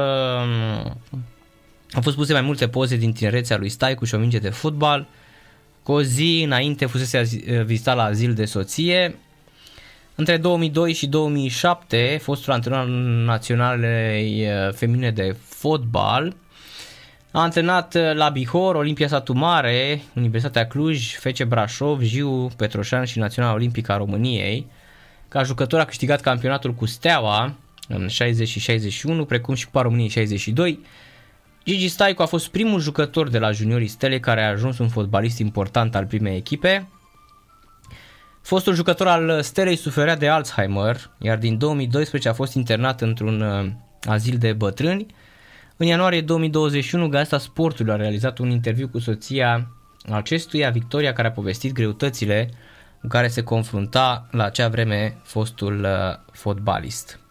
au 1.93 2.03
fost 2.03 2.17
puse 2.17 2.33
mai 2.33 2.43
multe 2.43 2.69
poze 2.69 2.97
din 2.97 3.13
tinerețea 3.13 3.57
lui 3.57 3.69
Staicu 3.69 4.05
și 4.05 4.15
o 4.15 4.19
minge 4.19 4.39
de 4.39 4.51
fotbal. 4.51 5.07
Cu 5.83 5.93
o 5.93 6.03
zi 6.03 6.43
înainte 6.45 6.87
fusese 6.87 7.23
vizitat 7.65 7.97
la 7.97 8.05
azil 8.05 8.35
de 8.35 8.45
soție. 8.45 9.19
Între 10.15 10.37
2002 10.37 10.93
și 10.93 11.07
2007, 11.07 12.19
fostul 12.23 12.53
antrenor 12.53 12.87
naționalei 13.25 14.47
uh, 14.47 14.73
femine 14.73 15.11
de 15.11 15.37
fotbal, 15.45 16.35
a 17.31 17.41
antrenat 17.41 17.95
uh, 17.95 18.15
la 18.15 18.29
Bihor, 18.29 18.75
Olimpia 18.75 19.09
Satu 19.09 19.33
Mare, 19.33 20.03
Universitatea 20.15 20.67
Cluj, 20.67 21.15
FC 21.15 21.45
Brașov, 21.45 22.01
Jiu 22.01 22.51
Petroșan 22.57 23.05
și 23.05 23.19
Naționala 23.19 23.55
Olimpică 23.55 23.93
a 23.93 23.97
României. 23.97 24.67
Ca 25.29 25.43
jucător 25.43 25.81
a 25.81 25.85
câștigat 25.85 26.21
campionatul 26.21 26.73
cu 26.73 26.87
Steaua 26.87 27.55
în 27.89 28.09
60 28.09 28.49
și 28.49 28.61
61, 28.61 29.25
precum 29.25 29.55
și 29.55 29.65
Cupa 29.65 29.83
României 29.83 30.09
62. 30.09 30.81
Gigi 31.65 31.89
Staicu 31.89 32.23
a 32.23 32.27
fost 32.27 32.49
primul 32.49 32.81
jucător 32.81 33.29
de 33.29 33.39
la 33.39 33.51
juniorii 33.51 33.87
Stele 33.87 34.21
care 34.21 34.43
a 34.43 34.49
ajuns 34.49 34.79
un 34.79 34.89
fotbalist 34.89 35.39
important 35.39 35.95
al 35.95 36.07
primei 36.07 36.37
echipe. 36.37 36.89
Fostul 38.41 38.75
jucător 38.75 39.07
al 39.07 39.43
Stelei 39.43 39.77
suferea 39.77 40.17
de 40.17 40.29
Alzheimer, 40.29 41.11
iar 41.19 41.39
din 41.39 41.59
2012 41.59 42.29
a 42.29 42.33
fost 42.33 42.55
internat 42.55 43.01
într-un 43.01 43.41
uh, 43.41 43.71
azil 44.05 44.39
de 44.39 44.53
bătrâni. 44.53 45.07
În 45.77 45.87
ianuarie 45.87 46.21
2021, 46.21 47.09
Gazeta 47.09 47.39
Sportului 47.39 47.93
a 47.93 47.97
realizat 47.97 48.39
un 48.39 48.51
interviu 48.51 48.89
cu 48.89 48.99
soția 48.99 49.69
acestuia, 50.11 50.71
Victoria, 50.71 51.13
care 51.13 51.29
a 51.29 51.33
povestit 51.33 51.73
greutățile 51.73 52.51
cu 53.01 53.07
care 53.07 53.29
se 53.29 53.43
confrunta 53.43 54.29
la 54.31 54.45
acea 54.45 54.69
vreme 54.69 55.17
fostul 55.23 55.85
uh, 55.85 56.33
fotbalist. 56.33 57.22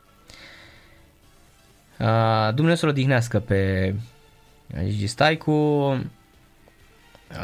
Uh, 2.02 2.53
Dumnezeu 2.53 2.76
să-l 2.76 2.90
odihnească 2.90 3.40
pe 3.40 3.94
Gigi 4.84 5.07
Staicu. 5.07 5.98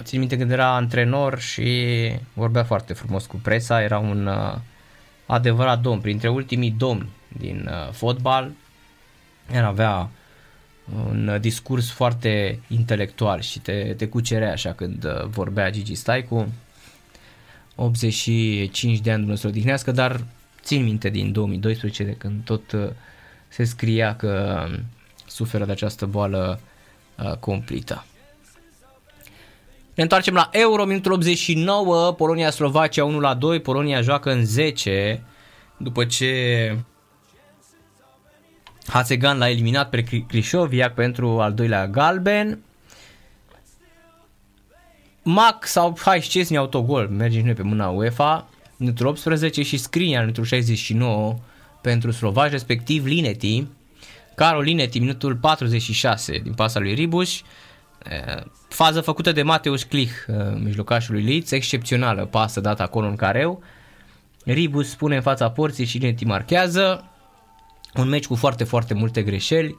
Țin 0.01 0.19
minte 0.19 0.38
când 0.38 0.51
era 0.51 0.75
antrenor 0.75 1.39
și 1.39 2.11
vorbea 2.34 2.63
foarte 2.63 2.93
frumos 2.93 3.25
cu 3.25 3.35
presa, 3.35 3.81
era 3.81 3.99
un 3.99 4.25
uh, 4.25 4.55
adevărat 5.25 5.81
domn, 5.81 5.99
printre 5.99 6.29
ultimii 6.29 6.71
domni 6.71 7.09
din 7.38 7.69
uh, 7.71 7.91
fotbal. 7.91 8.51
El 9.53 9.65
avea 9.65 10.09
un 11.07 11.38
discurs 11.41 11.91
foarte 11.91 12.59
intelectual 12.67 13.41
și 13.41 13.59
te, 13.59 13.93
te 13.97 14.07
cucerea 14.07 14.51
așa 14.51 14.73
când 14.73 15.03
uh, 15.03 15.25
vorbea 15.25 15.71
Gigi 15.71 15.95
Staicu. 15.95 16.47
85 17.75 18.99
de 18.99 19.11
ani 19.11 19.21
Dumnezeu 19.21 19.49
odihnească, 19.49 19.91
dar 19.91 20.23
țin 20.61 20.84
minte 20.84 21.09
din 21.09 21.31
2012 21.31 22.03
de 22.03 22.13
când 22.13 22.43
tot 22.43 22.71
uh, 22.71 22.89
se 23.48 23.64
scria 23.64 24.15
că 24.15 24.64
um, 24.69 24.84
suferă 25.28 25.65
de 25.65 25.72
această 25.72 26.06
boală 26.06 26.60
uh, 27.18 27.32
cumplită. 27.32 28.06
Ne 29.94 30.03
întoarcem 30.03 30.34
la 30.34 30.49
Euro, 30.52 30.86
minutul 30.86 31.11
89, 31.11 32.11
Polonia-Slovacia 32.11 33.03
1 33.03 33.19
la 33.19 33.34
2, 33.34 33.61
Polonia 33.61 34.02
joacă 34.02 34.32
în 34.32 34.45
10 34.45 35.24
după 35.78 36.06
ce 36.06 36.78
Hasegan 38.88 39.38
l-a 39.38 39.49
eliminat 39.49 39.90
pe 39.90 40.03
Crișoviac 40.28 40.94
pentru 40.94 41.40
al 41.40 41.53
doilea 41.53 41.88
galben. 41.88 42.60
Mac 45.24 45.65
sau 45.65 45.98
hai 46.02 46.22
Szczesny 46.22 46.57
autogol, 46.57 47.07
mergem 47.10 47.45
noi 47.45 47.53
pe 47.53 47.61
mâna 47.61 47.88
UEFA, 47.88 48.49
minutul 48.78 49.06
18 49.06 49.64
și 49.64 49.78
Skriniar 49.78 50.22
minutul 50.22 50.44
69 50.44 51.36
pentru 51.81 52.11
slovaci, 52.11 52.51
respectiv 52.51 53.05
Lineti. 53.05 53.67
Caro 54.35 54.59
Lineti, 54.59 54.99
minutul 54.99 55.35
46 55.35 56.37
din 56.37 56.53
pasa 56.53 56.79
lui 56.79 56.93
Ribuș. 56.93 57.41
Fază 58.69 59.01
făcută 59.01 59.31
de 59.31 59.43
Mateus 59.43 59.83
Klich, 59.83 60.11
mijlocașul 60.55 61.13
lui 61.13 61.23
Leeds, 61.23 61.51
excepțională 61.51 62.25
pasă 62.25 62.59
dată 62.59 62.81
acolo 62.81 63.07
în 63.07 63.15
careu. 63.15 63.63
Ribus 64.45 64.89
spune 64.89 65.15
în 65.15 65.21
fața 65.21 65.49
porții 65.49 65.85
și 65.85 65.97
Lineti 65.97 66.25
marchează. 66.25 67.11
Un 67.95 68.07
meci 68.07 68.27
cu 68.27 68.35
foarte, 68.35 68.63
foarte 68.63 68.93
multe 68.93 69.23
greșeli 69.23 69.77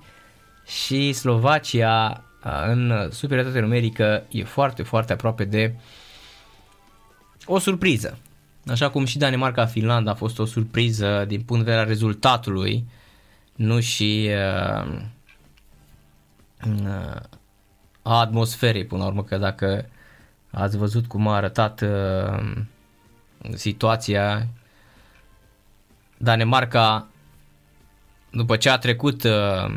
și 0.66 1.12
Slovacia 1.12 2.24
în 2.66 3.08
superioritate 3.12 3.60
numerică 3.60 4.26
e 4.28 4.44
foarte, 4.44 4.82
foarte 4.82 5.12
aproape 5.12 5.44
de 5.44 5.74
o 7.44 7.58
surpriză. 7.58 8.18
Așa 8.68 8.90
cum 8.90 9.04
și 9.04 9.18
Danemarca-Finlanda 9.18 10.10
a 10.10 10.14
fost 10.14 10.38
o 10.38 10.44
surpriză 10.44 11.24
din 11.28 11.42
punct 11.42 11.64
de 11.64 11.70
vedere 11.70 11.80
al 11.80 11.88
rezultatului, 11.88 12.86
nu 13.54 13.80
și 13.80 14.30
uh, 14.30 15.00
uh, 16.66 17.20
a 18.02 18.18
atmosferei 18.20 18.84
până 18.84 19.02
la 19.02 19.08
urmă, 19.08 19.24
că 19.24 19.36
dacă 19.36 19.88
ați 20.50 20.76
văzut 20.76 21.06
cum 21.06 21.28
a 21.28 21.34
arătat 21.34 21.80
uh, 21.80 22.52
situația, 23.54 24.46
Danemarca 26.16 27.06
după 28.30 28.56
ce 28.56 28.70
a 28.70 28.78
trecut 28.78 29.22
uh, 29.22 29.74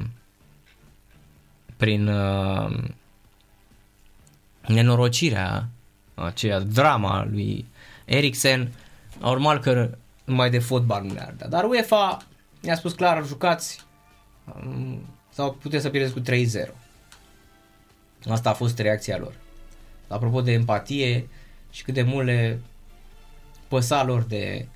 prin 1.77 2.07
uh, 2.07 2.77
nenorocirea 4.67 5.67
aceea, 6.15 6.59
drama 6.59 7.27
lui 7.31 7.65
Eriksen, 8.05 8.71
normal 9.21 9.59
că 9.59 9.97
numai 10.23 10.49
de 10.49 10.59
fotbal 10.59 11.03
nu 11.03 11.13
le-ar 11.13 11.33
da. 11.37 11.47
Dar 11.47 11.63
UEFA 11.63 12.17
ne-a 12.61 12.75
spus 12.75 12.93
clar, 12.93 13.25
jucați 13.25 13.85
um, 14.55 15.05
sau 15.29 15.53
puteți 15.53 15.83
să 15.83 15.89
pierdeți 15.89 16.13
cu 16.13 16.19
3-0. 16.19 16.73
Asta 18.29 18.49
a 18.49 18.53
fost 18.53 18.79
reacția 18.79 19.17
lor. 19.17 19.33
Apropo 20.07 20.41
de 20.41 20.51
empatie 20.51 21.29
și 21.71 21.83
cât 21.83 21.93
de 21.93 22.01
mult 22.01 22.25
le 22.25 22.59
păsa 23.67 24.03
lor 24.03 24.21
de 24.21 24.67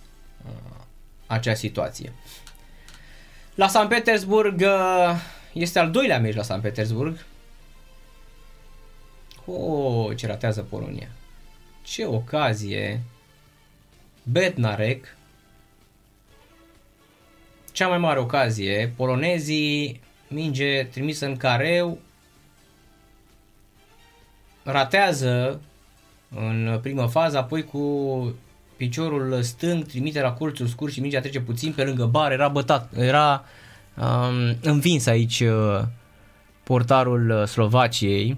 uh, 0.45 0.75
acea 1.27 1.53
situație. 1.53 2.13
La 3.55 3.67
San 3.67 3.87
Petersburg 3.87 4.61
uh, 4.61 5.15
este 5.53 5.79
al 5.79 5.91
doilea 5.91 6.19
meci 6.19 6.35
la 6.35 6.43
San 6.43 6.61
Petersburg. 6.61 7.25
Oh, 9.45 10.17
ce 10.17 10.27
ratează 10.27 10.61
Polonia. 10.61 11.07
Ce 11.83 12.05
ocazie. 12.05 13.03
Betnarek. 14.31 15.17
Cea 17.71 17.87
mai 17.87 17.97
mare 17.97 18.19
ocazie. 18.19 18.93
Polonezii, 18.95 20.01
minge 20.27 20.83
trimisă 20.83 21.25
în 21.25 21.37
careu. 21.37 21.99
Ratează 24.63 25.61
în 26.35 26.79
prima 26.81 27.07
fază, 27.07 27.37
apoi 27.37 27.63
cu 27.63 28.35
piciorul 28.77 29.41
stâng 29.41 29.85
trimite 29.85 30.21
la 30.21 30.31
colțul 30.31 30.67
scurt 30.67 30.91
și 30.91 30.99
mingea 30.99 31.19
trece 31.19 31.39
puțin 31.39 31.71
pe 31.71 31.83
lângă 31.83 32.05
bar, 32.05 32.31
era 32.31 32.47
bătat, 32.47 32.97
era 32.97 33.43
um, 33.97 34.57
învins 34.61 35.05
aici 35.05 35.39
uh, 35.39 35.81
portarul 36.63 37.29
uh, 37.29 37.47
Slovaciei 37.47 38.37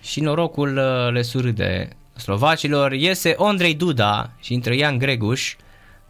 și 0.00 0.20
norocul 0.20 0.76
uh, 0.76 1.12
le 1.12 1.22
surâde 1.22 1.88
slovacilor. 2.18 2.92
Iese 2.92 3.34
Andrei 3.38 3.74
Duda 3.74 4.30
și 4.40 4.52
intră 4.52 4.74
Ian 4.74 4.98
Greguș 4.98 5.56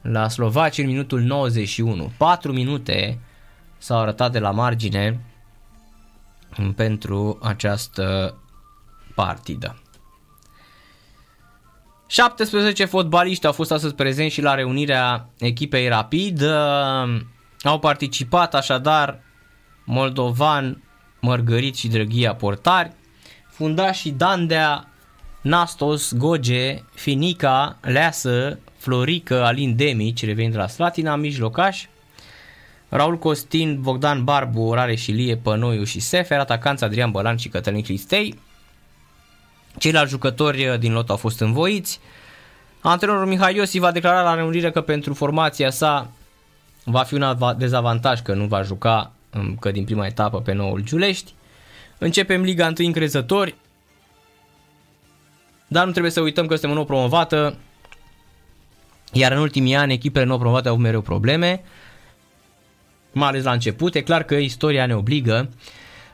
la 0.02 0.28
Slovaci 0.28 0.78
în 0.78 0.86
minutul 0.86 1.20
91. 1.20 2.12
4 2.16 2.52
minute 2.52 3.18
s-au 3.78 4.00
arătat 4.00 4.32
de 4.32 4.38
la 4.38 4.50
margine 4.50 5.20
pentru 6.76 7.38
această 7.42 8.36
partidă. 9.14 9.82
17 12.06 12.84
fotbaliști 12.84 13.46
au 13.46 13.52
fost 13.52 13.70
astăzi 13.72 13.94
prezenți 13.94 14.34
și 14.34 14.42
la 14.42 14.54
reunirea 14.54 15.28
echipei 15.38 15.88
Rapid. 15.88 16.42
Uh, 16.42 17.20
au 17.62 17.78
participat 17.78 18.54
așadar 18.54 19.20
Moldovan, 19.84 20.82
Mărgărit 21.20 21.76
și 21.76 21.88
Drăghia 21.88 22.34
Portari, 22.34 22.92
fundașii 23.48 24.10
Dandea, 24.10 24.88
Nastos, 25.40 26.14
Goge, 26.14 26.82
Finica, 26.94 27.76
Leasă, 27.80 28.58
Florică, 28.76 29.44
Alin 29.44 29.76
Demici, 29.76 30.24
revenind 30.24 30.52
de 30.52 30.58
la 30.58 30.68
Slatina, 30.68 31.16
mijlocaș, 31.16 31.84
Raul 32.88 33.18
Costin, 33.18 33.80
Bogdan 33.80 34.24
Barbu, 34.24 34.72
Rare 34.72 34.94
și 34.94 35.10
Lie, 35.10 35.36
Pănoiu 35.36 35.84
și 35.84 36.00
Sefer, 36.00 36.38
atacanți 36.38 36.84
Adrian 36.84 37.10
Bălan 37.10 37.36
și 37.36 37.48
Cătălin 37.48 37.82
Cristei, 37.82 38.38
Ceilalți 39.78 40.10
jucători 40.10 40.68
uh, 40.68 40.78
din 40.78 40.92
lot 40.92 41.10
au 41.10 41.16
fost 41.16 41.40
învoiți. 41.40 42.00
Antrenorul 42.80 43.26
Mihai 43.26 43.54
Iosi 43.54 43.78
va 43.78 43.90
declara 43.90 44.22
la 44.22 44.34
reunire 44.34 44.70
că 44.70 44.80
pentru 44.80 45.14
formația 45.14 45.70
sa 45.70 46.10
va 46.84 47.02
fi 47.02 47.14
un 47.14 47.36
dezavantaj 47.58 48.22
că 48.22 48.34
nu 48.34 48.44
va 48.44 48.62
juca 48.62 49.12
încă 49.30 49.70
din 49.70 49.84
prima 49.84 50.06
etapă 50.06 50.40
pe 50.40 50.52
noul 50.52 50.80
Giulești. 50.80 51.34
Începem 51.98 52.42
Liga 52.42 52.66
1 52.66 52.74
încrezători, 52.78 53.54
dar 55.68 55.84
nu 55.84 55.90
trebuie 55.90 56.12
să 56.12 56.20
uităm 56.20 56.46
că 56.46 56.52
suntem 56.52 56.70
o 56.70 56.74
nouă 56.74 56.86
promovată, 56.86 57.56
iar 59.12 59.32
în 59.32 59.38
ultimii 59.38 59.74
ani 59.74 59.92
echipele 59.92 60.24
nou 60.24 60.38
promovate 60.38 60.68
au 60.68 60.72
avut 60.72 60.84
mereu 60.84 61.00
probleme, 61.00 61.62
mai 63.12 63.28
ales 63.28 63.44
la 63.44 63.52
început. 63.52 63.94
E 63.94 64.00
clar 64.00 64.22
că 64.22 64.34
istoria 64.34 64.86
ne 64.86 64.94
obligă, 64.94 65.50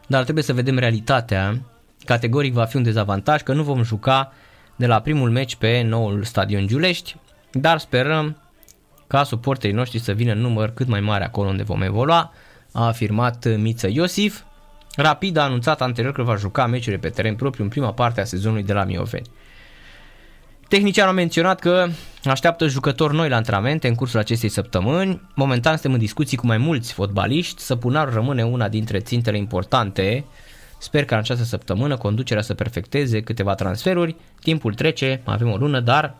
dar 0.06 0.22
trebuie 0.22 0.44
să 0.44 0.52
vedem 0.52 0.78
realitatea. 0.78 1.60
Categoric 2.04 2.52
va 2.52 2.64
fi 2.64 2.76
un 2.76 2.82
dezavantaj 2.82 3.42
că 3.42 3.52
nu 3.52 3.62
vom 3.62 3.82
juca 3.82 4.32
de 4.76 4.86
la 4.86 5.00
primul 5.00 5.30
meci 5.30 5.56
pe 5.56 5.82
noul 5.82 6.24
stadion 6.24 6.66
Giulești, 6.66 7.16
dar 7.52 7.78
sperăm 7.78 8.36
ca 9.06 9.22
suporterii 9.22 9.76
noștri 9.76 9.98
să 9.98 10.12
vină 10.12 10.32
în 10.32 10.38
număr 10.38 10.70
cât 10.70 10.86
mai 10.86 11.00
mare 11.00 11.24
acolo 11.24 11.48
unde 11.48 11.62
vom 11.62 11.82
evolua, 11.82 12.32
a 12.72 12.86
afirmat 12.86 13.56
Miță 13.56 13.88
Iosif. 13.88 14.42
Rapid 14.96 15.36
a 15.36 15.42
anunțat 15.42 15.80
anterior 15.80 16.12
că 16.12 16.22
va 16.22 16.36
juca 16.36 16.66
meciurile 16.66 17.00
pe 17.00 17.08
teren 17.08 17.34
propriu 17.34 17.64
în 17.64 17.70
prima 17.70 17.92
parte 17.92 18.20
a 18.20 18.24
sezonului 18.24 18.62
de 18.62 18.72
la 18.72 18.84
Mioveni. 18.84 19.26
Tehnicianul 20.68 21.12
a 21.12 21.14
menționat 21.14 21.60
că 21.60 21.88
așteaptă 22.24 22.66
jucători 22.66 23.14
noi 23.14 23.28
la 23.28 23.36
antrenamente 23.36 23.88
în 23.88 23.94
cursul 23.94 24.18
acestei 24.18 24.48
săptămâni. 24.48 25.20
Momentan 25.34 25.72
suntem 25.72 25.92
în 25.92 25.98
discuții 25.98 26.36
cu 26.36 26.46
mai 26.46 26.58
mulți 26.58 26.92
fotbaliști. 26.92 27.62
Săpunar 27.62 28.12
rămâne 28.12 28.44
una 28.44 28.68
dintre 28.68 28.98
țintele 28.98 29.36
importante. 29.36 30.24
Sper 30.78 31.04
că 31.04 31.14
în 31.14 31.20
această 31.20 31.44
săptămână 31.44 31.96
conducerea 31.96 32.42
să 32.42 32.54
perfecteze 32.54 33.20
câteva 33.20 33.54
transferuri. 33.54 34.16
Timpul 34.40 34.74
trece, 34.74 35.20
avem 35.24 35.50
o 35.50 35.56
lună, 35.56 35.80
dar 35.80 36.14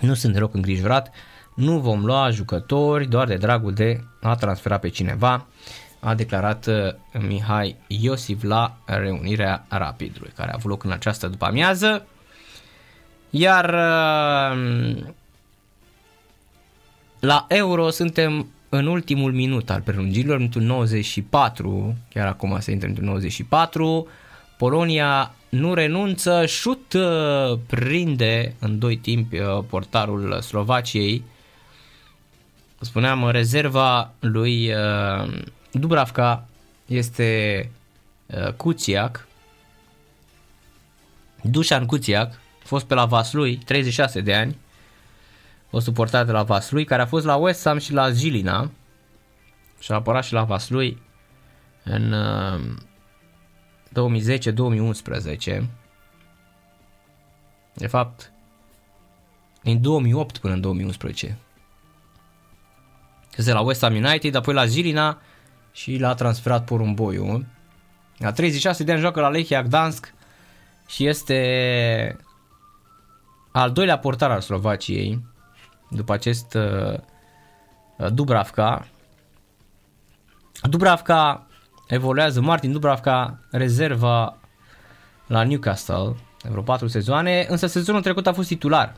nu 0.00 0.14
sunt 0.14 0.32
deloc 0.32 0.54
îngrijorat. 0.54 1.10
Nu 1.54 1.78
vom 1.78 2.04
lua 2.04 2.30
jucători 2.30 3.08
doar 3.08 3.26
de 3.26 3.34
dragul 3.34 3.72
de 3.72 4.00
a 4.20 4.34
transfera 4.34 4.78
pe 4.78 4.88
cineva, 4.88 5.46
a 6.04 6.14
declarat 6.14 6.66
uh, 6.66 6.74
Mihai 7.20 7.76
Iosif 7.86 8.42
la 8.42 8.76
reunirea 8.84 9.66
Rapidului, 9.68 10.32
care 10.36 10.50
a 10.50 10.54
avut 10.56 10.70
loc 10.70 10.84
în 10.84 10.90
această 10.90 11.28
după 11.28 11.44
amiază. 11.44 12.06
Iar 13.30 13.64
uh, 13.64 14.96
la 17.20 17.44
Euro 17.48 17.90
suntem 17.90 18.46
în 18.68 18.86
ultimul 18.86 19.32
minut 19.32 19.70
al 19.70 19.80
prelungirilor, 19.80 20.36
minutul 20.36 20.62
94, 20.62 21.96
chiar 22.12 22.26
acum 22.26 22.60
se 22.60 22.70
intră 22.70 22.88
în 22.88 23.04
94, 23.04 24.08
Polonia 24.56 25.34
nu 25.48 25.74
renunță, 25.74 26.46
șut 26.46 26.92
uh, 26.92 27.58
prinde 27.66 28.54
în 28.58 28.78
doi 28.78 28.96
timpi 28.96 29.38
uh, 29.38 29.64
portarul 29.68 30.40
Slovaciei. 30.40 31.24
Spuneam, 32.80 33.28
rezerva 33.30 34.12
lui 34.20 34.72
Dubravka 35.72 36.48
este 36.86 37.70
Kuciak, 38.56 39.26
Dușan 41.42 41.86
Kuciak, 41.86 42.40
fost 42.64 42.86
pe 42.86 42.94
la 42.94 43.04
Vaslui, 43.04 43.56
36 43.56 44.20
de 44.20 44.34
ani, 44.34 44.56
o 45.70 45.78
suportat 45.78 46.26
de 46.26 46.32
la 46.32 46.42
Vaslui, 46.42 46.84
care 46.84 47.02
a 47.02 47.06
fost 47.06 47.24
la 47.24 47.36
West 47.36 47.64
Ham 47.64 47.78
și 47.78 47.92
la 47.92 48.10
Zilina 48.10 48.70
și 49.78 49.92
a 49.92 49.94
apărat 49.94 50.24
și 50.24 50.32
la 50.32 50.44
Vaslui 50.44 51.02
în 51.84 52.14
2010-2011. 55.58 55.62
De 57.74 57.86
fapt, 57.86 58.32
din 59.62 59.80
2008 59.80 60.38
până 60.38 60.54
în 60.54 60.60
2011. 60.60 61.38
Este 63.36 63.52
la 63.52 63.60
West 63.60 63.80
Ham 63.80 63.94
United, 63.94 64.34
apoi 64.34 64.54
la 64.54 64.66
Zilina 64.66 65.20
și 65.72 65.98
l-a 65.98 66.14
transferat 66.14 66.64
porumboiul. 66.64 67.46
La 68.18 68.32
36 68.32 68.84
de 68.84 68.92
ani 68.92 69.00
joacă 69.00 69.20
la 69.20 69.28
Lechia 69.28 69.62
Gdansk 69.62 70.14
și 70.86 71.06
este 71.06 72.16
al 73.52 73.72
doilea 73.72 73.98
portar 73.98 74.30
al 74.30 74.40
Slovaciei, 74.40 75.24
după 75.90 76.12
acest 76.12 76.54
uh, 76.54 76.98
Dubravka. 78.10 78.86
Dubravka 80.62 81.46
evoluează, 81.86 82.40
Martin 82.40 82.72
Dubravka 82.72 83.38
rezerva 83.50 84.36
la 85.26 85.42
Newcastle 85.42 86.16
de 86.42 86.48
vreo 86.48 86.62
4 86.62 86.86
sezoane, 86.86 87.46
însă 87.48 87.66
sezonul 87.66 88.02
trecut 88.02 88.26
a 88.26 88.32
fost 88.32 88.48
titular. 88.48 88.94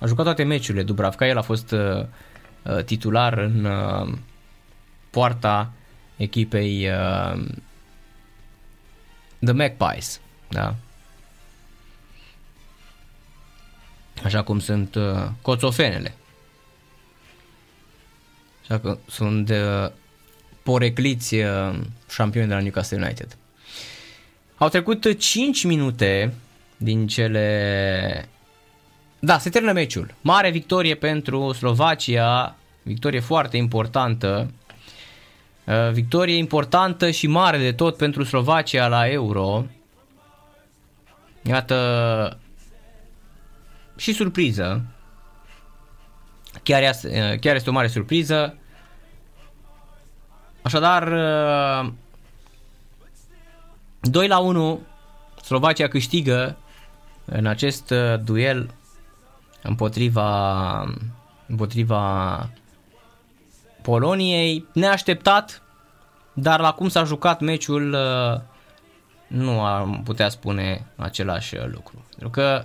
A 0.00 0.06
jucat 0.06 0.24
toate 0.24 0.42
meciurile 0.42 0.82
Dubravka, 0.82 1.26
el 1.26 1.38
a 1.38 1.42
fost 1.42 1.70
uh, 1.70 2.04
uh 2.62 2.84
titular 2.84 3.38
în 3.38 3.64
uh, 3.64 4.12
poarta 5.10 5.72
echipei 6.16 6.88
uh, 6.88 7.44
The 9.38 9.52
Magpies. 9.52 10.20
Da? 10.48 10.74
așa 14.24 14.42
cum 14.42 14.58
sunt 14.58 14.94
uh, 14.94 15.28
coțofenele. 15.42 16.14
Așa 18.62 18.78
că 18.78 18.98
sunt 19.06 19.50
uh, 19.50 19.90
porecliți 20.62 21.34
uh, 21.34 21.78
șampioni 22.10 22.48
de 22.48 22.54
la 22.54 22.60
Newcastle 22.60 22.96
United. 22.96 23.36
Au 24.56 24.68
trecut 24.68 25.18
5 25.18 25.64
minute 25.64 26.34
din 26.76 27.06
cele... 27.06 28.28
Da, 29.18 29.38
se 29.38 29.50
termină 29.50 29.72
meciul. 29.72 30.14
Mare 30.20 30.50
victorie 30.50 30.94
pentru 30.94 31.52
Slovacia, 31.52 32.56
victorie 32.82 33.20
foarte 33.20 33.56
importantă. 33.56 34.50
Uh, 35.66 35.90
victorie 35.92 36.36
importantă 36.36 37.10
și 37.10 37.26
mare 37.26 37.58
de 37.58 37.72
tot 37.72 37.96
pentru 37.96 38.22
Slovacia 38.22 38.88
la 38.88 39.08
Euro. 39.08 39.64
Iată, 41.42 42.38
și 43.96 44.12
surpriză. 44.12 44.84
Chiar, 46.62 46.82
este, 46.82 47.38
chiar 47.40 47.54
este 47.54 47.70
o 47.70 47.72
mare 47.72 47.86
surpriză. 47.86 48.56
Așadar, 50.62 51.08
2 54.00 54.28
la 54.28 54.38
1, 54.38 54.80
Slovacia 55.42 55.88
câștigă 55.88 56.56
în 57.24 57.46
acest 57.46 57.90
uh, 57.90 58.20
duel 58.24 58.74
împotriva, 59.62 60.80
împotriva 61.46 62.50
Poloniei. 63.86 64.66
Neașteptat, 64.72 65.62
dar 66.32 66.60
la 66.60 66.72
cum 66.72 66.88
s-a 66.88 67.04
jucat 67.04 67.40
meciul 67.40 67.92
uh, 67.92 68.40
nu 69.26 69.60
am 69.60 70.02
putea 70.04 70.28
spune 70.28 70.86
același 70.96 71.56
lucru. 71.56 72.04
Pentru 72.08 72.30
că 72.30 72.64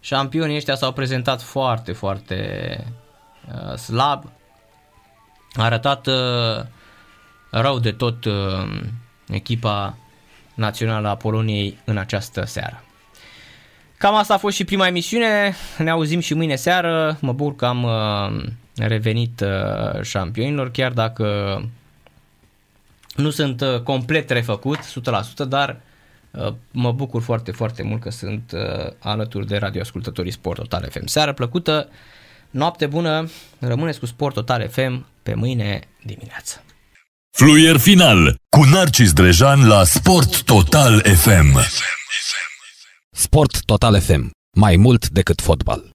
Șampionii 0.00 0.56
ăștia 0.56 0.74
s-au 0.74 0.92
prezentat 0.92 1.42
foarte, 1.42 1.92
foarte 1.92 2.84
uh, 3.54 3.74
slab. 3.74 4.24
A 5.52 5.64
arătat 5.64 6.06
uh, 6.06 6.64
rău 7.50 7.78
de 7.78 7.92
tot 7.92 8.24
uh, 8.24 8.80
echipa 9.28 9.96
națională 10.54 11.08
a 11.08 11.16
Poloniei 11.16 11.78
în 11.84 11.96
această 11.96 12.44
seară. 12.44 12.84
Cam 13.98 14.14
asta 14.14 14.34
a 14.34 14.38
fost 14.38 14.56
și 14.56 14.64
prima 14.64 14.86
emisiune, 14.86 15.54
ne 15.78 15.90
auzim 15.90 16.20
și 16.20 16.34
mâine 16.34 16.56
seară, 16.56 17.18
mă 17.20 17.32
bucur 17.32 17.56
că 17.56 17.66
am 17.66 17.82
uh, 17.82 18.48
revenit 18.86 19.40
uh, 19.40 20.02
șampionilor, 20.02 20.70
chiar 20.70 20.92
dacă 20.92 21.60
nu 23.16 23.30
sunt 23.30 23.60
uh, 23.60 23.80
complet 23.80 24.30
refăcut 24.30 24.78
100%, 24.78 25.48
dar 25.48 25.80
Uh, 26.30 26.52
mă 26.70 26.92
bucur 26.92 27.22
foarte, 27.22 27.50
foarte 27.50 27.82
mult 27.82 28.00
că 28.00 28.10
sunt 28.10 28.52
uh, 28.54 28.92
alături 28.98 29.46
de 29.46 29.56
radioascultătorii 29.56 30.32
Sport 30.32 30.58
Total 30.58 30.88
FM. 30.90 31.06
Seară 31.06 31.32
plăcută, 31.32 31.88
noapte 32.50 32.86
bună, 32.86 33.30
rămâneți 33.58 33.98
cu 33.98 34.06
Sport 34.06 34.34
Total 34.34 34.68
FM 34.68 35.06
pe 35.22 35.34
mâine 35.34 35.80
dimineață. 36.04 36.64
Fluier 37.36 37.76
final 37.76 38.34
cu 38.48 38.64
Narcis 38.64 39.12
Drejan 39.12 39.66
la 39.66 39.84
Sport 39.84 40.42
Total 40.42 41.00
FM. 41.00 41.58
Sport 43.10 43.64
Total 43.64 44.00
FM. 44.00 44.30
Mai 44.56 44.76
mult 44.76 45.08
decât 45.08 45.40
fotbal. 45.40 45.90